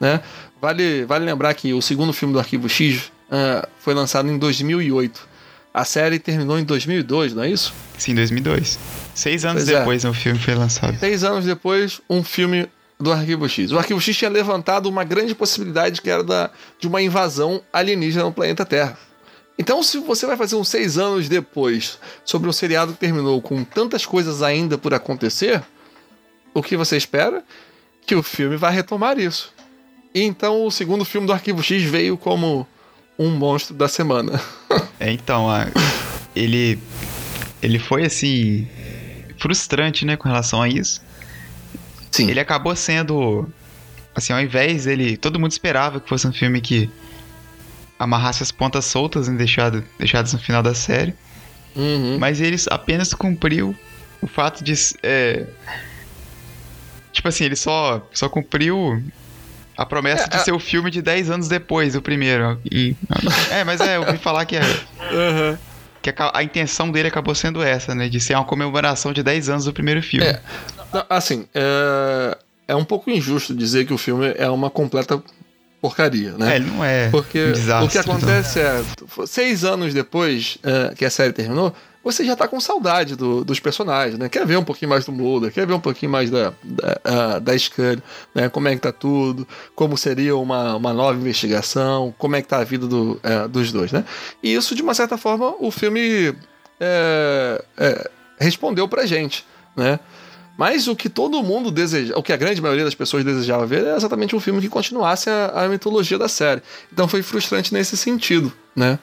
Né? 0.00 0.20
Vale, 0.60 1.04
vale 1.04 1.24
lembrar 1.24 1.54
que 1.54 1.72
o 1.72 1.80
segundo 1.80 2.12
filme 2.12 2.34
do 2.34 2.40
Arquivo 2.40 2.68
X 2.68 3.12
uh, 3.28 3.66
foi 3.78 3.94
lançado 3.94 4.28
em 4.28 4.36
2008. 4.36 5.29
A 5.72 5.84
série 5.84 6.18
terminou 6.18 6.58
em 6.58 6.64
2002, 6.64 7.34
não 7.34 7.44
é 7.44 7.50
isso? 7.50 7.72
Sim, 7.96 8.14
2002. 8.14 8.78
Seis 9.14 9.44
anos 9.44 9.62
pois 9.62 9.68
é. 9.68 9.78
depois 9.78 10.04
é. 10.04 10.08
o 10.08 10.14
filme 10.14 10.38
foi 10.38 10.54
lançado. 10.54 10.98
Seis 10.98 11.22
anos 11.22 11.44
depois, 11.44 12.00
um 12.10 12.24
filme 12.24 12.68
do 12.98 13.12
Arquivo 13.12 13.48
X. 13.48 13.70
O 13.70 13.78
Arquivo 13.78 14.00
X 14.00 14.16
tinha 14.16 14.30
levantado 14.30 14.88
uma 14.88 15.04
grande 15.04 15.34
possibilidade 15.34 16.02
que 16.02 16.10
era 16.10 16.24
da, 16.24 16.50
de 16.78 16.88
uma 16.88 17.00
invasão 17.00 17.62
alienígena 17.72 18.24
no 18.24 18.32
planeta 18.32 18.66
Terra. 18.66 18.98
Então, 19.58 19.82
se 19.82 19.98
você 19.98 20.26
vai 20.26 20.36
fazer 20.36 20.56
uns 20.56 20.68
seis 20.68 20.98
anos 20.98 21.28
depois 21.28 21.98
sobre 22.24 22.48
um 22.48 22.52
seriado 22.52 22.92
que 22.92 22.98
terminou 22.98 23.40
com 23.40 23.62
tantas 23.62 24.04
coisas 24.06 24.42
ainda 24.42 24.76
por 24.76 24.92
acontecer, 24.92 25.62
o 26.52 26.62
que 26.62 26.76
você 26.76 26.96
espera? 26.96 27.44
Que 28.06 28.14
o 28.14 28.22
filme 28.22 28.56
vai 28.56 28.72
retomar 28.72 29.18
isso. 29.18 29.52
E 30.14 30.22
então 30.22 30.64
o 30.64 30.70
segundo 30.70 31.04
filme 31.04 31.26
do 31.26 31.32
Arquivo 31.32 31.62
X 31.62 31.82
veio 31.84 32.16
como 32.16 32.66
um 33.20 33.30
monstro 33.30 33.74
da 33.74 33.86
semana. 33.86 34.40
é, 34.98 35.12
então, 35.12 35.46
ele 36.34 36.78
ele 37.62 37.78
foi 37.78 38.06
assim 38.06 38.66
frustrante, 39.36 40.06
né, 40.06 40.16
com 40.16 40.26
relação 40.26 40.62
a 40.62 40.68
isso. 40.68 41.02
Sim. 42.10 42.30
Ele 42.30 42.40
acabou 42.40 42.74
sendo 42.74 43.46
assim, 44.14 44.32
ao 44.32 44.40
invés 44.40 44.86
dele, 44.86 45.18
todo 45.18 45.38
mundo 45.38 45.52
esperava 45.52 46.00
que 46.00 46.08
fosse 46.08 46.26
um 46.26 46.32
filme 46.32 46.62
que 46.62 46.90
amarrasse 47.98 48.42
as 48.42 48.50
pontas 48.50 48.86
soltas 48.86 49.28
e 49.28 49.32
deixado, 49.32 49.84
deixadas 49.98 50.32
no 50.32 50.38
final 50.38 50.62
da 50.62 50.74
série. 50.74 51.14
Uhum. 51.76 52.18
Mas 52.18 52.40
ele 52.40 52.56
apenas 52.70 53.12
cumpriu 53.12 53.76
o 54.22 54.26
fato 54.26 54.64
de. 54.64 54.72
É, 55.02 55.46
tipo 57.12 57.28
assim, 57.28 57.44
ele 57.44 57.56
só, 57.56 58.06
só 58.12 58.28
cumpriu 58.30 59.02
a 59.80 59.86
promessa 59.86 60.24
é, 60.24 60.36
de 60.36 60.44
ser 60.44 60.52
o 60.52 60.58
filme 60.58 60.90
de 60.90 61.00
10 61.00 61.30
anos 61.30 61.48
depois, 61.48 61.96
o 61.96 62.02
primeiro. 62.02 62.60
E, 62.70 62.94
é, 63.50 63.64
mas 63.64 63.80
é, 63.80 63.96
eu 63.96 64.02
ouvi 64.02 64.18
falar 64.18 64.44
que 64.44 64.56
é. 64.56 64.60
Uhum. 64.60 65.56
que 66.02 66.10
a, 66.10 66.30
a, 66.34 66.42
intenção 66.44 66.90
dele 66.92 67.08
acabou 67.08 67.34
sendo 67.34 67.62
essa, 67.62 67.94
né? 67.94 68.06
De 68.06 68.20
ser 68.20 68.34
uma 68.34 68.44
comemoração 68.44 69.10
de 69.10 69.22
10 69.22 69.48
anos 69.48 69.64
do 69.64 69.72
primeiro 69.72 70.02
filme. 70.02 70.26
É, 70.26 70.40
assim, 71.08 71.46
é, 71.54 72.36
é 72.68 72.76
um 72.76 72.84
pouco 72.84 73.10
injusto 73.10 73.54
dizer 73.54 73.86
que 73.86 73.94
o 73.94 73.96
filme 73.96 74.34
é 74.36 74.50
uma 74.50 74.68
completa 74.68 75.22
porcaria, 75.80 76.32
né? 76.32 76.56
É, 76.56 76.58
não 76.58 76.84
é 76.84 77.08
Porque 77.08 77.42
um 77.42 77.52
desastre, 77.52 77.86
o 77.86 77.90
que 77.90 77.96
acontece 77.96 78.60
é, 78.60 78.84
seis 79.26 79.64
anos 79.64 79.94
depois 79.94 80.58
é, 80.62 80.94
que 80.94 81.06
a 81.06 81.10
série 81.10 81.32
terminou, 81.32 81.74
você 82.02 82.24
já 82.24 82.34
tá 82.34 82.48
com 82.48 82.58
saudade 82.60 83.14
do, 83.14 83.44
dos 83.44 83.60
personagens, 83.60 84.18
né? 84.18 84.28
Quer 84.28 84.46
ver 84.46 84.56
um 84.56 84.64
pouquinho 84.64 84.88
mais 84.88 85.04
do 85.04 85.12
Mulder, 85.12 85.52
quer 85.52 85.66
ver 85.66 85.74
um 85.74 85.80
pouquinho 85.80 86.10
mais 86.10 86.30
da, 86.30 86.52
da, 86.64 87.38
da 87.38 87.58
Scully, 87.58 88.02
né? 88.34 88.48
Como 88.48 88.68
é 88.68 88.74
que 88.74 88.80
tá 88.80 88.92
tudo, 88.92 89.46
como 89.74 89.96
seria 89.98 90.34
uma, 90.36 90.76
uma 90.76 90.92
nova 90.92 91.18
investigação, 91.18 92.14
como 92.16 92.36
é 92.36 92.42
que 92.42 92.48
tá 92.48 92.58
a 92.58 92.64
vida 92.64 92.86
do, 92.86 93.20
é, 93.22 93.46
dos 93.46 93.70
dois, 93.70 93.92
né? 93.92 94.04
E 94.42 94.54
isso, 94.54 94.74
de 94.74 94.82
uma 94.82 94.94
certa 94.94 95.18
forma, 95.18 95.54
o 95.60 95.70
filme 95.70 96.34
é, 96.80 97.64
é, 97.76 98.10
respondeu 98.38 98.88
pra 98.88 99.04
gente, 99.04 99.44
né? 99.76 100.00
Mas 100.56 100.88
o 100.88 100.96
que 100.96 101.08
todo 101.08 101.42
mundo 101.42 101.70
deseja, 101.70 102.14
o 102.16 102.22
que 102.22 102.32
a 102.32 102.36
grande 102.36 102.60
maioria 102.60 102.84
das 102.84 102.94
pessoas 102.94 103.24
desejava 103.24 103.64
ver 103.64 103.84
é 103.86 103.96
exatamente 103.96 104.36
um 104.36 104.40
filme 104.40 104.60
que 104.60 104.68
continuasse 104.68 105.30
a, 105.30 105.64
a 105.64 105.68
mitologia 105.68 106.18
da 106.18 106.28
série. 106.28 106.62
Então 106.92 107.08
foi 107.08 107.22
frustrante 107.22 107.72
nesse 107.72 107.96
sentido, 107.96 108.52
né? 108.76 108.98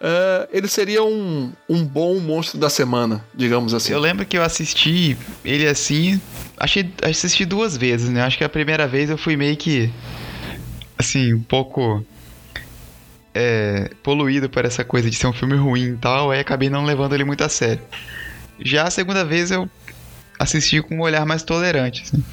Uh, 0.00 0.46
ele 0.52 0.68
seria 0.68 1.02
um, 1.02 1.52
um 1.68 1.84
bom 1.84 2.20
monstro 2.20 2.58
da 2.58 2.70
semana, 2.70 3.24
digamos 3.34 3.74
assim. 3.74 3.92
Eu 3.92 3.98
lembro 3.98 4.24
que 4.24 4.38
eu 4.38 4.42
assisti 4.42 5.18
ele 5.44 5.66
assim. 5.66 6.20
Achei, 6.56 6.88
assisti 7.02 7.44
duas 7.44 7.76
vezes, 7.76 8.08
né? 8.08 8.22
Acho 8.22 8.38
que 8.38 8.44
a 8.44 8.48
primeira 8.48 8.86
vez 8.86 9.10
eu 9.10 9.18
fui 9.18 9.36
meio 9.36 9.56
que. 9.56 9.90
Assim, 10.96 11.34
um 11.34 11.42
pouco. 11.42 12.04
É, 13.34 13.90
poluído 14.02 14.48
por 14.48 14.64
essa 14.64 14.84
coisa 14.84 15.10
de 15.10 15.16
ser 15.16 15.26
um 15.26 15.32
filme 15.32 15.54
ruim 15.54 15.92
e 15.92 15.96
tal, 15.96 16.30
aí 16.30 16.40
acabei 16.40 16.68
não 16.68 16.84
levando 16.84 17.12
ele 17.12 17.24
muito 17.24 17.44
a 17.44 17.48
sério. 17.48 17.82
Já 18.60 18.84
a 18.84 18.90
segunda 18.90 19.24
vez 19.24 19.50
eu 19.50 19.68
assisti 20.38 20.80
com 20.80 20.96
um 20.96 21.00
olhar 21.00 21.26
mais 21.26 21.42
tolerante. 21.42 22.02
Assim. 22.02 22.24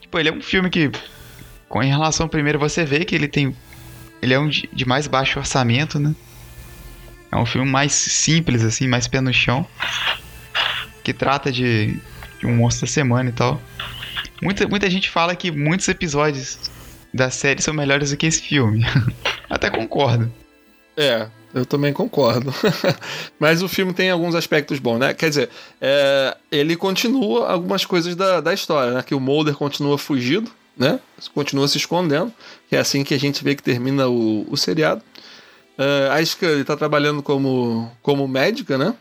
Tipo, 0.00 0.18
ele 0.18 0.28
é 0.30 0.32
um 0.32 0.42
filme 0.42 0.68
que, 0.70 0.90
com 1.68 1.82
em 1.82 1.88
relação 1.88 2.24
ao 2.24 2.30
primeiro, 2.30 2.58
você 2.58 2.84
vê 2.84 3.04
que 3.04 3.14
ele 3.14 3.28
tem. 3.28 3.54
Ele 4.20 4.34
é 4.34 4.38
um 4.38 4.48
de, 4.48 4.68
de 4.72 4.86
mais 4.86 5.06
baixo 5.06 5.38
orçamento, 5.38 5.98
né? 5.98 6.14
É 7.34 7.36
um 7.36 7.44
filme 7.44 7.68
mais 7.68 7.92
simples, 7.92 8.62
assim, 8.62 8.86
mais 8.86 9.08
pé 9.08 9.20
no 9.20 9.34
chão. 9.34 9.66
Que 11.02 11.12
trata 11.12 11.50
de, 11.50 11.98
de 12.38 12.46
um 12.46 12.54
monstro 12.54 12.86
da 12.86 12.92
semana 12.92 13.28
e 13.28 13.32
tal. 13.32 13.60
Muita, 14.40 14.68
muita 14.68 14.88
gente 14.88 15.10
fala 15.10 15.34
que 15.34 15.50
muitos 15.50 15.88
episódios 15.88 16.70
da 17.12 17.30
série 17.30 17.60
são 17.60 17.74
melhores 17.74 18.12
do 18.12 18.16
que 18.16 18.26
esse 18.26 18.40
filme. 18.40 18.86
Até 19.50 19.68
concordo. 19.68 20.32
É, 20.96 21.26
eu 21.52 21.66
também 21.66 21.92
concordo. 21.92 22.54
Mas 23.38 23.62
o 23.62 23.68
filme 23.68 23.92
tem 23.92 24.10
alguns 24.10 24.36
aspectos 24.36 24.78
bons, 24.78 24.98
né? 24.98 25.12
Quer 25.12 25.28
dizer, 25.28 25.50
é, 25.80 26.36
ele 26.52 26.76
continua 26.76 27.50
algumas 27.50 27.84
coisas 27.84 28.14
da, 28.14 28.40
da 28.40 28.54
história, 28.54 28.92
né? 28.92 29.02
Que 29.02 29.14
o 29.14 29.18
Mulder 29.18 29.54
continua 29.54 29.98
fugido, 29.98 30.48
né? 30.76 31.00
Continua 31.34 31.66
se 31.66 31.78
escondendo. 31.78 32.32
Que 32.68 32.76
é 32.76 32.78
assim 32.78 33.02
que 33.02 33.12
a 33.12 33.18
gente 33.18 33.42
vê 33.42 33.56
que 33.56 33.62
termina 33.62 34.06
o, 34.06 34.46
o 34.48 34.56
seriado. 34.56 35.02
Uh, 35.78 36.12
a 36.12 36.24
Scully 36.24 36.60
está 36.60 36.76
trabalhando 36.76 37.22
como, 37.22 37.90
como 38.02 38.28
médica, 38.28 38.78
né? 38.78 38.94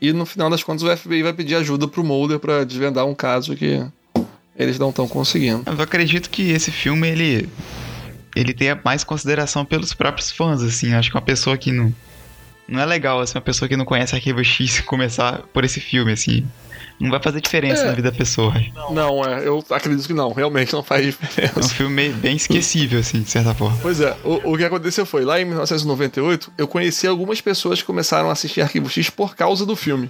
E 0.00 0.12
no 0.12 0.26
final 0.26 0.50
das 0.50 0.62
contas 0.62 0.82
o 0.82 0.96
FBI 0.96 1.22
vai 1.22 1.32
pedir 1.32 1.54
ajuda 1.54 1.86
pro 1.86 2.02
Mulder 2.02 2.38
para 2.38 2.64
desvendar 2.64 3.06
um 3.06 3.14
caso 3.14 3.54
que 3.54 3.84
eles 4.56 4.78
não 4.78 4.90
estão 4.90 5.06
conseguindo. 5.06 5.62
Eu 5.66 5.80
acredito 5.80 6.28
que 6.30 6.50
esse 6.50 6.70
filme 6.70 7.08
ele 7.08 7.48
ele 8.34 8.54
tenha 8.54 8.80
mais 8.82 9.04
consideração 9.04 9.64
pelos 9.64 9.92
próprios 9.92 10.30
fãs, 10.30 10.62
assim. 10.62 10.94
Acho 10.94 11.10
que 11.10 11.16
uma 11.16 11.22
pessoa 11.22 11.56
que 11.56 11.70
não 11.70 11.94
não 12.66 12.80
é 12.80 12.86
legal 12.86 13.20
assim, 13.20 13.36
uma 13.36 13.42
pessoa 13.42 13.68
que 13.68 13.76
não 13.76 13.84
conhece 13.84 14.14
Arquivo 14.14 14.42
X 14.42 14.80
começar 14.80 15.42
por 15.52 15.64
esse 15.64 15.78
filme, 15.78 16.12
assim 16.12 16.46
não 17.02 17.10
vai 17.10 17.20
fazer 17.20 17.40
diferença 17.40 17.82
é. 17.82 17.86
na 17.86 17.92
vida 17.92 18.10
da 18.10 18.16
pessoa. 18.16 18.54
Não, 18.90 19.24
é, 19.24 19.46
eu 19.46 19.64
acredito 19.70 20.06
que 20.06 20.14
não, 20.14 20.32
realmente 20.32 20.72
não 20.72 20.84
faz 20.84 21.04
diferença. 21.04 21.58
É 21.58 21.64
um 21.64 21.68
filme 21.68 22.10
bem 22.10 22.36
esquecível, 22.36 23.00
assim, 23.00 23.22
de 23.22 23.30
certa 23.30 23.52
forma. 23.52 23.76
Pois 23.82 24.00
é, 24.00 24.16
o, 24.22 24.52
o 24.52 24.56
que 24.56 24.64
aconteceu 24.64 25.04
foi, 25.04 25.24
lá 25.24 25.40
em 25.40 25.44
1998, 25.44 26.52
eu 26.56 26.68
conheci 26.68 27.06
algumas 27.06 27.40
pessoas 27.40 27.80
que 27.80 27.86
começaram 27.86 28.28
a 28.28 28.32
assistir 28.32 28.60
Arquivo 28.60 28.88
X 28.88 29.10
por 29.10 29.34
causa 29.34 29.66
do 29.66 29.74
filme. 29.74 30.08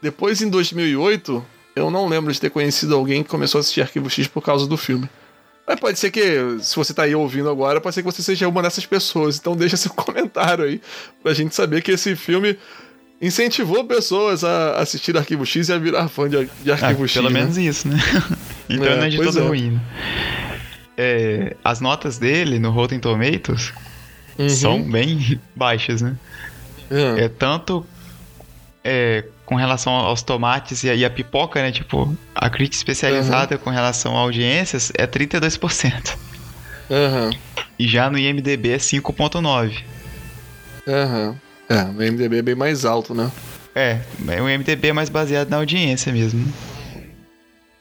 Depois, 0.00 0.40
em 0.40 0.48
2008, 0.48 1.44
eu 1.74 1.90
não 1.90 2.06
lembro 2.06 2.32
de 2.32 2.40
ter 2.40 2.50
conhecido 2.50 2.94
alguém 2.94 3.24
que 3.24 3.28
começou 3.28 3.58
a 3.58 3.60
assistir 3.60 3.80
Arquivo 3.80 4.08
X 4.08 4.28
por 4.28 4.42
causa 4.42 4.66
do 4.66 4.76
filme. 4.76 5.10
Mas 5.66 5.80
pode 5.80 5.98
ser 5.98 6.12
que, 6.12 6.58
se 6.60 6.76
você 6.76 6.94
tá 6.94 7.02
aí 7.02 7.16
ouvindo 7.16 7.50
agora, 7.50 7.80
pode 7.80 7.96
ser 7.96 8.02
que 8.02 8.06
você 8.06 8.22
seja 8.22 8.46
uma 8.46 8.62
dessas 8.62 8.86
pessoas. 8.86 9.36
Então 9.36 9.56
deixa 9.56 9.76
seu 9.76 9.90
comentário 9.92 10.64
aí 10.64 10.80
pra 11.20 11.34
gente 11.34 11.52
saber 11.52 11.82
que 11.82 11.90
esse 11.90 12.14
filme 12.14 12.56
incentivou 13.20 13.84
pessoas 13.84 14.44
a 14.44 14.78
assistir 14.78 15.16
Arquivo 15.16 15.44
X 15.46 15.68
e 15.68 15.72
a 15.72 15.78
virar 15.78 16.08
fã 16.08 16.28
de, 16.28 16.48
de 16.62 16.72
Arquivo 16.72 17.04
ah, 17.04 17.06
X. 17.06 17.14
Pelo 17.14 17.30
né? 17.30 17.40
menos 17.40 17.56
isso, 17.56 17.88
né? 17.88 17.96
então 18.68 18.86
é, 18.86 18.96
não 18.96 19.04
é 19.04 19.08
de 19.08 19.16
todo 19.16 19.38
é. 19.38 19.42
ruim. 19.42 19.70
Né? 19.70 19.80
É, 20.96 21.56
as 21.64 21.80
notas 21.80 22.18
dele 22.18 22.58
no 22.58 22.70
Rotten 22.70 22.98
Tomatoes 22.98 23.72
uhum. 24.38 24.48
são 24.48 24.82
bem 24.82 25.40
baixas, 25.54 26.02
né? 26.02 26.16
Uhum. 26.90 27.18
É 27.18 27.28
tanto 27.28 27.84
é, 28.84 29.24
com 29.44 29.56
relação 29.56 29.92
aos 29.92 30.22
tomates 30.22 30.84
e 30.84 30.90
a, 30.90 30.94
e 30.94 31.04
a, 31.04 31.10
pipoca, 31.10 31.60
né? 31.60 31.72
Tipo, 31.72 32.16
a 32.34 32.48
crítica 32.48 32.76
especializada 32.76 33.56
uhum. 33.56 33.62
com 33.62 33.70
relação 33.70 34.16
a 34.16 34.20
audiências 34.20 34.92
é 34.94 35.06
32%. 35.06 36.16
Uhum. 36.88 37.30
E 37.78 37.88
já 37.88 38.08
no 38.08 38.18
IMDB 38.18 38.70
é 38.70 38.76
5.9%. 38.76 39.82
Aham. 40.88 41.36
É, 41.68 41.82
o 41.82 41.94
MDB 41.94 42.38
é 42.38 42.42
bem 42.42 42.54
mais 42.54 42.84
alto, 42.84 43.14
né? 43.14 43.30
É, 43.74 44.00
o 44.40 44.44
MDB 44.44 44.88
é 44.88 44.92
mais 44.92 45.08
baseado 45.08 45.50
na 45.50 45.58
audiência 45.58 46.12
mesmo. 46.12 46.44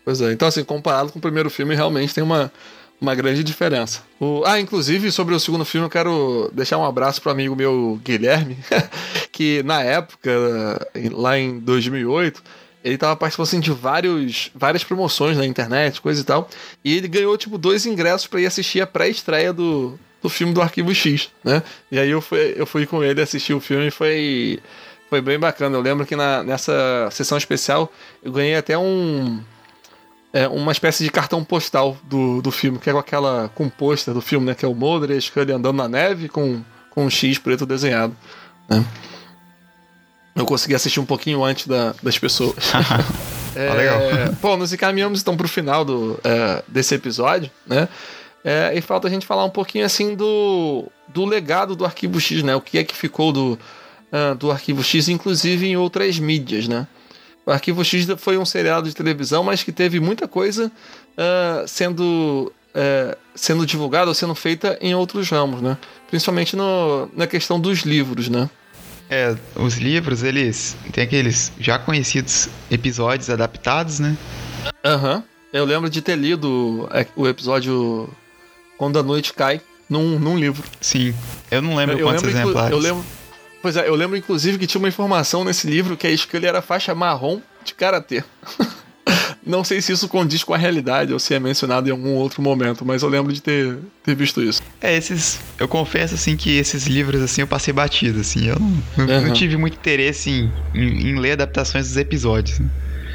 Pois 0.04 0.22
é, 0.22 0.32
então 0.34 0.48
assim, 0.48 0.64
comparado 0.64 1.12
com 1.12 1.20
o 1.20 1.22
primeiro 1.22 1.50
filme, 1.50 1.76
realmente 1.76 2.14
tem 2.14 2.24
uma, 2.24 2.52
uma 3.00 3.16
grande 3.16 3.44
diferença. 3.44 4.02
O, 4.20 4.44
ah, 4.46 4.60
inclusive, 4.60 5.12
sobre 5.12 5.34
o 5.34 5.40
segundo 5.40 5.66
filme, 5.66 5.86
eu 5.86 5.90
quero 5.90 6.52
deixar 6.54 6.78
um 6.78 6.86
abraço 6.86 7.22
para 7.22 7.32
amigo 7.32 7.56
meu 7.56 8.00
Guilherme, 8.04 8.58
que 9.32 9.64
na 9.64 9.82
época, 9.82 10.32
lá 11.12 11.38
em 11.38 11.60
2008, 11.60 12.44
ele 12.84 12.98
tava 12.98 13.16
participando 13.16 13.48
assim, 13.48 13.60
de 13.60 13.72
vários, 13.72 14.52
várias 14.54 14.84
promoções 14.84 15.38
na 15.38 15.46
internet, 15.46 16.02
coisa 16.02 16.22
e 16.22 16.24
tal, 16.24 16.48
e 16.84 16.96
ele 16.96 17.08
ganhou 17.08 17.36
tipo 17.38 17.58
dois 17.58 17.86
ingressos 17.86 18.28
para 18.28 18.42
ir 18.42 18.46
assistir 18.46 18.82
a 18.82 18.86
pré-estreia 18.86 19.52
do, 19.52 20.00
do 20.26 20.30
filme 20.30 20.54
do 20.54 20.62
Arquivo 20.62 20.94
X, 20.94 21.30
né? 21.44 21.62
E 21.92 22.00
aí 22.00 22.10
eu 22.10 22.20
fui, 22.20 22.56
eu 22.58 22.66
fui 22.66 22.88
com 22.88 23.04
ele 23.04 23.22
assistir 23.22 23.54
o 23.54 23.60
filme 23.60 23.88
e 23.88 23.92
foi, 23.92 24.60
foi 25.08 25.22
bem 25.22 25.38
bacana. 25.38 25.78
Eu 25.78 25.82
lembro 25.82 26.04
que 26.04 26.16
na, 26.16 26.42
nessa 26.42 27.08
sessão 27.12 27.38
especial 27.38 27.92
eu 28.24 28.32
ganhei 28.32 28.56
até 28.56 28.76
um. 28.76 29.40
É, 30.34 30.48
uma 30.48 30.72
espécie 30.72 31.04
de 31.04 31.12
cartão 31.12 31.44
postal 31.44 31.96
do, 32.04 32.42
do 32.42 32.52
filme, 32.52 32.80
que 32.80 32.90
é 32.90 32.94
com 32.94 33.00
aquela 33.00 33.50
composta 33.54 34.14
do 34.14 34.20
filme, 34.20 34.48
né? 34.48 34.56
Que 34.56 34.66
é 34.66 34.68
o 34.68 34.74
Mulder 34.74 35.12
e 35.12 35.18
a 35.18 35.22
Scully 35.22 35.52
andando 35.52 35.78
na 35.78 35.88
neve 35.88 36.28
com, 36.28 36.62
com 36.90 37.06
um 37.06 37.10
X 37.10 37.38
preto 37.38 37.66
desenhado. 37.66 38.18
Né? 38.68 38.84
Eu 40.36 40.46
consegui 40.46 40.74
assistir 40.74 41.00
um 41.00 41.06
pouquinho 41.06 41.44
antes 41.44 41.68
da, 41.68 41.94
das 42.02 42.18
pessoas. 42.18 42.56
é, 43.56 43.70
ah, 43.70 43.74
legal. 43.76 44.00
Bom, 44.42 44.58
nos 44.58 44.74
encaminhamos 44.74 45.22
então 45.22 45.38
para 45.38 45.46
o 45.46 45.50
final 45.50 45.86
do, 45.86 46.20
é, 46.24 46.64
desse 46.68 46.96
episódio, 46.96 47.50
né? 47.66 47.88
É, 48.48 48.78
e 48.78 48.80
falta 48.80 49.08
a 49.08 49.12
gente 49.12 49.26
falar 49.26 49.44
um 49.44 49.50
pouquinho 49.50 49.84
assim 49.84 50.14
do, 50.14 50.86
do 51.08 51.26
legado 51.26 51.76
do 51.76 51.84
Arquivo 51.84 52.22
X, 52.22 52.44
né? 52.44 52.56
O 52.56 52.62
que 52.62 52.78
é 52.78 52.84
que 52.84 52.96
ficou 52.96 53.34
do, 53.34 53.58
uh, 54.14 54.36
do 54.36 54.52
Arquivo 54.52 54.84
X, 54.84 55.10
inclusive 55.10 55.66
em 55.66 55.76
outras 55.76 56.20
mídias, 56.20 56.68
né? 56.68 56.86
O 57.44 57.52
Arquivo 57.52 57.84
X 57.84 58.06
foi 58.20 58.38
um 58.38 58.46
seriado 58.46 58.88
de 58.88 58.96
televisão, 58.96 59.44
mas 59.44 59.64
que 59.64 59.72
teve 59.72 60.00
muita 60.00 60.28
coisa 60.28 60.72
uh, 61.18 61.68
sendo, 61.68 62.54
uh, 62.76 63.18
sendo 63.34 63.66
divulgada 63.66 64.10
ou 64.10 64.14
sendo 64.14 64.36
feita 64.36 64.78
em 64.80 64.94
outros 64.94 65.28
ramos, 65.28 65.60
né? 65.60 65.76
Principalmente 66.08 66.56
no, 66.56 67.10
na 67.16 67.26
questão 67.26 67.60
dos 67.60 67.80
livros, 67.80 68.30
né? 68.30 68.48
É, 69.10 69.36
os 69.56 69.78
livros, 69.78 70.22
eles 70.22 70.78
têm 70.92 71.04
aqueles 71.04 71.52
já 71.60 71.80
conhecidos 71.80 72.48
episódios 72.70 73.28
adaptados, 73.32 74.00
né? 74.00 74.16
Aham. 74.84 75.16
Uhum. 75.16 75.24
Eu 75.54 75.64
lembro 75.64 75.90
de 75.90 76.02
ter 76.02 76.16
lido 76.16 76.88
é, 76.92 77.08
o 77.16 77.28
episódio 77.28 78.10
quando 78.78 79.00
a 79.00 79.04
noite 79.04 79.34
cai 79.34 79.62
num, 79.90 80.20
num 80.20 80.38
livro. 80.38 80.64
Sim. 80.82 81.14
Eu 81.50 81.62
não 81.62 81.76
lembro 81.76 81.98
eu, 81.98 82.06
quantos 82.06 82.24
eu 82.24 82.30
lembro, 82.30 82.42
exemplares. 82.42 82.72
Eu 82.72 82.80
lembro, 82.80 83.06
pois 83.62 83.78
é, 83.78 83.88
eu 83.88 83.96
lembro 83.96 84.18
inclusive 84.18 84.58
que 84.58 84.68
tinha 84.68 84.80
uma 84.80 84.88
informação 84.88 85.44
nesse 85.44 85.68
livro 85.68 85.96
que 85.96 86.08
a 86.08 86.18
Scully 86.18 86.46
era 86.46 86.62
faixa 86.62 86.94
marrom 86.96 87.40
de 87.64 87.74
karatê. 87.74 88.24
não 89.46 89.64
sei 89.64 89.82
se 89.82 89.92
isso 89.92 90.08
condiz 90.08 90.44
com 90.44 90.54
a 90.54 90.58
realidade 90.58 91.14
ou 91.14 91.20
se 91.20 91.34
é 91.34 91.40
mencionado 91.40 91.88
em 91.88 91.92
algum 91.92 92.14
outro 92.14 92.42
momento, 92.42 92.84
mas 92.84 93.04
eu 93.04 93.10
lembro 93.10 93.32
de 93.32 93.42
ter, 93.42 93.78
ter 94.04 94.16
visto 94.16 94.42
isso. 94.42 94.62
É, 94.82 94.96
esses. 94.96 95.40
Eu 95.60 95.68
confesso 95.68 96.16
assim 96.16 96.36
que 96.36 96.58
esses 96.58 96.88
livros 96.88 97.22
assim 97.22 97.42
eu 97.42 97.48
passei 97.48 97.74
batido, 97.74 98.20
assim. 98.20 98.48
Eu 98.48 98.58
não, 98.60 99.06
uhum. 99.06 99.28
não 99.28 99.34
tive 99.34 99.56
muito 99.56 99.76
interesse 99.76 100.30
em, 100.30 100.52
em, 100.74 101.10
em, 101.10 101.20
ler 101.20 101.34
adaptações 101.34 101.88
dos 101.88 101.98
episódios. 101.98 102.60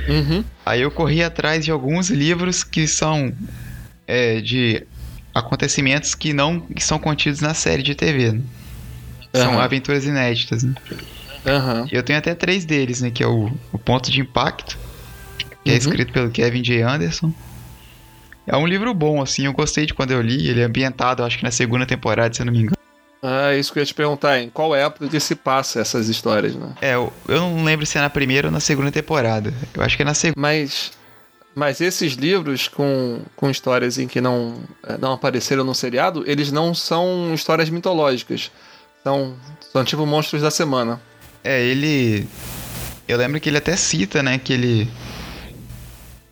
Uhum. 0.09 0.45
Aí 0.65 0.82
eu 0.82 0.91
corri 0.91 1.23
atrás 1.23 1.65
de 1.65 1.70
alguns 1.70 2.11
livros 2.11 2.62
que 2.62 2.87
são 2.87 3.32
é, 4.07 4.41
de 4.41 4.87
acontecimentos 5.35 6.15
que 6.15 6.32
não 6.32 6.61
que 6.61 6.82
são 6.82 6.98
contidos 6.98 7.40
na 7.40 7.55
série 7.55 7.82
de 7.82 7.94
TV. 7.94 8.32
Né? 8.32 8.43
São 9.35 9.52
Aham. 9.52 9.62
aventuras 9.62 10.05
inéditas, 10.05 10.62
né? 10.62 10.74
Aham. 11.47 11.89
Eu 11.90 12.02
tenho 12.02 12.19
até 12.19 12.35
três 12.35 12.65
deles, 12.65 13.01
né? 13.01 13.11
Que 13.11 13.23
é 13.23 13.27
o, 13.27 13.51
o 13.73 13.78
Ponto 13.78 14.11
de 14.11 14.20
Impacto, 14.20 14.77
que 15.65 15.70
é 15.70 15.74
Uhum. 15.74 15.78
escrito 15.78 16.12
pelo 16.12 16.31
Kevin 16.31 16.62
J. 16.62 16.82
Anderson. 16.82 17.32
É 18.47 18.57
um 18.57 18.66
livro 18.66 18.93
bom, 18.93 19.23
assim, 19.23 19.47
eu 19.47 19.52
gostei 19.52 19.86
de 19.86 19.94
quando 19.94 20.11
eu 20.11 20.20
li. 20.20 20.48
Ele 20.48 20.61
é 20.61 20.65
ambientado, 20.65 21.23
acho 21.23 21.39
que 21.39 21.44
na 21.44 21.51
segunda 21.52 21.86
temporada, 21.86 22.35
se 22.35 22.43
eu 22.43 22.47
não 22.47 22.52
me 22.52 22.61
engano. 22.61 22.77
Ah, 23.23 23.55
isso 23.55 23.73
que 23.73 23.78
eu 23.78 23.82
ia 23.82 23.86
te 23.86 23.94
perguntar, 23.94 24.40
em 24.40 24.48
qual 24.48 24.74
época 24.74 25.07
que 25.07 25.20
se 25.20 25.35
passa 25.36 25.78
essas 25.81 26.09
histórias, 26.09 26.57
né? 26.57 26.74
É, 26.81 26.94
eu, 26.94 27.12
eu 27.28 27.39
não 27.40 27.62
lembro 27.62 27.85
se 27.86 27.98
é 27.98 28.01
na 28.01 28.09
primeira 28.11 28.48
ou 28.48 28.52
na 28.52 28.61
segunda 28.61 28.90
temporada. 28.90 29.52
Eu 29.74 29.82
acho 29.82 29.94
que 29.94 30.02
é 30.02 30.07
na 30.07 30.15
segunda. 30.15 30.40
Mas, 30.40 30.90
mas 31.55 31.81
esses 31.81 32.12
livros 32.14 32.68
com, 32.68 33.22
com 33.36 33.51
histórias 33.51 33.98
em 33.98 34.06
que 34.06 34.20
não, 34.20 34.62
eh, 34.86 34.97
não 34.98 35.12
apareceram 35.12 35.64
no 35.64 35.74
seriado, 35.74 36.22
eles 36.27 36.52
não 36.52 36.74
são 36.74 37.32
histórias 37.35 37.68
mitológicas. 37.70 38.51
São, 39.02 39.35
são 39.72 39.85
tipo 39.85 40.05
monstros 40.06 40.43
da 40.43 40.51
semana. 40.51 41.01
É, 41.43 41.60
ele. 41.62 42.27
Eu 43.09 43.16
lembro 43.18 43.40
que 43.40 43.48
ele 43.48 43.56
até 43.59 43.74
cita, 43.77 44.22
né, 44.22 44.39
que 44.39 44.52
ele. 44.52 44.89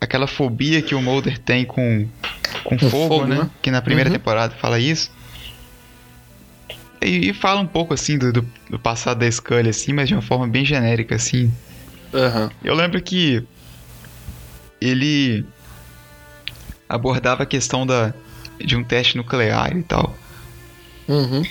Aquela 0.01 0.27
fobia 0.29 0.81
que 0.81 0.95
o 0.95 1.03
Mulder 1.03 1.39
tem 1.39 1.65
com, 1.65 2.07
com 2.63 2.79
fogo, 2.79 2.91
fogo, 2.91 3.27
né? 3.27 3.39
né? 3.39 3.51
Que 3.61 3.71
na 3.71 3.83
primeira 3.83 4.09
Uhum. 4.11 4.17
temporada 4.17 4.55
fala 4.61 4.79
isso. 4.79 5.11
E, 7.03 7.31
e 7.31 7.33
fala 7.33 7.61
um 7.61 7.67
pouco, 7.67 7.95
assim, 7.95 8.17
do, 8.19 8.33
do, 8.33 8.47
do 8.71 8.79
passado 8.79 9.19
da 9.19 9.31
Scully, 9.31 9.71
assim, 9.71 9.93
mas 9.93 10.09
de 10.09 10.15
uma 10.15 10.23
forma 10.23 10.47
bem 10.47 10.65
genérica, 10.65 11.15
assim. 11.17 11.53
Aham. 12.15 12.51
Eu 12.63 12.75
lembro 12.75 13.01
que 13.03 13.45
ele 14.81 15.45
abordava 16.89 17.43
a 17.43 17.47
questão 17.47 17.87
da, 17.87 18.15
de 18.59 18.77
um 18.77 18.85
teste 18.85 19.17
nuclear 19.17 19.77
e 19.77 19.83
tal. 19.83 20.17
Uhum. 21.09 21.43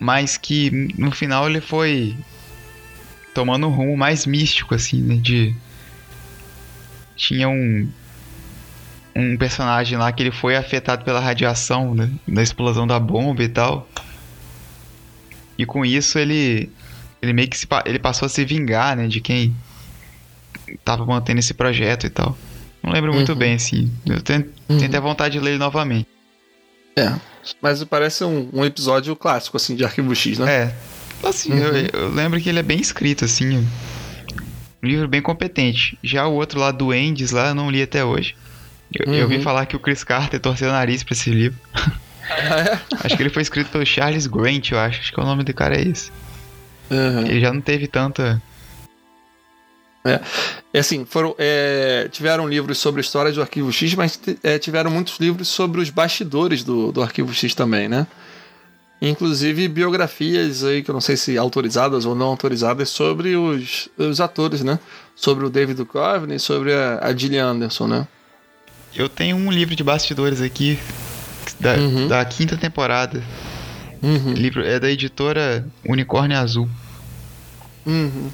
mas 0.00 0.36
que 0.36 0.68
no 0.98 1.12
final 1.12 1.48
ele 1.48 1.60
foi 1.60 2.16
tomando 3.32 3.68
um 3.68 3.70
rumo 3.70 3.96
mais 3.96 4.26
místico, 4.26 4.74
assim, 4.74 5.00
né? 5.00 5.14
De. 5.16 5.54
Tinha 7.14 7.48
um. 7.48 7.88
Um 9.14 9.36
personagem 9.36 9.98
lá 9.98 10.12
que 10.12 10.22
ele 10.22 10.30
foi 10.30 10.56
afetado 10.56 11.04
pela 11.04 11.20
radiação, 11.20 11.94
né? 11.94 12.10
Da 12.26 12.42
explosão 12.42 12.86
da 12.86 12.98
bomba 12.98 13.42
e 13.42 13.48
tal. 13.48 13.88
E 15.56 15.64
com 15.64 15.84
isso 15.84 16.18
ele. 16.18 16.70
Ele 17.20 17.32
meio 17.32 17.48
que 17.48 17.58
se, 17.58 17.66
ele 17.84 17.98
passou 17.98 18.26
a 18.26 18.28
se 18.28 18.44
vingar, 18.44 18.96
né? 18.96 19.06
De 19.06 19.20
quem 19.20 19.54
tava 20.84 21.04
mantendo 21.06 21.38
esse 21.40 21.54
projeto 21.54 22.06
e 22.06 22.10
tal. 22.10 22.36
Não 22.82 22.92
lembro 22.92 23.12
muito 23.12 23.32
Uhum. 23.32 23.38
bem, 23.38 23.54
assim. 23.54 23.90
Eu 24.06 24.20
tenho, 24.20 24.40
Uhum. 24.68 24.76
tenho 24.78 24.86
até 24.88 25.00
vontade 25.00 25.32
de 25.38 25.40
ler 25.44 25.50
ele 25.52 25.58
novamente. 25.58 26.06
É. 26.96 27.12
Mas 27.62 27.82
parece 27.84 28.24
um, 28.24 28.48
um 28.52 28.64
episódio 28.64 29.14
clássico, 29.16 29.56
assim, 29.56 29.74
de 29.74 29.84
Arquivo 29.84 30.14
X, 30.14 30.38
né? 30.38 30.52
É. 30.52 30.74
Assim, 31.26 31.52
Uhum. 31.52 31.58
eu, 31.58 31.86
eu 31.92 32.08
lembro 32.10 32.40
que 32.40 32.48
ele 32.48 32.58
é 32.58 32.62
bem 32.62 32.80
escrito, 32.80 33.24
assim. 33.24 33.66
Um 34.82 34.86
livro 34.86 35.08
bem 35.08 35.20
competente. 35.20 35.98
Já 36.02 36.26
o 36.26 36.34
outro 36.34 36.60
lá, 36.60 36.70
do 36.70 36.92
Endes, 36.94 37.30
lá, 37.32 37.48
eu 37.48 37.54
não 37.54 37.70
li 37.70 37.82
até 37.82 38.04
hoje. 38.04 38.36
Eu, 38.94 39.12
eu 39.12 39.22
ouvi 39.24 39.36
Uhum. 39.36 39.42
falar 39.42 39.66
que 39.66 39.76
o 39.76 39.80
Chris 39.80 40.02
Carter 40.04 40.38
torceu 40.40 40.68
o 40.68 40.72
nariz 40.72 41.02
pra 41.02 41.14
esse 41.14 41.30
livro. 41.30 41.58
Ah, 41.74 42.60
é? 42.60 42.80
Acho 43.04 43.16
que 43.16 43.22
ele 43.22 43.30
foi 43.30 43.42
escrito 43.42 43.70
pelo 43.70 43.84
Charles 43.84 44.26
Grant, 44.26 44.70
eu 44.70 44.78
acho. 44.78 45.00
Acho 45.00 45.12
que 45.12 45.20
o 45.20 45.24
nome 45.24 45.42
do 45.44 45.52
cara 45.52 45.76
é 45.76 45.82
esse. 45.88 46.10
Aham. 46.90 47.26
Ele 47.26 47.40
já 47.40 47.52
não 47.52 47.60
teve 47.60 47.86
tanta. 47.86 48.40
É 50.72 50.78
assim, 50.78 51.04
foram, 51.04 51.34
é, 51.38 52.08
tiveram 52.10 52.48
livros 52.48 52.78
sobre 52.78 53.00
histórias 53.00 53.34
do 53.34 53.42
Arquivo 53.42 53.72
X, 53.72 53.94
mas 53.94 54.18
é, 54.42 54.58
tiveram 54.58 54.90
muitos 54.90 55.18
livros 55.18 55.48
sobre 55.48 55.80
os 55.80 55.90
bastidores 55.90 56.62
do, 56.62 56.92
do 56.92 57.02
Arquivo 57.02 57.32
X 57.34 57.54
também, 57.54 57.88
né? 57.88 58.06
Inclusive 59.00 59.68
biografias 59.68 60.64
aí, 60.64 60.82
que 60.82 60.90
eu 60.90 60.92
não 60.92 61.00
sei 61.00 61.16
se 61.16 61.38
autorizadas 61.38 62.04
ou 62.04 62.14
não 62.14 62.26
autorizadas, 62.26 62.88
sobre 62.88 63.36
os, 63.36 63.88
os 63.96 64.20
atores, 64.20 64.62
né? 64.62 64.78
Sobre 65.14 65.44
o 65.46 65.50
David 65.50 65.76
Duchovny 65.82 66.34
e 66.34 66.40
sobre 66.40 66.72
a, 66.74 66.98
a 67.02 67.14
Gillian 67.14 67.46
Anderson, 67.46 67.86
né? 67.86 68.08
Eu 68.94 69.08
tenho 69.08 69.36
um 69.36 69.52
livro 69.52 69.76
de 69.76 69.84
bastidores 69.84 70.40
aqui. 70.40 70.78
Da, 71.60 71.74
Uhum. 71.74 72.06
da 72.08 72.24
quinta 72.24 72.56
temporada. 72.56 73.22
Uhum, 74.02 74.32
Livro, 74.32 74.64
é 74.64 74.78
da 74.78 74.90
editora 74.90 75.66
Unicórnio 75.84 76.36
Azul. 76.38 76.68
uhum. 77.86 78.30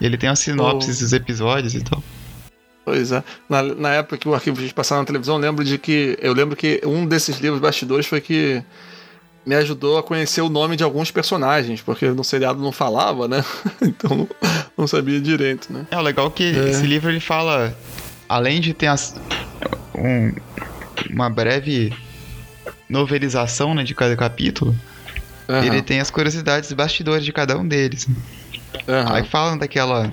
Ele 0.00 0.16
tem 0.16 0.28
uma 0.28 0.36
sinopse 0.36 0.90
Oh. 0.90 0.94
dos 1.02 1.12
episódios 1.12 1.74
e 1.74 1.80
tal. 1.82 2.02
Pois 2.84 3.12
é. 3.12 3.22
Na, 3.48 3.62
na 3.62 3.90
época 3.94 4.16
que 4.16 4.28
o 4.28 4.34
Arquivo 4.34 4.60
X 4.62 4.72
passava 4.72 5.02
na 5.02 5.06
televisão, 5.06 5.34
eu 5.36 5.40
lembro 5.42 5.64
de 5.64 5.76
que. 5.78 6.18
Eu 6.22 6.32
lembro 6.32 6.56
que 6.56 6.80
um 6.84 7.04
desses 7.06 7.38
livros 7.38 7.60
bastidores 7.60 8.06
foi 8.06 8.20
que 8.20 8.62
me 9.44 9.54
ajudou 9.54 9.98
a 9.98 10.02
conhecer 10.02 10.40
o 10.42 10.48
nome 10.48 10.76
de 10.76 10.82
alguns 10.84 11.10
personagens, 11.10 11.80
porque 11.82 12.08
no 12.08 12.22
seriado 12.24 12.60
não 12.62 12.72
falava, 12.72 13.26
né? 13.28 13.44
então 13.80 14.16
não, 14.16 14.28
não 14.76 14.86
sabia 14.86 15.20
direito, 15.20 15.72
né? 15.72 15.86
É, 15.90 15.96
o 15.96 16.00
legal 16.02 16.26
é 16.26 16.30
que 16.30 16.44
É. 16.44 16.70
esse 16.70 16.86
livro 16.86 17.10
ele 17.10 17.20
fala, 17.20 17.76
além 18.28 18.60
de 18.60 18.72
ter 18.74 18.86
as- 18.88 19.14
um- 19.94 20.34
uma 21.10 21.28
breve 21.30 21.92
novelização 22.88 23.74
né, 23.74 23.84
de 23.84 23.94
cada 23.94 24.16
capítulo, 24.16 24.74
Aham, 25.48 25.64
ele 25.64 25.82
tem 25.82 26.00
as 26.00 26.10
curiosidades 26.10 26.72
bastidores 26.72 27.24
de 27.24 27.32
cada 27.32 27.56
um 27.56 27.66
deles. 27.66 28.06
Aham. 28.88 29.14
Aí 29.14 29.24
falam 29.24 29.58
daquela. 29.58 30.12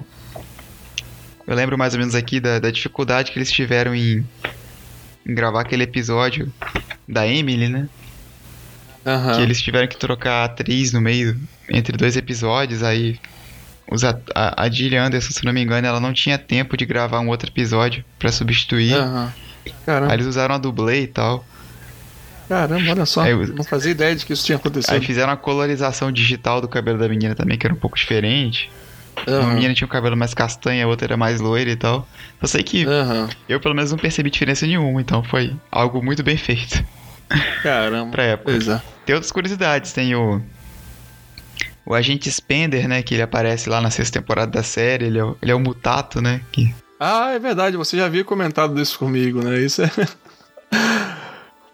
Eu 1.48 1.56
lembro 1.56 1.78
mais 1.78 1.94
ou 1.94 2.00
menos 2.00 2.16
aqui 2.16 2.40
da, 2.40 2.60
da 2.60 2.72
dificuldade 2.72 3.32
que 3.32 3.38
eles 3.38 3.52
tiveram 3.52 3.94
em, 3.94 4.26
em 5.26 5.36
gravar 5.36 5.62
aquele 5.62 5.84
episódio 5.84 6.52
da 7.08 7.28
Emily, 7.28 7.70
né? 7.70 7.88
aham. 9.06 9.36
Que 9.36 9.42
eles 9.42 9.62
tiveram 9.62 9.88
que 9.88 9.98
trocar 9.98 10.42
a 10.42 10.46
atriz 10.46 10.92
no 10.92 11.00
meio, 11.02 11.40
entre 11.70 11.96
dois 11.96 12.18
episódios, 12.18 12.82
aí. 12.82 13.20
Os 13.92 14.04
a, 14.04 14.20
a 14.34 14.68
Gillian 14.68 15.06
Anderson, 15.06 15.32
se 15.32 15.46
não 15.46 15.54
me 15.54 15.62
engano, 15.62 15.86
ela 15.86 16.00
não 16.00 16.12
tinha 16.12 16.40
tempo 16.40 16.76
de 16.76 16.88
gravar 16.88 17.20
um 17.20 17.30
outro 17.30 17.48
episódio 17.50 18.04
pra 18.18 18.32
substituir. 18.32 18.96
Caramba, 19.86 20.12
Aí 20.12 20.18
eles 20.18 20.26
usaram 20.26 20.56
a 20.56 20.58
dublê 20.58 21.04
e 21.04 21.08
tal. 21.08 21.46
Caramba, 22.48 22.92
olha 22.92 23.06
só. 23.06 23.22
Aí 23.22 23.34
Não 23.54 23.64
fazia 23.64 23.92
ideia 23.92 24.16
de 24.16 24.26
que 24.26 24.34
isso 24.34 24.46
tinha 24.46 24.56
Aí 24.58 24.60
acontecido. 24.60 25.02
fizeram 25.04 25.32
a 25.34 25.38
colorização 25.38 26.12
digital 26.12 26.62
do 26.62 26.68
cabelo 26.68 26.98
da 27.00 27.08
menina 27.10 27.36
também, 27.36 27.58
que 27.58 27.66
era 27.66 27.74
um 27.74 27.78
pouco 27.80 27.98
diferente. 27.98 28.70
Uma 29.28 29.38
Aham, 29.40 29.54
menina 29.54 29.74
tinha 29.74 29.86
o 29.88 29.90
cabelo 29.90 30.16
mais 30.18 30.34
castanho, 30.34 30.86
a 30.86 30.90
outra 30.90 31.08
era 31.08 31.18
mais 31.18 31.40
loira 31.40 31.70
e 31.72 31.76
tal. 31.76 32.08
Eu 32.42 32.48
sei 32.48 32.62
que 32.64 32.86
aham. 32.86 33.30
eu, 33.48 33.60
pelo 33.60 33.74
menos, 33.74 33.92
não 33.92 33.98
percebi 33.98 34.30
diferença 34.30 34.68
nenhuma, 34.68 35.00
então 35.02 35.24
foi 35.24 35.56
algo 35.72 36.04
muito 36.04 36.22
bem 36.22 36.36
feito 36.38 36.84
Caramba. 37.64 38.12
pra 38.12 38.24
época. 38.24 38.52
Pois 38.52 38.68
é. 38.68 38.82
Tem 39.06 39.16
outras 39.16 39.32
curiosidades, 39.32 39.94
tem 39.94 40.14
o. 40.16 40.42
O 41.86 41.94
agente 41.94 42.30
Spender, 42.32 42.88
né? 42.88 43.02
Que 43.04 43.14
ele 43.14 43.22
aparece 43.22 43.70
lá 43.70 43.80
na 43.80 43.92
sexta 43.92 44.20
temporada 44.20 44.52
da 44.52 44.64
série. 44.64 45.06
Ele 45.06 45.20
é 45.20 45.24
o, 45.24 45.38
ele 45.42 45.52
é 45.52 45.56
o 45.56 45.60
mutato, 45.60 46.20
né? 46.22 46.42
Que, 46.52 46.74
Ah, 47.00 47.32
é 47.32 47.40
verdade, 47.40 47.78
você 47.78 47.96
já 47.96 48.06
havia 48.08 48.24
comentado 48.24 48.80
isso 48.82 48.98
comigo, 49.00 49.42
né? 49.44 49.60
Isso 49.60 49.82
é. 49.84 49.90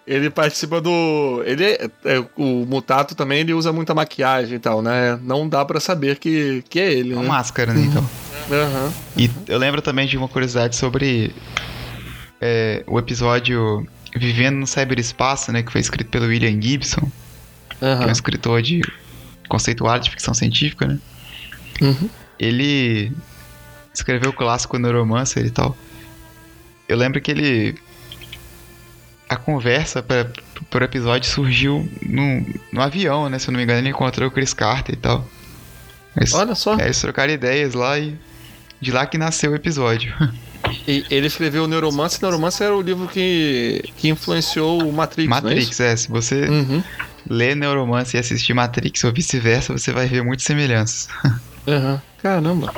Ele 0.06 0.30
participa 0.30 0.82
do. 0.82 1.44
Ele 1.46 1.64
é, 1.64 1.90
é, 2.06 2.26
o 2.36 2.66
Mutato 2.66 3.14
também 3.14 3.40
ele 3.40 3.54
usa 3.54 3.72
muita 3.72 3.94
maquiagem 3.94 4.56
e 4.56 4.60
tal, 4.60 4.82
né? 4.82 5.20
Não 5.22 5.48
dá 5.48 5.64
pra 5.64 5.80
saber 5.80 6.18
que, 6.18 6.64
que 6.70 6.80
é 6.80 6.92
ele, 6.92 7.14
é 7.14 7.16
uma 7.16 7.24
né? 7.24 7.30
máscara, 7.30 7.74
né? 7.74 7.82
Então. 7.82 8.08
Aham. 8.52 8.92
E 9.16 9.30
eu 9.48 9.58
lembro 9.58 9.82
também 9.82 10.08
de 10.08 10.18
uma 10.18 10.28
curiosidade 10.28 10.76
sobre 10.76 11.34
é, 12.42 12.84
o 12.88 12.98
episódio 12.98 13.88
Vivendo 14.16 14.58
no 14.58 14.68
Cyberespaço, 14.68 15.52
né? 15.52 15.64
Que 15.64 15.72
foi 15.72 15.80
escrito 15.80 16.10
pelo 16.10 16.26
William 16.26 16.60
Gibson, 16.60 17.10
que 17.80 17.86
é 17.86 18.08
um 18.08 18.12
escritor 18.12 18.62
de 18.62 18.82
conceituado 19.48 20.04
de 20.04 20.10
ficção 20.10 20.34
científica, 20.34 20.88
né? 20.88 21.00
Uhum. 21.82 22.10
Ele 22.40 23.12
escreveu 23.94 24.32
o 24.32 24.34
clássico 24.34 24.78
Neuromancer 24.78 25.46
e 25.46 25.50
tal. 25.50 25.78
Eu 26.88 26.98
lembro 26.98 27.22
que 27.22 27.32
ele. 27.32 27.76
A 29.32 29.38
conversa 29.38 30.04
para 30.04 30.30
por 30.70 30.82
episódio 30.82 31.30
surgiu 31.30 31.90
no, 32.06 32.46
no 32.74 32.82
avião, 32.82 33.30
né? 33.30 33.40
Se 33.40 33.48
eu 33.48 33.54
não 33.54 33.58
me 33.60 33.64
engano, 33.64 33.80
ele 33.80 33.90
encontrou 33.90 34.28
o 34.28 34.32
Chris 34.32 34.54
Carter 34.54 34.94
e 34.94 34.98
tal. 34.98 35.26
Eles, 36.18 36.34
Olha 36.34 36.54
só. 36.54 36.76
é, 36.78 36.84
eles 36.86 37.00
trocaram 37.00 37.32
ideias 37.34 37.74
lá 37.74 37.98
e. 37.98 38.18
De 38.82 38.92
lá 38.92 39.06
que 39.06 39.18
nasceu 39.18 39.52
o 39.52 39.56
episódio. 39.56 40.14
E 40.88 41.04
ele 41.10 41.26
escreveu 41.28 41.68
Neuromancer. 41.68 42.20
Neuromancer 42.22 42.68
era 42.68 42.76
o 42.76 42.82
livro 42.82 43.08
que, 43.08 43.84
que 43.98 44.10
influenciou 44.10 44.84
o 44.88 44.94
Matrix, 44.94 45.28
não 45.30 45.38
é 45.38 45.42
Matrix, 45.42 45.70
isso? 45.72 45.84
é. 45.84 45.96
Se 45.96 46.08
você 46.08 46.46
Uhum. 46.48 46.84
ler 47.28 47.56
Neuromancer 47.56 48.20
e 48.20 48.22
assistir 48.22 48.54
Matrix 48.54 49.04
ou 49.04 49.12
vice-versa, 49.12 49.74
você 49.76 49.92
vai 49.92 50.06
ver 50.08 50.24
muitas 50.24 50.46
semelhanças. 50.46 51.08
Aham. 51.68 52.02
Caramba. 52.22 52.72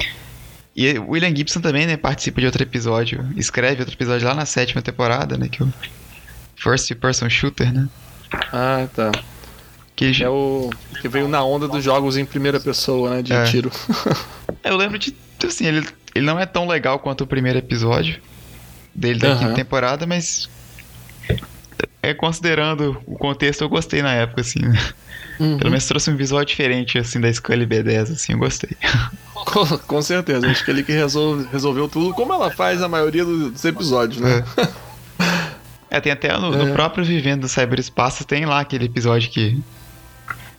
E 0.76 0.98
o 0.98 1.10
William 1.12 1.36
Gibson 1.36 1.60
também, 1.60 1.86
né, 1.86 1.98
participa 1.98 2.40
de 2.40 2.48
outro 2.48 2.64
episódio, 2.64 3.28
escreve 3.36 3.82
outro 3.82 3.96
episódio 3.96 4.28
lá 4.28 4.34
na 4.34 4.46
sétima 4.46 4.82
temporada, 4.82 5.38
né, 5.38 5.50
que 5.50 5.62
é 5.62 5.66
o 5.66 5.74
First 6.56 6.94
Person 6.96 7.30
Shooter, 7.30 7.74
né? 7.74 7.88
Ah, 8.52 8.88
tá. 8.94 9.12
Que 9.96 10.24
É 10.24 10.30
o 10.30 10.70
que 11.02 11.08
veio 11.08 11.28
na 11.28 11.44
onda 11.44 11.68
dos 11.68 11.84
jogos 11.84 12.18
em 12.18 12.26
primeira 12.26 12.60
pessoa, 12.60 13.10
né? 13.12 13.22
De 13.22 13.34
É. 13.34 13.44
tiro. 13.44 13.72
Eu 14.64 14.76
lembro 14.78 14.98
de, 14.98 15.16
assim, 15.46 15.66
ele, 15.66 15.88
ele 16.16 16.26
não 16.26 16.40
é 16.40 16.46
tão 16.46 16.68
legal 16.68 16.98
quanto 17.00 17.22
o 17.26 17.28
primeiro 17.28 17.60
episódio 17.60 18.20
dele 18.96 19.20
da 19.20 19.30
Aham. 19.30 19.40
quinta 19.40 19.54
temporada, 19.56 20.06
mas 20.08 20.50
é, 22.02 22.14
considerando 22.14 23.02
o 23.06 23.18
contexto, 23.18 23.62
eu 23.62 23.70
gostei 23.70 24.02
na 24.02 24.14
época, 24.14 24.42
assim, 24.42 24.60
né? 24.60 24.78
Uhum. 25.40 25.58
Pelo 25.58 25.70
menos 25.70 25.86
trouxe 25.86 26.10
um 26.12 26.16
visual 26.16 26.44
diferente, 26.46 26.98
assim, 26.98 27.20
da 27.20 27.32
Scully 27.32 27.66
B10, 27.66 28.12
assim, 28.14 28.34
eu 28.34 28.40
gostei. 28.40 28.72
Com, 29.46 29.66
com 29.78 30.02
certeza, 30.02 30.50
acho 30.50 30.64
que 30.64 30.72
ele 30.72 30.84
que 30.84 30.94
resolve, 30.94 31.46
resolveu 31.52 31.90
tudo, 31.90 32.14
como 32.14 32.34
ela 32.34 32.50
faz 32.50 32.82
a 32.82 32.88
maioria 32.88 33.26
dos 33.26 33.64
episódios, 33.66 34.22
né? 34.22 34.42
É, 34.58 34.68
tem 36.02 36.12
até 36.12 36.36
no, 36.38 36.52
no 36.52 36.70
É. 36.70 36.72
próprio 36.74 37.04
Vivendo 37.04 37.42
do 37.42 37.48
Cyberespaço, 37.50 38.26
tem 38.26 38.46
lá 38.46 38.60
aquele 38.60 38.86
episódio 38.86 39.30
que. 39.30 39.62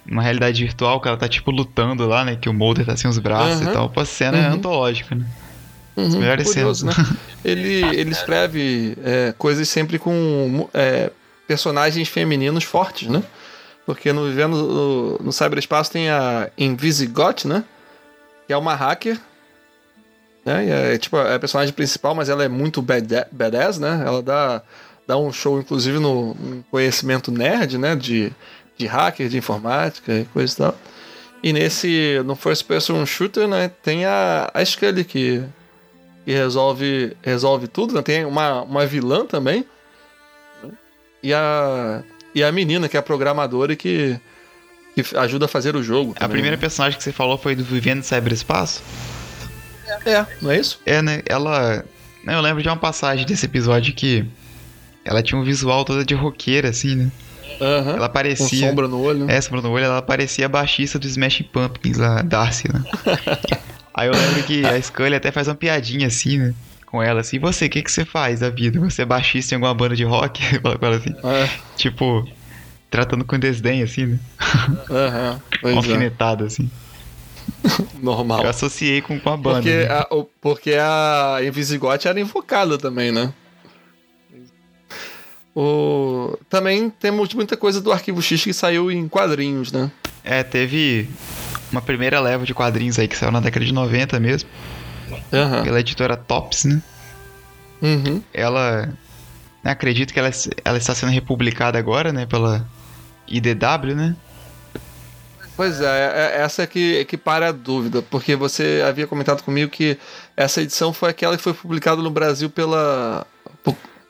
Uma 0.07 0.23
realidade 0.23 0.63
virtual, 0.63 1.01
que 1.01 1.09
ela 1.09 1.17
tá 1.17 1.27
tipo 1.27 1.51
lutando 1.51 2.07
lá, 2.07 2.25
né? 2.27 2.37
Que 2.37 2.49
o 2.49 2.53
Mulder 2.53 2.85
tá 2.85 2.95
sem 2.95 3.09
os 3.09 3.19
braços 3.19 3.63
Aham. 3.63 3.71
e 3.71 3.73
tal. 3.73 3.89
Pô, 3.89 4.01
a 4.01 4.05
cena 4.05 4.37
é 4.37 4.49
Uhum. 4.49 4.55
antológica, 4.57 5.15
né? 5.15 5.25
Uhum, 5.97 6.19
melhores 6.19 6.47
curioso, 6.53 6.85
né? 6.87 6.93
Ele, 7.45 7.83
ele 7.97 8.11
escreve 8.11 8.99
é, 9.03 9.33
coisas 9.39 9.67
sempre 9.69 9.99
com 9.99 10.69
é, 10.75 11.11
personagens 11.49 12.07
femininos 12.09 12.65
fortes, 12.65 13.09
né? 13.09 13.23
Porque 13.87 14.13
no 14.13 14.27
Vivendo 14.27 14.57
no, 14.57 15.19
no 15.25 15.33
Cyberespaço 15.33 15.91
tem 15.93 16.11
a 16.11 16.51
Invisigot, 16.59 17.47
né? 17.47 17.65
Que 18.47 18.53
é 18.53 18.57
uma 18.59 18.75
hacker. 18.75 19.19
Né? 20.45 20.93
É, 20.95 20.99
tipo, 20.99 21.17
é 21.17 21.35
a 21.35 21.39
personagem 21.39 21.73
principal, 21.73 22.15
mas 22.15 22.29
ela 22.29 22.45
é 22.45 22.49
muito 22.49 22.83
bada- 22.83 23.27
badass, 23.33 23.79
né? 23.79 24.03
Ela 24.07 24.23
dá, 24.23 24.63
dá 25.07 25.17
um 25.17 25.33
show, 25.33 25.59
inclusive, 25.59 25.99
no, 25.99 26.35
no 26.35 26.65
conhecimento 26.71 27.31
nerd, 27.31 27.79
né? 27.79 27.95
De, 27.97 28.33
de 28.77 28.87
hacker, 28.87 29.29
de 29.29 29.39
informática 29.39 30.13
e 30.13 30.25
coisa 30.27 30.53
e 30.53 30.57
tal. 30.57 30.79
E 31.43 31.53
nesse, 31.53 32.23
no 32.25 32.35
First 32.35 32.65
Person 32.65 33.05
Shooter, 33.05 33.47
né? 33.47 33.71
Tem 33.83 34.05
a, 34.05 34.51
a 34.53 34.65
Scully 34.65 35.05
que 35.05 35.45
que 36.25 36.33
resolve, 36.33 37.17
resolve 37.23 37.69
tudo. 37.69 37.95
Né? 37.95 38.03
Tem 38.03 38.25
uma, 38.25 38.63
uma 38.63 38.87
vilã 38.87 39.27
também. 39.27 39.65
né? 40.63 40.71
E 41.23 41.33
a, 41.35 42.03
e 42.35 42.43
a 42.43 42.51
menina, 42.51 42.89
que 42.89 42.97
é 42.97 43.01
a 43.01 43.03
programadora 43.03 43.75
e 43.75 43.77
que, 43.77 44.19
que 44.95 45.17
ajuda 45.17 45.45
a 45.45 45.49
fazer 45.49 45.77
o 45.77 45.83
jogo. 45.83 46.13
A 46.13 46.21
também, 46.21 46.33
primeira 46.33 46.57
né? 46.57 46.61
personagem 46.61 46.97
que 46.97 47.05
você 47.05 47.13
falou 47.13 47.37
foi 47.37 47.55
do 47.55 47.63
Vivendo 47.63 47.99
no 47.99 48.05
Cyberespaço? 48.05 48.83
É, 50.07 50.27
não 50.41 50.51
é 50.51 50.59
isso? 50.59 50.81
É, 50.87 51.03
né? 51.03 51.23
Ela. 51.27 51.85
Eu 52.27 52.41
lembro 52.41 52.63
de 52.63 52.69
uma 52.69 52.77
passagem 52.77 53.27
desse 53.27 53.45
episódio 53.45 53.95
que. 53.95 54.27
Ela 55.05 55.23
tinha 55.23 55.39
um 55.39 55.45
visual 55.45 55.85
toda 55.85 56.05
de 56.05 56.15
roqueira, 56.15 56.69
assim, 56.71 56.95
né? 56.97 57.13
Aham. 57.61 57.97
Ela 57.97 58.09
Com 58.09 58.15
parecia. 58.15 58.69
sombra 58.69 58.89
no 58.89 59.01
olho. 59.01 59.31
É, 59.31 59.41
sombra 59.41 59.61
no 59.63 59.71
olho, 59.71 59.85
ela 59.85 60.03
parecia 60.03 60.47
a 60.47 60.49
baixista 60.49 60.99
do 60.99 61.07
Smashing 61.07 61.45
Pumpkins, 61.45 62.01
a 62.01 62.23
Darcy, 62.23 62.69
né? 62.73 62.83
Aí 63.95 64.09
eu 64.09 64.13
lembro 64.15 64.43
que 64.43 64.67
a 64.67 64.81
Scully 64.81 65.15
até 65.15 65.31
faz 65.31 65.47
uma 65.47 65.55
piadinha 65.55 66.07
assim, 66.09 66.39
né? 66.39 66.55
Com 66.87 67.03
ela, 67.03 67.21
assim, 67.21 67.37
e 67.37 67.39
você, 67.39 67.67
o 67.67 67.71
que, 67.71 67.83
que 67.83 67.91
você 67.93 68.05
faz 68.05 68.41
da 68.41 68.51
vida? 68.51 68.81
Você 68.81 69.03
é 69.03 69.05
baixista 69.05 69.55
em 69.55 69.57
alguma 69.57 69.75
banda 69.75 69.95
de 69.95 70.05
rock? 70.05 70.43
Fala 70.61 70.79
com 70.79 70.87
ela 70.87 70.97
assim, 70.97 71.11
É, 71.25 71.49
tipo, 71.77 72.27
tratando 72.91 73.25
com 73.25 73.39
desdém, 73.39 73.83
assim, 73.83 74.07
né? 74.07 74.19
Aham. 74.91 75.31
Uma 75.33 75.41
Pois 75.61 75.75
é. 75.75 75.77
alfinetada, 75.79 76.45
assim. 76.45 76.69
Normal. 78.03 78.43
Eu 78.45 78.51
associei 78.51 79.01
com, 79.01 79.19
com 79.19 79.31
a 79.31 79.37
banda. 79.37 79.57
Porque 79.59 79.71
né? 79.75 79.87
a, 79.89 80.07
o- 80.15 80.25
porque 80.41 80.73
a 80.75 81.39
Invisigote 81.43 82.09
era 82.09 82.21
invocada 82.21 82.77
também, 82.79 83.11
né? 83.13 83.33
O... 85.55 86.37
Também 86.51 86.91
temos 86.91 87.33
muita 87.35 87.57
coisa 87.57 87.81
do 87.81 87.93
Arquivo 87.93 88.21
X 88.21 88.43
que 88.43 88.53
saiu 88.53 88.91
em 88.91 89.09
quadrinhos, 89.09 89.71
né? 89.71 89.91
É, 90.25 90.43
teve 90.43 91.09
uma 91.71 91.81
primeira 91.83 92.19
leva 92.21 92.45
de 92.45 92.53
quadrinhos 92.55 92.99
aí 92.99 93.07
que 93.07 93.17
saiu 93.17 93.31
na 93.31 93.41
década 93.41 93.65
de 93.65 93.73
90 93.73 94.19
mesmo, 94.19 94.49
Aham. 95.33 95.63
pela 95.63 95.81
editora 95.81 96.17
Tops, 96.17 96.65
né? 96.65 96.83
Uhum. 97.83 98.23
Ela. 98.33 98.87
né, 99.63 99.71
acredito 99.71 100.13
que 100.13 100.19
ela, 100.19 100.31
ela 100.65 100.79
está 100.79 100.95
sendo 100.95 101.11
republicada 101.13 101.79
agora, 101.79 102.13
né? 102.13 102.27
Pela 102.27 102.67
IDW, 103.29 103.95
né? 103.95 104.17
Pois 105.57 105.81
é, 105.81 105.85
é- 105.85 106.39
é 106.39 106.43
essa 106.43 106.67
que, 106.67 107.05
que 107.05 107.17
para 107.17 107.49
a 107.49 107.53
dúvida, 107.53 108.03
porque 108.03 108.35
você 108.35 108.83
havia 108.87 109.07
comentado 109.07 109.43
comigo 109.45 109.71
que 109.71 109.97
essa 110.37 110.61
edição 110.61 110.93
foi 110.93 111.11
aquela 111.11 111.37
que 111.37 111.43
foi 111.43 111.55
publicada 111.55 112.03
no 112.03 112.11
Brasil 112.11 112.51
pela, 112.51 113.25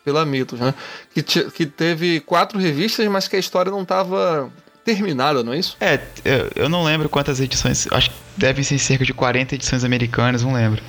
pela 0.04 0.24
Mitos, 0.24 0.60
né? 0.60 0.74
Que, 1.12 1.22
que 1.22 1.66
teve 1.66 2.20
quatro 2.20 2.58
revistas, 2.58 3.06
mas 3.08 3.26
que 3.26 3.36
a 3.36 3.38
história 3.38 3.72
não 3.72 3.82
estava 3.82 4.52
terminada, 4.84 5.42
não 5.42 5.52
é 5.54 5.58
isso? 5.58 5.76
É, 5.80 5.98
eu, 6.24 6.64
eu 6.64 6.68
não 6.68 6.84
lembro 6.84 7.08
quantas 7.08 7.40
edições. 7.40 7.88
Acho 7.90 8.10
que 8.10 8.16
devem 8.36 8.62
ser 8.62 8.78
cerca 8.78 9.04
de 9.04 9.14
40 9.14 9.54
edições 9.54 9.82
americanas, 9.82 10.42
não 10.42 10.52
lembro. 10.52 10.82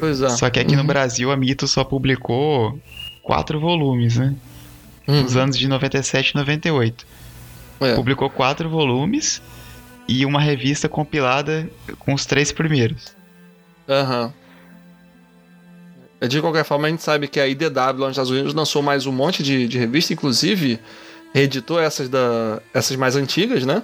Pois 0.00 0.20
é. 0.20 0.28
Só 0.30 0.50
que 0.50 0.58
aqui 0.58 0.74
no 0.74 0.84
Brasil 0.84 1.30
a 1.30 1.36
Mito 1.36 1.66
só 1.68 1.84
publicou 1.84 2.78
quatro 3.22 3.60
volumes, 3.60 4.16
né? 4.16 4.34
Uhum. 5.06 5.22
Nos 5.22 5.36
anos 5.36 5.56
de 5.56 5.68
97 5.68 6.30
e 6.30 6.34
98. 6.36 7.06
É. 7.80 7.94
Publicou 7.94 8.28
quatro 8.28 8.68
volumes 8.68 9.40
e 10.08 10.26
uma 10.26 10.40
revista 10.40 10.88
compilada 10.88 11.68
com 11.98 12.12
os 12.12 12.26
três 12.26 12.50
primeiros. 12.50 13.14
Aham. 13.88 14.32
De 16.20 16.40
qualquer 16.40 16.64
forma, 16.64 16.88
a 16.88 16.90
gente 16.90 17.02
sabe 17.02 17.28
que 17.28 17.38
a 17.38 17.46
IDW 17.46 17.98
nos 17.98 18.10
Estados 18.10 18.30
Unidos 18.30 18.52
lançou 18.52 18.82
mais 18.82 19.06
um 19.06 19.12
monte 19.12 19.42
de, 19.42 19.68
de 19.68 19.78
revista, 19.78 20.12
inclusive 20.12 20.80
reeditou 21.32 21.78
essas, 21.80 22.08
da, 22.08 22.60
essas 22.74 22.96
mais 22.96 23.14
antigas, 23.14 23.64
né? 23.64 23.82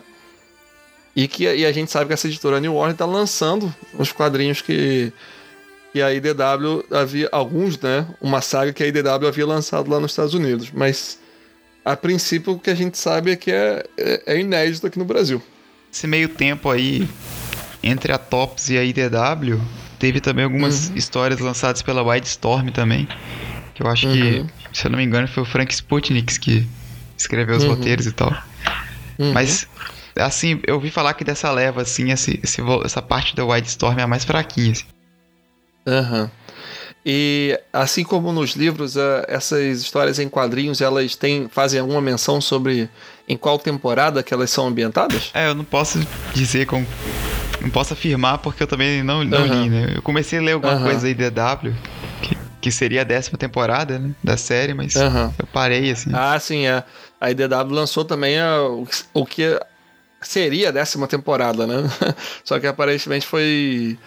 E 1.14 1.28
que 1.28 1.44
e 1.44 1.64
a 1.64 1.70
gente 1.70 1.90
sabe 1.90 2.08
que 2.08 2.12
essa 2.12 2.26
editora 2.26 2.58
New 2.58 2.74
Orleans 2.74 2.94
está 2.94 3.06
lançando 3.06 3.72
os 3.96 4.10
quadrinhos 4.10 4.60
que, 4.60 5.12
que 5.92 6.02
a 6.02 6.12
IDW 6.12 6.84
havia, 6.90 7.28
alguns, 7.30 7.78
né? 7.78 8.06
Uma 8.20 8.40
saga 8.40 8.72
que 8.72 8.82
a 8.82 8.86
IDW 8.86 9.28
havia 9.28 9.46
lançado 9.46 9.88
lá 9.88 10.00
nos 10.00 10.10
Estados 10.10 10.34
Unidos. 10.34 10.70
Mas 10.72 11.20
a 11.84 11.94
princípio 11.96 12.54
o 12.54 12.58
que 12.58 12.70
a 12.70 12.74
gente 12.74 12.98
sabe 12.98 13.30
é 13.30 13.36
que 13.36 13.52
é, 13.52 13.84
é, 13.96 14.22
é 14.26 14.40
inédito 14.40 14.86
aqui 14.88 14.98
no 14.98 15.04
Brasil. 15.04 15.40
Esse 15.92 16.08
meio 16.08 16.28
tempo 16.28 16.68
aí, 16.68 17.08
entre 17.80 18.12
a 18.12 18.18
Tops 18.18 18.70
e 18.70 18.78
a 18.78 18.82
IDW, 18.82 19.60
teve 19.98 20.20
também 20.20 20.44
algumas 20.44 20.88
Uhum. 20.88 20.96
histórias 20.96 21.40
lançadas 21.40 21.82
pela 21.82 22.02
Wildstorm 22.02 22.68
também. 22.70 23.08
Que 23.74 23.82
eu 23.82 23.88
acho 23.88 24.06
Uhum. 24.06 24.12
que, 24.12 24.46
se 24.78 24.86
eu 24.86 24.90
não 24.90 24.98
me 24.98 25.04
engano, 25.04 25.26
foi 25.26 25.42
o 25.42 25.46
Frank 25.46 25.72
Sputnik 25.72 26.38
que 26.38 26.66
escreveu 27.16 27.56
os 27.56 27.64
Uhum. 27.64 27.70
roteiros 27.70 28.06
e 28.06 28.12
tal. 28.12 28.32
Uhum. 29.18 29.32
Mas, 29.32 29.66
assim, 30.16 30.60
eu 30.66 30.74
ouvi 30.76 30.90
falar 30.90 31.14
que 31.14 31.24
dessa 31.24 31.50
leva, 31.50 31.82
assim, 31.82 32.10
esse, 32.10 32.38
esse 32.42 32.60
essa 32.84 33.00
parte 33.02 33.34
da 33.34 33.44
Wildstorm 33.44 33.98
é 33.98 34.02
a 34.02 34.06
mais 34.06 34.24
fraquinha, 34.24 34.72
assim. 34.72 34.84
Aham. 35.86 36.30
E 37.06 37.60
assim 37.70 38.02
como 38.02 38.32
nos 38.32 38.52
livros, 38.56 38.96
essas 39.28 39.82
histórias 39.82 40.18
em 40.18 40.26
quadrinhos, 40.26 40.80
elas 40.80 41.14
têm, 41.14 41.48
fazem 41.50 41.78
alguma 41.78 42.00
menção 42.00 42.40
sobre 42.40 42.88
em 43.28 43.36
qual 43.36 43.58
temporada 43.58 44.22
que 44.22 44.32
elas 44.32 44.50
são 44.50 44.66
ambientadas? 44.68 45.30
É, 45.34 45.48
eu 45.48 45.54
não 45.54 45.64
posso 45.64 46.00
dizer 46.32 46.64
com. 46.66 46.82
Não 47.60 47.70
posso 47.70 47.92
afirmar 47.94 48.38
porque 48.38 48.62
eu 48.62 48.66
também 48.66 49.02
não, 49.02 49.24
não 49.24 49.46
li, 49.46 49.70
né? 49.70 49.92
Eu 49.96 50.02
comecei 50.02 50.38
a 50.38 50.42
ler 50.42 50.52
alguma 50.52 50.74
coisa 50.84 51.06
aí 51.06 51.14
da 51.14 51.30
DW, 51.54 51.72
que, 52.22 52.36
que 52.60 52.70
seria 52.70 53.00
a 53.00 53.04
décima 53.04 53.38
temporada, 53.38 53.98
né? 53.98 54.10
Da 54.22 54.36
série, 54.36 54.74
mas 54.74 54.94
eu 55.38 55.46
parei, 55.46 55.90
assim. 55.90 56.10
Ah, 56.12 56.38
sim, 56.38 56.66
é. 56.66 56.84
A 57.20 57.30
IDW 57.30 57.70
lançou 57.72 58.04
também 58.04 58.38
a- 58.38 58.60
o, 58.62 58.86
que- 58.86 59.04
o 59.14 59.24
que 59.26 59.58
seria 60.20 60.68
a 60.68 60.72
décima 60.72 61.06
temporada, 61.06 61.66
né? 61.66 61.88
Só 62.44 62.58
que 62.60 62.66
aparentemente 62.66 63.26
foi, 63.26 63.98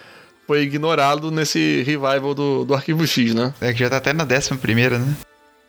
foi 0.46 0.62
ignorado 0.62 1.30
nesse 1.30 1.82
revival 1.82 2.34
do, 2.34 2.64
do 2.64 2.74
Arquivo 2.74 3.06
X, 3.06 3.34
né? 3.34 3.52
É 3.60 3.72
que 3.72 3.78
já 3.80 3.90
tá 3.90 3.96
até 3.96 4.12
na 4.12 4.24
décima 4.24 4.56
primeira, 4.58 4.98
né? 4.98 5.16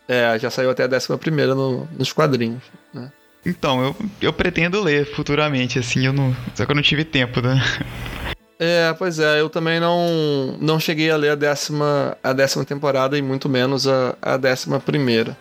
É, 0.08 0.38
já 0.40 0.50
saiu 0.50 0.70
até 0.72 0.84
a 0.84 0.88
décima 0.88 1.18
primeira 1.18 1.54
no, 1.56 1.88
nos 1.98 2.12
quadrinhos. 2.14 2.64
Né? 2.94 3.12
Então, 3.50 3.84
eu, 3.84 3.96
eu 4.22 4.34
pretendo 4.34 4.82
ler 4.82 5.06
futuramente, 5.16 5.80
assim, 5.80 6.06
eu 6.06 6.14
não. 6.14 6.36
Só 6.54 6.66
que 6.66 6.72
eu 6.72 6.76
não 6.76 6.82
tive 6.84 7.04
tempo, 7.04 7.42
né? 7.42 7.62
É, 8.60 8.94
pois 8.98 9.20
é, 9.20 9.40
eu 9.40 9.50
também 9.50 9.80
não, 9.80 10.58
não 10.60 10.80
cheguei 10.80 11.10
a 11.10 11.16
ler 11.16 11.30
a 11.32 11.36
décima, 11.36 12.18
a 12.22 12.34
décima 12.34 12.66
temporada 12.66 13.18
e 13.18 13.22
muito 13.22 13.48
menos 13.48 13.88
a, 13.88 14.16
a 14.22 14.36
décima 14.38 14.80
primeira. 14.80 15.36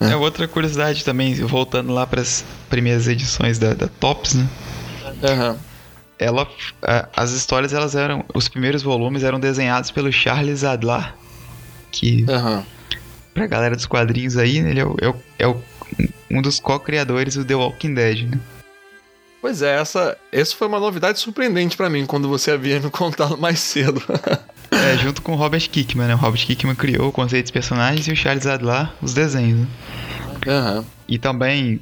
É, 0.00 0.16
outra 0.16 0.48
curiosidade 0.48 1.04
também, 1.04 1.34
voltando 1.34 1.92
lá 1.92 2.06
pras 2.06 2.44
primeiras 2.68 3.06
edições 3.06 3.58
da, 3.58 3.74
da 3.74 3.86
Tops, 3.86 4.34
né? 4.34 4.48
Aham. 5.22 5.56
Ela. 6.18 6.48
a- 6.82 7.08
as 7.16 7.30
histórias, 7.32 7.72
elas 7.72 7.94
eram. 7.94 8.24
Os 8.34 8.48
primeiros 8.48 8.82
volumes 8.82 9.22
eram 9.22 9.38
desenhados 9.38 9.90
pelo 9.92 10.10
Charles 10.10 10.64
Adlar, 10.64 11.14
que 11.92 12.26
Aham. 12.28 12.64
pra 13.32 13.46
galera 13.46 13.76
dos 13.76 13.86
quadrinhos 13.86 14.36
aí, 14.36 14.58
ele 14.58 14.80
é, 14.80 14.84
o, 14.84 14.96
é, 15.00 15.08
o- 15.08 15.16
é 15.38 15.46
o- 15.46 15.62
um 16.30 16.40
dos 16.42 16.60
co-criadores 16.60 17.34
do 17.34 17.44
The 17.44 17.54
Walking 17.54 17.94
Dead, 17.94 18.28
né? 18.30 18.38
Pois 19.40 19.62
é, 19.62 19.80
essa, 19.80 20.16
essa 20.32 20.54
foi 20.56 20.66
uma 20.66 20.80
novidade 20.80 21.18
surpreendente 21.20 21.76
pra 21.76 21.88
mim 21.88 22.04
quando 22.06 22.28
você 22.28 22.50
havia 22.50 22.80
me 22.80 22.90
contado 22.90 23.36
mais 23.38 23.60
cedo. 23.60 24.02
É, 24.70 24.98
junto 24.98 25.22
com 25.22 25.32
o 25.32 25.34
Robert 25.34 25.66
Kickman, 25.70 26.06
né? 26.08 26.14
O 26.14 26.18
Robert 26.18 26.44
Kickman 26.44 26.74
criou 26.74 27.08
o 27.08 27.12
conceito 27.12 27.44
dos 27.46 27.50
personagens 27.50 28.06
e 28.06 28.12
o 28.12 28.16
Charles 28.16 28.46
Adlar 28.46 28.94
os 29.00 29.14
desenhos? 29.14 29.66
Aham. 30.46 30.84
E 31.08 31.18
também, 31.18 31.80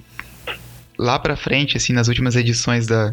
lá 0.97 1.18
pra 1.18 1.36
frente, 1.36 1.76
assim, 1.76 1.93
nas 1.93 2.06
últimas 2.06 2.36
edições 2.36 2.86
da, 2.86 3.12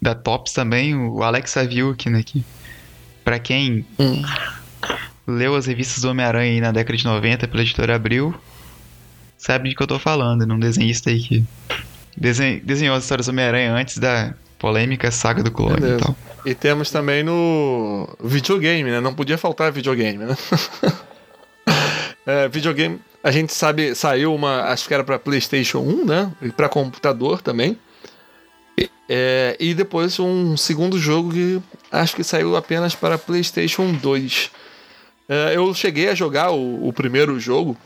da 0.00 0.14
Tops 0.14 0.52
também, 0.52 0.94
o 0.94 1.24
Alex 1.24 1.50
Saviuk, 1.50 2.08
né? 2.08 2.22
Que, 2.22 2.44
pra 3.24 3.40
quem 3.40 3.84
Hum. 3.98 4.22
leu 5.26 5.56
as 5.56 5.66
revistas 5.66 6.02
do 6.02 6.10
Homem-Aranha 6.10 6.60
na 6.60 6.70
década 6.72 6.96
de 6.96 7.04
90 7.04 7.48
pela 7.48 7.62
editora 7.62 7.96
Abril, 7.96 8.32
sabe 9.38 9.68
de 9.70 9.74
que 9.74 9.82
eu 9.82 9.86
tô 9.86 9.98
falando, 9.98 10.46
num 10.46 10.58
desenhista 10.58 11.10
aí 11.10 11.20
que 11.20 11.44
desen- 12.16 12.60
desenhou 12.64 12.96
as 12.96 13.04
histórias 13.04 13.26
do 13.26 13.30
Homem-Aranha 13.30 13.72
antes 13.72 13.98
da 13.98 14.34
polêmica 14.58 15.10
saga 15.10 15.42
do 15.42 15.50
clone 15.50 15.76
e 15.76 15.80
Beleza. 15.80 15.98
tal. 16.00 16.16
E 16.44 16.54
temos 16.54 16.90
também 16.90 17.22
no 17.24 18.08
videogame, 18.22 18.90
né? 18.90 19.00
Não 19.00 19.14
podia 19.14 19.36
faltar 19.36 19.70
videogame, 19.72 20.24
né? 20.24 20.36
É, 22.28 22.48
videogame, 22.48 22.98
a 23.22 23.30
gente 23.30 23.52
sabe, 23.52 23.94
saiu 23.94 24.34
uma, 24.34 24.62
acho 24.64 24.88
que 24.88 24.94
era 24.94 25.04
pra 25.04 25.16
PlayStation 25.16 25.78
1, 25.78 26.04
né? 26.04 26.32
E 26.42 26.50
pra 26.50 26.68
computador 26.68 27.40
também. 27.40 27.78
E, 28.76 28.90
é, 29.08 29.56
e 29.60 29.72
depois 29.74 30.18
um 30.18 30.56
segundo 30.56 30.98
jogo 30.98 31.32
que 31.32 31.62
acho 31.92 32.16
que 32.16 32.24
saiu 32.24 32.56
apenas 32.56 32.96
para 32.96 33.16
PlayStation 33.16 33.92
2. 33.92 34.50
É, 35.28 35.52
eu 35.56 35.72
cheguei 35.72 36.08
a 36.08 36.16
jogar 36.16 36.50
o, 36.50 36.88
o 36.88 36.92
primeiro 36.92 37.38
jogo 37.38 37.76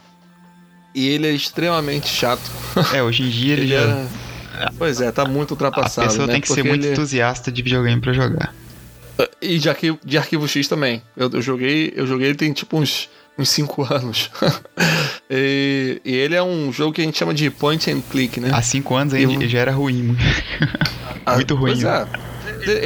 e 0.94 1.08
ele 1.08 1.26
é 1.26 1.32
extremamente 1.32 2.08
chato. 2.08 2.42
É, 2.94 3.02
hoje 3.02 3.22
em 3.22 3.28
dia 3.28 3.52
ele, 3.54 3.62
Ele 3.62 3.70
já. 3.74 3.80
é- 3.80 4.06
Pois 4.76 5.00
é, 5.00 5.10
tá 5.10 5.24
muito 5.24 5.50
A 5.50 5.54
ultrapassado. 5.54 6.08
pessoa 6.08 6.26
né? 6.26 6.34
tem 6.34 6.40
que 6.42 6.48
ser 6.48 6.54
Porque 6.56 6.68
muito 6.68 6.84
ele- 6.84 6.92
entusiasta 6.92 7.50
de 7.50 7.62
videogame 7.62 8.00
pra 8.00 8.12
jogar. 8.12 8.54
E 9.40 9.58
de 9.58 9.68
arquivo, 9.68 9.98
de 10.04 10.16
arquivo 10.18 10.46
X 10.48 10.66
também. 10.68 11.02
Eu, 11.16 11.30
eu 11.32 11.42
joguei, 11.42 11.92
eu 11.96 12.06
joguei 12.06 12.28
ele 12.28 12.36
tem 12.36 12.52
tipo 12.52 12.78
uns, 12.78 13.08
uns 13.38 13.48
5 13.50 13.82
anos. 13.92 14.30
e, 15.30 16.00
e 16.04 16.14
ele 16.14 16.34
é 16.34 16.42
um 16.42 16.72
jogo 16.72 16.92
que 16.92 17.00
a 17.00 17.04
gente 17.04 17.18
chama 17.18 17.34
de 17.34 17.50
point 17.50 17.90
and 17.90 18.00
click, 18.10 18.40
né? 18.40 18.50
Há 18.52 18.62
cinco 18.62 18.94
anos 18.94 19.14
ainda 19.14 19.44
Eu- 19.44 19.48
já 19.48 19.58
era 19.60 19.72
ruim. 19.72 20.16
Ah, 21.26 21.34
muito 21.34 21.54
ruim, 21.54 21.72
Pois 21.72 21.84
é. 21.84 22.06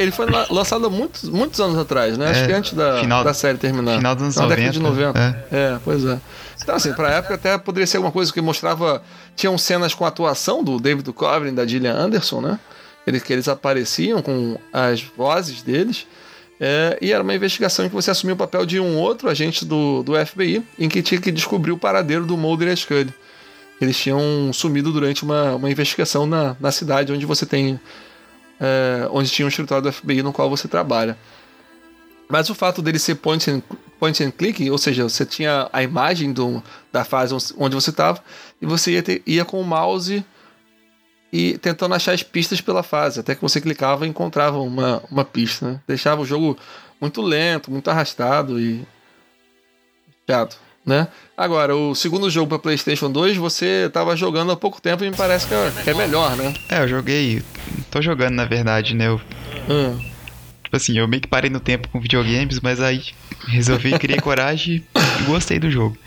Ele 0.01 0.11
foi 0.11 0.29
la- 0.29 0.45
lançado 0.51 0.85
há 0.85 0.89
muitos, 0.89 1.23
muitos 1.29 1.59
anos 1.59 1.77
atrás, 1.77 2.17
né? 2.17 2.29
Acho 2.29 2.41
É, 2.41 2.47
que 2.47 2.53
antes 2.53 2.73
da, 2.73 2.99
final- 2.99 3.23
da 3.23 3.33
série 3.33 3.57
terminar. 3.57 3.95
final 3.97 4.13
dos 4.13 4.23
anos 4.23 4.35
Na 4.35 4.47
década 4.47 4.69
de 4.71 4.79
90, 4.79 5.13
90. 5.19 5.47
É. 5.51 5.77
pois 5.83 6.03
é. 6.05 6.19
Então, 6.61 6.75
assim, 6.75 6.93
pra 6.93 7.11
época 7.11 7.35
até 7.35 7.57
poderia 7.57 7.85
ser 7.85 7.97
alguma 7.97 8.11
coisa 8.11 8.31
que 8.31 8.41
mostrava. 8.41 9.03
Tinham 9.35 9.57
cenas 9.57 9.93
com 9.93 10.05
a 10.05 10.07
atuação 10.07 10.63
do 10.63 10.79
David 10.79 11.03
Duchovny 11.03 11.49
e 11.49 11.51
da 11.51 11.65
Gillian 11.65 11.93
Anderson, 11.93 12.41
né? 12.41 12.59
Eles, 13.05 13.21
que 13.21 13.33
eles 13.33 13.47
apareciam 13.47 14.21
com 14.21 14.57
as 14.73 15.01
vozes 15.01 15.61
deles. 15.61 16.07
É, 16.59 16.97
e 17.01 17.11
era 17.11 17.21
uma 17.21 17.35
investigação 17.35 17.85
em 17.85 17.89
que 17.89 17.95
você 17.95 18.11
assumia 18.11 18.33
o 18.33 18.37
papel 18.37 18.65
de 18.65 18.79
um 18.79 18.97
outro 18.97 19.29
agente 19.29 19.65
do, 19.65 20.01
do 20.03 20.13
FBI, 20.25 20.63
em 20.79 20.87
que 20.87 21.01
tinha 21.01 21.19
que 21.19 21.31
descobrir 21.31 21.71
o 21.71 21.77
paradeiro 21.77 22.25
do 22.25 22.37
Mulder 22.37 22.69
e 22.69 22.77
Scully. 22.77 23.13
Eles 23.79 23.97
tinham 23.97 24.51
sumido 24.53 24.91
durante 24.91 25.23
uma, 25.23 25.55
uma 25.55 25.69
investigação 25.69 26.25
na, 26.25 26.55
na 26.59 26.71
cidade 26.71 27.11
onde 27.11 27.25
você 27.25 27.45
tem. 27.45 27.79
é, 28.59 29.07
onde 29.11 29.29
tinha 29.29 29.45
um 29.45 29.49
escritório 29.49 29.83
do 29.83 29.91
FBI 29.91 30.23
no 30.23 30.31
qual 30.31 30.49
você 30.49 30.67
trabalha. 30.67 31.17
Mas 32.29 32.49
o 32.49 32.55
fato 32.55 32.81
dele 32.81 32.97
ser 32.99 33.15
point 33.15 33.49
and, 33.49 33.61
point 33.99 34.23
and 34.23 34.31
click, 34.31 34.69
ou 34.69 34.77
seja, 34.77 35.03
você 35.03 35.25
tinha 35.25 35.69
a 35.71 35.83
imagem 35.83 36.33
do, 36.33 36.61
da 36.91 37.03
fase 37.05 37.35
onde 37.57 37.75
você 37.75 37.89
estava, 37.91 38.19
e 38.61 38.65
você 38.65 38.91
ia, 38.93 39.03
ter- 39.03 39.21
ia 39.25 39.45
com 39.45 39.59
o 39.61 39.63
mouse 39.63 40.23
e 41.31 41.57
tentando 41.57 41.93
achar 41.95 42.13
as 42.13 42.23
pistas 42.23 42.61
pela 42.61 42.81
fase, 42.81 43.19
até 43.19 43.35
que 43.35 43.41
você 43.41 43.59
clicava 43.61 44.05
e 44.05 44.09
encontrava 44.09 44.57
uma, 44.59 45.03
uma 45.11 45.25
pista. 45.25 45.67
Né? 45.71 45.79
Deixava 45.87 46.21
o 46.21 46.25
jogo 46.25 46.57
muito 46.99 47.21
lento, 47.21 47.69
muito 47.69 47.89
arrastado 47.89 48.59
e 48.59 48.83
chato. 50.29 50.57
Né? 50.85 51.07
Agora, 51.35 51.75
o 51.75 51.95
segundo 51.95 52.29
jogo 52.29 52.47
para 52.47 52.59
PlayStation 52.59 53.11
2 53.11 53.37
você 53.37 53.85
estava 53.87 54.15
jogando 54.15 54.51
há 54.51 54.55
pouco 54.55 54.79
tempo 54.79 55.03
e 55.03 55.09
me 55.09 55.15
parece 55.15 55.47
que 55.47 55.53
é, 55.53 55.71
que 55.83 55.89
é 55.89 55.93
melhor, 55.95 56.35
né? 56.37 56.53
É, 56.69 56.79
eu 56.83 56.87
joguei. 56.87 57.41
Tô 57.89 58.01
jogando, 58.03 58.35
na 58.35 58.45
verdade, 58.45 58.93
né? 58.95 59.07
Eu, 59.07 59.19
Hum. 59.67 59.99
Tipo 60.75 60.91
assim, 60.91 60.97
eu 60.97 61.07
meio 61.07 61.21
que 61.21 61.27
parei 61.27 61.49
no 61.49 61.59
tempo 61.59 61.87
com 61.89 61.99
videogames, 61.99 62.59
mas 62.59 62.81
aí 62.81 63.01
resolvi, 63.47 63.97
criei 63.97 64.19
coragem 64.19 64.83
e 65.19 65.23
gostei 65.23 65.59
do 65.59 65.69
jogo. 65.71 65.97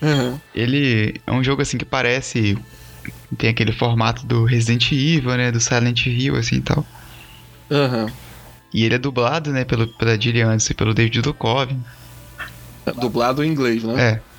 Uhum. 0.00 0.38
Ele 0.54 1.20
é 1.26 1.32
um 1.32 1.42
jogo 1.42 1.62
assim 1.62 1.76
que 1.78 1.84
parece. 1.84 2.56
Tem 3.38 3.50
aquele 3.50 3.72
formato 3.72 4.24
do 4.26 4.44
Resident 4.44 4.90
Evil, 4.92 5.36
né? 5.36 5.50
Do 5.50 5.60
Silent 5.60 6.06
Hill, 6.06 6.36
assim 6.36 6.56
e 6.56 6.60
tal. 6.60 6.86
Uhum. 7.70 8.06
E 8.72 8.84
ele 8.84 8.94
é 8.94 8.98
dublado, 8.98 9.50
né? 9.52 9.64
Pelo, 9.64 9.86
pela 9.88 10.20
Gillian 10.20 10.46
Anderson 10.48 10.72
e 10.72 10.74
pelo 10.76 10.94
David 10.94 11.22
Duchovny. 11.22 11.78
Dublado 13.00 13.42
em 13.42 13.50
inglês, 13.50 13.82
né? 13.82 13.94
É, 14.22 14.36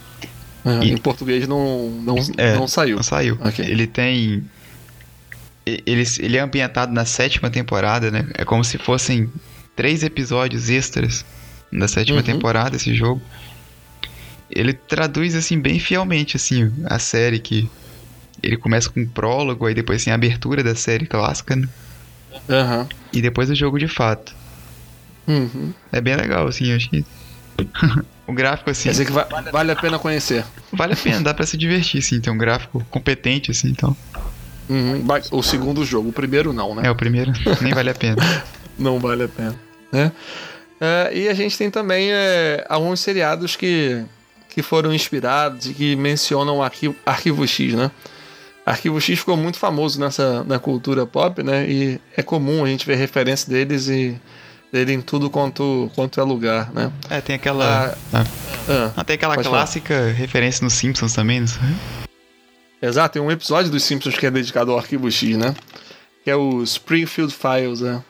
Uhum. 0.69 0.83
E- 0.83 0.91
Em 0.91 0.97
português 0.97 1.47
não, 1.47 1.89
não, 1.89 2.15
É, 2.37 2.55
não 2.55 2.67
saiu. 2.67 2.97
não 2.97 3.03
saiu. 3.03 3.37
Ok. 3.41 3.63
Ele 3.65 3.87
tem. 3.87 4.43
Ele, 5.65 6.03
ele 6.19 6.37
é 6.37 6.39
ambientado 6.41 6.91
na 6.93 7.05
sétima 7.05 7.49
temporada, 7.49 8.11
né? 8.11 8.27
É 8.33 8.43
como 8.43 8.63
se 8.65 8.77
fossem 8.77 9.29
três 9.77 10.03
episódios 10.03 10.69
extras 10.69 11.23
da 11.71 11.87
sétima 11.87 12.17
Uhum. 12.17 12.23
temporada, 12.23 12.75
esse 12.75 12.93
jogo. 12.93 13.21
Ele 14.49 14.73
traduz, 14.73 15.35
assim, 15.35 15.59
bem 15.59 15.79
fielmente, 15.79 16.35
assim, 16.35 16.73
a 16.85 16.99
série 16.99 17.39
que... 17.39 17.69
Ele 18.43 18.55
começa 18.57 18.89
com 18.89 18.99
um 19.01 19.07
prólogo, 19.07 19.65
aí 19.65 19.73
depois 19.73 20.03
tem 20.03 20.11
a 20.11 20.15
abertura 20.15 20.63
da 20.63 20.75
série 20.75 21.05
clássica, 21.07 21.55
né? 21.55 21.67
Aham. 22.49 22.87
E 23.11 23.21
depois 23.21 23.49
o 23.49 23.55
jogo 23.55 23.79
de 23.79 23.87
fato. 23.87 24.35
Uhum. 25.27 25.73
É 25.91 25.99
bem 25.99 26.15
legal, 26.15 26.47
assim, 26.47 26.67
eu 26.69 26.75
achei. 26.77 27.03
o 28.27 28.33
gráfico, 28.33 28.69
assim, 28.69 28.83
Quer 28.83 28.91
dizer 28.91 29.05
que 29.05 29.11
va- 29.11 29.27
vale 29.51 29.71
a 29.71 29.75
pena 29.75 29.97
conhecer. 29.97 30.45
vale 30.71 30.93
a 30.93 30.95
pena, 30.95 31.21
dá 31.21 31.33
pra 31.33 31.45
se 31.45 31.57
divertir, 31.57 31.97
assim. 31.99 32.21
Tem 32.21 32.31
um 32.31 32.37
gráfico 32.37 32.85
competente, 32.91 33.49
assim, 33.51 33.69
então... 33.69 33.95
Uhum. 34.69 35.03
O 35.31 35.41
segundo 35.41 35.83
jogo, 35.85 36.09
o 36.09 36.13
primeiro 36.13 36.53
não, 36.53 36.75
né? 36.75 36.83
É, 36.85 36.91
o 36.91 36.95
primeiro 36.95 37.31
nem 37.61 37.73
vale 37.73 37.89
a 37.89 37.95
pena. 37.95 38.17
Não 38.77 38.99
vale 38.99 39.23
a 39.23 39.27
pena. 39.27 39.55
Né? 39.91 40.11
É, 40.79 41.11
e 41.13 41.27
a 41.29 41.33
gente 41.33 41.57
tem 41.57 41.71
também 41.71 42.11
é, 42.11 42.65
alguns 42.69 42.99
seriados 42.99 43.55
que, 43.55 44.03
que 44.49 44.61
foram 44.61 44.93
inspirados 44.93 45.65
e 45.67 45.73
que 45.73 45.95
mencionam 45.95 46.57
o 46.57 46.63
arquivo, 46.63 46.95
arquivo 47.05 47.47
X, 47.47 47.73
né? 47.73 47.89
Arquivo 48.65 48.99
X 48.99 49.19
ficou 49.19 49.37
muito 49.37 49.57
famoso 49.57 49.99
nessa 49.99 50.43
na 50.43 50.59
cultura 50.59 51.05
pop, 51.05 51.41
né? 51.41 51.65
E 51.67 51.99
é 52.15 52.21
comum 52.21 52.63
a 52.65 52.67
gente 52.67 52.85
ver 52.85 52.95
referência 52.95 53.49
deles 53.49 53.87
e 53.87 54.19
dele 54.71 54.91
em 54.93 55.01
tudo 55.01 55.29
quanto, 55.29 55.89
quanto 55.95 56.19
é 56.19 56.23
lugar, 56.23 56.71
né? 56.73 56.91
É, 57.09 57.21
tem 57.21 57.35
aquela... 57.37 57.95
Ah, 58.13 58.23
Ah. 58.69 58.91
ah, 58.97 59.03
Tem 59.05 59.13
aquela 59.15 59.35
Pode 59.35 59.47
falar. 59.47 59.59
clássica 59.59 60.11
referência 60.11 60.63
nos 60.65 60.73
Simpsons 60.73 61.13
também, 61.13 61.39
não 61.39 61.47
sei? 61.47 61.61
exato, 62.81 63.13
tem 63.13 63.21
um 63.21 63.31
episódio 63.31 63.71
dos 63.71 63.83
Simpsons 63.83 64.17
que 64.17 64.25
é 64.25 64.29
dedicado 64.31 64.71
ao 64.73 64.77
arquivo 64.77 65.09
X, 65.09 65.37
né? 65.37 65.55
Que 66.27 66.31
é 66.31 66.35
o 66.35 66.61
Springfield 66.63 67.33
Files, 67.33 67.79
né? 67.79 68.03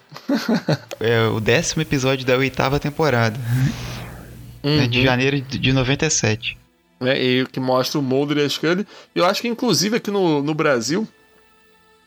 É 1.00 1.28
o 1.28 1.40
décimo 1.40 1.84
episódio 1.84 2.26
da 2.26 2.36
oitava 2.36 2.80
temporada, 2.80 3.40
né, 4.64 4.88
de 4.88 4.98
Uhum. 4.98 5.04
janeiro 5.04 5.40
de 5.40 5.60
de 5.60 5.72
97. 5.72 6.58
né, 7.00 7.16
e 7.22 7.46
que 7.46 7.60
mostra 7.60 8.00
o 8.00 8.02
Mulder 8.02 8.38
e 8.40 8.42
a 8.42 8.50
Scully. 8.50 8.88
Eu 9.14 9.24
acho 9.24 9.40
que 9.40 9.48
inclusive 9.48 9.98
aqui 9.98 10.10
no, 10.10 10.42
no 10.42 10.56
Brasil, 10.56 11.08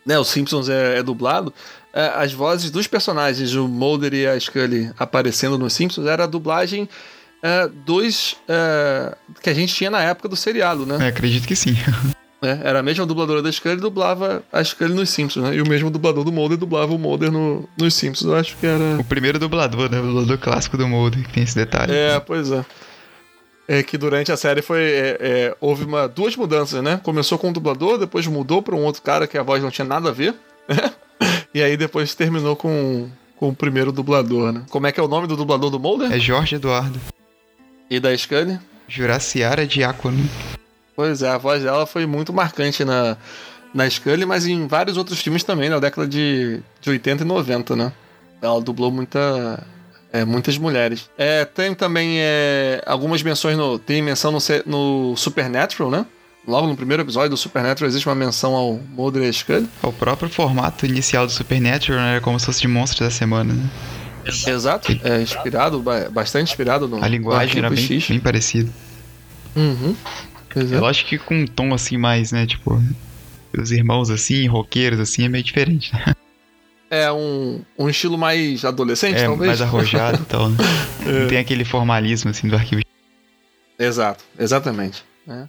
né, 0.05 0.19
o 0.19 0.25
Simpsons 0.25 0.69
é, 0.69 0.99
é 0.99 1.03
dublado, 1.05 1.55
é, 1.95 2.07
as 2.17 2.33
vozes 2.33 2.73
dos 2.73 2.89
personagens, 2.89 3.55
o 3.55 3.69
Mulder 3.69 4.13
e 4.13 4.27
a 4.27 4.41
Scully 4.41 4.91
aparecendo 4.99 5.57
no 5.57 5.71
Simpsons, 5.71 6.09
era 6.09 6.25
a 6.25 6.27
dublagem 6.27 6.89
é, 7.41 7.69
dos 7.69 8.37
é, 8.49 9.17
que 9.41 9.49
a 9.49 9.55
gente 9.55 9.73
tinha 9.73 9.91
na 9.93 10.03
época 10.03 10.29
do 10.29 10.35
seriado, 10.35 10.85
né? 10.85 10.99
É, 11.03 11.07
acredito 11.07 11.47
que 11.47 11.55
sim. 11.55 11.77
né? 12.41 12.61
Era 12.65 12.81
a 12.81 12.83
mesma 12.83 13.05
dubladora 13.05 13.43
da 13.43 13.53
Scully 13.53 13.77
dublava 13.77 14.43
a 14.51 14.65
Scully 14.65 14.95
nos 14.95 15.11
Simpsons, 15.11 15.45
né? 15.45 15.57
E 15.57 15.61
o 15.61 15.69
mesmo 15.69 15.91
dublador 15.91 16.25
do 16.25 16.33
Mulder 16.33 16.57
dublava 16.57 16.95
o 16.95 16.99
Mulder 16.99 17.31
no, 17.31 17.69
nos 17.77 17.95
Simpsons. 17.95 18.31
Eu 18.31 18.37
acho 18.37 18.57
que 18.57 18.67
era. 18.67 18.99
O 18.99 19.05
primeiro 19.05 19.39
dublador, 19.39 19.91
né? 19.91 19.99
O 20.01 20.07
dublador 20.07 20.39
clássico 20.39 20.77
do 20.77 20.89
Mulder, 20.89 21.23
que 21.23 21.33
tem 21.33 21.43
esse 21.43 21.55
detalhe. 21.55 21.93
É, 21.93 22.19
pois 22.19 22.51
é. 22.51 22.65
É 23.69 23.83
que 23.83 23.99
durante 23.99 24.33
a 24.33 24.37
série 24.37 24.63
foi. 24.63 24.83
é, 24.83 25.19
é, 25.21 25.57
houve 25.61 25.85
uma, 25.85 26.09
duas 26.09 26.35
mudanças, 26.35 26.83
né? 26.83 26.99
Começou 27.03 27.39
com 27.39 27.51
um 27.51 27.53
dublador, 27.53 27.99
depois 27.99 28.27
mudou 28.27 28.63
para 28.63 28.75
um 28.75 28.85
outro 28.85 29.03
cara 29.03 29.27
que 29.27 29.37
a 29.37 29.43
voz 29.43 29.63
não 29.63 29.71
tinha 29.71 29.87
nada 29.87 30.09
a 30.09 30.13
ver. 30.13 30.35
né? 30.67 30.93
e 31.55 31.63
aí 31.63 31.77
depois 31.77 32.15
terminou 32.15 32.57
com, 32.57 33.09
com 33.37 33.51
o 33.51 33.55
primeiro 33.55 33.93
dublador, 33.93 34.51
né? 34.53 34.65
Como 34.71 34.87
é 34.87 34.93
que 34.93 34.99
é 34.99 35.03
o 35.03 35.09
nome 35.09 35.27
do 35.27 35.37
dublador 35.37 35.71
do 35.71 35.79
Mulder? 35.79 36.11
É 36.11 36.19
Jorge 36.19 36.57
Eduardo. 36.57 36.99
E 37.91 38.01
da 38.01 38.17
Scully? 38.17 38.59
Juraciara 38.89 39.67
Diácono. 39.67 40.19
Pois 41.01 41.23
é, 41.23 41.31
a 41.31 41.39
voz 41.39 41.63
dela 41.63 41.87
foi 41.87 42.05
muito 42.05 42.31
marcante 42.31 42.85
na, 42.85 43.17
na 43.73 43.89
Scully, 43.89 44.27
mas 44.27 44.47
em 44.47 44.67
vários 44.67 44.99
outros 44.99 45.19
filmes 45.19 45.43
também, 45.43 45.71
na 45.71 45.79
década 45.79 46.07
de, 46.07 46.61
de 46.79 46.91
80 46.91 47.23
e 47.23 47.27
90, 47.27 47.75
né? 47.75 47.91
Ela 48.43 48.61
dublou 48.61 48.91
muita, 48.91 49.67
é, 50.13 50.27
muitas 50.27 50.59
mulheres. 50.59 51.09
É, 51.17 51.47
tem 51.47 51.75
também 51.75 52.17
é, 52.19 52.83
algumas 52.85 53.23
menções 53.23 53.57
no. 53.57 53.79
Tem 53.79 54.03
menção 54.03 54.31
no, 54.31 54.39
no 54.67 55.17
Supernatural, 55.17 55.91
né? 55.91 56.05
Logo 56.47 56.67
no 56.67 56.77
primeiro 56.77 57.03
episódio 57.03 57.31
do 57.31 57.37
Supernatural 57.39 57.89
existe 57.89 58.07
uma 58.07 58.15
menção 58.15 58.55
ao 58.55 58.75
Mulder 58.75 59.23
e 59.23 59.33
Scully. 59.33 59.67
O 59.83 59.93
próprio 59.95 60.29
formato 60.29 60.85
inicial 60.85 61.25
do 61.25 61.33
Supernatural 61.33 61.99
né, 61.99 62.11
era 62.13 62.21
como 62.21 62.39
se 62.39 62.45
fosse 62.45 62.61
de 62.61 62.69
monstro 62.69 63.07
da 63.07 63.11
semana, 63.11 63.55
né? 63.55 63.71
Exato. 64.27 64.93
É 65.03 65.23
inspirado, 65.23 65.81
ba- 65.81 66.11
bastante 66.11 66.51
inspirado 66.51 66.87
no. 66.87 67.03
A 67.03 67.09
linguagem 67.09 67.55
no 67.55 67.67
era 67.67 67.71
bem, 67.75 67.87
X. 67.87 68.07
bem 68.07 68.21
parecida. 68.21 68.69
Uhum. 69.57 69.97
Pois 70.53 70.73
é. 70.73 70.77
É 70.77 70.81
lógico 70.81 71.11
que 71.11 71.19
com 71.19 71.35
um 71.43 71.47
tom 71.47 71.73
assim 71.73 71.97
mais, 71.97 72.33
né? 72.33 72.47
Tipo, 72.47 72.83
os 73.57 73.71
irmãos 73.73 74.11
assim, 74.11 74.47
roqueiros 74.47 75.01
assim, 75.01 75.25
é 75.25 75.29
meio 75.29 75.45
diferente, 75.45 75.93
né? 75.95 76.15
É 76.93 77.13
um, 77.13 77.63
um 77.79 77.89
estilo 77.89 78.19
mais 78.19 78.65
adolescente, 78.65 79.19
É 79.21 79.27
talvez? 79.27 79.47
mais 79.47 79.63
arrojado 79.63 80.21
e 80.21 80.25
tal, 80.27 80.49
né? 80.51 80.57
Não 81.07 81.29
tem 81.29 81.39
aquele 81.39 81.65
formalismo 81.65 82.33
assim 82.33 82.49
do 82.49 82.57
arquivo. 82.57 82.83
Exato, 83.79 84.25
exatamente. 84.37 85.05
né? 85.25 85.49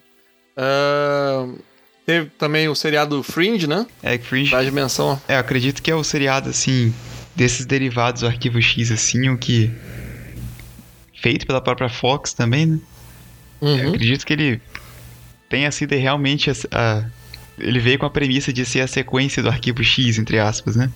Ah, 0.55 1.47
teve 2.05 2.29
também 2.37 2.69
o 2.69 2.75
seriado 2.75 3.23
Fringe, 3.23 3.65
né? 3.65 3.87
É, 4.03 4.19
Fringe. 4.19 4.51
Faz 4.51 4.71
menção. 4.71 5.19
É, 5.27 5.33
eu 5.33 5.39
acredito 5.39 5.81
que 5.81 5.89
é 5.89 5.95
o 5.95 6.03
seriado, 6.03 6.47
assim, 6.47 6.93
desses 7.35 7.65
derivados 7.65 8.21
do 8.21 8.27
Arquivo 8.27 8.61
X, 8.61 8.91
assim, 8.91 9.27
o 9.29 9.35
que. 9.35 9.71
Feito 11.19 11.47
pela 11.47 11.59
própria 11.59 11.89
Fox 11.89 12.33
também, 12.33 12.67
né? 12.67 12.79
Uhum. 13.61 13.77
Eu 13.79 13.89
acredito 13.89 14.25
que 14.27 14.33
ele 14.33 14.61
tenha 15.51 15.69
sido 15.69 15.93
realmente 15.95 16.49
a, 16.49 16.53
a, 16.71 17.03
ele 17.59 17.79
veio 17.79 17.99
com 17.99 18.05
a 18.05 18.09
premissa 18.09 18.53
de 18.53 18.65
ser 18.65 18.79
a 18.79 18.87
sequência 18.87 19.43
do 19.43 19.49
arquivo 19.49 19.83
X, 19.83 20.17
entre 20.17 20.39
aspas, 20.39 20.77
né? 20.77 20.89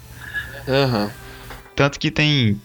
Uhum. 0.66 1.10
Tanto 1.76 2.00
que 2.00 2.10
tem 2.10 2.60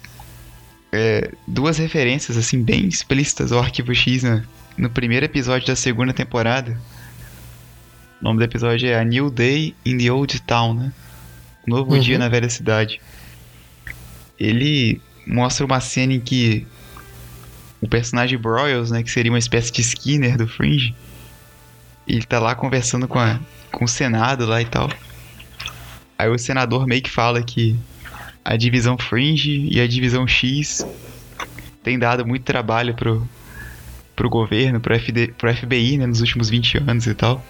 é, 0.92 1.32
duas 1.48 1.78
referências, 1.78 2.36
assim, 2.36 2.62
bem 2.62 2.86
explícitas 2.86 3.50
ao 3.50 3.58
arquivo 3.58 3.92
X 3.92 4.22
né? 4.22 4.44
no 4.78 4.88
primeiro 4.88 5.26
episódio 5.26 5.66
da 5.66 5.74
segunda 5.74 6.12
temporada. 6.12 6.80
O 8.20 8.24
nome 8.24 8.38
do 8.38 8.44
episódio 8.44 8.88
é 8.88 8.94
A 8.98 9.04
New 9.04 9.28
Day 9.28 9.74
in 9.84 9.98
the 9.98 10.12
Old 10.12 10.40
Town, 10.42 10.74
né? 10.74 10.92
Novo 11.66 11.92
Uhum. 11.92 12.00
dia 12.00 12.18
na 12.18 12.28
velha 12.28 12.48
cidade. 12.48 13.00
Ele 14.38 15.00
mostra 15.26 15.66
uma 15.66 15.80
cena 15.80 16.12
em 16.14 16.20
que 16.20 16.66
o 17.80 17.88
personagem 17.88 18.38
Broyles, 18.38 18.90
né, 18.90 19.02
que 19.02 19.10
seria 19.10 19.32
uma 19.32 19.38
espécie 19.38 19.72
de 19.72 19.80
Skinner 19.80 20.36
do 20.36 20.46
Fringe, 20.46 20.94
ele 22.12 22.24
tá 22.24 22.38
lá 22.38 22.54
conversando 22.54 23.06
com, 23.06 23.18
a, 23.18 23.38
com 23.70 23.84
o 23.84 23.88
Senado 23.88 24.46
lá 24.46 24.60
e 24.60 24.64
tal. 24.64 24.90
Aí 26.18 26.28
o 26.28 26.38
senador 26.38 26.86
meio 26.86 27.00
que 27.00 27.10
fala 27.10 27.42
que 27.42 27.74
a 28.44 28.56
divisão 28.56 28.98
Fringe 28.98 29.68
e 29.70 29.80
a 29.80 29.86
divisão 29.86 30.26
X 30.26 30.86
tem 31.82 31.98
dado 31.98 32.26
muito 32.26 32.42
trabalho 32.42 32.94
pro, 32.94 33.26
pro 34.14 34.28
governo, 34.28 34.80
pro, 34.80 34.94
FD, 34.94 35.28
pro 35.38 35.54
FBI, 35.54 35.96
né, 35.96 36.06
nos 36.06 36.20
últimos 36.20 36.50
20 36.50 36.78
anos 36.78 37.06
e 37.06 37.14
tal. 37.14 37.42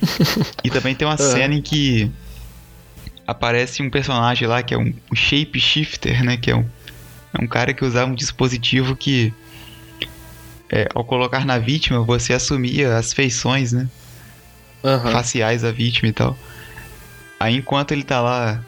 e 0.64 0.70
também 0.70 0.94
tem 0.94 1.06
uma 1.06 1.18
cena 1.18 1.54
em 1.54 1.60
que 1.60 2.10
aparece 3.26 3.82
um 3.82 3.90
personagem 3.90 4.48
lá 4.48 4.62
que 4.62 4.72
é 4.72 4.78
um, 4.78 4.94
um 5.12 5.14
shapeshifter, 5.14 6.24
né, 6.24 6.38
que 6.38 6.50
é 6.50 6.56
um, 6.56 6.64
é 7.34 7.44
um 7.44 7.46
cara 7.46 7.74
que 7.74 7.84
usava 7.84 8.10
um 8.10 8.14
dispositivo 8.14 8.96
que 8.96 9.32
é, 10.72 10.88
ao 10.94 11.04
colocar 11.04 11.44
na 11.44 11.58
vítima, 11.58 12.02
você 12.04 12.32
assumia 12.32 12.96
as 12.96 13.12
feições, 13.12 13.72
né? 13.72 13.88
Uhum. 14.82 15.12
faciais 15.12 15.60
da 15.62 15.70
vítima 15.70 16.08
e 16.08 16.12
tal. 16.12 16.36
Aí 17.38 17.54
enquanto 17.56 17.92
ele 17.92 18.02
tá 18.02 18.20
lá 18.20 18.64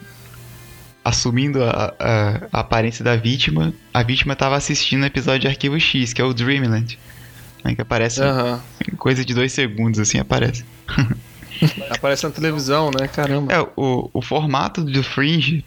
assumindo 1.05 1.63
a, 1.65 1.95
a- 1.99 2.41
a 2.53 2.61
aparência 2.61 3.05
da 3.05 3.17
vítima, 3.17 3.73
a 3.93 4.03
vítima 4.03 4.37
tava 4.37 4.57
assistindo 4.57 5.03
o 5.03 5.07
episódio 5.07 5.41
de 5.41 5.49
Arquivo 5.49 5.79
X, 5.81 6.13
que 6.13 6.21
é 6.21 6.25
o 6.25 6.33
Dreamland. 6.35 6.99
Né, 7.65 7.75
que 7.75 7.81
aparece 7.83 8.21
Aham. 8.21 8.61
em 8.93 8.97
coisa 8.97 9.25
de 9.25 9.33
dois 9.35 9.53
segundos, 9.53 10.01
assim, 10.01 10.19
aparece. 10.19 10.65
Aparece 11.91 12.25
na 12.25 12.31
televisão, 12.31 12.91
né? 12.91 13.07
Caramba. 13.07 13.53
É, 13.55 13.61
o, 13.77 14.11
o 14.13 14.21
formato 14.23 14.83
do 14.83 15.03
Fringe, 15.03 15.65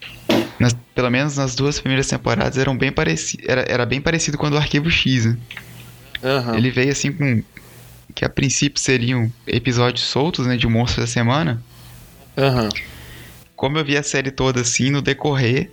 nas- 0.60 0.76
pelo 0.94 1.10
menos 1.10 1.38
nas 1.38 1.56
duas 1.56 1.80
primeiras 1.80 2.08
temporadas, 2.08 2.58
eram 2.58 2.78
bem 2.78 2.92
pareci 2.92 3.38
era, 3.48 3.62
era 3.68 3.86
bem 3.86 4.02
parecido 4.02 4.38
com 4.38 4.48
o 4.48 4.50
do 4.50 4.58
Arquivo 4.58 4.90
X, 4.92 5.26
né? 5.26 5.38
Aham. 6.24 6.58
Ele 6.58 6.72
veio 6.72 6.92
assim 6.92 7.12
com. 7.12 7.44
Que 8.14 8.24
a 8.24 8.30
princípio 8.30 8.80
seriam 8.82 9.32
episódios 9.46 10.06
soltos, 10.06 10.46
né? 10.48 10.56
De 10.56 10.68
Monstro 10.68 11.02
da 11.02 11.08
Semana. 11.08 11.62
Aham. 12.38 12.70
como 13.56 13.78
eu 13.78 13.86
vi 13.86 13.96
a 13.98 14.04
série 14.04 14.30
toda 14.32 14.60
assim 14.62 14.90
no 14.90 15.02
decorrer, 15.02 15.72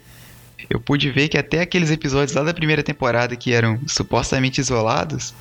eu 0.70 0.78
pude 0.80 1.10
ver 1.10 1.28
que 1.28 1.36
até 1.36 1.60
aqueles 1.60 1.90
episódios 1.90 2.32
lá 2.36 2.42
da 2.44 2.54
primeira 2.54 2.82
temporada 2.82 3.34
que 3.34 3.52
eram 3.52 3.80
supostamente 3.86 4.60
isolados, 4.60 5.34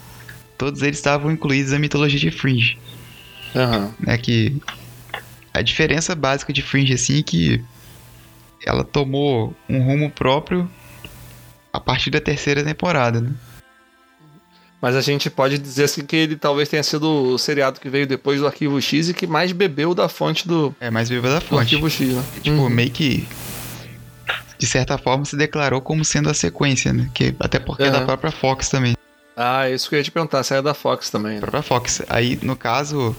todos 0.58 0.82
eles 0.82 0.98
estavam 0.98 1.32
incluídos 1.32 1.72
na 1.72 1.80
mitologia 1.80 2.20
de 2.20 2.32
Fringe, 2.32 2.78
Aham. 3.56 3.94
né? 4.00 4.18
Que 4.18 4.60
a 5.54 5.62
diferença 5.62 6.16
básica 6.16 6.52
de 6.52 6.62
Fringe 6.64 6.94
assim 6.94 7.20
é 7.20 7.24
que 7.24 7.64
ela 8.66 8.84
tomou 8.84 9.56
um 9.70 9.82
rumo 9.84 10.10
próprio 10.10 10.70
a 11.72 11.80
partir 11.80 12.10
da 12.10 12.20
terceira 12.20 12.64
temporada, 12.64 13.22
né? 13.22 13.32
Mas 14.82 14.96
a 14.96 15.02
gente 15.02 15.30
pode 15.30 15.58
dizer 15.60 15.84
assim 15.84 16.04
que 16.04 16.16
ele 16.16 16.36
talvez 16.36 16.68
tenha 16.68 16.82
sido 16.82 17.08
o 17.08 17.38
seriado 17.38 17.80
que 17.80 17.88
veio 17.90 18.08
depois 18.08 18.40
do 18.40 18.48
Arquivo 18.48 18.82
X 18.82 19.10
e 19.10 19.14
que 19.14 19.28
mais 19.28 19.52
bebeu 19.52 19.94
da 19.94 20.10
fonte 20.10 20.48
do, 20.48 20.76
É 20.80 20.90
mais 20.90 21.08
viva 21.08 21.30
da 21.30 21.38
do 21.40 21.46
fonte. 21.46 21.60
Arquivo 21.76 21.88
X, 21.90 22.16
né? 22.16 22.24
Tipo, 22.42 22.62
Uhum. 22.64 22.70
meio 22.70 22.90
que 22.90 23.28
de 24.58 24.66
certa 24.68 24.98
forma 24.98 25.24
se 25.26 25.36
declarou 25.36 25.82
como 25.82 26.04
sendo 26.04 26.30
a 26.30 26.34
sequência, 26.34 26.92
né? 26.94 27.10
Que 27.14 27.34
até 27.40 27.60
porque 27.60 27.84
é 27.84 27.92
da 27.92 27.98
Aham. 27.98 28.06
própria 28.08 28.32
Fox 28.32 28.70
também. 28.70 28.96
Ah, 29.38 29.70
isso 29.70 29.88
que 29.88 29.96
eu 29.96 30.00
ia 30.00 30.04
te 30.04 30.12
perguntar, 30.12 30.44
saiu 30.44 30.62
da 30.64 30.74
Fox 30.74 31.10
também. 31.10 31.36
Né? 31.36 31.40
própria 31.42 31.62
Fox. 31.64 32.02
Aí, 32.10 32.38
no 32.42 32.56
caso, 32.56 33.16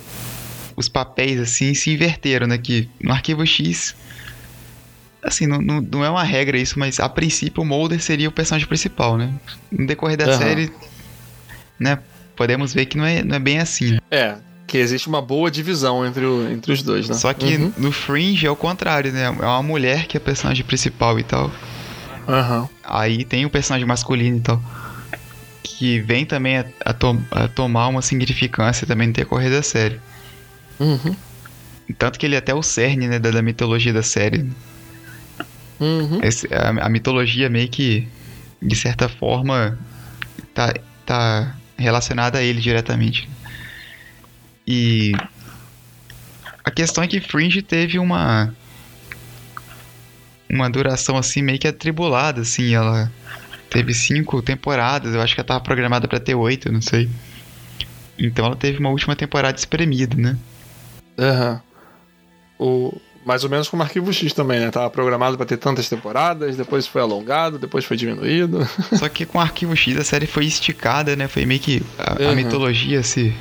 os 0.76 0.88
papéis, 0.88 1.40
assim, 1.40 1.74
se 1.74 1.90
inverteram, 1.92 2.46
né? 2.46 2.58
Que 2.58 2.88
no 3.00 3.12
Arquivo 3.12 3.44
X, 3.46 3.94
assim, 5.22 5.46
não, 5.46 5.60
não, 5.62 5.80
não 5.80 6.04
é 6.04 6.10
uma 6.10 6.22
regra 6.24 6.58
isso, 6.58 6.78
mas 6.78 7.00
a 7.00 7.08
princípio 7.08 7.62
o 7.62 7.66
Mulder 7.66 8.00
seria 8.00 8.28
o 8.28 8.32
personagem 8.32 8.66
principal, 8.68 9.16
né? 9.16 9.32
No 9.70 9.86
decorrer 9.86 10.16
da 10.16 10.24
Aham. 10.26 10.38
série, 10.38 10.72
né? 11.78 11.98
Podemos 12.36 12.72
ver 12.72 12.86
que 12.86 12.96
não 12.96 13.04
é, 13.04 13.22
não 13.22 13.36
é 13.36 13.38
bem 13.38 13.58
assim. 13.58 13.98
É, 14.10 14.36
que 14.66 14.78
existe 14.78 15.08
uma 15.08 15.20
boa 15.20 15.50
divisão 15.50 16.04
entre, 16.06 16.24
o- 16.24 16.50
entre 16.50 16.72
os 16.72 16.82
dois, 16.82 17.08
né? 17.08 17.14
Só 17.14 17.32
que 17.34 17.56
Uhum. 17.56 17.72
no 17.76 17.92
Fringe 17.92 18.46
é 18.46 18.50
o 18.50 18.56
contrário, 18.56 19.12
né? 19.12 19.24
É 19.24 19.30
uma 19.30 19.62
mulher 19.62 20.06
que 20.06 20.16
é 20.16 20.18
a 20.18 20.20
personagem 20.20 20.64
principal 20.64 21.18
e 21.18 21.22
tal. 21.22 21.50
Aham. 22.28 22.68
Aí 22.84 23.24
tem 23.24 23.44
o 23.44 23.50
personagem 23.50 23.86
masculino 23.86 24.38
e 24.38 24.40
tal. 24.40 24.62
Que 25.62 26.00
vem 26.00 26.24
também 26.24 26.58
a, 26.58 26.64
a 26.84 26.92
to- 26.92 27.22
a 27.30 27.48
tomar 27.48 27.88
uma 27.88 28.00
significância 28.02 28.86
também 28.86 29.08
no 29.08 29.12
decorrer 29.12 29.50
da 29.50 29.62
série. 29.62 30.00
Uhum. 30.80 31.14
Tanto 31.98 32.18
que 32.18 32.24
ele 32.24 32.34
é 32.34 32.38
até 32.38 32.54
o 32.54 32.62
cerne, 32.62 33.06
né, 33.08 33.18
da, 33.18 33.30
da 33.30 33.42
mitologia 33.42 33.92
da 33.92 34.02
série. 34.02 34.48
Uhum. 35.80 36.20
Esse- 36.22 36.48
a, 36.52 36.86
a 36.86 36.88
mitologia 36.88 37.50
meio 37.50 37.68
que, 37.68 38.08
de 38.60 38.76
certa 38.76 39.08
forma, 39.08 39.78
tá, 40.54 40.72
tá 41.04 41.56
relacionada 41.82 42.38
a 42.38 42.42
ele 42.42 42.60
diretamente. 42.60 43.28
E 44.66 45.12
a 46.64 46.70
questão 46.70 47.02
é 47.02 47.08
que 47.08 47.20
Fringe 47.20 47.60
teve 47.62 47.98
uma 47.98 48.54
uma 50.48 50.68
duração 50.68 51.16
assim 51.16 51.42
meio 51.42 51.58
que 51.58 51.66
atribulada, 51.66 52.42
assim, 52.42 52.74
ela 52.74 53.10
teve 53.70 53.94
cinco 53.94 54.42
temporadas, 54.42 55.14
eu 55.14 55.22
acho 55.22 55.34
que 55.34 55.40
ela 55.40 55.48
tava 55.48 55.60
programada 55.60 56.06
pra 56.06 56.20
ter 56.20 56.34
oito, 56.34 56.70
não 56.70 56.82
sei. 56.82 57.08
Então 58.18 58.44
ela 58.44 58.56
teve 58.56 58.78
uma 58.78 58.90
última 58.90 59.16
temporada 59.16 59.58
espremida, 59.58 60.14
né? 60.14 60.36
Aham. 61.18 61.62
O... 62.58 63.00
Mais 63.24 63.44
ou 63.44 63.50
menos 63.50 63.68
como 63.68 63.82
Arquivo 63.84 64.12
X 64.12 64.32
também, 64.32 64.58
né? 64.58 64.70
Tava 64.70 64.90
programado 64.90 65.36
pra 65.36 65.46
ter 65.46 65.56
tantas 65.56 65.88
temporadas, 65.88 66.56
depois 66.56 66.86
foi 66.88 67.00
alongado, 67.02 67.56
depois 67.58 67.84
foi 67.84 67.96
diminuído. 67.96 68.66
Só 68.98 69.08
que 69.08 69.24
com 69.24 69.38
o 69.38 69.40
Arquivo 69.40 69.76
X 69.76 69.96
a 69.96 70.02
série 70.04 70.26
foi 70.26 70.44
esticada, 70.46 71.14
né? 71.14 71.28
Foi 71.28 71.46
meio 71.46 71.60
que 71.60 71.82
a, 71.98 72.20
a 72.24 72.28
Uhum. 72.30 72.34
mitologia 72.34 73.00
se 73.02 73.32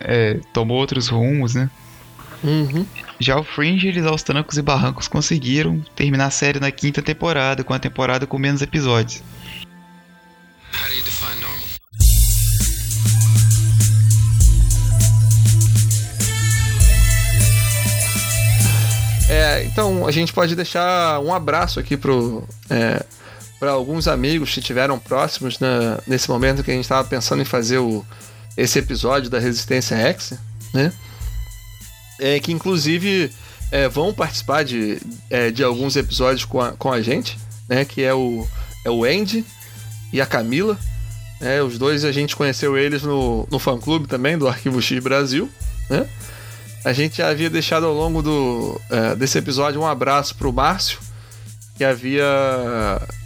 é, 0.00 0.40
tomou 0.52 0.76
outros 0.78 1.08
rumos, 1.08 1.54
né? 1.54 1.70
Uhum. 2.42 2.84
Já 3.20 3.38
o 3.38 3.44
Fringe, 3.44 3.86
eles 3.88 4.04
aos 4.04 4.22
trancos 4.22 4.58
e 4.58 4.62
barrancos 4.62 5.08
conseguiram 5.08 5.80
terminar 5.94 6.26
a 6.26 6.30
série 6.30 6.58
na 6.60 6.70
quinta 6.70 7.00
temporada, 7.00 7.62
com 7.64 7.72
a 7.72 7.78
temporada 7.78 8.26
com 8.26 8.36
menos 8.36 8.60
episódios. 8.60 9.22
How 10.72 10.88
do 10.88 10.94
you 10.94 11.02
define 11.04 11.40
normal? 11.40 11.53
É, 19.28 19.64
então 19.64 20.06
a 20.06 20.10
gente 20.10 20.32
pode 20.32 20.54
deixar 20.54 21.20
um 21.20 21.32
abraço 21.32 21.80
aqui 21.80 21.96
pro. 21.96 22.44
É, 22.68 23.04
para 23.58 23.70
alguns 23.70 24.06
amigos 24.06 24.52
que 24.52 24.58
estiveram 24.58 24.98
próximos 24.98 25.58
né, 25.58 25.98
nesse 26.06 26.28
momento 26.28 26.62
que 26.62 26.70
a 26.70 26.74
gente 26.74 26.84
estava 26.84 27.08
pensando 27.08 27.40
em 27.40 27.46
fazer 27.46 27.78
o, 27.78 28.04
esse 28.56 28.78
episódio 28.78 29.30
da 29.30 29.38
Resistência 29.38 29.96
Rex, 29.96 30.34
né? 30.72 30.92
É, 32.20 32.38
que 32.40 32.52
inclusive 32.52 33.32
é, 33.72 33.88
vão 33.88 34.12
participar 34.12 34.64
de, 34.64 35.00
é, 35.30 35.50
de 35.50 35.64
alguns 35.64 35.96
episódios 35.96 36.44
com 36.44 36.60
a, 36.60 36.72
com 36.72 36.92
a 36.92 37.00
gente, 37.00 37.38
né? 37.68 37.84
Que 37.84 38.02
é 38.02 38.12
o, 38.12 38.46
é 38.84 38.90
o 38.90 39.04
Andy 39.04 39.44
e 40.12 40.20
a 40.20 40.26
Camila. 40.26 40.78
né, 41.40 41.62
os 41.62 41.78
dois 41.78 42.04
a 42.04 42.12
gente 42.12 42.36
conheceu 42.36 42.76
eles 42.76 43.02
no, 43.02 43.48
no 43.50 43.58
fã 43.58 43.78
clube 43.78 44.06
também 44.06 44.36
do 44.36 44.46
Arquivo 44.46 44.82
X 44.82 45.02
Brasil, 45.02 45.48
né? 45.88 46.06
A 46.84 46.92
gente 46.92 47.16
já 47.18 47.28
havia 47.28 47.48
deixado 47.48 47.86
ao 47.86 47.94
longo 47.94 48.20
do, 48.20 48.80
é, 48.90 49.16
desse 49.16 49.38
episódio 49.38 49.80
um 49.80 49.86
abraço 49.86 50.34
pro 50.34 50.52
Márcio, 50.52 50.98
que 51.76 51.82
havia. 51.82 52.24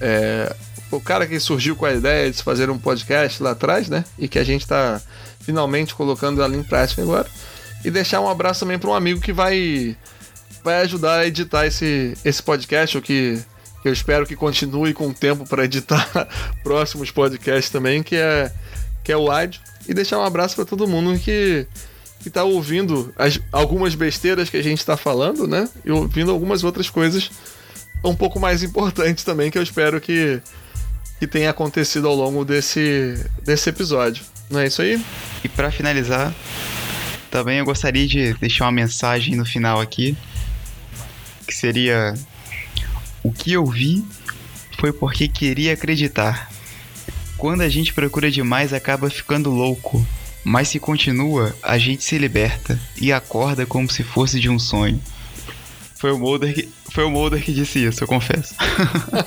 é, 0.01 0.55
o 0.91 1.01
cara 1.01 1.27
que 1.27 1.39
surgiu 1.41 1.77
com 1.77 1.85
a 1.85 1.93
ideia 1.93 2.31
de 2.31 2.43
fazer 2.43 2.71
um 2.71 2.79
podcast 2.79 3.43
lá 3.43 3.51
atrás, 3.51 3.89
né? 3.89 4.05
E 4.19 4.29
que 4.29 4.39
a 4.39 4.45
gente 4.45 4.63
está 4.63 5.03
finalmente 5.41 5.95
colocando 5.95 6.43
ela 6.43 6.57
em 6.57 6.63
prática 6.63 7.03
agora. 7.03 7.29
E 7.85 7.91
deixar 7.91 8.21
um 8.21 8.29
abraço 8.29 8.61
também 8.61 8.79
para 8.79 8.91
um 8.91 8.95
amigo 8.95 9.21
que 9.21 9.33
vai, 9.33 9.97
vai 10.63 10.81
ajudar 10.83 11.19
a 11.19 11.27
editar 11.27 11.67
esse, 11.67 12.17
esse 12.25 12.43
podcast, 12.43 12.97
o 12.97 13.03
que, 13.03 13.43
eu 13.85 13.93
espero 13.93 14.27
que 14.27 14.37
continue 14.37 14.93
com 14.93 15.09
o 15.09 15.15
tempo 15.15 15.47
para 15.47 15.65
editar 15.65 16.29
próximos 16.63 17.11
podcasts 17.11 17.71
também, 17.71 18.03
que 18.03 18.17
é, 18.17 18.53
que 19.03 19.11
é 19.11 19.17
o 19.17 19.31
Ad. 19.31 19.61
E 19.89 19.95
deixar 19.95 20.19
um 20.19 20.25
abraço 20.25 20.55
para 20.55 20.65
todo 20.65 20.87
mundo 20.87 21.19
que 21.19 21.67
que 22.21 22.31
tá 22.31 22.45
ouvindo 22.45 23.13
as, 23.17 23.41
algumas 23.53 23.95
besteiras 23.95 24.51
que 24.51 24.57
a 24.57 24.63
gente 24.63 24.85
tá 24.85 24.97
falando, 24.97 25.47
né? 25.47 25.69
E 25.85 25.91
ouvindo 25.91 26.31
algumas 26.31 26.65
outras 26.65 26.91
coisas 26.91 27.31
um 28.05 28.15
pouco 28.15 28.39
mais 28.39 28.63
importantes 28.63 29.25
também, 29.25 29.51
que 29.51 29.59
eu 29.59 29.63
espero 29.63 30.01
que, 30.01 30.41
que 31.19 31.27
tenha 31.27 31.51
acontecido 31.51 32.09
ao 32.09 32.15
longo 32.15 32.45
desse, 32.45 33.25
desse 33.45 33.69
episódio. 33.69 34.25
Não 34.51 34.61
é 34.61 34.67
isso 34.67 34.83
aí? 34.83 35.03
E 35.45 35.49
para 35.49 35.71
finalizar, 35.71 36.33
também 37.31 37.59
eu 37.59 37.65
gostaria 37.65 38.07
de 38.07 38.35
deixar 38.35 38.65
uma 38.67 38.73
mensagem 38.73 39.37
no 39.37 39.45
final 39.45 39.81
aqui, 39.81 40.17
que 41.47 41.55
seria 41.55 42.15
o 43.23 43.33
que 43.33 43.53
eu 43.53 43.67
vi 43.67 44.05
foi 44.79 44.93
porque 44.93 45.29
queria 45.29 45.73
acreditar. 45.73 46.51
Quando 47.37 47.63
a 47.63 47.69
gente 47.69 47.93
procura 47.93 48.31
demais, 48.31 48.73
acaba 48.73 49.11
ficando 49.11 49.51
louco. 49.51 50.05
Mas 50.49 50.69
se 50.69 50.81
continua, 50.81 51.55
a 51.63 51.77
gente 51.77 52.03
se 52.03 52.17
liberta 52.17 52.81
e 52.99 53.13
acorda 53.13 53.67
como 53.67 53.91
se 53.91 54.03
fosse 54.03 54.41
de 54.41 54.49
um 54.49 54.59
sonho. 54.59 54.99
Foi 55.97 56.11
o 56.11 56.19
Mulder 56.19 56.55
que, 56.55 56.67
foi 56.91 57.05
o 57.05 57.11
Mulder 57.11 57.43
que 57.43 57.53
disse 57.53 57.85
isso, 57.85 58.03
eu 58.03 58.09
confesso. 58.09 58.55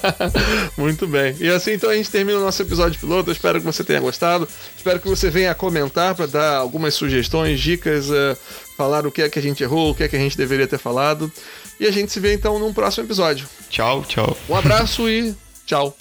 Muito 0.76 1.06
bem. 1.06 1.36
E 1.40 1.48
assim 1.48 1.74
então 1.74 1.92
a 1.92 1.96
gente 1.96 2.10
termina 2.10 2.40
o 2.40 2.42
nosso 2.42 2.60
episódio 2.64 3.00
piloto. 3.00 3.30
Eu 3.30 3.34
espero 3.34 3.60
que 3.60 3.66
você 3.66 3.84
tenha 3.84 4.00
gostado. 4.00 4.50
Espero 4.76 5.00
que 5.00 5.08
você 5.08 5.30
venha 5.30 5.54
comentar 5.54 6.16
para 6.16 6.26
dar 6.26 6.56
algumas 6.56 6.96
sugestões, 6.96 7.60
dicas, 7.60 8.10
uh, 8.10 8.36
falar 8.76 9.06
o 9.06 9.12
que 9.12 9.22
é 9.22 9.30
que 9.30 9.38
a 9.38 9.44
gente 9.44 9.62
errou, 9.62 9.92
o 9.92 9.96
que 9.96 10.02
é 10.02 10.08
que 10.08 10.16
a 10.16 10.20
gente 10.20 10.36
deveria 10.36 10.66
ter 10.66 10.80
falado. 10.80 11.32
E 11.80 11.86
a 11.86 11.92
gente 11.92 12.12
se 12.12 12.20
vê 12.20 12.34
então 12.34 12.58
num 12.58 12.74
próximo 12.74 13.06
episódio. 13.06 13.48
Tchau, 13.70 14.04
tchau. 14.08 14.36
Um 14.50 14.56
abraço 14.56 15.08
e 15.08 15.36
tchau. 15.68 15.96